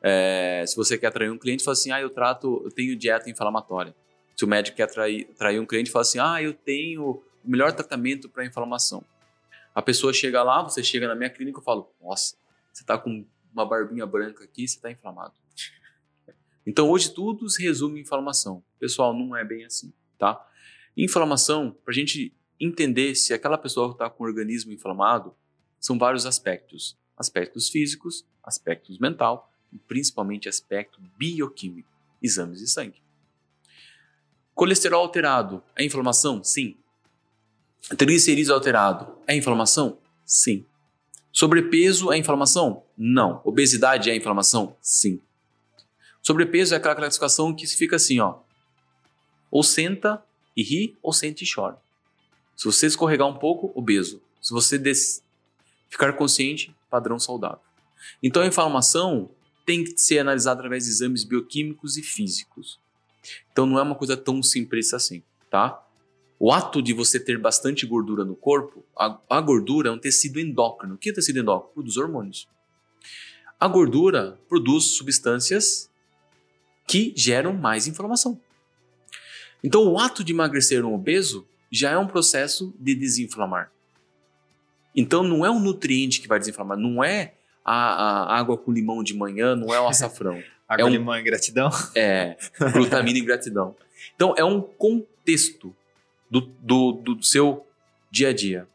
É, 0.01 0.63
se 0.65 0.75
você 0.75 0.97
quer 0.97 1.07
atrair 1.07 1.30
um 1.30 1.38
cliente, 1.38 1.63
fala 1.63 1.73
assim: 1.73 1.91
ah, 1.91 1.99
eu 1.99 2.09
trato, 2.09 2.61
eu 2.63 2.71
tenho 2.71 2.95
dieta 2.95 3.30
inflamatória. 3.30 3.93
Se 4.39 4.45
o 4.45 4.47
médico 4.47 4.77
quer 4.77 4.83
atrair, 4.83 5.27
atrair 5.31 5.59
um 5.59 5.65
cliente, 5.65 5.91
fala 5.91 6.03
assim: 6.03 6.17
ah, 6.17 6.41
eu 6.41 6.53
tenho 6.53 7.03
o 7.03 7.23
melhor 7.43 7.73
tratamento 7.73 8.29
para 8.29 8.45
inflamação. 8.45 9.03
A 9.75 9.81
pessoa 9.81 10.13
chega 10.13 10.41
lá, 10.41 10.63
você 10.63 10.81
chega 10.81 11.09
na 11.09 11.13
minha 11.13 11.29
clínica, 11.29 11.59
eu 11.59 11.61
falo: 11.61 11.93
nossa, 12.01 12.37
você 12.71 12.81
está 12.81 12.97
com 12.97 13.25
uma 13.51 13.65
barbinha 13.65 14.05
branca 14.05 14.45
aqui, 14.45 14.65
você 14.65 14.77
está 14.77 14.89
inflamado. 14.89 15.33
Então 16.65 16.89
hoje 16.89 17.13
tudo 17.13 17.49
se 17.49 17.61
resume 17.61 17.99
em 17.99 18.03
inflamação. 18.03 18.63
Pessoal, 18.79 19.13
não 19.13 19.35
é 19.35 19.43
bem 19.43 19.65
assim, 19.65 19.91
tá? 20.17 20.41
Inflamação, 20.95 21.75
para 21.83 21.91
a 21.91 21.95
gente 21.95 22.33
entender 22.57 23.15
se 23.15 23.33
aquela 23.33 23.57
pessoa 23.57 23.91
está 23.91 24.09
com 24.09 24.23
o 24.23 24.27
organismo 24.27 24.71
inflamado, 24.71 25.35
são 25.81 25.99
vários 25.99 26.25
aspectos. 26.25 26.97
Aspectos 27.17 27.67
físicos, 27.67 28.25
aspectos 28.41 28.99
mental 28.99 29.51
e 29.73 29.77
principalmente 29.77 30.47
aspecto 30.47 31.01
bioquímico, 31.17 31.91
exames 32.21 32.59
de 32.59 32.69
sangue. 32.69 33.01
Colesterol 34.60 35.03
alterado 35.03 35.64
é 35.74 35.86
inflamação? 35.86 36.43
Sim. 36.43 36.76
Triglicerídeos 37.97 38.49
alterado 38.49 39.18
é 39.26 39.34
inflamação? 39.34 39.97
Sim. 40.26 40.66
Sobrepeso 41.32 42.12
é 42.12 42.18
inflamação? 42.18 42.84
Não. 42.97 43.39
Obesidade 43.45 44.10
é 44.10 44.16
inflamação? 44.18 44.76
Sim. 44.82 45.22
Sobrepeso 46.22 46.74
é 46.74 46.78
aquela 46.78 46.93
classificação 46.93 47.55
que 47.55 47.66
fica 47.68 47.95
assim, 47.95 48.20
ó. 48.20 48.39
Ou 49.49 49.64
senta 49.64 50.22
e 50.57 50.62
ri 50.62 50.97
ou 51.01 51.14
sente 51.14 51.45
e 51.45 51.49
chora. 51.49 51.78
Se 52.57 52.66
você 52.66 52.88
escorregar 52.88 53.30
um 53.30 53.39
pouco, 53.39 53.72
obeso. 53.74 54.22
Se 54.41 54.51
você 54.51 54.78
des... 54.78 55.24
ficar 55.88 56.12
consciente, 56.18 56.76
padrão 56.89 57.18
saudável. 57.18 57.62
Então 58.22 58.41
a 58.41 58.47
inflamação 58.47 59.32
tem 59.66 59.86
que 59.86 59.97
ser 59.97 60.20
analisada 60.20 60.60
através 60.60 60.84
de 60.84 60.89
exames 60.89 61.24
bioquímicos 61.24 61.95
e 61.95 62.03
físicos. 62.03 62.78
Então 63.51 63.65
não 63.65 63.80
é 63.80 63.82
uma 63.82 63.95
coisa 63.95 64.15
tão 64.15 64.41
simples 64.41 64.93
assim, 64.93 65.23
tá? 65.49 65.84
O 66.39 66.53
ato 66.53 66.82
de 66.82 66.93
você 66.93 67.19
ter 67.19 67.38
bastante 67.38 67.86
gordura 67.86 68.23
no 68.23 68.36
corpo, 68.36 68.86
a, 68.97 69.19
a 69.30 69.41
gordura 69.41 69.89
é 69.89 69.91
um 69.91 69.99
tecido 69.99 70.39
endócrino. 70.39 70.95
O 70.95 70.97
que 70.97 71.09
é 71.09 71.13
tecido 71.13 71.39
endócrino? 71.39 71.73
Produz 71.73 71.97
hormônios. 71.97 72.47
A 73.59 73.67
gordura 73.67 74.39
produz 74.47 74.95
substâncias 74.95 75.89
que 76.88 77.13
geram 77.15 77.53
mais 77.53 77.88
inflamação. 77.88 78.39
Então, 79.61 79.86
o 79.86 79.99
ato 79.99 80.23
de 80.23 80.32
emagrecer 80.32 80.86
um 80.86 80.93
obeso 80.93 81.45
já 81.69 81.91
é 81.91 81.97
um 81.97 82.07
processo 82.07 82.73
de 82.80 82.95
desinflamar. 82.95 83.69
Então, 84.95 85.23
não 85.23 85.45
é 85.45 85.51
um 85.51 85.59
nutriente 85.59 86.21
que 86.21 86.27
vai 86.27 86.39
desinflamar, 86.39 86.77
não 86.77 87.03
é 87.03 87.34
a, 87.65 87.73
a 88.34 88.39
água 88.39 88.57
com 88.57 88.71
limão 88.71 89.03
de 89.03 89.13
manhã, 89.13 89.55
não 89.55 89.73
é 89.73 89.80
o 89.80 89.88
açafrão. 89.88 90.41
água, 90.70 90.84
é 90.84 90.86
um, 90.86 90.89
limão 90.89 91.17
e 91.17 91.24
gratidão? 91.24 91.70
É, 91.95 92.38
glutamina 92.74 93.17
e 93.17 93.22
gratidão. 93.22 93.76
Então, 94.15 94.36
é 94.38 94.45
um 94.45 94.61
contexto 94.61 95.76
do, 96.30 96.41
do, 96.41 96.91
do 96.91 97.24
seu 97.24 97.65
dia 98.11 98.30
a 98.30 98.34
dia. 98.34 98.67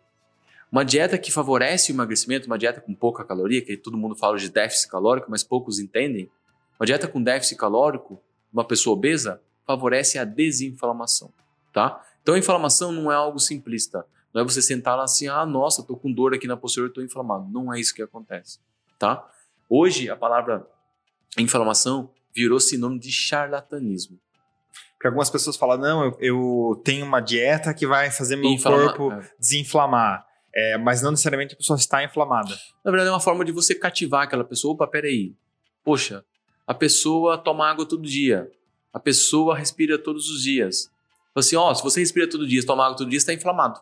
Uma 0.71 0.85
dieta 0.85 1.17
que 1.17 1.31
favorece 1.31 1.93
o 1.93 1.95
emagrecimento, 1.95 2.47
uma 2.49 2.59
dieta 2.59 2.81
com 2.81 2.93
pouca 2.93 3.25
caloria, 3.25 3.63
que 3.63 3.77
todo 3.77 3.97
mundo 3.97 4.17
fala 4.17 4.37
de 4.37 4.51
déficit 4.51 4.91
calórico, 4.91 5.31
mas 5.31 5.45
poucos 5.45 5.79
entendem. 5.79 6.29
Uma 6.81 6.85
dieta 6.85 7.07
com 7.07 7.23
déficit 7.23 7.57
calórico, 7.57 8.21
uma 8.53 8.65
pessoa 8.65 8.97
obesa, 8.97 9.41
favorece 9.65 10.19
a 10.19 10.25
desinflamação, 10.25 11.33
tá? 11.73 12.05
Então 12.23 12.35
a 12.35 12.39
inflamação 12.39 12.91
não 12.91 13.13
é 13.13 13.15
algo 13.15 13.39
simplista. 13.39 14.05
Não 14.33 14.43
é 14.43 14.45
você 14.45 14.61
sentar 14.61 14.97
lá 14.97 15.05
assim, 15.05 15.29
ah, 15.29 15.47
nossa, 15.47 15.81
tô 15.81 15.97
com 15.97 16.11
dor 16.11 16.35
aqui 16.35 16.49
na 16.49 16.57
posterior, 16.57 16.91
tô 16.91 17.01
inflamado. 17.01 17.47
Não 17.53 17.73
é 17.73 17.79
isso 17.79 17.95
que 17.95 18.03
acontece, 18.03 18.59
tá? 18.99 19.25
Hoje 19.69 20.11
a 20.11 20.17
palavra 20.17 20.67
inflamação 21.43 22.11
virou 22.35 22.59
sinônimo 22.61 23.01
de 23.01 23.13
charlatanismo. 23.13 24.19
Porque 24.93 25.09
algumas 25.09 25.31
pessoas 25.31 25.57
falam, 25.57 25.79
não, 25.79 26.05
eu, 26.05 26.19
eu 26.21 26.83
tenho 26.85 27.05
uma 27.05 27.21
dieta 27.21 27.75
que 27.75 27.87
vai 27.87 28.11
fazer 28.11 28.37
meu 28.37 28.51
Inflama 28.51 28.93
corpo 28.95 29.13
é. 29.13 29.31
desinflamar. 29.39 30.27
É, 30.55 30.79
mas 30.79 31.03
não 31.03 31.11
necessariamente 31.11 31.55
a 31.55 31.57
pessoa 31.57 31.77
está 31.77 32.03
inflamada. 32.03 32.57
Na 32.85 32.91
verdade, 32.91 33.09
é 33.09 33.13
uma 33.13 33.21
forma 33.21 33.45
de 33.45 33.51
você 33.51 33.75
cativar 33.75 34.23
aquela 34.23 34.45
pessoa. 34.45 34.75
Opa, 34.75 34.87
peraí. 34.87 35.35
Poxa, 35.83 36.25
a 36.67 36.73
pessoa 36.73 37.37
toma 37.37 37.69
água 37.69 37.85
todo 37.85 38.03
dia. 38.03 38.51
A 38.93 39.01
pessoa 39.01 39.57
respira 39.57 39.99
todos 39.99 40.31
os 40.31 40.43
dias. 40.43 40.91
Assim, 41.35 41.57
ó, 41.57 41.75
se 41.75 41.83
você 41.83 42.01
respira 42.01 42.29
todo 42.29 42.47
dia, 42.47 42.65
toma 42.65 42.85
água 42.85 42.97
todo 42.97 43.11
dia, 43.11 43.17
está 43.17 43.35
inflamado. 43.35 43.81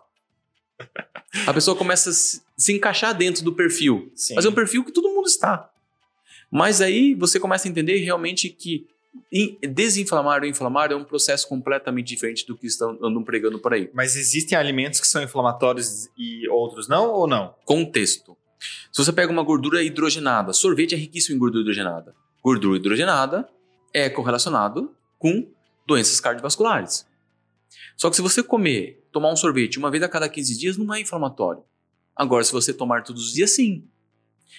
A 1.46 1.54
pessoa 1.54 1.74
começa 1.74 2.10
a 2.10 2.12
se, 2.12 2.42
se 2.58 2.74
encaixar 2.74 3.16
dentro 3.16 3.42
do 3.42 3.54
perfil. 3.54 4.12
Sim. 4.14 4.34
Mas 4.34 4.44
é 4.44 4.48
um 4.50 4.52
perfil 4.52 4.84
que 4.84 4.92
todo 4.92 5.08
mundo 5.08 5.26
está. 5.26 5.71
Mas 6.52 6.82
aí 6.82 7.14
você 7.14 7.40
começa 7.40 7.66
a 7.66 7.70
entender 7.70 7.96
realmente 7.96 8.50
que 8.50 8.86
desinflamar 9.70 10.42
ou 10.42 10.46
inflamar 10.46 10.92
é 10.92 10.94
um 10.94 11.02
processo 11.02 11.48
completamente 11.48 12.08
diferente 12.08 12.46
do 12.46 12.56
que 12.56 12.66
estão 12.66 12.90
andando 12.90 13.24
pregando 13.24 13.58
por 13.58 13.72
aí. 13.72 13.90
Mas 13.94 14.16
existem 14.16 14.58
alimentos 14.58 15.00
que 15.00 15.06
são 15.06 15.22
inflamatórios 15.22 16.10
e 16.16 16.46
outros 16.50 16.88
não 16.88 17.10
ou 17.10 17.26
não? 17.26 17.54
Contexto. 17.64 18.36
Se 18.92 19.02
você 19.02 19.10
pega 19.10 19.32
uma 19.32 19.42
gordura 19.42 19.82
hidrogenada, 19.82 20.52
sorvete 20.52 20.94
é 20.94 20.98
riquíssimo 20.98 21.36
em 21.36 21.38
gordura 21.38 21.62
hidrogenada. 21.62 22.14
Gordura 22.42 22.76
hidrogenada 22.76 23.48
é 23.94 24.10
correlacionado 24.10 24.94
com 25.18 25.50
doenças 25.86 26.20
cardiovasculares. 26.20 27.06
Só 27.96 28.10
que 28.10 28.16
se 28.16 28.22
você 28.22 28.42
comer, 28.42 29.02
tomar 29.10 29.32
um 29.32 29.36
sorvete 29.36 29.78
uma 29.78 29.90
vez 29.90 30.02
a 30.02 30.08
cada 30.08 30.28
15 30.28 30.58
dias, 30.58 30.76
não 30.76 30.92
é 30.94 31.00
inflamatório. 31.00 31.64
Agora, 32.14 32.44
se 32.44 32.52
você 32.52 32.74
tomar 32.74 33.04
todos 33.04 33.28
os 33.28 33.32
dias, 33.32 33.54
sim. 33.54 33.88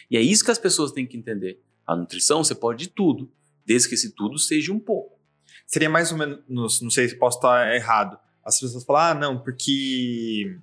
E 0.09 0.17
é 0.17 0.21
isso 0.21 0.43
que 0.43 0.49
as 0.49 0.57
pessoas 0.57 0.91
têm 0.91 1.05
que 1.05 1.15
entender. 1.15 1.61
A 1.85 1.95
nutrição, 1.95 2.43
você 2.43 2.55
pode 2.55 2.85
de 2.85 2.89
tudo, 2.89 3.29
desde 3.65 3.89
que 3.89 3.95
esse 3.95 4.11
tudo 4.11 4.37
seja 4.39 4.71
um 4.71 4.79
pouco. 4.79 5.17
Seria 5.65 5.89
mais 5.89 6.11
ou 6.11 6.17
menos, 6.17 6.39
não 6.47 6.89
sei 6.89 7.09
se 7.09 7.15
posso 7.15 7.37
estar 7.37 7.73
errado. 7.75 8.17
As 8.43 8.59
pessoas 8.59 8.83
falam, 8.83 9.01
ah, 9.01 9.13
não, 9.13 9.39
porque 9.39 10.57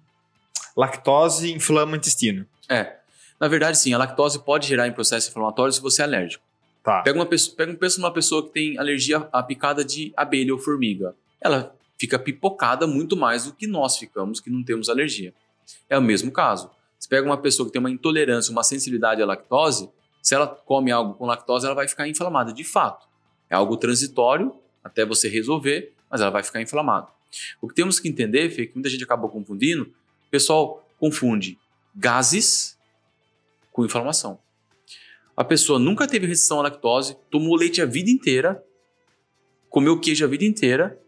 lactose 0.76 1.52
inflama 1.52 1.92
o 1.92 1.96
intestino. 1.96 2.46
É. 2.68 2.96
Na 3.38 3.48
verdade, 3.48 3.78
sim, 3.78 3.92
a 3.94 3.98
lactose 3.98 4.38
pode 4.44 4.66
gerar 4.66 4.86
em 4.86 4.92
processo 4.92 5.30
inflamatório 5.30 5.72
se 5.72 5.80
você 5.80 6.02
é 6.02 6.04
alérgico. 6.04 6.44
Tá. 6.82 7.02
Pega 7.02 7.18
uma 7.18 7.26
pessoa, 7.26 7.56
pega, 7.56 7.74
pensa 7.74 8.00
numa 8.00 8.12
pessoa 8.12 8.46
que 8.46 8.52
tem 8.52 8.78
alergia 8.78 9.28
à 9.32 9.42
picada 9.42 9.84
de 9.84 10.12
abelha 10.16 10.52
ou 10.52 10.58
formiga. 10.58 11.14
Ela 11.40 11.74
fica 11.98 12.18
pipocada 12.18 12.86
muito 12.86 13.16
mais 13.16 13.44
do 13.44 13.52
que 13.52 13.66
nós 13.66 13.96
ficamos 13.96 14.40
que 14.40 14.50
não 14.50 14.62
temos 14.62 14.88
alergia. 14.88 15.34
É 15.88 15.98
o 15.98 16.02
mesmo 16.02 16.30
caso. 16.30 16.70
Você 16.98 17.08
pega 17.08 17.26
uma 17.26 17.36
pessoa 17.36 17.66
que 17.66 17.72
tem 17.72 17.80
uma 17.80 17.90
intolerância, 17.90 18.52
uma 18.52 18.62
sensibilidade 18.62 19.22
à 19.22 19.26
lactose, 19.26 19.90
se 20.22 20.34
ela 20.34 20.46
come 20.46 20.90
algo 20.90 21.14
com 21.14 21.26
lactose, 21.26 21.66
ela 21.66 21.74
vai 21.74 21.88
ficar 21.88 22.08
inflamada, 22.08 22.52
de 22.52 22.64
fato. 22.64 23.08
É 23.48 23.54
algo 23.54 23.76
transitório 23.76 24.54
até 24.82 25.04
você 25.04 25.28
resolver, 25.28 25.92
mas 26.10 26.20
ela 26.20 26.30
vai 26.30 26.42
ficar 26.42 26.60
inflamada. 26.60 27.08
O 27.60 27.68
que 27.68 27.74
temos 27.74 28.00
que 28.00 28.08
entender, 28.08 28.50
Fê, 28.50 28.66
que 28.66 28.74
muita 28.74 28.88
gente 28.88 29.04
acabou 29.04 29.30
confundindo, 29.30 29.84
o 29.84 30.30
pessoal 30.30 30.86
confunde 30.98 31.58
gases 31.94 32.78
com 33.72 33.84
inflamação. 33.84 34.38
A 35.36 35.44
pessoa 35.44 35.78
nunca 35.78 36.06
teve 36.06 36.26
restrição 36.26 36.60
à 36.60 36.64
lactose, 36.64 37.16
tomou 37.30 37.56
leite 37.56 37.80
a 37.80 37.86
vida 37.86 38.10
inteira, 38.10 38.62
comeu 39.68 39.98
queijo 39.98 40.24
a 40.24 40.28
vida 40.28 40.44
inteira. 40.44 41.00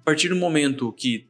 A 0.00 0.02
partir 0.02 0.28
do 0.28 0.36
momento 0.36 0.92
que 0.92 1.28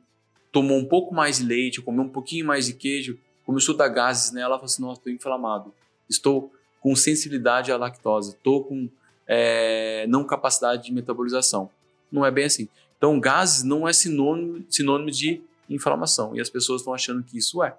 tomou 0.51 0.79
um 0.79 0.85
pouco 0.85 1.15
mais 1.15 1.39
de 1.39 1.45
leite, 1.45 1.83
comeu 1.83 2.05
um 2.05 2.09
pouquinho 2.09 2.47
mais 2.47 2.67
de 2.67 2.75
queijo, 2.75 3.19
começou 3.45 3.75
a 3.75 3.79
dar 3.79 3.89
gases 3.89 4.33
nela, 4.33 4.47
ela 4.47 4.55
falou 4.57 4.67
assim: 4.67 4.83
Nossa, 4.83 5.01
estou 5.01 5.13
inflamado. 5.13 5.75
Estou 6.09 6.53
com 6.83 6.95
sensibilidade 6.97 7.71
à 7.71 7.77
lactose, 7.77 8.31
estou 8.31 8.65
com 8.65 8.89
é, 9.27 10.05
não 10.09 10.25
capacidade 10.25 10.85
de 10.85 10.93
metabolização. 10.93 11.71
Não 12.11 12.27
é 12.27 12.31
bem 12.31 12.45
assim. 12.45 12.69
Então, 12.99 13.19
gases 13.19 13.63
não 13.63 13.89
é 13.89 13.93
sinônimo, 13.93 14.65
sinônimo 14.69 15.11
de 15.11 15.41
inflamação. 15.71 16.35
E 16.37 16.41
as 16.41 16.51
pessoas 16.51 16.81
estão 16.81 16.93
achando 16.93 17.23
que 17.23 17.39
isso 17.39 17.63
é. 17.63 17.75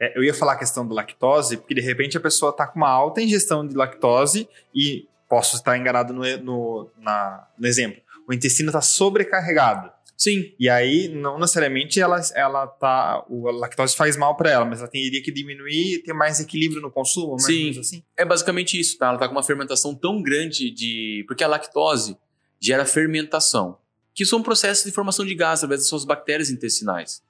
é. 0.00 0.16
Eu 0.18 0.24
ia 0.24 0.34
falar 0.34 0.54
a 0.54 0.56
questão 0.56 0.86
da 0.86 0.94
lactose, 0.94 1.58
porque 1.58 1.74
de 1.74 1.80
repente 1.80 2.16
a 2.16 2.20
pessoa 2.20 2.50
está 2.50 2.66
com 2.66 2.78
uma 2.78 2.88
alta 2.88 3.20
ingestão 3.20 3.66
de 3.66 3.76
lactose 3.76 4.48
e 4.74 5.06
posso 5.28 5.56
estar 5.56 5.78
enganado 5.78 6.12
no, 6.12 6.22
no, 6.38 6.90
na, 6.98 7.46
no 7.58 7.66
exemplo. 7.66 8.00
O 8.26 8.32
intestino 8.32 8.70
está 8.70 8.80
sobrecarregado. 8.80 9.92
Sim. 10.20 10.52
E 10.60 10.68
aí, 10.68 11.08
não 11.08 11.38
necessariamente 11.38 11.98
ela, 11.98 12.20
ela 12.34 12.66
tá. 12.66 13.24
O, 13.26 13.48
a 13.48 13.52
lactose 13.52 13.96
faz 13.96 14.18
mal 14.18 14.36
para 14.36 14.50
ela, 14.50 14.66
mas 14.66 14.80
ela 14.80 14.88
teria 14.88 15.22
que 15.22 15.32
diminuir 15.32 15.94
e 15.94 16.02
ter 16.02 16.12
mais 16.12 16.38
equilíbrio 16.38 16.82
no 16.82 16.90
consumo, 16.90 17.30
mais 17.30 17.44
Sim. 17.44 17.80
assim. 17.80 18.02
É 18.18 18.22
basicamente 18.22 18.78
isso, 18.78 18.98
tá? 18.98 19.08
Ela 19.08 19.16
tá 19.16 19.26
com 19.26 19.32
uma 19.32 19.42
fermentação 19.42 19.94
tão 19.94 20.20
grande 20.20 20.70
de. 20.70 21.24
Porque 21.26 21.42
a 21.42 21.48
lactose 21.48 22.18
gera 22.60 22.84
fermentação, 22.84 23.78
que 24.14 24.26
são 24.26 24.42
processos 24.42 24.84
de 24.84 24.90
formação 24.90 25.24
de 25.24 25.34
gás 25.34 25.60
através 25.60 25.80
das 25.80 25.88
suas 25.88 26.04
bactérias 26.04 26.50
intestinais. 26.50 27.22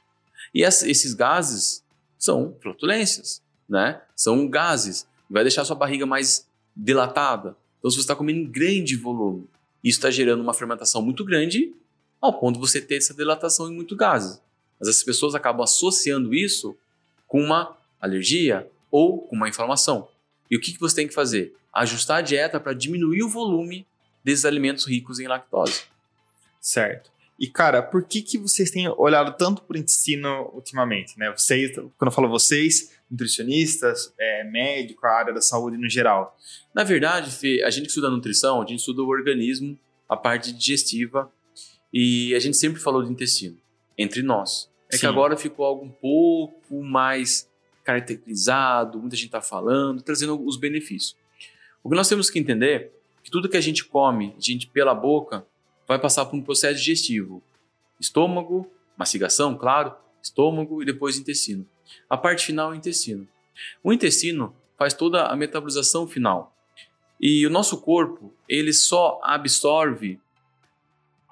E 0.53 0.64
esses 0.64 1.14
gases 1.14 1.84
são 2.18 2.57
flatulências, 2.61 3.41
né? 3.68 4.01
São 4.16 4.49
gases. 4.49 5.07
Vai 5.30 5.45
deixar 5.45 5.64
sua 5.64 5.76
barriga 5.76 6.07
mais 6.07 6.45
dilatada. 6.74 7.57
Então, 7.78 7.88
se 7.88 7.99
você 7.99 8.03
está 8.03 8.16
comendo 8.16 8.41
em 8.41 8.51
grande 8.51 8.97
volume, 8.97 9.49
isso 9.84 9.99
está 9.99 10.11
gerando 10.11 10.43
uma 10.43 10.53
fermentação 10.53 11.01
muito 11.01 11.24
grande 11.24 11.72
ao 12.20 12.38
ponto 12.38 12.56
de 12.56 12.60
você 12.60 12.80
ter 12.80 12.96
essa 12.96 13.14
dilatação 13.14 13.70
em 13.70 13.74
muito 13.74 13.96
gases. 13.96 14.40
Mas 14.78 14.88
as 14.88 15.02
pessoas 15.02 15.34
acabam 15.34 15.62
associando 15.62 16.34
isso 16.34 16.76
com 17.26 17.42
uma 17.42 17.76
alergia 18.00 18.68
ou 18.90 19.22
com 19.22 19.36
uma 19.36 19.48
inflamação. 19.48 20.08
E 20.50 20.56
o 20.56 20.60
que, 20.60 20.72
que 20.72 20.80
você 20.80 20.96
tem 20.96 21.08
que 21.08 21.14
fazer? 21.14 21.54
Ajustar 21.72 22.18
a 22.18 22.22
dieta 22.22 22.58
para 22.58 22.72
diminuir 22.72 23.22
o 23.22 23.28
volume 23.28 23.86
desses 24.24 24.44
alimentos 24.44 24.86
ricos 24.86 25.20
em 25.20 25.28
lactose. 25.28 25.82
Certo. 26.60 27.10
E, 27.38 27.46
cara, 27.48 27.82
por 27.82 28.04
que, 28.04 28.20
que 28.20 28.36
vocês 28.36 28.70
têm 28.70 28.86
olhado 28.88 29.34
tanto 29.38 29.62
para 29.62 29.76
o 29.76 29.78
intestino 29.78 30.50
ultimamente? 30.52 31.18
Né? 31.18 31.32
Vocês, 31.34 31.74
quando 31.74 32.08
eu 32.08 32.12
falo 32.12 32.28
vocês, 32.28 32.92
nutricionistas, 33.10 34.12
é, 34.18 34.44
médico, 34.44 35.06
a 35.06 35.10
área 35.10 35.32
da 35.32 35.40
saúde 35.40 35.78
no 35.78 35.88
geral. 35.88 36.36
Na 36.74 36.84
verdade, 36.84 37.30
Fê, 37.30 37.62
a 37.64 37.70
gente 37.70 37.84
que 37.84 37.88
estuda 37.88 38.10
nutrição, 38.10 38.60
a 38.60 38.66
gente 38.66 38.80
estuda 38.80 39.02
o 39.02 39.08
organismo, 39.08 39.78
a 40.08 40.16
parte 40.16 40.52
digestiva 40.52 41.32
e 41.93 42.34
a 42.34 42.38
gente 42.38 42.57
sempre 42.57 42.80
falou 42.80 43.03
do 43.03 43.11
intestino, 43.11 43.59
entre 43.97 44.22
nós. 44.22 44.70
É 44.88 44.95
Sim. 44.95 45.01
que 45.01 45.07
agora 45.07 45.36
ficou 45.36 45.64
algo 45.64 45.84
um 45.84 45.91
pouco 45.91 46.82
mais 46.82 47.49
caracterizado, 47.84 48.99
muita 48.99 49.16
gente 49.16 49.26
está 49.26 49.41
falando, 49.41 50.03
trazendo 50.03 50.41
os 50.45 50.57
benefícios. 50.57 51.16
O 51.82 51.88
que 51.88 51.97
nós 51.97 52.09
temos 52.09 52.28
que 52.28 52.38
entender 52.38 52.72
é 52.72 52.91
que 53.22 53.30
tudo 53.30 53.49
que 53.49 53.57
a 53.57 53.61
gente 53.61 53.84
come, 53.84 54.34
a 54.36 54.41
gente 54.41 54.66
pela 54.66 54.95
boca, 54.95 55.47
vai 55.86 55.99
passar 55.99 56.26
por 56.26 56.36
um 56.36 56.43
processo 56.43 56.78
digestivo. 56.78 57.43
Estômago, 57.99 58.70
mastigação, 58.97 59.57
claro, 59.57 59.95
estômago 60.22 60.82
e 60.82 60.86
depois 60.86 61.18
intestino. 61.18 61.66
A 62.09 62.16
parte 62.16 62.47
final 62.47 62.70
é 62.70 62.74
o 62.74 62.76
intestino. 62.76 63.26
O 63.82 63.93
intestino 63.93 64.55
faz 64.78 64.95
toda 64.95 65.26
a 65.26 65.36
metabolização 65.36 66.07
final. 66.07 66.55
E 67.20 67.47
o 67.47 67.51
nosso 67.51 67.80
corpo, 67.80 68.32
ele 68.49 68.72
só 68.72 69.20
absorve 69.22 70.18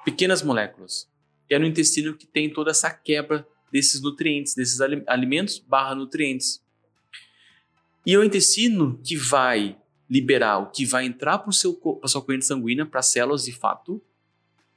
pequenas 0.09 0.43
moléculas. 0.43 1.07
É 1.51 1.59
no 1.59 1.67
intestino 1.67 2.17
que 2.17 2.27
tem 2.27 2.51
toda 2.51 2.71
essa 2.71 2.91
quebra 2.91 3.47
desses 3.71 4.01
nutrientes, 4.01 4.55
desses 4.55 4.81
alimentos 5.07 5.59
barra 5.59 5.95
nutrientes. 5.95 6.65
E 8.07 8.15
é 8.15 8.19
o 8.19 8.25
intestino 8.25 8.99
que 9.05 9.17
vai 9.17 9.77
liberar 10.09 10.61
o 10.61 10.71
que 10.71 10.87
vai 10.87 11.05
entrar 11.05 11.37
para 11.39 11.51
a 11.51 12.09
sua 12.09 12.23
corrente 12.23 12.47
sanguínea, 12.47 12.87
para 12.87 13.01
as 13.01 13.09
células 13.09 13.45
de 13.45 13.53
fato, 13.53 14.01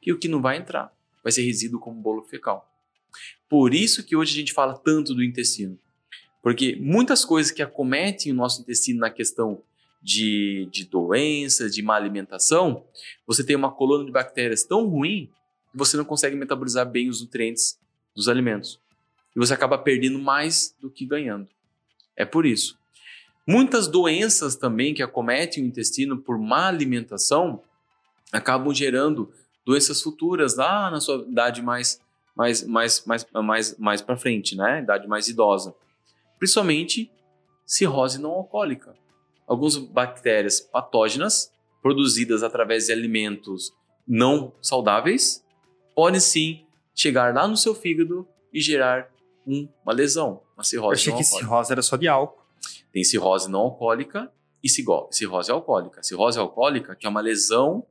e 0.06 0.12
o 0.12 0.20
que 0.20 0.28
não 0.28 0.42
vai 0.42 0.58
entrar. 0.58 0.94
Vai 1.24 1.32
ser 1.32 1.44
resíduo 1.44 1.80
como 1.80 2.02
bolo 2.02 2.24
fecal. 2.24 2.70
Por 3.48 3.74
isso 3.74 4.04
que 4.04 4.18
hoje 4.18 4.34
a 4.34 4.40
gente 4.40 4.52
fala 4.52 4.78
tanto 4.78 5.16
do 5.16 5.24
intestino. 5.24 5.80
Porque 6.42 6.76
muitas 6.76 7.24
coisas 7.24 7.54
que 7.54 7.62
acometem 7.62 8.34
o 8.34 8.36
nosso 8.36 8.64
intestino 8.64 9.00
na 9.00 9.10
questão 9.10 9.64
de, 10.02 10.68
de 10.72 10.86
doenças, 10.86 11.74
de 11.74 11.82
má 11.82 11.96
alimentação, 11.96 12.84
você 13.28 13.44
tem 13.44 13.56
uma 13.56 13.72
coluna 13.72 14.04
de 14.04 14.12
bactérias 14.12 14.64
tão 14.64 14.88
ruim 14.88 15.30
que 15.72 15.78
você 15.78 15.96
não 15.96 16.04
consegue 16.04 16.36
metabolizar 16.36 16.90
bem 16.90 17.08
os 17.08 17.22
nutrientes 17.22 17.80
dos 18.16 18.28
alimentos. 18.28 18.80
E 19.36 19.40
você 19.40 19.54
acaba 19.54 19.78
perdendo 19.78 20.20
mais 20.20 20.76
do 20.82 20.90
que 20.90 21.06
ganhando. 21.06 21.48
É 22.16 22.26
por 22.26 22.46
isso. 22.46 22.78
Muitas 23.48 23.88
doenças 23.88 24.56
também 24.56 24.94
que 24.94 25.04
acometem 25.04 25.64
o 25.64 25.68
intestino 25.68 26.18
por 26.18 26.38
má 26.38 26.68
alimentação 26.68 27.62
acabam 28.32 28.74
gerando 28.74 29.32
doenças 29.66 30.02
futuras 30.02 30.56
lá 30.56 30.90
na 30.90 31.00
sua 31.00 31.26
idade 31.28 31.62
mais 31.62 32.00
mais 32.36 32.64
mais 32.64 33.06
mais 33.06 33.28
mais, 33.34 33.78
mais 33.78 34.02
para 34.02 34.18
frente, 34.18 34.56
né? 34.56 34.82
Idade 34.82 35.08
mais 35.08 35.28
idosa. 35.28 35.74
Principalmente 36.38 37.12
cirrose 37.66 38.20
não 38.20 38.32
alcoólica 38.32 38.96
algumas 39.52 39.76
bactérias 39.76 40.62
patógenas 40.62 41.52
produzidas 41.82 42.42
através 42.42 42.86
de 42.86 42.94
alimentos 42.94 43.74
não 44.08 44.54
saudáveis 44.62 45.46
podem 45.94 46.22
sim 46.22 46.66
chegar 46.96 47.36
lá 47.36 47.46
no 47.46 47.58
seu 47.58 47.76
fígado 47.76 48.26
e 48.54 48.62
gerar 48.62 49.12
um, 49.46 49.68
uma 49.84 49.92
lesão, 49.92 50.42
uma 50.56 50.64
cirrose. 50.64 51.10
Eu 51.10 51.14
achei 51.14 51.14
que 51.14 51.24
cirrose 51.26 51.70
era 51.70 51.82
só 51.82 51.98
de 51.98 52.08
álcool. 52.08 52.42
Tem 52.94 53.04
cirrose 53.04 53.52
não 53.52 53.60
alcoólica 53.60 54.32
e 54.64 54.70
cirrose 54.70 55.52
alcoólica. 55.52 56.02
Cirrose 56.02 56.40
alcoólica, 56.40 56.96
que 56.96 57.06
é 57.06 57.10
uma 57.10 57.20
lesão 57.20 57.86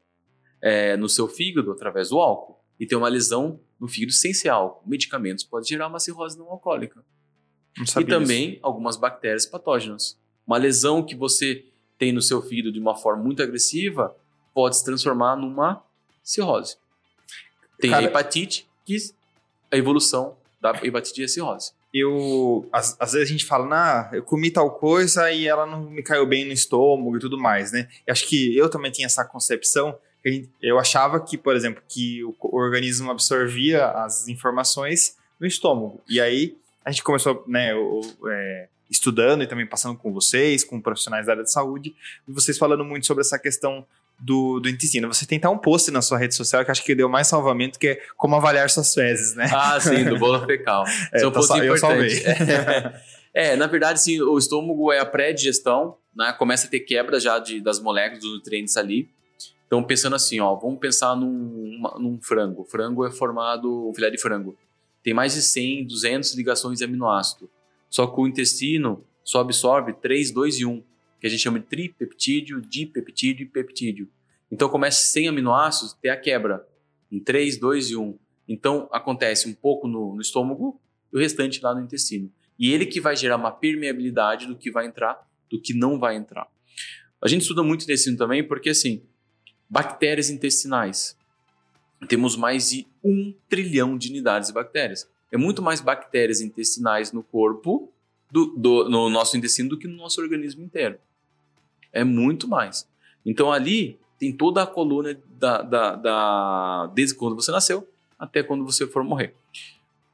é, 0.62 0.96
no 0.96 1.10
seu 1.10 1.28
fígado 1.28 1.72
através 1.72 2.08
do 2.08 2.18
álcool, 2.18 2.58
e 2.78 2.86
tem 2.86 2.96
uma 2.96 3.08
lesão 3.08 3.60
no 3.78 3.86
fígado 3.86 4.12
sem 4.12 4.32
ser 4.32 4.48
álcool. 4.48 4.88
Medicamentos 4.88 5.44
podem 5.44 5.68
gerar 5.68 5.88
uma 5.88 6.00
cirrose 6.00 6.38
não 6.38 6.48
alcoólica. 6.48 7.04
Não 7.76 8.02
e 8.02 8.06
também 8.06 8.52
isso. 8.52 8.60
algumas 8.62 8.96
bactérias 8.96 9.44
patógenas. 9.44 10.19
Uma 10.50 10.58
lesão 10.58 11.00
que 11.00 11.14
você 11.14 11.64
tem 11.96 12.12
no 12.12 12.20
seu 12.20 12.42
fígado 12.42 12.72
de 12.72 12.80
uma 12.80 12.96
forma 12.96 13.22
muito 13.22 13.40
agressiva 13.40 14.12
pode 14.52 14.76
se 14.76 14.84
transformar 14.84 15.36
numa 15.36 15.80
cirrose. 16.24 16.76
Tem 17.78 17.92
Cara, 17.92 18.04
a 18.04 18.08
hepatite, 18.08 18.68
que 18.84 18.96
a 19.70 19.76
evolução 19.76 20.36
da 20.60 20.72
hepatite 20.82 21.22
é 21.22 21.26
a 21.26 21.28
cirrose. 21.28 21.70
Eu, 21.94 22.68
às, 22.72 22.96
às, 22.98 23.12
vezes 23.12 23.28
a 23.28 23.30
gente 23.30 23.44
fala, 23.44 23.64
nah, 23.64 24.10
eu 24.12 24.24
comi 24.24 24.50
tal 24.50 24.72
coisa 24.72 25.30
e 25.30 25.46
ela 25.46 25.64
não 25.64 25.88
me 25.88 26.02
caiu 26.02 26.26
bem 26.26 26.44
no 26.44 26.52
estômago 26.52 27.16
e 27.16 27.20
tudo 27.20 27.38
mais, 27.38 27.70
né? 27.70 27.88
Eu 28.04 28.10
acho 28.10 28.26
que 28.26 28.56
eu 28.56 28.68
também 28.68 28.90
tinha 28.90 29.06
essa 29.06 29.24
concepção, 29.24 29.96
eu 30.60 30.80
achava 30.80 31.20
que, 31.20 31.38
por 31.38 31.54
exemplo, 31.54 31.80
que 31.86 32.24
o 32.24 32.34
organismo 32.56 33.08
absorvia 33.08 33.86
as 33.86 34.26
informações 34.26 35.16
no 35.38 35.46
estômago. 35.46 36.02
E 36.08 36.20
aí 36.20 36.56
a 36.84 36.90
gente 36.90 37.04
começou, 37.04 37.44
né, 37.46 37.72
o, 37.72 38.00
é, 38.28 38.68
estudando 38.90 39.42
e 39.42 39.46
também 39.46 39.66
passando 39.66 39.96
com 39.96 40.12
vocês, 40.12 40.64
com 40.64 40.80
profissionais 40.80 41.26
da 41.26 41.32
área 41.32 41.44
de 41.44 41.52
saúde, 41.52 41.94
e 42.26 42.32
vocês 42.32 42.58
falando 42.58 42.84
muito 42.84 43.06
sobre 43.06 43.22
essa 43.22 43.38
questão 43.38 43.86
do, 44.18 44.60
do 44.60 44.68
intestino. 44.68 45.08
Você 45.08 45.24
tem 45.24 45.38
até 45.38 45.48
um 45.48 45.56
post 45.56 45.90
na 45.90 46.02
sua 46.02 46.18
rede 46.18 46.34
social 46.34 46.64
que 46.64 46.70
acho 46.70 46.84
que 46.84 46.94
deu 46.94 47.08
mais 47.08 47.26
salvamento, 47.26 47.78
que 47.78 47.88
é 47.88 48.02
como 48.16 48.36
avaliar 48.36 48.68
suas 48.68 48.92
fezes, 48.92 49.34
né? 49.34 49.50
Ah, 49.52 49.80
sim, 49.80 50.04
do 50.04 50.18
bolo 50.18 50.44
fecal. 50.44 50.84
é, 51.12 51.26
um 51.26 51.30
tá, 51.30 51.64
importante. 51.64 52.22
É, 53.32 53.54
na 53.54 53.68
verdade, 53.68 54.02
sim, 54.02 54.20
o 54.20 54.36
estômago 54.36 54.92
é 54.92 54.98
a 54.98 55.06
pré-digestão, 55.06 55.96
né? 56.12 56.32
Começa 56.32 56.66
a 56.66 56.70
ter 56.70 56.80
quebra 56.80 57.20
já 57.20 57.38
de, 57.38 57.60
das 57.60 57.78
moléculas, 57.78 58.24
dos 58.24 58.34
nutrientes 58.34 58.76
ali. 58.76 59.08
Então, 59.68 59.84
pensando 59.84 60.16
assim, 60.16 60.40
ó, 60.40 60.52
vamos 60.56 60.80
pensar 60.80 61.14
num, 61.14 61.80
num 62.00 62.18
frango. 62.20 62.62
O 62.62 62.64
frango 62.64 63.06
é 63.06 63.10
formado, 63.12 63.88
um 63.88 63.94
filé 63.94 64.10
de 64.10 64.18
frango. 64.18 64.58
Tem 65.00 65.14
mais 65.14 65.34
de 65.34 65.42
100, 65.42 65.86
200 65.86 66.34
ligações 66.34 66.78
de 66.78 66.84
aminoácido. 66.84 67.48
Só 67.90 68.06
que 68.06 68.20
o 68.20 68.26
intestino 68.26 69.04
só 69.24 69.40
absorve 69.40 69.92
3, 69.92 70.30
2 70.30 70.60
e 70.60 70.64
1, 70.64 70.82
que 71.20 71.26
a 71.26 71.30
gente 71.30 71.40
chama 71.40 71.58
de 71.58 71.66
tripeptídeo, 71.66 72.60
dipeptídeo 72.60 73.44
e 73.44 73.48
peptídeo. 73.48 74.08
Então 74.50 74.68
começa 74.68 75.02
sem 75.02 75.28
aminoácidos, 75.28 75.92
ter 75.94 76.08
a 76.08 76.16
quebra 76.16 76.66
em 77.10 77.18
3, 77.18 77.58
2 77.58 77.90
e 77.90 77.96
1. 77.96 78.18
Então 78.48 78.88
acontece 78.92 79.48
um 79.48 79.54
pouco 79.54 79.86
no, 79.86 80.14
no 80.14 80.20
estômago 80.20 80.80
e 81.12 81.16
o 81.16 81.20
restante 81.20 81.60
lá 81.60 81.74
no 81.74 81.82
intestino. 81.82 82.32
E 82.58 82.72
ele 82.72 82.86
que 82.86 83.00
vai 83.00 83.16
gerar 83.16 83.36
uma 83.36 83.50
permeabilidade 83.50 84.46
do 84.46 84.56
que 84.56 84.70
vai 84.70 84.86
entrar, 84.86 85.28
do 85.48 85.60
que 85.60 85.74
não 85.74 85.98
vai 85.98 86.16
entrar. 86.16 86.46
A 87.22 87.28
gente 87.28 87.42
estuda 87.42 87.62
muito 87.62 87.84
intestino 87.84 88.16
também 88.16 88.46
porque, 88.46 88.70
assim, 88.70 89.02
bactérias 89.68 90.30
intestinais. 90.30 91.16
Temos 92.08 92.36
mais 92.36 92.70
de 92.70 92.86
um 93.04 93.34
trilhão 93.48 93.96
de 93.96 94.08
unidades 94.08 94.48
de 94.48 94.54
bactérias 94.54 95.08
é 95.32 95.36
muito 95.36 95.62
mais 95.62 95.80
bactérias 95.80 96.40
intestinais 96.40 97.12
no 97.12 97.22
corpo, 97.22 97.92
do, 98.30 98.46
do, 98.56 98.88
no 98.88 99.10
nosso 99.10 99.36
intestino, 99.36 99.68
do 99.68 99.78
que 99.78 99.88
no 99.88 99.96
nosso 99.96 100.20
organismo 100.20 100.62
inteiro. 100.62 100.98
É 101.92 102.04
muito 102.04 102.48
mais. 102.48 102.88
Então 103.24 103.52
ali 103.52 103.98
tem 104.18 104.32
toda 104.32 104.62
a 104.62 104.66
coluna 104.66 105.18
da, 105.30 105.62
da, 105.62 105.96
da, 105.96 106.86
desde 106.94 107.14
quando 107.14 107.34
você 107.34 107.50
nasceu 107.50 107.88
até 108.18 108.42
quando 108.42 108.64
você 108.64 108.86
for 108.86 109.02
morrer. 109.02 109.34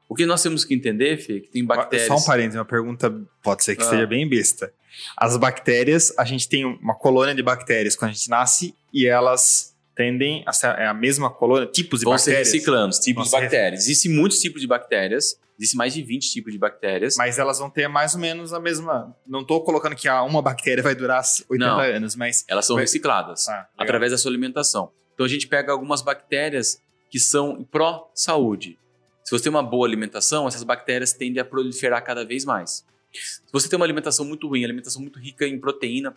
O 0.09 0.15
que 0.15 0.25
nós 0.25 0.41
temos 0.43 0.65
que 0.65 0.73
entender, 0.73 1.19
Fê, 1.19 1.39
é 1.39 1.41
que 1.41 1.49
tem 1.49 1.65
bactérias. 1.65 2.07
Só 2.07 2.17
um 2.17 2.25
parênteses, 2.25 2.57
uma 2.57 2.65
pergunta 2.65 3.13
pode 3.43 3.65
ser 3.65 3.75
que 3.75 3.83
ah. 3.83 3.87
seja 3.87 4.07
bem 4.07 4.29
besta. 4.29 4.73
As 5.17 5.37
bactérias, 5.37 6.17
a 6.17 6.25
gente 6.25 6.49
tem 6.49 6.65
uma 6.65 6.95
colônia 6.95 7.35
de 7.35 7.43
bactérias 7.43 7.97
quando 7.97 8.13
a 8.13 8.15
gente 8.15 8.31
nasce 8.31 8.75
e 8.93 9.07
elas 9.07 9.76
tendem 9.97 10.43
a 10.47 10.53
ser 10.53 10.67
a 10.79 10.93
mesma 10.95 11.31
colônia, 11.31 11.67
tipos 11.67 12.01
de 12.01 12.05
Vão 12.05 12.13
bactérias. 12.13 12.49
ser 12.49 12.55
reciclando, 12.55 12.95
tipos 13.01 13.25
Nossa, 13.25 13.37
de 13.37 13.43
bactérias. 13.43 13.81
Existem 13.85 14.13
muitos 14.13 14.39
tipos 14.41 14.61
de 14.61 14.67
bactérias, 14.67 15.41
existem 15.59 15.79
mais 15.79 15.95
de 15.95 16.03
20 16.03 16.31
tipos 16.31 16.53
de 16.53 16.59
bactérias. 16.59 17.17
Mas 17.17 17.39
elas 17.39 17.59
vão 17.59 17.71
ter 17.71 17.89
mais 17.89 18.15
ou 18.15 18.21
menos 18.21 18.53
a 18.53 18.61
mesma. 18.61 19.17
Não 19.27 19.41
estou 19.41 19.65
colocando 19.65 19.97
que 19.97 20.09
uma 20.09 20.43
bactéria 20.43 20.83
vai 20.83 20.95
durar 20.95 21.23
80 21.49 21.57
Não. 21.59 21.81
anos, 21.81 22.15
mas. 22.15 22.45
Elas 22.47 22.67
são 22.67 22.77
recicladas 22.77 23.49
Ah, 23.49 23.67
através 23.79 24.13
da 24.13 24.19
sua 24.19 24.31
alimentação. 24.31 24.91
Então 25.15 25.25
a 25.25 25.29
gente 25.29 25.49
pega 25.49 25.73
algumas 25.73 26.03
bactérias 26.03 26.79
que 27.11 27.19
são 27.19 27.65
pró-saúde. 27.65 28.79
Se 29.25 29.31
você 29.31 29.45
tem 29.45 29.51
uma 29.51 29.63
boa 29.63 29.87
alimentação, 29.87 30.47
essas 30.47 30.63
bactérias 30.63 31.13
tendem 31.15 31.41
a 31.41 31.45
proliferar 31.45 32.05
cada 32.05 32.25
vez 32.25 32.45
mais. 32.45 32.85
Se 33.13 33.41
você 33.53 33.67
tem 33.69 33.77
uma 33.79 33.87
alimentação 33.87 34.25
muito 34.27 34.47
ruim, 34.47 34.63
alimentação 34.63 35.01
muito 35.01 35.19
rica 35.19 35.47
em 35.47 35.59
proteína, 35.59 36.15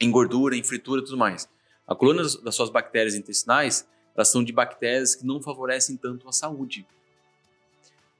em 0.00 0.10
gordura, 0.10 0.56
em 0.56 0.62
fritura 0.62 1.00
e 1.00 1.04
tudo 1.04 1.16
mais, 1.16 1.48
a 1.86 1.94
colônia 1.94 2.22
das- 2.22 2.54
suas 2.54 2.70
bactérias 2.70 3.14
intestinais, 3.14 3.86
elas 4.14 4.28
são 4.28 4.42
de 4.42 4.52
bactérias 4.52 5.14
que 5.14 5.26
não 5.26 5.40
favorecem 5.40 5.96
tanto 5.96 6.28
a 6.28 6.32
saúde. 6.32 6.86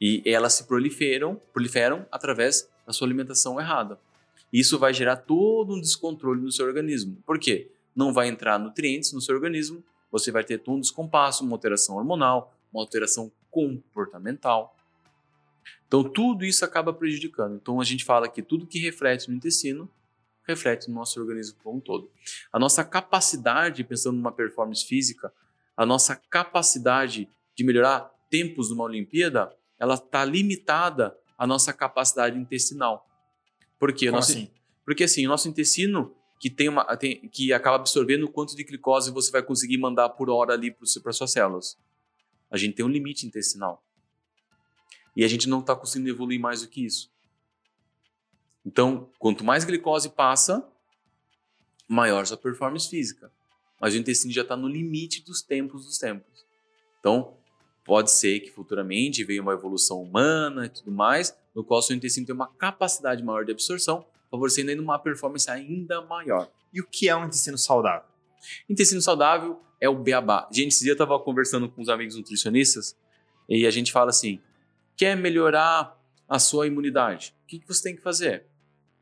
E 0.00 0.22
elas 0.26 0.52
se 0.52 0.64
proliferam, 0.64 1.40
proliferam 1.52 2.06
através 2.12 2.68
da 2.86 2.92
sua 2.92 3.06
alimentação 3.06 3.58
errada. 3.58 3.98
Isso 4.52 4.78
vai 4.78 4.92
gerar 4.92 5.16
todo 5.16 5.74
um 5.74 5.80
descontrole 5.80 6.40
no 6.40 6.52
seu 6.52 6.66
organismo. 6.66 7.16
Por 7.26 7.38
quê? 7.38 7.70
Não 7.94 8.12
vai 8.12 8.28
entrar 8.28 8.58
nutrientes 8.58 9.12
no 9.12 9.20
seu 9.20 9.34
organismo, 9.34 9.82
você 10.10 10.30
vai 10.30 10.44
ter 10.44 10.58
todo 10.58 10.76
um 10.76 10.80
descompasso, 10.80 11.42
uma 11.42 11.54
alteração 11.54 11.96
hormonal, 11.96 12.54
uma 12.72 12.82
alteração 12.82 13.32
comportamental. 13.50 14.76
Então, 15.88 16.04
tudo 16.04 16.44
isso 16.44 16.64
acaba 16.64 16.92
prejudicando. 16.92 17.56
Então, 17.56 17.80
a 17.80 17.84
gente 17.84 18.04
fala 18.04 18.28
que 18.28 18.42
tudo 18.42 18.66
que 18.66 18.78
reflete 18.78 19.28
no 19.28 19.36
intestino 19.36 19.88
reflete 20.46 20.88
no 20.88 20.94
nosso 20.94 21.20
organismo 21.20 21.58
como 21.62 21.78
um 21.78 21.80
todo. 21.80 22.10
A 22.52 22.58
nossa 22.58 22.84
capacidade, 22.84 23.82
pensando 23.84 24.16
numa 24.16 24.32
performance 24.32 24.84
física, 24.84 25.32
a 25.76 25.84
nossa 25.84 26.16
capacidade 26.16 27.28
de 27.54 27.64
melhorar 27.64 28.10
tempos 28.30 28.70
numa 28.70 28.84
Olimpíada, 28.84 29.54
ela 29.78 29.94
está 29.94 30.24
limitada 30.24 31.16
à 31.36 31.46
nossa 31.46 31.72
capacidade 31.72 32.38
intestinal. 32.38 33.06
Por 33.78 33.92
quê? 33.92 34.10
Nosso- 34.10 34.32
assim? 34.32 34.50
porque 34.84 35.04
assim, 35.04 35.26
o 35.26 35.28
nosso 35.28 35.48
intestino 35.48 36.14
que 36.38 36.48
tem 36.50 36.68
uma 36.68 36.84
tem- 36.96 37.28
que 37.28 37.52
acaba 37.52 37.76
absorvendo 37.76 38.24
o 38.24 38.30
quanto 38.30 38.54
de 38.54 38.62
glicose 38.62 39.10
você 39.10 39.30
vai 39.30 39.42
conseguir 39.42 39.78
mandar 39.78 40.10
por 40.10 40.28
hora 40.30 40.52
ali 40.54 40.70
para 40.70 41.12
suas 41.12 41.30
células. 41.32 41.78
A 42.50 42.56
gente 42.56 42.74
tem 42.74 42.84
um 42.84 42.88
limite 42.88 43.26
intestinal. 43.26 43.82
E 45.16 45.24
a 45.24 45.28
gente 45.28 45.48
não 45.48 45.60
está 45.60 45.74
conseguindo 45.74 46.10
evoluir 46.10 46.38
mais 46.38 46.60
do 46.62 46.68
que 46.68 46.84
isso. 46.84 47.10
Então, 48.66 49.08
quanto 49.20 49.44
mais 49.44 49.64
glicose 49.64 50.08
passa, 50.08 50.66
maior 51.88 52.26
sua 52.26 52.36
performance 52.36 52.90
física. 52.90 53.30
Mas 53.80 53.94
o 53.94 53.96
intestino 53.96 54.32
já 54.32 54.42
está 54.42 54.56
no 54.56 54.66
limite 54.66 55.24
dos 55.24 55.40
tempos 55.40 55.86
dos 55.86 55.98
tempos. 55.98 56.44
Então, 56.98 57.36
pode 57.84 58.10
ser 58.10 58.40
que 58.40 58.50
futuramente 58.50 59.22
venha 59.22 59.40
uma 59.40 59.52
evolução 59.52 60.02
humana 60.02 60.66
e 60.66 60.68
tudo 60.68 60.90
mais, 60.90 61.36
no 61.54 61.62
qual 61.62 61.80
seu 61.80 61.94
intestino 61.94 62.26
tem 62.26 62.34
uma 62.34 62.48
capacidade 62.48 63.22
maior 63.22 63.44
de 63.44 63.52
absorção, 63.52 64.04
favorecendo 64.28 64.70
ainda 64.70 64.82
uma 64.82 64.98
performance 64.98 65.48
ainda 65.48 66.02
maior. 66.02 66.50
E 66.72 66.80
o 66.80 66.86
que 66.86 67.08
é 67.08 67.14
um 67.14 67.24
intestino 67.24 67.56
saudável? 67.56 68.08
Intestino 68.68 69.00
saudável 69.00 69.60
é 69.80 69.88
o 69.88 69.94
beabá. 69.94 70.48
Gente, 70.52 70.72
esse 70.72 70.82
dia 70.82 70.90
eu 70.90 70.94
estava 70.94 71.16
conversando 71.20 71.68
com 71.68 71.80
uns 71.80 71.88
amigos 71.88 72.16
nutricionistas 72.16 72.96
e 73.48 73.64
a 73.64 73.70
gente 73.70 73.92
fala 73.92 74.10
assim: 74.10 74.40
quer 74.96 75.16
melhorar 75.16 75.96
a 76.28 76.38
sua 76.40 76.66
imunidade? 76.66 77.32
O 77.44 77.46
que, 77.46 77.60
que 77.60 77.68
você 77.68 77.84
tem 77.84 77.96
que 77.96 78.02
fazer? 78.02 78.44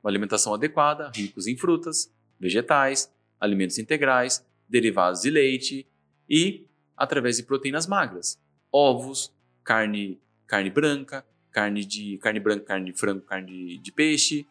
Uma 0.05 0.11
alimentação 0.11 0.53
adequada, 0.53 1.11
ricos 1.15 1.47
em 1.47 1.57
frutas, 1.57 2.13
vegetais, 2.39 3.11
alimentos 3.41 3.79
integrais, 3.79 4.45
derivados 4.69 5.23
de 5.23 5.31
leite 5.31 5.87
e 6.29 6.67
através 6.95 7.39
de 7.39 7.43
proteínas 7.43 7.87
magras, 7.87 8.39
ovos, 8.71 9.33
carne, 9.65 10.21
carne 10.47 10.69
branca, 10.69 11.25
carne 11.51 11.87
de 11.87 12.19
carne 12.19 12.39
branca, 12.39 12.65
carne 12.67 12.93
de 12.93 12.99
frango, 12.99 13.23
carne 13.23 13.79
de 13.79 13.93
peixe, 13.93 14.47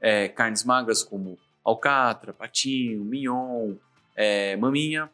é, 0.00 0.26
carnes 0.26 0.64
magras 0.64 1.04
como 1.04 1.38
alcatra, 1.64 2.32
patinho, 2.32 3.04
mignon, 3.04 3.74
é, 4.16 4.56
maminha. 4.56 5.08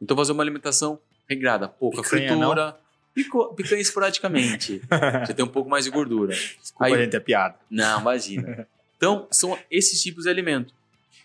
Então 0.00 0.14
fazer 0.14 0.32
uma 0.32 0.42
alimentação 0.42 0.98
regrada, 1.26 1.68
pouca 1.68 2.02
Picanha, 2.02 2.28
fritura, 2.36 2.76
pico- 3.14 3.54
picanha 3.54 3.80
esporadicamente. 3.80 4.82
Você 5.24 5.32
tem 5.32 5.44
um 5.44 5.48
pouco 5.48 5.70
mais 5.70 5.84
de 5.86 5.90
gordura. 5.90 6.34
Desculpa, 6.34 6.84
Aí- 6.84 6.94
gente, 7.04 7.16
é 7.16 7.20
piada. 7.20 7.56
Não, 7.70 8.00
imagina. 8.02 8.68
Então, 8.98 9.26
são 9.30 9.56
esses 9.70 10.02
tipos 10.02 10.24
de 10.24 10.30
alimento. 10.30 10.74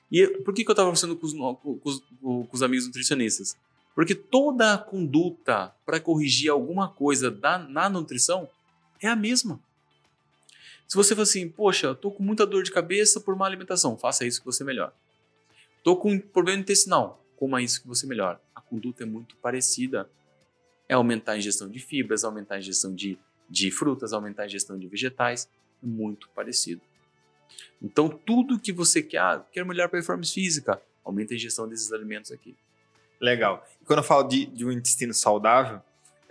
E 0.10 0.28
por 0.28 0.54
que, 0.54 0.64
que 0.64 0.70
eu 0.70 0.74
estava 0.74 0.88
conversando 0.88 1.18
com 1.18 1.26
os, 1.26 1.34
com, 1.34 1.80
os, 1.84 2.00
com 2.22 2.48
os 2.50 2.64
amigos 2.64 2.86
nutricionistas? 2.86 3.58
Porque 3.96 4.16
toda 4.16 4.76
a 4.76 4.78
conduta 4.78 5.76
para 5.86 6.00
corrigir 6.00 6.50
alguma 6.50 6.88
coisa 6.88 7.30
da, 7.30 7.58
na 7.58 7.90
nutrição 7.90 8.48
é 9.02 9.08
a 9.08 9.16
mesma. 9.16 9.60
Se 10.88 10.96
você 10.96 11.16
fala 11.16 11.24
assim, 11.24 11.50
poxa, 11.50 11.96
tô 11.96 12.12
com 12.12 12.22
muita 12.22 12.46
dor 12.46 12.62
de 12.62 12.72
cabeça 12.72 13.20
por 13.20 13.36
má 13.36 13.48
alimentação, 13.48 13.98
faça 13.98 14.26
isso 14.26 14.40
que 14.40 14.46
você 14.46 14.64
melhora. 14.64 14.94
Tô 15.84 15.96
com 15.96 16.12
um 16.12 16.20
problema 16.20 16.62
intestinal, 16.62 17.26
coma 17.36 17.62
isso 17.62 17.82
que 17.82 17.88
você 17.88 18.06
melhora. 18.06 18.40
A 18.54 18.62
conduta 18.62 19.02
é 19.02 19.06
muito 19.06 19.36
parecida. 19.38 20.08
É 20.88 20.94
aumentar 20.94 21.34
a 21.34 21.38
ingestão 21.38 21.68
de 21.68 21.80
fibras, 21.80 22.24
aumentar 22.24 22.56
a 22.56 22.60
ingestão 22.60 22.94
de, 22.94 23.18
de 23.50 23.72
frutas, 23.72 24.14
aumentar 24.14 24.44
a 24.44 24.46
ingestão 24.46 24.78
de 24.78 24.88
vegetais. 24.88 25.50
É 25.82 25.86
muito 25.86 26.30
parecido. 26.30 26.82
Então, 27.82 28.08
tudo 28.10 28.60
que 28.60 28.72
você 28.72 29.02
quer, 29.02 29.18
ah, 29.20 29.46
quero 29.52 29.68
melhor 29.68 29.90
performance 29.90 30.34
física, 30.34 30.82
aumenta 31.04 31.34
a 31.34 31.36
ingestão 31.36 31.68
desses 31.68 31.92
alimentos 31.92 32.32
aqui. 32.32 32.56
Legal. 33.20 33.66
E 33.82 33.86
quando 33.86 34.00
eu 34.00 34.04
falo 34.04 34.24
de, 34.28 34.46
de 34.46 34.66
um 34.66 34.72
intestino 34.72 35.14
saudável, 35.14 35.82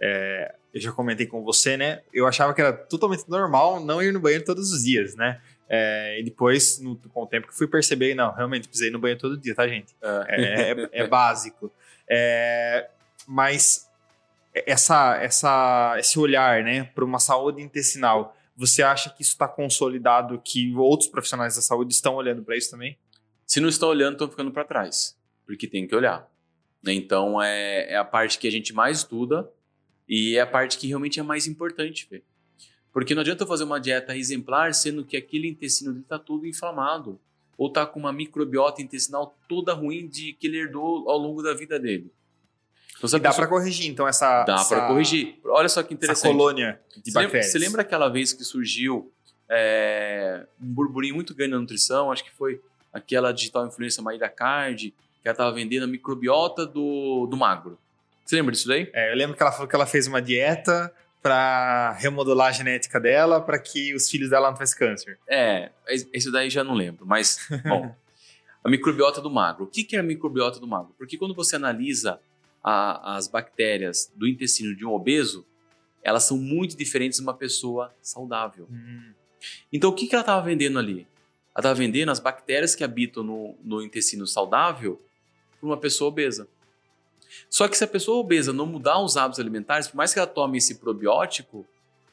é, 0.01 0.55
eu 0.75 0.81
já 0.81 0.91
comentei 0.93 1.27
com 1.27 1.43
você, 1.43 1.77
né? 1.77 2.01
Eu 2.13 2.27
achava 2.27 2.55
que 2.55 2.61
era 2.61 2.73
totalmente 2.73 3.29
normal 3.29 3.85
não 3.85 4.03
ir 4.03 4.13
no 4.13 4.21
banheiro 4.21 4.45
todos 4.45 4.73
os 4.73 4.85
dias, 4.85 5.15
né? 5.15 5.41
É, 5.69 6.19
e 6.21 6.23
depois, 6.25 6.79
no- 6.81 6.97
com 6.97 7.23
o 7.23 7.27
tempo 7.27 7.49
que 7.49 7.55
fui 7.55 7.67
perceber, 7.67 8.15
não, 8.15 8.33
realmente 8.35 8.69
precisei 8.69 8.89
ir 8.89 8.93
no 8.93 8.99
banheiro 8.99 9.21
todo 9.21 9.39
dia, 9.39 9.55
tá, 9.55 9.67
gente? 9.69 9.95
É, 10.29 10.71
é- 10.73 10.89
é 11.05 11.07
básico. 11.07 11.73
É, 12.09 12.89
mas 13.27 13.89
essa, 14.55 15.17
essa, 15.23 15.95
esse 15.99 16.19
olhar, 16.19 16.63
né, 16.63 16.85
para 16.95 17.05
uma 17.05 17.19
saúde 17.19 17.63
intestinal, 17.63 18.37
você 18.63 18.81
acha 18.81 19.11
que 19.11 19.23
isso 19.23 19.33
está 19.33 19.49
consolidado, 19.49 20.41
que 20.41 20.73
outros 20.77 21.11
profissionais 21.11 21.57
da 21.57 21.61
saúde 21.61 21.93
estão 21.93 22.15
olhando 22.15 22.45
para 22.45 22.57
isso 22.57 22.71
também? 22.71 22.97
Se 23.45 23.59
não 23.59 23.69
estão 23.69 23.89
olhando, 23.89 24.13
estão 24.13 24.31
ficando 24.31 24.53
para 24.53 24.65
trás, 24.65 25.19
porque 25.45 25.67
tem 25.67 25.85
que 25.85 25.97
olhar. 25.97 26.31
né? 26.81 26.93
Então, 26.93 27.43
é, 27.43 27.91
é 27.91 27.97
a 27.97 28.05
parte 28.05 28.39
que 28.39 28.47
a 28.47 28.51
gente 28.53 28.73
mais 28.73 28.99
estuda 28.99 29.51
e 30.09 30.37
é 30.37 30.41
a 30.43 30.47
parte 30.47 30.79
que 30.79 30.87
realmente 30.87 31.19
é 31.19 31.25
mais 31.25 31.49
importante 31.49 32.07
ver. 32.09 32.23
Porque 32.93 33.17
não 33.17 33.23
adianta 33.23 33.43
eu 33.43 33.49
fazer 33.49 33.65
uma 33.65 33.81
dieta 33.81 34.17
exemplar, 34.17 34.73
sendo 34.75 35.05
que 35.05 35.17
aquele 35.17 35.49
intestino 35.49 35.91
dele 35.91 36.05
está 36.05 36.19
todo 36.19 36.47
inflamado. 36.47 37.21
Ou 37.59 37.67
está 37.67 37.85
com 37.85 37.99
uma 37.99 38.13
microbiota 38.13 38.81
intestinal 38.81 39.37
toda 39.49 39.75
ruim 39.75 40.07
de 40.07 40.35
que 40.35 40.47
ele 40.47 40.59
herdou 40.59 41.11
ao 41.11 41.19
longo 41.19 41.43
da 41.43 41.53
vida 41.53 41.81
dele. 41.81 42.13
Então, 43.09 43.19
E 43.19 43.23
dá 43.23 43.29
pessoa- 43.31 43.47
para 43.49 43.57
corrigir, 43.57 43.91
então, 43.91 44.07
essa. 44.09 44.45
Dá 44.45 44.55
essa- 44.55 44.77
para 44.77 44.87
corrigir. 44.87 45.39
Olha 45.45 45.69
só 45.69 45.83
que 45.83 45.89
Essa 45.89 45.95
interessante. 45.95 46.33
colônia 46.33 46.81
de 46.97 47.11
Você 47.11 47.19
lembra, 47.19 47.23
bactérias. 47.23 47.53
você 47.53 47.59
lembra 47.59 47.83
aquela 47.83 48.09
vez 48.09 48.33
que 48.33 48.45
surgiu 48.45 49.13
é, 49.55 50.47
um 50.61 50.67
burburinho 50.73 51.15
muito 51.15 51.35
grande 51.35 51.53
na 51.53 51.59
nutrição? 51.61 52.11
Acho 52.11 52.25
que 52.25 52.31
foi 52.33 52.61
aquela 52.93 53.33
digital 53.33 53.67
influencer 53.67 54.03
Maíra 54.03 54.29
Card, 54.29 54.91
que 54.91 55.29
ela 55.29 55.33
estava 55.33 55.53
vendendo 55.53 55.83
a 55.85 55.87
microbiota 55.87 56.65
do, 56.65 57.27
do 57.27 57.37
magro. 57.37 57.79
Você 58.25 58.37
lembra 58.37 58.53
disso 58.53 58.67
daí? 58.69 58.89
É, 58.95 59.13
eu 59.13 59.17
lembro 59.17 59.37
que 59.37 59.43
ela 59.43 59.53
falou 59.53 59.67
que 59.69 59.75
ela 59.75 59.85
fez 59.87 60.07
uma 60.07 60.23
dieta 60.23 60.93
para 61.21 61.93
remodelar 61.99 62.49
a 62.49 62.53
genética 62.53 62.99
dela 62.99 63.41
para 63.41 63.59
que 63.59 63.95
os 63.95 64.09
filhos 64.09 64.31
dela 64.31 64.47
não 64.49 64.55
tivessem 64.55 64.79
câncer. 64.79 65.19
É, 65.29 65.71
esse 65.87 66.31
daí 66.33 66.49
já 66.51 66.65
não 66.65 66.75
lembro, 66.75 67.05
mas, 67.07 67.39
bom, 67.69 67.95
a 68.65 68.71
microbiota 68.71 69.21
do 69.21 69.31
magro. 69.31 69.65
O 69.65 69.67
que 69.69 69.95
é 69.95 69.99
a 69.99 70.03
microbiota 70.03 70.59
do 70.59 70.67
magro? 70.67 70.95
Porque 70.99 71.17
quando 71.19 71.35
você 71.35 71.57
analisa 71.57 72.19
a- 72.63 73.17
as 73.17 73.27
bactérias 73.29 74.11
do 74.15 74.27
intestino 74.27 74.75
de 74.75 74.85
um 74.87 74.93
obeso, 74.93 75.45
elas 76.03 76.25
são 76.25 76.37
muito 76.37 76.77
diferentes 76.77 77.19
de 77.19 77.23
uma 77.25 77.35
pessoa 77.35 77.95
saudável. 78.03 78.67
Então, 79.73 79.91
o 79.91 79.95
que, 79.95 80.07
que 80.07 80.15
ela 80.15 80.23
estava 80.23 80.45
vendendo 80.45 80.79
ali? 80.79 81.01
Ela 81.55 81.59
estava 81.59 81.75
vendendo 81.75 82.11
as 82.11 82.19
bactérias 82.21 82.75
que 82.75 82.85
habitam 82.85 83.23
no, 83.23 83.57
no 83.63 83.83
intestino 83.83 84.27
saudável 84.27 85.01
para 85.61 85.67
uma 85.67 85.77
pessoa 85.77 86.09
obesa. 86.09 86.49
Só 87.49 87.67
que 87.69 87.77
se 87.77 87.85
a 87.85 87.89
pessoa 87.89 88.19
obesa 88.19 88.53
não 88.53 88.67
mudar 88.67 88.99
os 89.01 89.17
hábitos 89.17 89.41
alimentares, 89.41 89.89
por 89.89 89.97
mais 89.97 90.13
que 90.13 90.19
ela 90.19 90.29
tome 90.29 90.59
esse 90.59 90.77
probiótico, 90.77 91.67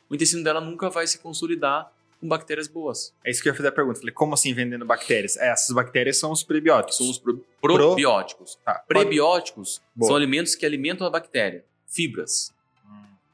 o 0.09 0.15
intestino 0.15 0.43
dela 0.43 0.61
nunca 0.61 0.89
vai 0.89 1.05
se 1.07 1.19
consolidar 1.19 1.91
com 2.19 2.27
bactérias 2.27 2.67
boas. 2.67 3.13
É 3.23 3.31
isso 3.31 3.41
que 3.41 3.47
eu 3.49 3.53
ia 3.53 3.57
fazer 3.57 3.69
a 3.69 3.71
pergunta. 3.71 3.99
Falei, 3.99 4.13
como 4.13 4.33
assim 4.33 4.53
vendendo 4.53 4.85
bactérias? 4.85 5.37
É, 5.37 5.49
essas 5.49 5.73
bactérias 5.73 6.17
são 6.17 6.31
os 6.31 6.43
prebióticos. 6.43 6.97
São 6.97 7.09
os 7.09 7.17
pro- 7.17 7.45
probióticos. 7.61 8.57
Tá, 8.63 8.75
Prebióticos 8.87 9.81
são 10.01 10.15
alimentos 10.15 10.55
que 10.55 10.65
alimentam 10.65 11.05
a 11.07 11.09
bactéria. 11.09 11.63
Fibras. 11.87 12.53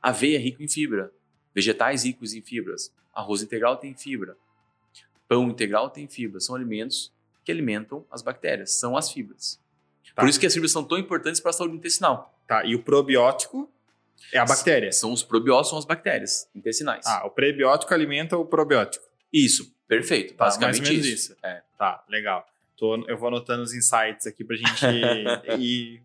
Aveia 0.02 0.38
é 0.38 0.40
rico 0.40 0.62
em 0.62 0.68
fibra. 0.68 1.12
Vegetais 1.54 2.04
ricos 2.04 2.34
em 2.34 2.42
fibras. 2.42 2.92
Arroz 3.14 3.42
integral 3.42 3.78
tem 3.78 3.96
fibra. 3.96 4.38
Pão 5.28 5.50
integral 5.50 5.90
tem 5.90 6.08
fibra. 6.08 6.40
São 6.40 6.54
alimentos 6.56 7.12
que 7.44 7.52
alimentam 7.52 8.06
as 8.12 8.22
bactérias. 8.22 8.72
São 8.72 8.96
as 8.96 9.12
fibras. 9.12 9.60
Tá. 10.14 10.22
Por 10.22 10.30
isso 10.30 10.40
que 10.40 10.46
as 10.46 10.54
fibras 10.54 10.72
são 10.72 10.84
tão 10.84 10.98
importantes 10.98 11.42
para 11.42 11.50
a 11.50 11.54
saúde 11.54 11.76
intestinal. 11.76 12.34
Tá, 12.48 12.64
e 12.64 12.76
o 12.76 12.84
probiótico 12.84 13.70
é 14.32 14.38
a 14.38 14.46
bactéria. 14.46 14.92
São 14.92 15.12
os 15.12 15.24
probióticos, 15.24 15.70
são 15.70 15.80
as 15.80 15.86
bactérias 15.86 16.50
intestinais. 16.56 17.06
Ah, 17.06 17.26
o 17.26 17.30
prebiótico 17.30 17.94
alimenta 17.94 18.38
o 18.38 18.46
probiótico. 18.46 19.06
Isso, 19.32 19.74
perfeito. 19.88 20.34
Tá, 20.34 20.46
Basicamente 20.46 20.78
mais 20.80 20.90
ou 20.90 20.96
menos 20.96 21.08
isso. 21.08 21.36
É. 21.44 21.62
Tá, 21.78 22.04
legal. 22.10 22.46
Tô, 22.78 23.06
eu 23.08 23.18
vou 23.18 23.30
anotando 23.30 23.64
os 23.64 23.74
insights 23.74 24.28
aqui 24.28 24.44
pra 24.44 24.56
gente 24.56 24.86
ir 25.60 26.02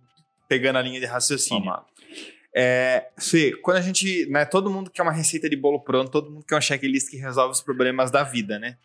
pegando 0.49 0.77
a 0.77 0.83
linha 0.83 1.01
de 1.01 1.07
raciocínio. 1.07 1.65
Lá. 1.65 1.85
É, 2.55 3.11
Fê, 3.19 3.53
quando 3.63 3.77
a 3.77 3.81
gente, 3.81 4.27
né, 4.27 4.45
todo 4.45 4.71
mundo 4.71 4.91
quer 4.91 5.03
uma 5.03 5.13
receita 5.13 5.49
de 5.49 5.57
bolo 5.57 5.81
pronto, 5.81 6.11
todo 6.11 6.31
mundo 6.31 6.45
quer 6.45 6.57
um 6.57 6.61
checklist 6.61 7.09
que 7.11 7.17
resolve 7.17 7.53
os 7.53 7.61
problemas 7.61 8.11
da 8.11 8.25
vida, 8.25 8.59
né? 8.59 8.77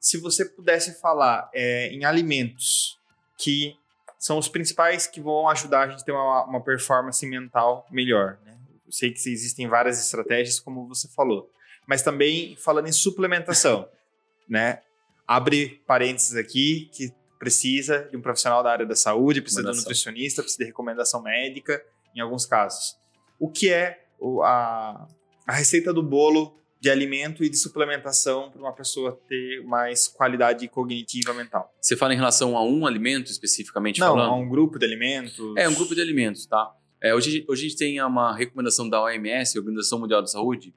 Se 0.00 0.18
você 0.18 0.44
pudesse 0.44 1.00
falar 1.00 1.48
é, 1.54 1.88
em 1.88 2.04
alimentos 2.04 2.98
que 3.38 3.76
são 4.18 4.38
os 4.38 4.48
principais 4.48 5.06
que 5.06 5.20
vão 5.20 5.48
ajudar 5.48 5.82
a 5.82 5.88
gente 5.90 6.02
a 6.02 6.04
ter 6.04 6.12
uma, 6.12 6.44
uma 6.44 6.60
performance 6.60 7.24
mental 7.26 7.86
melhor, 7.90 8.38
né? 8.44 8.56
Eu 8.92 8.96
sei 8.96 9.10
que 9.10 9.30
existem 9.30 9.66
várias 9.66 9.98
estratégias, 9.98 10.60
como 10.60 10.86
você 10.86 11.08
falou, 11.08 11.50
mas 11.88 12.02
também 12.02 12.54
falando 12.56 12.88
em 12.88 12.92
suplementação, 12.92 13.88
né? 14.46 14.80
Abre 15.26 15.82
parênteses 15.86 16.36
aqui 16.36 16.90
que 16.92 17.10
precisa 17.38 18.06
de 18.10 18.16
um 18.16 18.20
profissional 18.20 18.62
da 18.62 18.70
área 18.70 18.84
da 18.84 18.94
saúde, 18.94 19.40
precisa 19.40 19.62
de 19.62 19.70
um 19.70 19.74
nutricionista, 19.74 20.42
precisa 20.42 20.62
de 20.62 20.66
recomendação 20.66 21.22
médica, 21.22 21.82
em 22.14 22.20
alguns 22.20 22.44
casos. 22.44 22.96
O 23.38 23.50
que 23.50 23.70
é 23.70 24.04
a, 24.44 25.08
a 25.46 25.52
receita 25.52 25.92
do 25.92 26.02
bolo 26.02 26.54
de 26.78 26.90
alimento 26.90 27.42
e 27.42 27.48
de 27.48 27.56
suplementação 27.56 28.50
para 28.50 28.60
uma 28.60 28.72
pessoa 28.72 29.18
ter 29.28 29.62
mais 29.64 30.06
qualidade 30.06 30.68
cognitiva 30.68 31.32
mental? 31.32 31.72
Você 31.80 31.96
fala 31.96 32.12
em 32.12 32.16
relação 32.16 32.56
a 32.56 32.62
um 32.62 32.86
alimento 32.86 33.30
especificamente 33.30 34.00
Não, 34.00 34.08
falando? 34.08 34.30
a 34.30 34.34
um 34.34 34.48
grupo 34.48 34.78
de 34.78 34.84
alimentos. 34.84 35.56
É, 35.56 35.68
um 35.68 35.74
grupo 35.74 35.94
de 35.94 36.00
alimentos, 36.00 36.44
tá? 36.44 36.74
É, 37.02 37.12
hoje, 37.12 37.44
hoje 37.48 37.66
a 37.66 37.68
gente 37.68 37.78
tem 37.78 38.00
uma 38.00 38.32
recomendação 38.32 38.88
da 38.88 39.02
OMS, 39.02 39.58
Organização 39.58 39.98
Mundial 39.98 40.20
da 40.20 40.28
Saúde, 40.28 40.72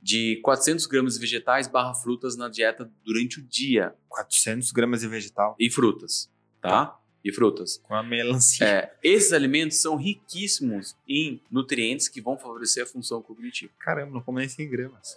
de 0.00 0.36
400 0.36 0.86
gramas 0.86 1.14
de 1.14 1.20
vegetais 1.20 1.66
barra 1.66 1.92
frutas 1.94 2.36
na 2.36 2.48
dieta 2.48 2.88
durante 3.04 3.40
o 3.40 3.42
dia. 3.42 3.92
400 4.08 4.70
gramas 4.70 5.00
de 5.00 5.08
vegetal 5.08 5.56
E 5.58 5.68
frutas, 5.68 6.30
tá? 6.60 6.96
E 7.24 7.32
frutas. 7.32 7.78
com 7.82 7.94
a 7.94 8.04
melancia. 8.04 8.64
É, 8.64 8.94
esses 9.02 9.32
alimentos 9.32 9.78
são 9.78 9.96
riquíssimos 9.96 10.94
em 11.08 11.40
nutrientes 11.50 12.06
que 12.06 12.20
vão 12.20 12.38
favorecer 12.38 12.84
a 12.84 12.86
função 12.86 13.20
cognitiva. 13.20 13.72
Caramba, 13.80 14.12
não 14.12 14.20
como 14.20 14.38
nem 14.38 14.48
100 14.48 14.70
gramas. 14.70 15.16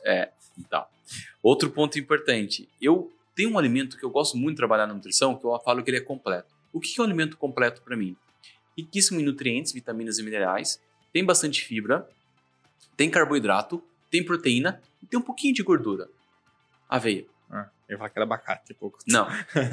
Então, 0.57 0.85
outro 1.43 1.69
ponto 1.69 1.99
importante. 1.99 2.67
Eu 2.81 3.11
tenho 3.35 3.51
um 3.51 3.59
alimento 3.59 3.95
que 3.95 4.03
eu 4.03 4.09
gosto 4.09 4.35
muito 4.35 4.55
de 4.55 4.57
trabalhar 4.57 4.87
na 4.87 4.95
nutrição, 4.95 5.37
que 5.37 5.45
eu 5.45 5.59
falo 5.59 5.83
que 5.83 5.91
ele 5.91 5.97
é 5.97 6.01
completo. 6.01 6.55
O 6.73 6.79
que 6.79 6.99
é 6.99 7.01
um 7.03 7.05
alimento 7.05 7.37
completo 7.37 7.83
para 7.83 7.95
mim? 7.95 8.15
Riquíssimo 8.77 9.19
em 9.19 9.23
nutrientes, 9.23 9.71
vitaminas 9.71 10.19
e 10.19 10.23
minerais, 10.23 10.79
tem 11.11 11.25
bastante 11.25 11.63
fibra, 11.63 12.07
tem 12.95 13.09
carboidrato, 13.09 13.83
tem 14.09 14.23
proteína 14.23 14.81
e 15.01 15.05
tem 15.05 15.19
um 15.19 15.23
pouquinho 15.23 15.53
de 15.53 15.63
gordura. 15.63 16.07
Aveia. 16.87 17.25
Ah, 17.49 17.69
eu 17.87 17.97
falar 17.97 18.09
que 18.09 18.19
era 18.19 18.25
abacate, 18.25 18.73
pouco. 18.73 18.99
Não, 19.07 19.25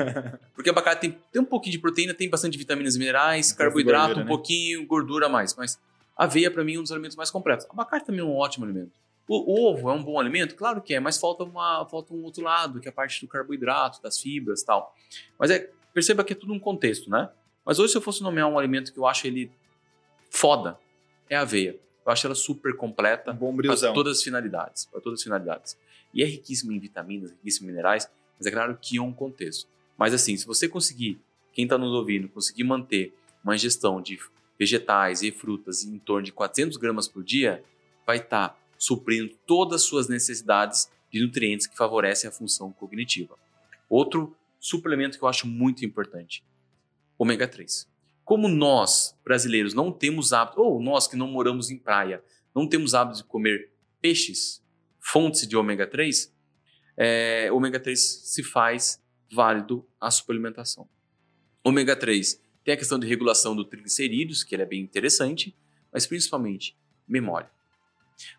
porque 0.55 0.71
abacate 0.71 1.01
tem, 1.01 1.19
tem 1.33 1.43
um 1.43 1.45
pouquinho 1.45 1.73
de 1.73 1.79
proteína, 1.81 2.15
tem 2.15 2.31
bastante 2.31 2.57
vitaminas 2.57 2.97
e 2.97 2.99
minerais, 2.99 3.53
Um 3.53 3.57
carboidrato, 3.57 4.07
gordura, 4.07 4.21
um 4.21 4.25
né? 4.25 4.29
pouquinho, 4.29 4.87
gordura 4.87 5.27
a 5.27 5.29
mais. 5.29 5.55
Mas 5.55 5.79
aveia, 6.17 6.51
para 6.51 6.63
mim, 6.65 6.77
é 6.77 6.79
um 6.79 6.83
dos 6.83 6.93
alimentos 6.93 7.17
mais 7.17 7.31
completos. 7.31 7.67
Abacate 7.69 8.07
também 8.07 8.21
é 8.21 8.25
um 8.25 8.35
ótimo 8.37 8.65
alimento. 8.65 8.93
O, 9.27 9.71
ovo 9.71 9.91
é 9.91 9.93
um 9.93 10.03
bom 10.03 10.21
alimento? 10.21 10.55
Claro 10.55 10.83
que 10.83 10.95
é, 10.95 11.01
mas 11.01 11.19
falta, 11.19 11.45
uma, 11.45 11.87
falta 11.89 12.13
um 12.13 12.23
outro 12.23 12.43
lado, 12.43 12.79
que 12.79 12.87
é 12.87 12.91
a 12.91 12.95
parte 12.95 13.21
do 13.23 13.29
carboidrato, 13.29 14.03
das 14.03 14.21
fibras 14.21 14.61
e 14.61 14.67
tal. 14.67 14.95
Mas 15.39 15.51
é, 15.51 15.71
perceba 15.95 16.23
que 16.23 16.35
é 16.35 16.37
tudo 16.37 16.53
um 16.53 16.59
contexto, 16.59 17.09
né? 17.09 17.31
Mas 17.65 17.79
hoje, 17.79 17.93
se 17.93 17.99
eu 17.99 18.03
fosse 18.03 18.23
nomear 18.23 18.49
um 18.49 18.59
alimento 18.59 18.93
que 18.93 18.99
eu 18.99 19.07
acho 19.07 19.27
ele 19.27 19.51
foda, 20.31 20.79
é 21.29 21.37
a 21.37 21.43
aveia. 21.43 21.79
Eu 22.05 22.12
acho 22.12 22.27
ela 22.27 22.35
super 22.35 22.77
completa 22.77 23.33
Um 23.33 23.57
para 23.57 23.93
todas 23.95 24.19
as 24.19 24.23
finalidades. 24.23 24.85
Para 24.87 25.01
todas 25.01 25.21
as 25.21 25.25
finalidades. 25.25 25.79
E 26.12 26.23
é 26.23 26.27
riquíssimo 26.27 26.73
em 26.73 26.79
vitaminas, 26.79 27.31
riquíssimo 27.31 27.67
em 27.67 27.71
minerais, 27.71 28.09
mas 28.39 28.47
é 28.47 28.51
claro 28.51 28.79
que 28.81 28.99
é 28.99 29.03
um 29.03 29.12
contexto. 29.12 29.67
Mas 29.97 30.12
assim, 30.12 30.37
se 30.37 30.47
você 30.47 30.69
conseguir, 30.69 31.19
quem 31.53 31.65
está 31.65 31.79
nos 31.79 31.93
ouvindo, 31.93 32.29
conseguir 32.29 32.65
manter 32.65 33.15
uma 33.43 33.55
ingestão 33.55 34.01
de 34.01 34.19
vegetais 34.59 35.23
e 35.23 35.31
frutas 35.33 35.85
em 35.85 35.99
torno 35.99 36.25
de 36.25 36.33
400 36.33 36.77
gramas 36.77 37.09
por 37.09 37.25
dia, 37.25 37.65
vai 38.07 38.19
estar 38.19 38.59
suprindo 38.79 39.35
todas 39.47 39.83
as 39.83 39.89
suas 39.89 40.09
necessidades 40.09 40.91
de 41.11 41.21
nutrientes 41.25 41.67
que 41.67 41.77
favorecem 41.77 42.29
a 42.29 42.33
função 42.33 42.73
cognitiva. 42.73 43.37
Outro 43.89 44.37
suplemento 44.61 45.19
que 45.19 45.25
eu 45.25 45.29
acho 45.29 45.47
muito 45.47 45.85
importante, 45.85 46.45
ômega 47.19 47.47
3. 47.47 47.89
Como 48.25 48.49
nós, 48.49 49.19
brasileiros, 49.25 49.75
não 49.75 49.93
temos 49.93 50.33
hábito, 50.33 50.61
ou 50.61 50.81
nós 50.83 51.07
que 51.07 51.17
não 51.17 51.29
moramos 51.29 51.71
em 51.71 51.79
praia, 51.79 52.23
não 52.55 52.67
temos 52.67 52.95
hábito 52.95 53.19
de 53.19 53.25
comer 53.25 53.71
peixes, 54.01 54.62
fontes 55.01 55.47
de 55.47 55.57
ômega 55.57 55.87
3, 55.87 56.33
é, 56.97 57.51
ômega 57.53 57.79
3 57.79 58.01
se 58.01 58.43
faz 58.43 59.03
válido 59.31 59.87
a 60.01 60.11
suplementação. 60.11 60.89
Ômega 61.62 61.97
3 61.97 62.41
tem 62.65 62.75
a 62.75 62.77
questão 62.77 62.99
de 62.99 63.07
regulação 63.07 63.55
do 63.55 63.65
triglicerídeos, 63.65 64.43
que 64.43 64.55
ele 64.55 64.62
é 64.62 64.67
bem 64.67 64.81
interessante, 64.81 65.55
mas 65.93 66.07
principalmente 66.07 66.77
memória. 67.07 67.51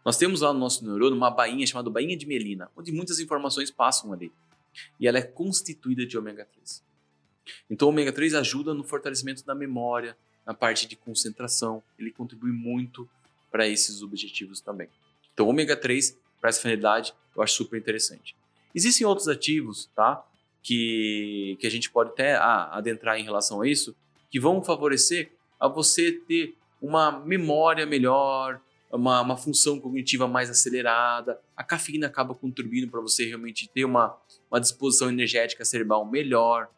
Nós 0.04 0.18
temos 0.18 0.42
lá 0.42 0.52
no 0.52 0.60
nosso 0.60 0.84
neurônio 0.84 1.16
uma 1.16 1.30
bainha 1.30 1.66
chamada 1.68 1.90
bainha 1.90 2.18
de 2.18 2.26
melina, 2.26 2.72
onde 2.76 2.92
muitas 2.92 3.20
informações 3.20 3.70
passam 3.70 4.12
ali. 4.12 4.32
E 5.00 5.08
ela 5.08 5.20
é 5.20 5.22
constituída 5.22 6.06
de 6.06 6.18
ômega 6.18 6.46
3. 6.46 6.84
Então, 7.70 7.88
o 7.88 7.92
ômega 7.92 8.12
3 8.12 8.34
ajuda 8.36 8.74
no 8.74 8.84
fortalecimento 8.84 9.46
da 9.46 9.56
memória, 9.56 10.18
na 10.46 10.54
parte 10.54 10.88
de 10.88 10.96
concentração. 10.96 11.84
Ele 11.98 12.12
contribui 12.12 12.52
muito 12.52 13.10
para 13.52 13.68
esses 13.68 14.02
objetivos 14.02 14.62
também. 14.62 14.90
Então, 15.34 15.48
ômega 15.48 15.76
3, 15.76 16.18
para 16.40 16.50
essa 16.50 16.62
finalidade, 16.62 17.14
eu 17.36 17.42
acho 17.42 17.56
super 17.56 17.78
interessante. 17.78 18.36
Existem 18.74 19.06
outros 19.08 19.28
ativos, 19.28 19.90
tá? 19.96 20.24
Que, 20.62 21.58
que 21.60 21.68
a 21.68 21.72
gente 21.72 21.90
pode 21.90 22.12
até 22.12 22.36
ah, 22.36 22.70
adentrar 22.72 23.20
em 23.20 23.24
relação 23.24 23.62
a 23.62 23.68
isso, 23.68 23.96
que 24.30 24.40
vão 24.40 24.64
favorecer 24.64 25.32
a 25.60 25.68
você 25.68 26.12
ter 26.12 26.56
uma 26.82 27.12
memória 27.12 27.86
melhor, 27.86 28.60
uma, 28.92 29.22
uma 29.22 29.38
função 29.38 29.80
cognitiva 29.80 30.28
mais 30.28 30.50
acelerada. 30.50 31.40
A 31.56 31.64
cafeína 31.64 32.08
acaba 32.08 32.34
contribuindo 32.34 32.90
para 32.90 33.02
você 33.02 33.26
realmente 33.26 33.68
ter 33.70 33.86
uma, 33.86 34.18
uma 34.50 34.60
disposição 34.60 35.10
energética 35.10 35.66
cerebral 35.66 36.06
melhor. 36.06 36.70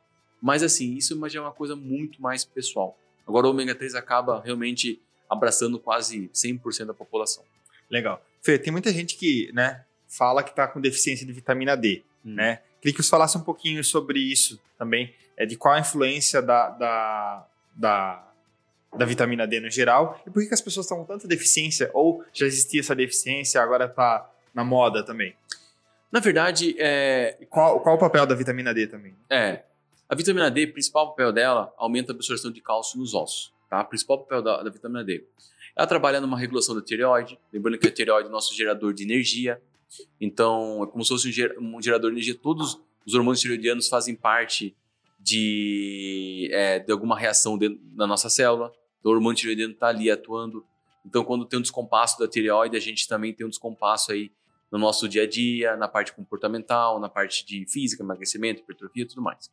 Mas 0.41 0.63
assim, 0.63 0.95
isso 0.95 1.19
já 1.29 1.39
é 1.39 1.41
uma 1.41 1.51
coisa 1.51 1.75
muito 1.75 2.21
mais 2.21 2.45
pessoal. 2.45 2.97
Agora 3.27 3.47
o 3.47 3.51
ômega 3.51 3.75
3 3.75 3.95
acaba 3.95 4.41
realmente 4.41 5.01
abraçando 5.29 5.79
quase 5.79 6.29
100% 6.33 6.85
da 6.85 6.93
população. 6.93 7.43
Legal. 7.89 8.23
Fê, 8.41 8.57
tem 8.57 8.71
muita 8.71 8.91
gente 8.91 9.17
que, 9.17 9.51
né, 9.53 9.83
fala 10.07 10.43
que 10.43 10.55
tá 10.55 10.67
com 10.67 10.79
deficiência 10.79 11.25
de 11.25 11.33
vitamina 11.33 11.75
D, 11.75 12.03
Hum. 12.25 12.35
né? 12.35 12.61
Queria 12.81 12.95
que 12.95 13.03
você 13.03 13.09
falasse 13.09 13.37
um 13.37 13.41
pouquinho 13.41 13.83
sobre 13.83 14.19
isso 14.19 14.59
também, 14.77 15.13
é, 15.35 15.45
de 15.45 15.55
qual 15.55 15.73
a 15.73 15.79
influência 15.79 16.41
da, 16.41 16.69
da, 16.69 17.47
da, 17.75 18.31
da 18.95 19.05
vitamina 19.05 19.47
D 19.47 19.59
no 19.59 19.69
geral 19.69 20.21
e 20.25 20.29
por 20.29 20.41
que, 20.41 20.47
que 20.47 20.53
as 20.53 20.61
pessoas 20.61 20.85
estão 20.85 20.99
com 20.99 21.05
tanta 21.05 21.27
deficiência 21.27 21.89
ou 21.93 22.23
já 22.33 22.45
existia 22.45 22.81
essa 22.81 22.95
deficiência, 22.95 23.61
agora 23.61 23.87
tá 23.87 24.29
na 24.53 24.63
moda 24.63 25.03
também. 25.03 25.35
Na 26.11 26.19
verdade, 26.19 26.75
é, 26.79 27.37
qual, 27.49 27.79
qual 27.81 27.95
o 27.95 27.99
papel 27.99 28.25
da 28.25 28.35
vitamina 28.35 28.73
D 28.73 28.87
também? 28.87 29.15
É. 29.29 29.63
A 30.09 30.15
vitamina 30.15 30.49
D, 30.49 30.65
o 30.65 30.73
principal 30.73 31.09
papel 31.09 31.33
dela, 31.33 31.73
aumenta 31.77 32.11
a 32.11 32.15
absorção 32.15 32.51
de 32.51 32.61
cálcio 32.61 32.97
nos 32.97 33.13
ossos. 33.13 33.53
Tá? 33.69 33.81
O 33.81 33.85
principal 33.85 34.19
papel 34.19 34.41
da, 34.41 34.63
da 34.63 34.69
vitamina 34.69 35.03
D. 35.03 35.25
Ela 35.75 35.85
trabalha 35.85 36.21
numa 36.21 36.39
regulação 36.39 36.73
da 36.73 36.81
tireoide. 36.81 37.37
Lembrando 37.51 37.77
que 37.77 37.87
a 37.87 37.91
tireoide 37.91 38.27
é 38.27 38.29
o 38.29 38.31
nosso 38.31 38.55
gerador 38.55 38.93
de 38.93 39.03
energia. 39.03 39.61
Então, 40.19 40.83
é 40.83 40.87
como 40.87 41.03
se 41.03 41.09
fosse 41.09 41.27
um, 41.27 41.31
ger- 41.31 41.55
gerador 41.81 42.09
de 42.11 42.15
energia. 42.15 42.35
Todos 42.35 42.79
os 43.05 43.13
hormônios 43.13 43.41
tireoidianos 43.41 43.87
fazem 43.87 44.15
parte 44.15 44.75
de, 45.19 46.49
é, 46.51 46.79
de 46.79 46.91
alguma 46.91 47.17
reação 47.17 47.57
dentro 47.57 47.79
da 47.95 48.07
nossa 48.07 48.29
célula. 48.29 48.73
Então, 48.99 49.11
o 49.11 49.15
hormônio 49.15 49.37
tireoidiano 49.37 49.73
está 49.73 49.87
ali 49.87 50.09
atuando. 50.09 50.65
Então, 51.05 51.23
quando 51.23 51.45
tem 51.45 51.59
um 51.59 51.61
descompasso 51.61 52.17
da 52.17 52.27
tireoide, 52.27 52.75
a 52.75 52.79
gente 52.79 53.07
também 53.07 53.33
tem 53.33 53.45
um 53.45 53.49
descompasso 53.49 54.11
aí 54.11 54.31
no 54.71 54.77
nosso 54.77 55.07
dia 55.07 55.23
a 55.23 55.27
dia, 55.27 55.77
na 55.77 55.87
parte 55.87 56.11
comportamental, 56.11 56.99
na 56.99 57.07
parte 57.07 57.45
de 57.45 57.65
física, 57.65 58.03
emagrecimento, 58.03 58.61
hipertrofia 58.61 59.03
e 59.03 59.05
tudo 59.05 59.21
mais. 59.21 59.49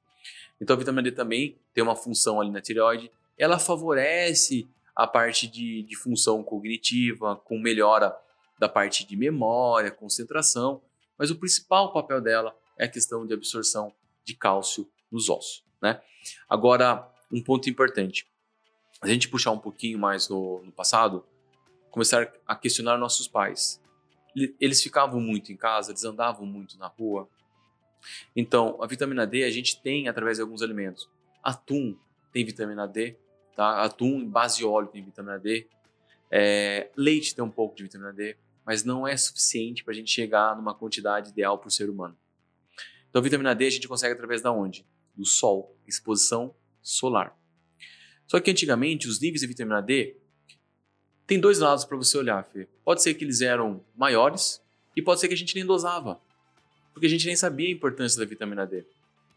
Então 0.60 0.74
a 0.74 0.78
vitamina 0.78 1.02
D 1.02 1.12
também 1.12 1.58
tem 1.72 1.82
uma 1.82 1.96
função 1.96 2.40
ali 2.40 2.50
na 2.50 2.60
tireoide. 2.60 3.10
Ela 3.36 3.58
favorece 3.58 4.68
a 4.94 5.06
parte 5.06 5.46
de, 5.48 5.82
de 5.82 5.96
função 5.96 6.42
cognitiva, 6.42 7.36
com 7.44 7.58
melhora 7.58 8.16
da 8.58 8.68
parte 8.68 9.04
de 9.04 9.16
memória, 9.16 9.90
concentração, 9.90 10.80
mas 11.18 11.30
o 11.30 11.36
principal 11.36 11.92
papel 11.92 12.20
dela 12.20 12.56
é 12.78 12.84
a 12.84 12.88
questão 12.88 13.26
de 13.26 13.34
absorção 13.34 13.92
de 14.24 14.34
cálcio 14.34 14.88
nos 15.10 15.28
ossos. 15.28 15.64
Né? 15.82 16.00
Agora, 16.48 17.08
um 17.30 17.42
ponto 17.42 17.68
importante. 17.68 18.26
A 19.02 19.08
gente 19.08 19.28
puxar 19.28 19.50
um 19.50 19.58
pouquinho 19.58 19.98
mais 19.98 20.28
no, 20.28 20.62
no 20.64 20.72
passado, 20.72 21.24
começar 21.90 22.32
a 22.46 22.54
questionar 22.56 22.96
nossos 22.96 23.26
pais. 23.28 23.80
Ele- 24.34 24.54
Eles 24.60 24.82
ficavam 24.82 25.20
muito 25.20 25.52
em 25.52 25.56
casa, 25.56 25.90
eles 25.90 26.04
andavam 26.04 26.46
muito 26.46 26.78
na 26.78 26.86
rua, 26.86 27.28
então, 28.34 28.78
a 28.82 28.86
vitamina 28.86 29.26
D 29.26 29.44
a 29.44 29.50
gente 29.50 29.80
tem 29.80 30.08
através 30.08 30.38
de 30.38 30.42
alguns 30.42 30.62
alimentos. 30.62 31.08
Atum 31.42 31.96
tem 32.32 32.44
vitamina 32.44 32.86
D, 32.86 33.16
tá? 33.56 33.82
Atum 33.82 34.28
base 34.28 34.58
de 34.58 34.64
óleo 34.64 34.88
tem 34.88 35.02
vitamina 35.02 35.38
D. 35.38 35.66
É, 36.30 36.90
leite 36.96 37.34
tem 37.34 37.44
um 37.44 37.50
pouco 37.50 37.76
de 37.76 37.82
vitamina 37.82 38.12
D, 38.12 38.36
mas 38.64 38.84
não 38.84 39.06
é 39.06 39.16
suficiente 39.16 39.84
para 39.84 39.92
a 39.92 39.96
gente 39.96 40.10
chegar 40.10 40.56
numa 40.56 40.74
quantidade 40.74 41.30
ideal 41.30 41.58
para 41.58 41.68
o 41.68 41.70
ser 41.70 41.88
humano. 41.88 42.16
Então, 43.08 43.22
vitamina 43.22 43.54
D 43.54 43.66
a 43.66 43.70
gente 43.70 43.86
consegue 43.86 44.14
através 44.14 44.42
da 44.42 44.50
onde? 44.50 44.84
Do 45.14 45.24
sol, 45.24 45.76
exposição 45.86 46.54
solar. 46.82 47.36
Só 48.26 48.40
que 48.40 48.50
antigamente 48.50 49.06
os 49.06 49.20
níveis 49.20 49.42
de 49.42 49.46
vitamina 49.46 49.80
D 49.80 50.16
tem 51.26 51.40
dois 51.40 51.58
lados 51.58 51.84
para 51.84 51.96
você 51.96 52.18
olhar, 52.18 52.44
Fê. 52.44 52.68
Pode 52.84 53.02
ser 53.02 53.14
que 53.14 53.24
eles 53.24 53.40
eram 53.40 53.84
maiores 53.96 54.62
e 54.96 55.02
pode 55.02 55.20
ser 55.20 55.28
que 55.28 55.34
a 55.34 55.36
gente 55.36 55.54
nem 55.54 55.64
dosava, 55.64 56.20
porque 56.94 57.06
a 57.06 57.10
gente 57.10 57.26
nem 57.26 57.36
sabia 57.36 57.68
a 57.68 57.72
importância 57.72 58.18
da 58.18 58.24
vitamina 58.24 58.64
D. 58.64 58.84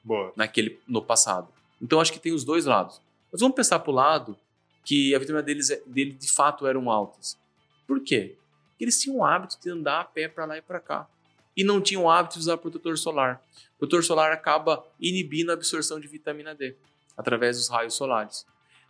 Boa. 0.03 0.32
Naquele, 0.36 0.80
no 0.88 1.01
passado. 1.01 1.49
Então 1.82 1.99
acho 1.99 2.14
que 2.14 2.20
tem 2.20 2.32
os 2.32 2.45
dois 2.45 2.66
lados. 2.66 3.01
Mas 3.32 3.41
vamos 3.41 3.55
pensar 3.55 3.80
para 3.80 3.91
o 3.91 3.93
lado 3.93 4.38
que 4.86 5.14
a 5.14 5.20
vitamina 5.20 5.43
deles, 5.43 5.70
dele 5.86 6.14
de 6.14 6.32
fato 6.32 6.66
eram 6.66 6.89
altas. 6.89 7.38
Por 7.86 7.99
quê? 7.99 8.36
Porque 8.70 8.86
eles 8.86 9.01
tinham 9.01 9.18
o 9.18 9.26
hábito 9.26 9.58
de 9.62 9.70
andar 9.70 10.01
a 10.01 10.05
pé 10.05 10.28
para 10.28 10.45
lá 10.45 10.58
e 10.58 10.62
para 10.62 10.80
cá. 10.80 11.10
E 11.55 11.64
não 11.64 11.82
tinham 11.82 12.03
o 12.03 12.10
hábito 12.10 12.36
de 12.36 12.41
usar 12.41 12.58
protetor 12.58 12.97
solar. 12.97 13.43
O 13.76 13.80
protetor 13.80 14.03
solar 14.03 14.32
acaba 14.32 14.86
inibindo 14.99 15.49
a 15.49 15.55
absorção 15.55 15.99
de 15.99 16.08
vitamina 16.08 16.53
D 16.53 16.76
através 17.18 17.58
dos 17.58 17.68
raios 17.68 17.95
solares. 17.95 18.45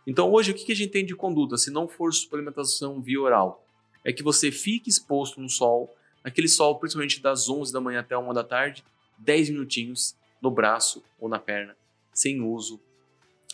Então, 0.06 0.30
hoje, 0.30 0.52
o 0.52 0.54
que 0.54 0.70
a 0.70 0.76
gente 0.76 0.90
tem 0.90 1.04
de 1.04 1.16
conduta, 1.16 1.56
se 1.56 1.70
não 1.70 1.88
for 1.88 2.12
suplementação 2.12 3.00
via 3.00 3.20
oral? 3.20 3.64
É 4.04 4.12
que 4.12 4.22
você 4.22 4.50
fique 4.50 4.88
exposto 4.88 5.40
no 5.40 5.48
sol, 5.48 5.94
aquele 6.22 6.48
sol, 6.48 6.78
principalmente 6.78 7.20
das 7.20 7.48
11 7.48 7.72
da 7.72 7.80
manhã 7.80 8.00
até 8.00 8.16
1 8.16 8.32
da 8.32 8.44
tarde, 8.44 8.84
10 9.18 9.50
minutinhos 9.50 10.16
no 10.40 10.50
braço 10.50 11.02
ou 11.18 11.28
na 11.28 11.38
perna, 11.38 11.76
sem 12.12 12.40
uso 12.40 12.80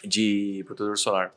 de 0.04 0.62
protetor 0.66 0.98
solar. 0.98 1.34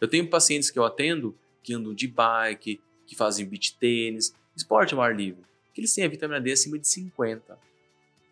Eu 0.00 0.08
tenho 0.08 0.28
pacientes 0.28 0.70
que 0.70 0.78
eu 0.78 0.84
atendo 0.84 1.36
que 1.62 1.74
andam 1.74 1.92
de 1.92 2.06
bike, 2.06 2.80
que 3.06 3.16
fazem 3.16 3.44
beach 3.46 3.76
tênis, 3.76 4.34
esporte 4.54 4.94
ao 4.94 5.02
ar 5.02 5.14
livre, 5.14 5.42
que 5.74 5.80
eles 5.80 5.92
têm 5.94 6.04
a 6.04 6.08
vitamina 6.08 6.40
D 6.40 6.52
acima 6.52 6.78
de 6.78 6.88
50, 6.88 7.58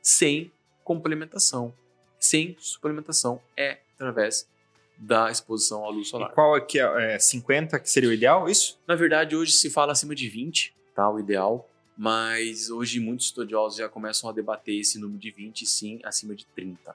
sem 0.01 0.51
complementação, 0.82 1.74
sem 2.18 2.57
suplementação, 2.59 3.40
é 3.57 3.78
através 3.95 4.49
da 4.97 5.30
exposição 5.30 5.84
à 5.84 5.90
luz 5.90 6.09
solar. 6.09 6.30
E 6.30 6.34
qual 6.34 6.57
é 6.57 6.61
que 6.61 6.78
é, 6.78 7.14
é 7.14 7.18
50 7.18 7.78
que 7.80 7.90
seria 7.90 8.09
o 8.09 8.12
ideal, 8.12 8.49
isso? 8.49 8.78
Na 8.86 8.95
verdade, 8.95 9.34
hoje 9.34 9.53
se 9.53 9.68
fala 9.68 9.92
acima 9.92 10.14
de 10.14 10.28
20, 10.28 10.74
tá? 10.95 11.11
O 11.11 11.18
ideal. 11.18 11.68
Mas 11.97 12.70
hoje 12.70 12.99
muitos 12.99 13.26
estudiosos 13.26 13.78
já 13.78 13.88
começam 13.88 14.28
a 14.28 14.32
debater 14.32 14.78
esse 14.80 14.99
número 14.99 15.18
de 15.18 15.30
20, 15.30 15.64
sim, 15.66 16.01
acima 16.05 16.34
de 16.34 16.45
30. 16.47 16.95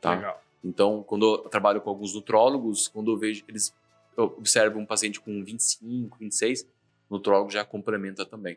Tá? 0.00 0.14
Legal. 0.14 0.42
Então, 0.62 1.02
quando 1.02 1.26
eu 1.26 1.38
trabalho 1.48 1.80
com 1.80 1.90
alguns 1.90 2.14
nutrólogos, 2.14 2.88
quando 2.88 3.10
eu 3.10 3.18
vejo 3.18 3.44
que 3.44 3.50
eles 3.50 3.74
observam 4.16 4.82
um 4.82 4.86
paciente 4.86 5.20
com 5.20 5.42
25, 5.42 6.18
26, 6.18 6.62
o 7.08 7.14
nutrólogo 7.14 7.50
já 7.50 7.64
complementa 7.64 8.24
também. 8.24 8.56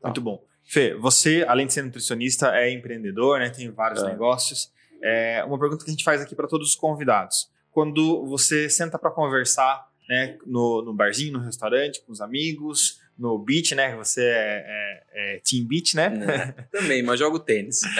Tá? 0.00 0.08
Muito 0.08 0.20
bom. 0.20 0.42
Fê, 0.64 0.94
você, 0.94 1.44
além 1.48 1.66
de 1.66 1.72
ser 1.72 1.82
nutricionista, 1.82 2.54
é 2.54 2.72
empreendedor, 2.72 3.38
né? 3.40 3.50
Tem 3.50 3.70
vários 3.70 4.02
é. 4.02 4.06
negócios. 4.06 4.72
É 5.02 5.42
uma 5.44 5.58
pergunta 5.58 5.84
que 5.84 5.90
a 5.90 5.92
gente 5.92 6.04
faz 6.04 6.20
aqui 6.20 6.34
para 6.34 6.46
todos 6.46 6.70
os 6.70 6.76
convidados 6.76 7.50
quando 7.70 8.26
você 8.26 8.68
senta 8.68 8.98
para 8.98 9.10
conversar 9.10 9.88
né, 10.08 10.36
no, 10.44 10.82
no, 10.82 10.92
barzinho, 10.92 11.34
no 11.34 11.38
restaurante, 11.38 12.02
com 12.02 12.12
os 12.12 12.20
amigos, 12.20 13.00
no 13.20 13.38
beach, 13.38 13.74
né? 13.74 13.94
Você 13.96 14.22
é, 14.22 14.64
é, 14.66 15.36
é 15.36 15.40
team 15.40 15.66
beach, 15.66 15.94
né? 15.94 16.06
É, 16.06 16.62
também, 16.78 17.02
mas 17.02 17.18
jogo 17.18 17.38
tênis. 17.38 17.82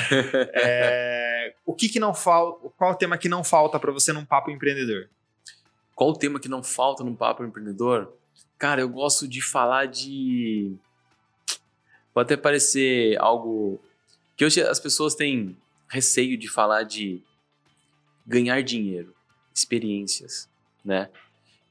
É, 0.53 1.55
o 1.67 1.75
que, 1.75 1.89
que 1.89 2.01
não 2.01 2.15
falta? 2.15 2.69
Qual 2.77 2.93
o 2.93 2.95
tema 2.95 3.19
que 3.19 3.29
não 3.29 3.45
falta 3.45 3.79
para 3.79 3.93
você 3.93 4.13
num 4.13 4.25
papo 4.25 4.51
empreendedor? 4.51 5.09
Qual 5.95 6.11
o 6.11 6.17
tema 6.17 6.41
que 6.41 6.49
não 6.49 6.63
falta 6.63 7.05
num 7.05 7.15
papo 7.15 7.45
empreendedor? 7.45 8.13
Cara, 8.59 8.81
eu 8.81 8.89
gosto 8.89 9.29
de 9.29 9.43
falar 9.43 9.87
de. 9.87 10.75
Pode 12.15 12.27
até 12.27 12.37
parecer 12.37 13.17
algo 13.21 13.81
que 14.37 14.45
hoje 14.45 14.63
as 14.63 14.81
pessoas 14.81 15.15
têm 15.15 15.57
receio 15.89 16.39
de 16.39 16.49
falar 16.49 16.83
de 16.85 17.23
ganhar 18.27 18.63
dinheiro 18.63 19.15
experiências, 19.55 20.49
né? 20.85 21.11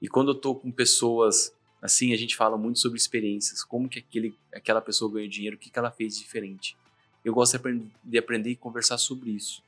E 0.01 0.07
quando 0.07 0.31
eu 0.31 0.35
tô 0.35 0.53
com 0.53 0.71
pessoas 0.71 1.53
assim, 1.81 2.13
a 2.13 2.17
gente 2.17 2.35
fala 2.35 2.57
muito 2.57 2.79
sobre 2.79 2.97
experiências, 2.97 3.63
como 3.63 3.87
que 3.87 3.99
aquele, 3.99 4.35
aquela 4.53 4.81
pessoa 4.81 5.11
ganhou 5.11 5.29
dinheiro, 5.29 5.55
o 5.55 5.59
que, 5.59 5.69
que 5.69 5.79
ela 5.79 5.91
fez 5.91 6.17
diferente. 6.17 6.75
Eu 7.23 7.33
gosto 7.33 7.51
de 7.51 7.57
aprender, 7.57 7.87
de 8.03 8.17
aprender 8.17 8.49
e 8.51 8.55
conversar 8.55 8.97
sobre 8.97 9.31
isso. 9.31 9.63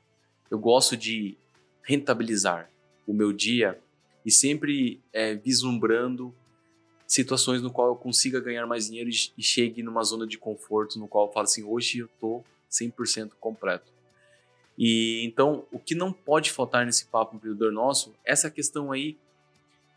Eu 0.50 0.58
gosto 0.58 0.96
de 0.96 1.36
rentabilizar 1.82 2.70
o 3.06 3.12
meu 3.12 3.32
dia 3.32 3.78
e 4.24 4.30
sempre 4.30 5.00
é, 5.12 5.34
vislumbrando 5.34 6.34
situações 7.06 7.60
no 7.60 7.70
qual 7.70 7.88
eu 7.88 7.96
consiga 7.96 8.40
ganhar 8.40 8.66
mais 8.66 8.86
dinheiro 8.86 9.10
e, 9.10 9.42
chegue 9.42 9.82
numa 9.82 10.02
zona 10.02 10.26
de 10.26 10.38
conforto 10.38 10.98
no 10.98 11.06
qual 11.06 11.26
eu 11.26 11.32
falo 11.32 11.44
assim, 11.44 11.62
hoje 11.62 11.98
eu 11.98 12.08
tô 12.20 12.42
100% 12.70 13.32
completo. 13.38 13.92
E 14.78 15.22
então, 15.24 15.66
o 15.70 15.78
que 15.78 15.94
não 15.94 16.10
pode 16.12 16.50
faltar 16.50 16.86
nesse 16.86 17.06
papo 17.06 17.36
empreendedor 17.36 17.70
nosso 17.70 18.14
essa 18.24 18.50
questão 18.50 18.90
aí 18.90 19.18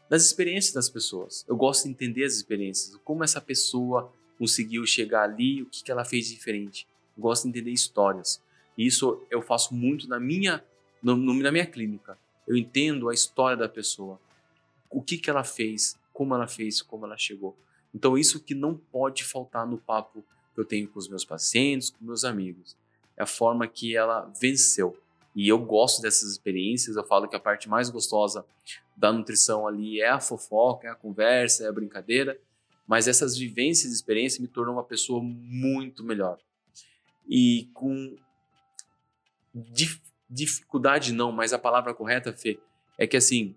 das 0.09 0.23
experiências 0.23 0.73
das 0.73 0.89
pessoas. 0.89 1.45
Eu 1.47 1.55
gosto 1.55 1.83
de 1.83 1.89
entender 1.89 2.23
as 2.23 2.33
experiências, 2.33 2.95
como 3.03 3.23
essa 3.23 3.41
pessoa 3.41 4.11
conseguiu 4.37 4.85
chegar 4.85 5.23
ali, 5.23 5.61
o 5.61 5.65
que, 5.65 5.83
que 5.83 5.91
ela 5.91 6.05
fez 6.05 6.27
diferente. 6.27 6.87
Eu 7.15 7.23
gosto 7.23 7.43
de 7.43 7.49
entender 7.49 7.71
histórias. 7.71 8.41
E 8.77 8.85
isso 8.85 9.21
eu 9.29 9.41
faço 9.41 9.73
muito 9.73 10.07
na 10.07 10.19
minha, 10.19 10.63
no, 11.01 11.15
na 11.15 11.51
minha 11.51 11.65
clínica. 11.65 12.17
Eu 12.47 12.55
entendo 12.55 13.09
a 13.09 13.13
história 13.13 13.57
da 13.57 13.69
pessoa, 13.69 14.19
o 14.89 15.01
que, 15.01 15.17
que 15.17 15.29
ela 15.29 15.43
fez, 15.43 15.97
como 16.13 16.35
ela 16.35 16.47
fez, 16.47 16.81
como 16.81 17.05
ela 17.05 17.17
chegou. 17.17 17.57
Então, 17.93 18.17
isso 18.17 18.39
que 18.39 18.53
não 18.53 18.75
pode 18.75 19.23
faltar 19.23 19.65
no 19.65 19.77
papo 19.77 20.23
que 20.53 20.59
eu 20.59 20.65
tenho 20.65 20.87
com 20.87 20.99
os 20.99 21.07
meus 21.07 21.25
pacientes, 21.25 21.89
com 21.89 22.03
meus 22.03 22.23
amigos 22.23 22.75
é 23.17 23.23
a 23.23 23.25
forma 23.25 23.67
que 23.67 23.95
ela 23.95 24.31
venceu. 24.39 24.97
E 25.35 25.49
eu 25.49 25.59
gosto 25.59 26.01
dessas 26.01 26.31
experiências, 26.31 26.95
eu 26.95 27.03
falo 27.03 27.27
que 27.27 27.35
a 27.35 27.39
parte 27.39 27.67
mais 27.67 27.89
gostosa 27.89 28.45
da 28.95 29.11
nutrição 29.11 29.67
ali 29.67 29.99
é 29.99 30.09
a 30.09 30.19
fofoca, 30.19 30.87
é 30.87 30.91
a 30.91 30.95
conversa, 30.95 31.65
é 31.65 31.67
a 31.67 31.73
brincadeira, 31.73 32.39
mas 32.87 33.07
essas 33.07 33.37
vivências 33.37 33.91
e 33.91 33.95
experiências 33.95 34.39
me 34.39 34.47
tornam 34.47 34.73
uma 34.73 34.83
pessoa 34.83 35.21
muito 35.21 36.03
melhor. 36.03 36.39
E 37.27 37.69
com 37.73 38.15
dif 39.53 40.01
dificuldade 40.27 41.13
não, 41.13 41.31
mas 41.31 41.53
a 41.53 41.59
palavra 41.59 41.93
correta, 41.93 42.33
Fê, 42.33 42.59
é 42.97 43.05
que 43.05 43.15
assim, 43.15 43.55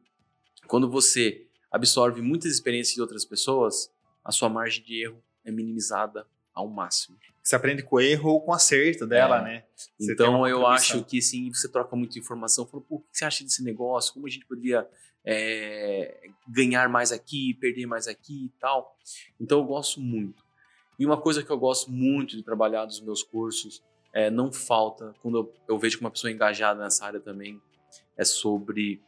quando 0.66 0.90
você 0.90 1.46
absorve 1.70 2.20
muitas 2.20 2.52
experiências 2.52 2.94
de 2.94 3.00
outras 3.00 3.24
pessoas, 3.24 3.90
a 4.24 4.30
sua 4.30 4.48
margem 4.48 4.84
de 4.84 5.02
erro 5.02 5.22
é 5.44 5.50
minimizada 5.50 6.26
ao 6.58 6.68
máximo. 6.68 7.16
Você 7.42 7.56
aprende 7.56 7.82
com 7.82 7.96
o 7.96 8.00
erro 8.00 8.30
ou 8.30 8.40
com 8.42 8.50
o 8.50 8.54
acerto 8.54 9.06
dela, 9.06 9.38
é. 9.38 9.44
né? 9.44 9.64
Você 9.98 10.12
então 10.12 10.46
eu 10.46 10.66
acho 10.66 11.02
que 11.04 11.22
sim, 11.22 11.50
você 11.52 11.68
troca 11.68 11.96
muita 11.96 12.18
informação, 12.18 12.66
fala, 12.66 12.82
pô, 12.82 12.96
o 12.96 13.00
que 13.00 13.06
você 13.12 13.24
acha 13.24 13.42
desse 13.42 13.62
negócio? 13.62 14.12
Como 14.12 14.26
a 14.26 14.30
gente 14.30 14.44
poderia 14.44 14.86
é, 15.24 16.28
ganhar 16.46 16.88
mais 16.88 17.10
aqui, 17.12 17.54
perder 17.54 17.86
mais 17.86 18.06
aqui 18.06 18.46
e 18.46 18.52
tal. 18.60 18.94
Então 19.40 19.58
eu 19.58 19.64
gosto 19.64 20.00
muito. 20.00 20.42
E 20.98 21.06
uma 21.06 21.20
coisa 21.20 21.42
que 21.42 21.50
eu 21.50 21.58
gosto 21.58 21.90
muito 21.90 22.36
de 22.36 22.42
trabalhar 22.42 22.84
nos 22.84 23.00
meus 23.00 23.22
cursos, 23.22 23.82
é, 24.12 24.30
não 24.30 24.52
falta, 24.52 25.14
quando 25.22 25.38
eu, 25.38 25.54
eu 25.68 25.78
vejo 25.78 25.96
que 25.96 26.04
uma 26.04 26.10
pessoa 26.10 26.30
engajada 26.30 26.82
nessa 26.82 27.06
área 27.06 27.20
também, 27.20 27.60
é 28.16 28.24
sobre 28.24 29.00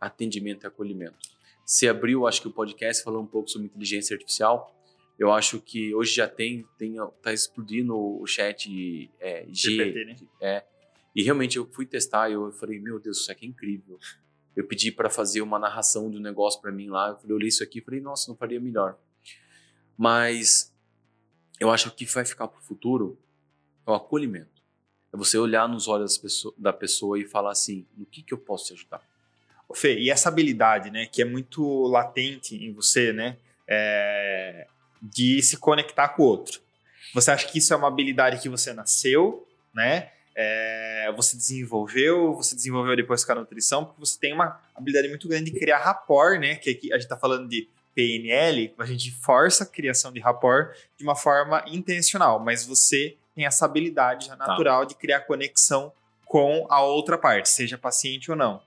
atendimento 0.00 0.64
e 0.64 0.66
acolhimento. 0.66 1.16
Você 1.64 1.86
abriu, 1.88 2.26
acho 2.26 2.40
que 2.40 2.48
o 2.48 2.52
podcast 2.52 3.04
falou 3.04 3.22
um 3.22 3.26
pouco 3.26 3.48
sobre 3.50 3.66
inteligência 3.66 4.14
artificial. 4.14 4.74
Eu 5.18 5.32
acho 5.32 5.60
que 5.60 5.92
hoje 5.94 6.14
já 6.14 6.28
tem, 6.28 6.64
tem 6.78 6.94
tá 7.20 7.32
explodindo 7.32 7.96
o 7.96 8.24
chat 8.26 9.10
é, 9.18 9.44
G. 9.48 9.70
GPT, 9.70 10.04
né? 10.04 10.16
É. 10.40 10.64
E 11.14 11.22
realmente 11.22 11.56
eu 11.56 11.66
fui 11.66 11.84
testar 11.84 12.30
e 12.30 12.34
eu 12.34 12.52
falei, 12.52 12.78
meu 12.78 13.00
Deus, 13.00 13.18
isso 13.18 13.32
aqui 13.32 13.44
é 13.44 13.48
incrível. 13.48 13.98
Eu 14.54 14.64
pedi 14.64 14.92
para 14.92 15.10
fazer 15.10 15.40
uma 15.40 15.58
narração 15.58 16.08
do 16.08 16.20
negócio 16.20 16.60
para 16.60 16.70
mim 16.70 16.88
lá. 16.88 17.08
Eu 17.08 17.16
falei, 17.16 17.32
eu 17.32 17.38
li 17.38 17.48
isso 17.48 17.62
aqui 17.62 17.78
e 17.80 17.82
falei, 17.82 18.00
nossa, 18.00 18.30
não 18.30 18.36
faria 18.36 18.60
melhor. 18.60 18.96
Mas 19.96 20.72
eu 21.58 21.70
acho 21.70 21.90
que 21.90 22.04
vai 22.04 22.24
ficar 22.24 22.46
para 22.46 22.60
o 22.60 22.62
futuro 22.62 23.18
é 23.86 23.90
o 23.90 23.94
acolhimento. 23.94 24.62
É 25.12 25.16
você 25.16 25.38
olhar 25.38 25.68
nos 25.68 25.88
olhos 25.88 26.20
da 26.56 26.72
pessoa 26.72 27.18
e 27.18 27.24
falar 27.24 27.50
assim, 27.50 27.86
no 27.96 28.06
que, 28.06 28.22
que 28.22 28.32
eu 28.32 28.38
posso 28.38 28.66
te 28.66 28.74
ajudar? 28.74 29.02
Fê, 29.74 29.98
e 29.98 30.10
essa 30.10 30.28
habilidade, 30.28 30.90
né, 30.90 31.06
que 31.06 31.20
é 31.20 31.24
muito 31.24 31.86
latente 31.88 32.56
em 32.56 32.72
você, 32.72 33.12
né, 33.12 33.36
é, 33.66 34.66
de 35.00 35.42
se 35.42 35.56
conectar 35.56 36.08
com 36.08 36.22
o 36.22 36.26
outro. 36.26 36.60
Você 37.14 37.30
acha 37.30 37.46
que 37.46 37.58
isso 37.58 37.72
é 37.72 37.76
uma 37.76 37.88
habilidade 37.88 38.40
que 38.40 38.48
você 38.48 38.72
nasceu, 38.72 39.46
né? 39.74 40.10
É, 40.34 41.12
você 41.16 41.36
desenvolveu, 41.36 42.34
você 42.34 42.54
desenvolveu 42.54 42.94
depois 42.94 43.24
com 43.24 43.32
a 43.32 43.34
nutrição, 43.34 43.84
porque 43.84 44.00
você 44.00 44.18
tem 44.18 44.32
uma 44.32 44.60
habilidade 44.74 45.08
muito 45.08 45.26
grande 45.26 45.50
de 45.50 45.58
criar 45.58 45.78
rapport, 45.78 46.38
né? 46.38 46.56
Que 46.56 46.70
aqui 46.70 46.92
a 46.92 46.96
gente 46.96 47.04
está 47.04 47.16
falando 47.16 47.48
de 47.48 47.68
PNL, 47.94 48.72
a 48.78 48.86
gente 48.86 49.10
força 49.10 49.64
a 49.64 49.66
criação 49.66 50.12
de 50.12 50.20
rapport 50.20 50.76
de 50.96 51.02
uma 51.02 51.16
forma 51.16 51.64
intencional, 51.66 52.38
mas 52.38 52.64
você 52.64 53.16
tem 53.34 53.46
essa 53.46 53.64
habilidade 53.64 54.28
tá. 54.28 54.36
natural 54.36 54.82
tá. 54.82 54.86
de 54.86 54.94
criar 54.94 55.20
conexão 55.20 55.92
com 56.24 56.66
a 56.70 56.82
outra 56.82 57.18
parte, 57.18 57.48
seja 57.48 57.76
paciente 57.76 58.30
ou 58.30 58.36
não. 58.36 58.62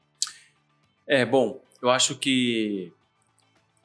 É, 1.08 1.26
bom, 1.26 1.62
eu 1.82 1.90
acho 1.90 2.16
que 2.16 2.92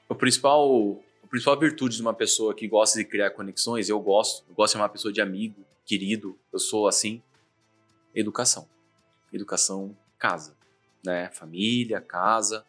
o 0.09 0.15
principal, 0.15 1.01
a 1.27 1.29
principal 1.29 1.59
virtude 1.59 1.97
de 1.97 2.03
uma 2.03 2.15
pessoa 2.15 2.55
que 2.55 2.69
gosta 2.69 2.99
de 3.01 3.05
criar 3.05 3.31
conexões, 3.31 3.89
eu 3.89 3.99
gosto, 3.99 4.45
eu 4.49 4.55
gosto 4.55 4.71
de 4.71 4.73
chamar 4.75 4.85
uma 4.85 4.91
pessoa 4.91 5.13
de 5.13 5.21
amigo, 5.21 5.67
querido, 5.85 6.39
eu 6.53 6.59
sou 6.59 6.87
assim, 6.87 7.21
educação. 8.15 8.69
Educação 9.33 9.97
casa, 10.17 10.57
né? 11.05 11.29
Família, 11.33 12.01
casa. 12.01 12.65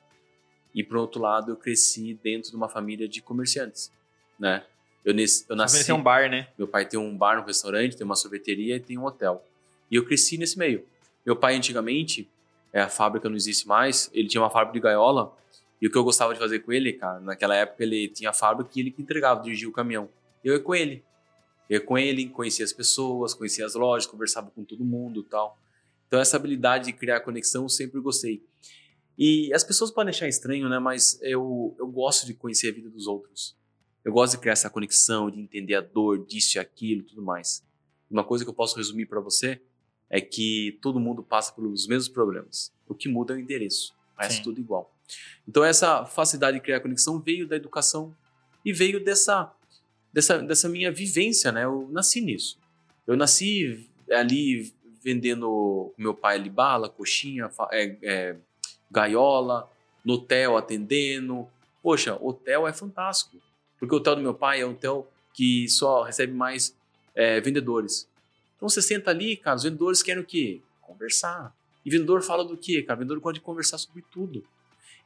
E 0.73 0.83
por 0.83 0.97
outro 0.97 1.21
lado, 1.21 1.51
eu 1.51 1.55
cresci 1.55 2.15
dentro 2.23 2.49
de 2.49 2.57
uma 2.57 2.67
família 2.67 3.07
de 3.07 3.21
comerciantes, 3.21 3.91
né? 4.39 4.65
Eu, 5.05 5.15
eu 5.49 5.55
nasci. 5.55 5.85
tem 5.85 5.95
um 5.95 6.01
bar, 6.01 6.29
né? 6.29 6.47
Meu 6.57 6.67
pai 6.67 6.85
tem 6.85 6.99
um 6.99 7.15
bar, 7.15 7.39
um 7.39 7.45
restaurante, 7.45 7.95
tem 7.95 8.03
uma 8.03 8.15
sorveteria 8.15 8.75
e 8.75 8.79
tem 8.79 8.97
um 8.97 9.05
hotel. 9.05 9.45
E 9.89 9.95
eu 9.95 10.03
cresci 10.03 10.35
nesse 10.37 10.57
meio. 10.57 10.83
Meu 11.23 11.35
pai, 11.35 11.55
antigamente, 11.55 12.27
é, 12.73 12.81
a 12.81 12.89
fábrica 12.89 13.29
não 13.29 13.35
existe 13.35 13.67
mais, 13.67 14.09
ele 14.13 14.27
tinha 14.27 14.41
uma 14.41 14.49
fábrica 14.49 14.73
de 14.73 14.79
gaiola. 14.79 15.31
E 15.81 15.87
o 15.87 15.91
que 15.91 15.97
eu 15.97 16.03
gostava 16.03 16.33
de 16.33 16.39
fazer 16.39 16.59
com 16.59 16.71
ele, 16.71 16.93
cara, 16.93 17.19
naquela 17.19 17.55
época 17.55 17.83
ele 17.83 18.07
tinha 18.07 18.31
a 18.31 18.33
fábrica 18.33 18.71
e 18.75 18.79
ele 18.79 18.91
que 18.91 19.01
entregava, 19.01 19.41
dirigia 19.41 19.69
o 19.69 19.71
caminhão. 19.71 20.09
Eu 20.43 20.53
ia 20.53 20.59
com 20.59 20.73
ele. 20.73 21.03
Eu 21.69 21.79
ia 21.79 21.85
com 21.85 21.97
ele, 21.97 22.27
conhecia 22.29 22.65
as 22.65 22.73
pessoas, 22.73 23.33
conhecia 23.33 23.65
as 23.65 23.75
lojas, 23.75 24.07
conversava 24.07 24.49
com 24.49 24.63
todo 24.63 24.83
mundo 24.83 25.23
tal. 25.23 25.59
Então, 26.07 26.19
essa 26.19 26.37
habilidade 26.37 26.85
de 26.85 26.93
criar 26.93 27.19
conexão 27.19 27.63
eu 27.63 27.69
sempre 27.69 27.99
gostei. 27.99 28.41
E 29.17 29.51
as 29.53 29.63
pessoas 29.63 29.91
podem 29.91 30.09
achar 30.09 30.27
estranho, 30.27 30.69
né? 30.69 30.79
Mas 30.79 31.19
eu, 31.21 31.75
eu 31.77 31.87
gosto 31.87 32.25
de 32.25 32.33
conhecer 32.33 32.69
a 32.69 32.73
vida 32.73 32.89
dos 32.89 33.07
outros. 33.07 33.55
Eu 34.05 34.13
gosto 34.13 34.33
de 34.33 34.39
criar 34.39 34.53
essa 34.53 34.69
conexão, 34.69 35.29
de 35.29 35.39
entender 35.39 35.75
a 35.75 35.81
dor 35.81 36.25
disso 36.25 36.57
e 36.57 36.59
aquilo 36.59 37.03
tudo 37.03 37.21
mais. 37.21 37.63
Uma 38.09 38.23
coisa 38.23 38.45
que 38.45 38.49
eu 38.49 38.53
posso 38.53 38.77
resumir 38.77 39.05
para 39.05 39.19
você 39.19 39.61
é 40.09 40.21
que 40.21 40.79
todo 40.81 40.99
mundo 40.99 41.21
passa 41.21 41.51
pelos 41.51 41.87
mesmos 41.87 42.07
problemas. 42.07 42.71
O 42.87 42.95
que 42.95 43.09
muda 43.09 43.33
é 43.33 43.37
o 43.37 43.39
endereço. 43.39 43.93
Parece 44.15 44.41
tudo 44.41 44.61
igual. 44.61 44.96
Então, 45.47 45.63
essa 45.63 46.05
facilidade 46.05 46.57
de 46.57 46.63
criar 46.63 46.79
conexão 46.79 47.19
veio 47.19 47.47
da 47.47 47.55
educação 47.55 48.13
e 48.63 48.73
veio 48.73 49.03
dessa, 49.03 49.51
dessa, 50.11 50.39
dessa 50.39 50.67
minha 50.67 50.91
vivência, 50.91 51.51
né? 51.51 51.63
Eu 51.63 51.87
nasci 51.91 52.21
nisso. 52.21 52.59
Eu 53.05 53.15
nasci 53.15 53.89
ali 54.11 54.73
vendendo 55.03 55.93
meu 55.97 56.13
pai 56.13 56.35
ali 56.35 56.49
bala, 56.49 56.89
coxinha, 56.89 57.49
é, 57.71 57.95
é, 58.01 58.35
gaiola, 58.91 59.69
no 60.03 60.13
hotel 60.13 60.57
atendendo. 60.57 61.47
Poxa, 61.81 62.17
hotel 62.21 62.67
é 62.67 62.73
fantástico. 62.73 63.37
Porque 63.79 63.93
o 63.93 63.97
hotel 63.99 64.15
do 64.15 64.21
meu 64.21 64.33
pai 64.33 64.61
é 64.61 64.65
um 64.65 64.71
hotel 64.71 65.09
que 65.33 65.69
só 65.69 66.03
recebe 66.03 66.33
mais 66.33 66.75
é, 67.15 67.39
vendedores. 67.39 68.09
Então 68.55 68.67
você 68.67 68.81
senta 68.81 69.11
ali, 69.11 69.37
cara, 69.37 69.55
os 69.55 69.63
vendedores 69.63 70.01
querem 70.01 70.21
o 70.21 70.25
quê? 70.25 70.61
Conversar. 70.81 71.55
E 71.85 71.89
vendedor 71.89 72.21
fala 72.21 72.43
do 72.43 72.57
quê, 72.57 72.81
cara? 72.81 72.97
O 72.97 72.99
vendedor 72.99 73.21
pode 73.21 73.39
conversar 73.39 73.77
sobre 73.77 74.03
tudo. 74.11 74.43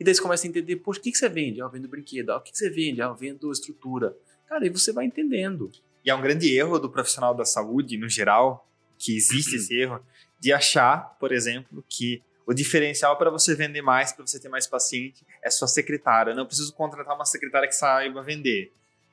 E 0.01 0.03
daí 0.03 0.15
você 0.15 0.21
começa 0.23 0.47
a 0.47 0.49
entender, 0.49 0.77
poxa, 0.77 0.99
o 0.99 1.03
que, 1.03 1.11
que 1.11 1.17
você 1.19 1.29
vende? 1.29 1.61
Ah, 1.61 1.65
eu 1.65 1.69
vendo 1.69 1.87
brinquedo. 1.87 2.31
Ah, 2.31 2.37
o 2.37 2.41
que, 2.41 2.51
que 2.51 2.57
você 2.57 2.71
vende? 2.71 3.03
Ah, 3.03 3.05
eu 3.05 3.15
vendo 3.15 3.51
estrutura. 3.51 4.17
Cara, 4.49 4.65
e 4.65 4.69
você 4.71 4.91
vai 4.91 5.05
entendendo. 5.05 5.71
E 6.03 6.09
é 6.09 6.15
um 6.15 6.19
grande 6.19 6.51
erro 6.57 6.79
do 6.79 6.89
profissional 6.89 7.35
da 7.35 7.45
saúde, 7.45 7.99
no 7.99 8.09
geral, 8.09 8.67
que 8.97 9.15
existe 9.15 9.57
esse 9.57 9.79
erro, 9.79 10.03
de 10.39 10.51
achar, 10.51 11.15
por 11.19 11.31
exemplo, 11.31 11.85
que 11.87 12.19
o 12.47 12.51
diferencial 12.51 13.15
para 13.15 13.29
você 13.29 13.53
vender 13.53 13.83
mais, 13.83 14.11
para 14.11 14.25
você 14.25 14.39
ter 14.39 14.49
mais 14.49 14.65
paciente, 14.65 15.23
é 15.39 15.51
sua 15.51 15.67
secretária. 15.67 16.31
Eu 16.31 16.35
não 16.35 16.47
preciso 16.47 16.73
contratar 16.73 17.13
uma 17.13 17.23
secretária 17.23 17.67
que 17.67 17.75
saiba 17.75 18.23
vender. 18.23 18.71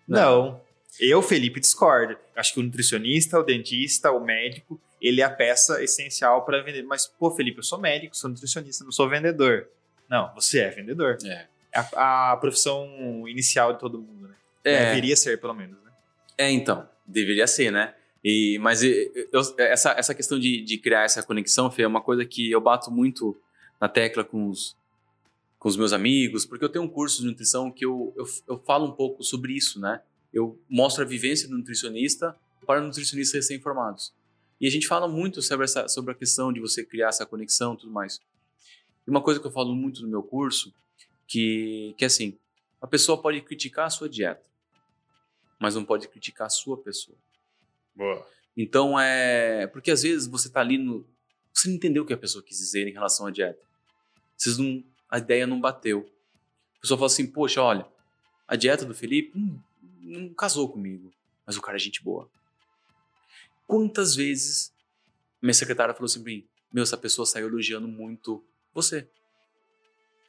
Não. 0.08 0.52
não. 0.52 0.60
Eu, 0.98 1.20
Felipe, 1.20 1.60
discordo. 1.60 2.16
Acho 2.34 2.54
que 2.54 2.60
o 2.60 2.62
nutricionista, 2.62 3.38
o 3.38 3.42
dentista, 3.42 4.10
o 4.10 4.24
médico, 4.24 4.80
ele 5.02 5.20
é 5.20 5.24
a 5.24 5.30
peça 5.30 5.84
essencial 5.84 6.46
para 6.46 6.62
vender. 6.62 6.82
Mas, 6.82 7.06
pô, 7.06 7.30
Felipe, 7.30 7.58
eu 7.58 7.62
sou 7.62 7.78
médico, 7.78 8.16
sou 8.16 8.30
nutricionista, 8.30 8.84
não 8.84 8.90
sou 8.90 9.06
vendedor. 9.06 9.68
Não, 10.08 10.32
você 10.34 10.60
é 10.60 10.70
vendedor. 10.70 11.18
É. 11.24 11.46
É 11.72 11.80
a, 11.94 12.32
a 12.32 12.36
profissão 12.36 12.88
inicial 13.28 13.74
de 13.74 13.80
todo 13.80 14.00
mundo, 14.00 14.28
né? 14.28 14.34
É. 14.64 14.86
Deveria 14.86 15.16
ser, 15.16 15.40
pelo 15.40 15.54
menos, 15.54 15.76
né? 15.82 15.90
É, 16.36 16.50
então. 16.50 16.88
Deveria 17.06 17.46
ser, 17.46 17.70
né? 17.70 17.94
E, 18.24 18.58
mas 18.60 18.82
eu, 18.82 19.10
essa, 19.58 19.92
essa 19.92 20.14
questão 20.14 20.38
de, 20.38 20.62
de 20.62 20.78
criar 20.78 21.04
essa 21.04 21.22
conexão, 21.22 21.70
Fê, 21.70 21.82
é 21.82 21.86
uma 21.86 22.00
coisa 22.00 22.24
que 22.24 22.50
eu 22.50 22.60
bato 22.60 22.90
muito 22.90 23.36
na 23.80 23.88
tecla 23.88 24.24
com 24.24 24.48
os, 24.48 24.76
com 25.58 25.68
os 25.68 25.76
meus 25.76 25.92
amigos, 25.92 26.44
porque 26.44 26.64
eu 26.64 26.68
tenho 26.68 26.84
um 26.84 26.88
curso 26.88 27.22
de 27.22 27.28
nutrição 27.28 27.70
que 27.70 27.84
eu, 27.84 28.12
eu, 28.16 28.24
eu 28.48 28.58
falo 28.66 28.86
um 28.86 28.92
pouco 28.92 29.22
sobre 29.22 29.52
isso, 29.52 29.80
né? 29.80 30.00
Eu 30.32 30.60
mostro 30.68 31.04
a 31.04 31.06
vivência 31.06 31.48
do 31.48 31.56
nutricionista 31.56 32.36
para 32.66 32.80
nutricionistas 32.80 33.34
recém-formados. 33.34 34.12
E 34.60 34.66
a 34.66 34.70
gente 34.70 34.86
fala 34.86 35.06
muito 35.06 35.40
sobre, 35.40 35.64
essa, 35.64 35.88
sobre 35.88 36.12
a 36.12 36.14
questão 36.14 36.52
de 36.52 36.60
você 36.60 36.84
criar 36.84 37.08
essa 37.08 37.24
conexão 37.24 37.74
e 37.74 37.76
tudo 37.78 37.92
mais. 37.92 38.20
E 39.08 39.10
uma 39.10 39.22
coisa 39.22 39.40
que 39.40 39.46
eu 39.46 39.50
falo 39.50 39.74
muito 39.74 40.02
no 40.02 40.08
meu 40.08 40.22
curso, 40.22 40.70
que, 41.26 41.94
que 41.96 42.04
é 42.04 42.08
assim, 42.08 42.38
a 42.78 42.86
pessoa 42.86 43.16
pode 43.16 43.40
criticar 43.40 43.86
a 43.86 43.90
sua 43.90 44.06
dieta, 44.06 44.44
mas 45.58 45.74
não 45.74 45.82
pode 45.82 46.06
criticar 46.08 46.46
a 46.46 46.50
sua 46.50 46.76
pessoa. 46.76 47.16
Boa. 47.96 48.28
Então 48.54 49.00
é. 49.00 49.66
Porque 49.68 49.90
às 49.90 50.02
vezes 50.02 50.26
você 50.26 50.50
tá 50.50 50.60
ali 50.60 50.76
no. 50.76 51.06
Você 51.54 51.68
não 51.68 51.76
entendeu 51.76 52.02
o 52.02 52.06
que 52.06 52.12
a 52.12 52.18
pessoa 52.18 52.44
quis 52.44 52.58
dizer 52.58 52.86
em 52.86 52.92
relação 52.92 53.26
à 53.26 53.30
dieta. 53.30 53.58
Vocês 54.36 54.58
não. 54.58 54.84
A 55.10 55.16
ideia 55.16 55.46
não 55.46 55.58
bateu. 55.58 56.06
A 56.76 56.80
pessoa 56.82 56.98
fala 56.98 57.06
assim, 57.06 57.26
poxa, 57.26 57.62
olha, 57.62 57.86
a 58.46 58.56
dieta 58.56 58.84
do 58.84 58.94
Felipe 58.94 59.38
hum, 59.38 59.58
não 60.02 60.34
casou 60.34 60.68
comigo. 60.68 61.10
Mas 61.46 61.56
o 61.56 61.62
cara 61.62 61.78
é 61.78 61.80
gente 61.80 62.04
boa. 62.04 62.30
Quantas 63.66 64.14
vezes 64.14 64.70
minha 65.40 65.54
secretária 65.54 65.94
falou 65.94 66.04
assim 66.04 66.22
pra 66.22 66.30
mim, 66.30 66.46
meu, 66.70 66.82
essa 66.82 66.96
pessoa 66.98 67.24
saiu 67.24 67.48
elogiando 67.48 67.88
muito 67.88 68.44
você. 68.74 69.08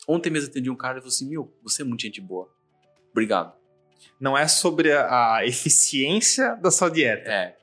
Ontem 0.08 0.30
mesmo 0.30 0.50
atendi 0.50 0.70
um 0.70 0.76
cara 0.76 0.98
e 0.98 1.02
falou 1.02 1.14
assim, 1.14 1.30
meu, 1.30 1.54
você 1.62 1.82
é 1.82 1.86
muito 1.86 2.02
gente 2.02 2.20
boa. 2.20 2.50
Obrigado. 3.12 3.54
Não 4.20 4.38
é 4.38 4.48
sobre 4.48 4.92
a 4.92 5.42
eficiência 5.46 6.56
da 6.56 6.72
sua 6.72 6.90
dieta. 6.90 7.30
É. 7.30 7.58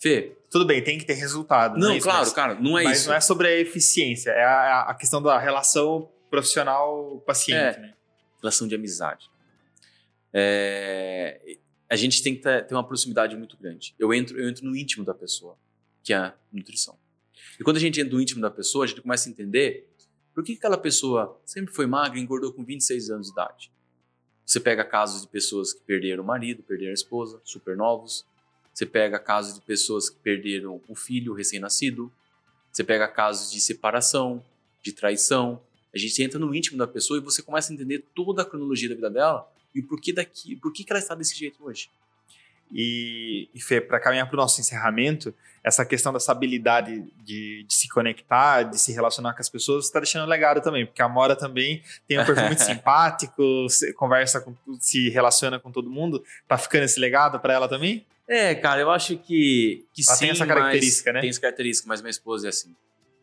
Fê. 0.00 0.36
Tudo 0.50 0.64
bem, 0.64 0.82
tem 0.82 0.98
que 0.98 1.04
ter 1.04 1.14
resultado. 1.14 1.78
Não, 1.78 1.88
não 1.88 1.94
é 1.96 2.00
claro, 2.00 2.18
mas, 2.20 2.32
cara, 2.32 2.54
não 2.54 2.78
é 2.78 2.84
mas 2.84 2.98
isso. 2.98 3.06
Mas 3.06 3.08
não 3.08 3.14
é 3.16 3.20
sobre 3.20 3.48
a 3.48 3.56
eficiência, 3.58 4.30
é 4.30 4.44
a, 4.44 4.82
a 4.82 4.94
questão 4.94 5.20
da 5.20 5.38
relação 5.38 6.10
profissional-paciente. 6.30 7.78
É. 7.78 7.80
Né? 7.80 7.94
Relação 8.40 8.68
de 8.68 8.74
amizade. 8.74 9.28
É, 10.32 11.58
a 11.88 11.96
gente 11.96 12.22
tem 12.22 12.34
que 12.34 12.42
ter 12.42 12.74
uma 12.74 12.86
proximidade 12.86 13.36
muito 13.36 13.56
grande. 13.56 13.94
Eu 13.98 14.12
entro, 14.12 14.38
eu 14.38 14.48
entro 14.48 14.64
no 14.64 14.76
íntimo 14.76 15.04
da 15.04 15.14
pessoa, 15.14 15.58
que 16.02 16.12
é 16.12 16.16
a 16.16 16.34
nutrição. 16.52 16.98
E 17.58 17.64
quando 17.64 17.78
a 17.78 17.80
gente 17.80 18.00
entra 18.00 18.12
no 18.12 18.20
íntimo 18.20 18.40
da 18.40 18.50
pessoa, 18.50 18.84
a 18.84 18.88
gente 18.88 19.00
começa 19.00 19.28
a 19.28 19.32
entender 19.32 19.88
por 20.36 20.44
que 20.44 20.52
aquela 20.52 20.76
pessoa 20.76 21.40
sempre 21.46 21.72
foi 21.72 21.86
magra 21.86 22.18
e 22.18 22.22
engordou 22.22 22.52
com 22.52 22.62
26 22.62 23.08
anos 23.08 23.28
de 23.28 23.32
idade. 23.32 23.72
Você 24.44 24.60
pega 24.60 24.84
casos 24.84 25.22
de 25.22 25.28
pessoas 25.28 25.72
que 25.72 25.80
perderam 25.80 26.22
o 26.22 26.26
marido, 26.26 26.62
perderam 26.62 26.90
a 26.90 26.94
esposa, 26.94 27.40
super 27.42 27.74
novos. 27.74 28.22
Você 28.74 28.84
pega 28.84 29.18
casos 29.18 29.54
de 29.54 29.62
pessoas 29.62 30.10
que 30.10 30.18
perderam 30.18 30.78
o 30.86 30.94
filho 30.94 31.32
recém-nascido. 31.32 32.12
Você 32.70 32.84
pega 32.84 33.08
casos 33.08 33.50
de 33.50 33.58
separação, 33.62 34.44
de 34.82 34.92
traição. 34.92 35.58
A 35.94 35.96
gente 35.96 36.22
entra 36.22 36.38
no 36.38 36.54
íntimo 36.54 36.76
da 36.76 36.86
pessoa 36.86 37.18
e 37.18 37.22
você 37.22 37.40
começa 37.40 37.72
a 37.72 37.74
entender 37.74 38.04
toda 38.14 38.42
a 38.42 38.44
cronologia 38.44 38.90
da 38.90 38.94
vida 38.94 39.08
dela 39.08 39.50
e 39.74 39.80
por 39.80 39.98
que 39.98 40.12
daqui, 40.12 40.54
por 40.54 40.70
que 40.70 40.84
ela 40.90 40.98
está 40.98 41.14
desse 41.14 41.34
jeito 41.34 41.64
hoje. 41.64 41.88
E, 42.72 43.48
e 43.54 43.60
Fê, 43.60 43.80
para 43.80 44.00
caminhar 44.00 44.26
para 44.26 44.34
o 44.34 44.36
nosso 44.36 44.60
encerramento, 44.60 45.34
essa 45.62 45.84
questão 45.84 46.12
dessa 46.12 46.30
habilidade 46.30 47.02
de, 47.24 47.64
de, 47.64 47.74
se 47.74 47.88
conectar, 47.88 48.62
de 48.62 48.78
se 48.78 48.92
relacionar 48.92 49.34
com 49.34 49.40
as 49.40 49.48
pessoas, 49.48 49.86
está 49.86 49.98
deixando 49.98 50.28
legado 50.28 50.60
também, 50.60 50.86
porque 50.86 51.02
a 51.02 51.08
Mora 51.08 51.34
também 51.34 51.82
tem 52.06 52.20
um 52.20 52.24
perfil 52.24 52.46
muito 52.46 52.62
simpático, 52.64 53.66
conversa 53.96 54.40
com 54.40 54.54
se 54.78 55.08
relaciona 55.08 55.58
com 55.58 55.72
todo 55.72 55.90
mundo. 55.90 56.22
Tá 56.46 56.56
ficando 56.56 56.84
esse 56.84 57.00
legado 57.00 57.40
para 57.40 57.52
ela 57.52 57.68
também? 57.68 58.06
É, 58.28 58.54
cara, 58.54 58.80
eu 58.80 58.90
acho 58.90 59.16
que, 59.18 59.86
que 59.92 60.02
ela 60.06 60.16
sim. 60.16 60.24
tem 60.24 60.30
essa 60.30 60.46
característica, 60.46 61.12
né? 61.12 61.20
Tem 61.20 61.30
essa 61.30 61.40
característica, 61.40 61.88
mas 61.88 62.00
minha 62.00 62.10
esposa 62.10 62.46
é 62.46 62.50
assim. 62.50 62.74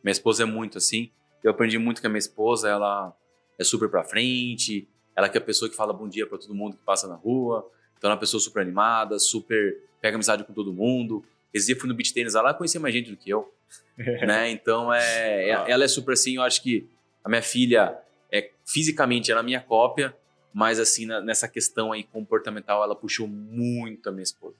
Minha 0.04 0.12
esposa 0.12 0.44
é 0.44 0.46
muito 0.46 0.78
assim. 0.78 1.10
Eu 1.44 1.52
aprendi 1.52 1.78
muito 1.78 2.02
com 2.02 2.08
a 2.08 2.10
minha 2.10 2.20
esposa, 2.20 2.70
ela 2.70 3.14
é 3.58 3.64
super 3.64 3.90
pra 3.90 4.04
frente, 4.04 4.88
ela 5.16 5.30
que 5.30 5.38
é 5.38 5.42
a 5.42 5.44
pessoa 5.44 5.70
que 5.70 5.76
fala 5.76 5.94
bom 5.94 6.08
dia 6.08 6.26
para 6.26 6.38
todo 6.38 6.54
mundo 6.54 6.76
que 6.78 6.84
passa 6.84 7.08
na 7.08 7.16
rua. 7.16 7.70
Então 8.04 8.12
é 8.12 8.16
uma 8.16 8.20
pessoa 8.20 8.42
super 8.42 8.60
animada, 8.60 9.18
super 9.18 9.80
pega 10.02 10.18
amizade 10.18 10.44
com 10.44 10.52
todo 10.52 10.74
mundo. 10.74 11.24
Esse 11.54 11.68
dia 11.68 11.80
fui 11.80 11.88
no 11.88 11.96
beach 11.96 12.14
tênis, 12.14 12.36
ela 12.36 12.54
conhecia 12.54 12.78
mais 12.78 12.94
gente 12.94 13.10
do 13.10 13.16
que 13.16 13.30
eu. 13.30 13.50
né? 13.96 14.52
Então 14.52 14.94
é, 14.94 15.52
é, 15.52 15.72
ela 15.72 15.86
é 15.86 15.88
super 15.88 16.12
assim, 16.12 16.36
eu 16.36 16.42
acho 16.42 16.62
que 16.62 16.86
a 17.24 17.30
minha 17.30 17.42
filha 17.42 17.98
é 18.30 18.52
fisicamente 18.66 19.32
ela 19.32 19.40
é 19.40 19.42
a 19.42 19.46
minha 19.46 19.62
cópia, 19.62 20.14
mas 20.54 20.82
assim 20.82 21.06
na, 21.06 21.22
nessa 21.22 21.48
questão 21.48 21.94
aí 21.94 22.04
comportamental 22.04 22.84
ela 22.84 22.94
puxou 22.94 23.26
muito 23.26 24.10
a 24.10 24.12
minha 24.12 24.24
esposa. 24.24 24.58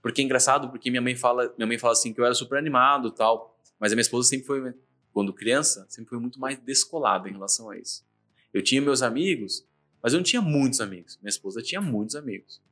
Porque 0.00 0.22
é 0.22 0.24
engraçado, 0.24 0.70
porque 0.70 0.88
minha 0.88 1.02
mãe 1.02 1.14
fala, 1.14 1.52
minha 1.58 1.66
mãe 1.66 1.76
fala 1.76 1.92
assim 1.92 2.14
que 2.14 2.18
eu 2.18 2.24
era 2.24 2.32
super 2.32 2.56
animado, 2.56 3.10
tal, 3.10 3.54
mas 3.78 3.92
a 3.92 3.96
minha 3.96 4.00
esposa 4.00 4.26
sempre 4.30 4.46
foi 4.46 4.72
quando 5.12 5.34
criança, 5.34 5.84
sempre 5.90 6.08
foi 6.08 6.18
muito 6.18 6.40
mais 6.40 6.56
descolada 6.56 7.28
em 7.28 7.32
relação 7.32 7.68
a 7.68 7.76
isso. 7.76 8.02
Eu 8.50 8.62
tinha 8.62 8.80
meus 8.80 9.02
amigos, 9.02 9.62
mas 10.02 10.14
eu 10.14 10.20
não 10.20 10.24
tinha 10.24 10.40
muitos 10.40 10.80
amigos. 10.80 11.18
Minha 11.20 11.28
esposa 11.28 11.60
tinha 11.60 11.82
muitos 11.82 12.16
amigos. 12.16 12.66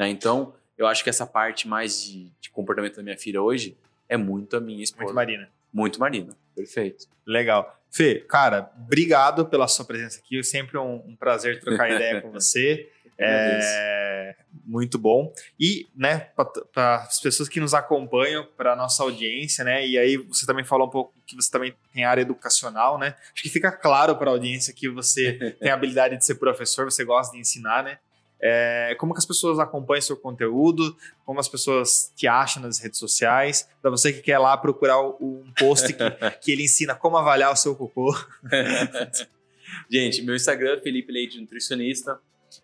Né? 0.00 0.08
Então, 0.08 0.54
eu 0.78 0.86
acho 0.86 1.04
que 1.04 1.10
essa 1.10 1.26
parte 1.26 1.68
mais 1.68 2.02
de, 2.02 2.32
de, 2.40 2.48
comportamento 2.48 2.96
da 2.96 3.02
minha 3.02 3.18
filha 3.18 3.42
hoje 3.42 3.76
é 4.08 4.16
muito 4.16 4.56
a 4.56 4.60
minha 4.60 4.82
esposa. 4.82 5.04
Muito 5.04 5.14
Marina. 5.14 5.50
Muito 5.70 6.00
Marina, 6.00 6.34
perfeito. 6.56 7.06
Legal. 7.26 7.78
Fê, 7.90 8.24
cara, 8.26 8.72
obrigado 8.78 9.44
pela 9.44 9.68
sua 9.68 9.84
presença 9.84 10.18
aqui. 10.18 10.38
É 10.38 10.42
sempre 10.42 10.78
um, 10.78 10.94
um 11.06 11.14
prazer 11.14 11.60
trocar 11.60 11.90
ideia 11.90 12.22
com 12.22 12.30
você. 12.32 12.90
É, 13.18 14.34
muito 14.64 14.96
bom. 14.96 15.30
E, 15.60 15.86
né, 15.94 16.30
para 16.72 17.02
as 17.02 17.20
pessoas 17.20 17.46
que 17.46 17.60
nos 17.60 17.74
acompanham, 17.74 18.48
para 18.56 18.74
nossa 18.74 19.02
audiência, 19.02 19.62
né, 19.62 19.86
e 19.86 19.98
aí 19.98 20.16
você 20.16 20.46
também 20.46 20.64
falou 20.64 20.86
um 20.86 20.90
pouco 20.90 21.12
que 21.26 21.36
você 21.36 21.50
também 21.50 21.74
tem 21.92 22.04
área 22.04 22.22
educacional, 22.22 22.98
né, 22.98 23.14
acho 23.34 23.42
que 23.42 23.50
fica 23.50 23.70
claro 23.70 24.16
para 24.16 24.30
a 24.30 24.32
audiência 24.32 24.72
que 24.72 24.88
você 24.88 25.34
tem 25.60 25.70
a 25.70 25.74
habilidade 25.74 26.16
de 26.16 26.24
ser 26.24 26.36
professor, 26.36 26.86
você 26.86 27.04
gosta 27.04 27.34
de 27.34 27.40
ensinar, 27.40 27.84
né, 27.84 27.98
é, 28.42 28.94
como 28.98 29.12
que 29.12 29.18
as 29.18 29.26
pessoas 29.26 29.58
acompanham 29.58 30.00
seu 30.00 30.16
conteúdo, 30.16 30.96
como 31.24 31.38
as 31.38 31.48
pessoas 31.48 32.12
te 32.16 32.26
acham 32.26 32.62
nas 32.62 32.78
redes 32.78 32.98
sociais, 32.98 33.68
para 33.82 33.90
você 33.90 34.12
que 34.12 34.22
quer 34.22 34.38
lá 34.38 34.56
procurar 34.56 35.00
um 35.00 35.44
post 35.58 35.92
que, 35.92 35.98
que 36.40 36.52
ele 36.52 36.64
ensina 36.64 36.94
como 36.94 37.16
avaliar 37.16 37.52
o 37.52 37.56
seu 37.56 37.74
cocô. 37.74 38.14
Gente, 39.90 40.22
meu 40.22 40.34
Instagram 40.34 40.76
é 40.76 40.80
Felipe 40.80 41.12
Leite 41.12 41.40
Nutricionista, 41.40 42.18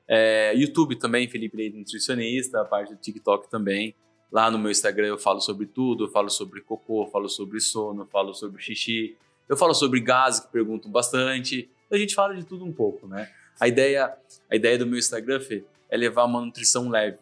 é, 0.08 0.54
YouTube 0.56 0.96
também, 0.96 1.28
Felipe 1.28 1.56
Leite 1.56 1.76
Nutricionista, 1.76 2.62
a 2.62 2.64
parte 2.64 2.94
do 2.94 3.00
TikTok 3.00 3.48
também. 3.50 3.94
Lá 4.32 4.50
no 4.50 4.58
meu 4.58 4.70
Instagram 4.70 5.06
eu 5.06 5.18
falo 5.18 5.40
sobre 5.40 5.66
tudo, 5.66 6.04
eu 6.04 6.08
falo 6.08 6.28
sobre 6.28 6.60
cocô, 6.60 7.04
eu 7.04 7.10
falo 7.10 7.28
sobre 7.28 7.60
sono, 7.60 8.02
eu 8.02 8.06
falo 8.06 8.34
sobre 8.34 8.60
xixi, 8.60 9.16
eu 9.48 9.56
falo 9.56 9.74
sobre 9.74 10.00
gases 10.00 10.40
que 10.40 10.50
perguntam 10.50 10.90
bastante. 10.90 11.70
A 11.90 11.96
gente 11.96 12.14
fala 12.14 12.34
de 12.34 12.44
tudo 12.44 12.64
um 12.64 12.72
pouco, 12.72 13.06
né? 13.06 13.30
A 13.60 13.68
ideia, 13.68 14.14
a 14.50 14.56
ideia 14.56 14.78
do 14.78 14.86
meu 14.86 14.98
Instagram, 14.98 15.40
Fê, 15.40 15.64
é 15.88 15.96
levar 15.96 16.24
uma 16.24 16.40
nutrição 16.40 16.88
leve, 16.88 17.18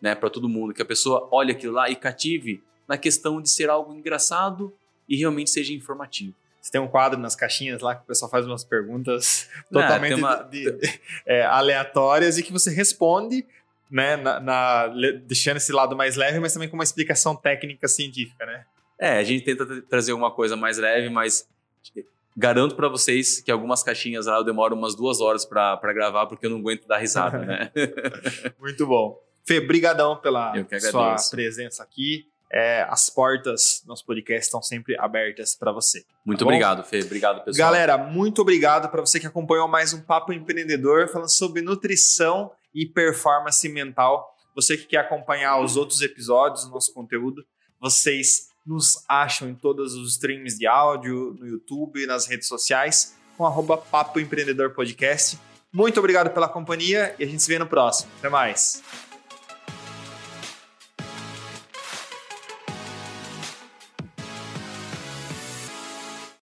né, 0.00 0.14
para 0.14 0.30
todo 0.30 0.48
mundo, 0.48 0.74
que 0.74 0.82
a 0.82 0.86
pessoa 0.86 1.28
olhe 1.30 1.52
aquilo 1.52 1.72
lá 1.72 1.88
e 1.88 1.96
cative 1.96 2.62
na 2.88 2.96
questão 2.96 3.40
de 3.40 3.48
ser 3.48 3.70
algo 3.70 3.92
engraçado 3.92 4.74
e 5.08 5.16
realmente 5.16 5.50
seja 5.50 5.72
informativo. 5.72 6.34
Você 6.60 6.72
tem 6.72 6.80
um 6.80 6.88
quadro 6.88 7.18
nas 7.18 7.36
caixinhas 7.36 7.80
lá 7.80 7.94
que 7.94 8.02
o 8.02 8.06
pessoal 8.06 8.28
faz 8.28 8.44
umas 8.44 8.64
perguntas 8.64 9.48
Não, 9.70 9.80
totalmente 9.80 10.14
uma... 10.14 10.42
de, 10.42 10.70
de, 10.72 11.00
é, 11.24 11.42
aleatórias 11.42 12.38
e 12.38 12.42
que 12.42 12.52
você 12.52 12.70
responde, 12.70 13.46
né, 13.88 14.16
na, 14.16 14.40
na, 14.40 14.88
deixando 15.24 15.58
esse 15.58 15.72
lado 15.72 15.96
mais 15.96 16.16
leve, 16.16 16.40
mas 16.40 16.52
também 16.52 16.68
com 16.68 16.76
uma 16.76 16.82
explicação 16.82 17.36
técnica 17.36 17.86
científica, 17.86 18.44
né? 18.44 18.64
É, 18.98 19.18
a 19.18 19.22
gente 19.22 19.44
tenta 19.44 19.64
trazer 19.82 20.12
uma 20.12 20.30
coisa 20.30 20.56
mais 20.56 20.78
leve, 20.78 21.08
mas 21.08 21.48
garanto 22.36 22.74
para 22.74 22.88
vocês 22.88 23.40
que 23.40 23.50
algumas 23.50 23.82
caixinhas 23.82 24.26
lá 24.26 24.36
eu 24.36 24.44
demoro 24.44 24.74
umas 24.76 24.94
duas 24.94 25.20
horas 25.20 25.44
para 25.44 25.92
gravar 25.92 26.26
porque 26.26 26.46
eu 26.46 26.50
não 26.50 26.58
aguento 26.58 26.86
dar 26.86 26.98
risada, 26.98 27.38
né? 27.38 27.72
Muito 28.60 28.86
bom. 28.86 29.20
Fê, 29.46 29.60
brigadão 29.60 30.16
pela 30.16 30.52
sua 30.80 31.16
presença 31.30 31.82
aqui 31.82 32.26
é, 32.50 32.86
as 32.88 33.10
portas 33.10 33.82
do 33.84 33.88
nosso 33.88 34.04
podcast 34.04 34.46
estão 34.46 34.62
sempre 34.62 34.98
abertas 34.98 35.54
para 35.54 35.72
você. 35.72 36.02
Tá 36.02 36.06
muito 36.24 36.38
tá 36.38 36.44
obrigado, 36.44 36.84
Fê. 36.84 37.00
Obrigado, 37.02 37.44
pessoal. 37.44 37.70
Galera, 37.70 37.98
muito 37.98 38.42
obrigado 38.42 38.88
para 38.88 39.00
você 39.00 39.18
que 39.18 39.26
acompanhou 39.26 39.66
mais 39.66 39.92
um 39.92 40.00
Papo 40.00 40.32
Empreendedor 40.32 41.08
falando 41.08 41.30
sobre 41.30 41.60
nutrição 41.60 42.52
e 42.74 42.86
performance 42.86 43.68
mental. 43.68 44.34
Você 44.54 44.76
que 44.76 44.86
quer 44.86 44.98
acompanhar 44.98 45.60
os 45.60 45.76
outros 45.76 46.00
episódios 46.00 46.64
do 46.64 46.70
nosso 46.70 46.94
conteúdo, 46.94 47.44
vocês 47.80 48.48
nos 48.66 49.04
acham 49.08 49.48
em 49.48 49.54
todos 49.54 49.94
os 49.94 50.12
streams 50.12 50.58
de 50.58 50.66
áudio, 50.66 51.36
no 51.38 51.46
YouTube, 51.46 52.04
nas 52.06 52.26
redes 52.26 52.48
sociais, 52.48 53.16
com 53.36 53.46
arroba 53.46 53.76
Papo 53.76 54.18
Empreendedor 54.18 54.70
Podcast. 54.70 55.38
Muito 55.72 55.98
obrigado 55.98 56.30
pela 56.30 56.48
companhia 56.48 57.14
e 57.18 57.24
a 57.24 57.26
gente 57.26 57.42
se 57.42 57.48
vê 57.48 57.58
no 57.58 57.66
próximo. 57.66 58.10
Até 58.18 58.28
mais. 58.28 58.82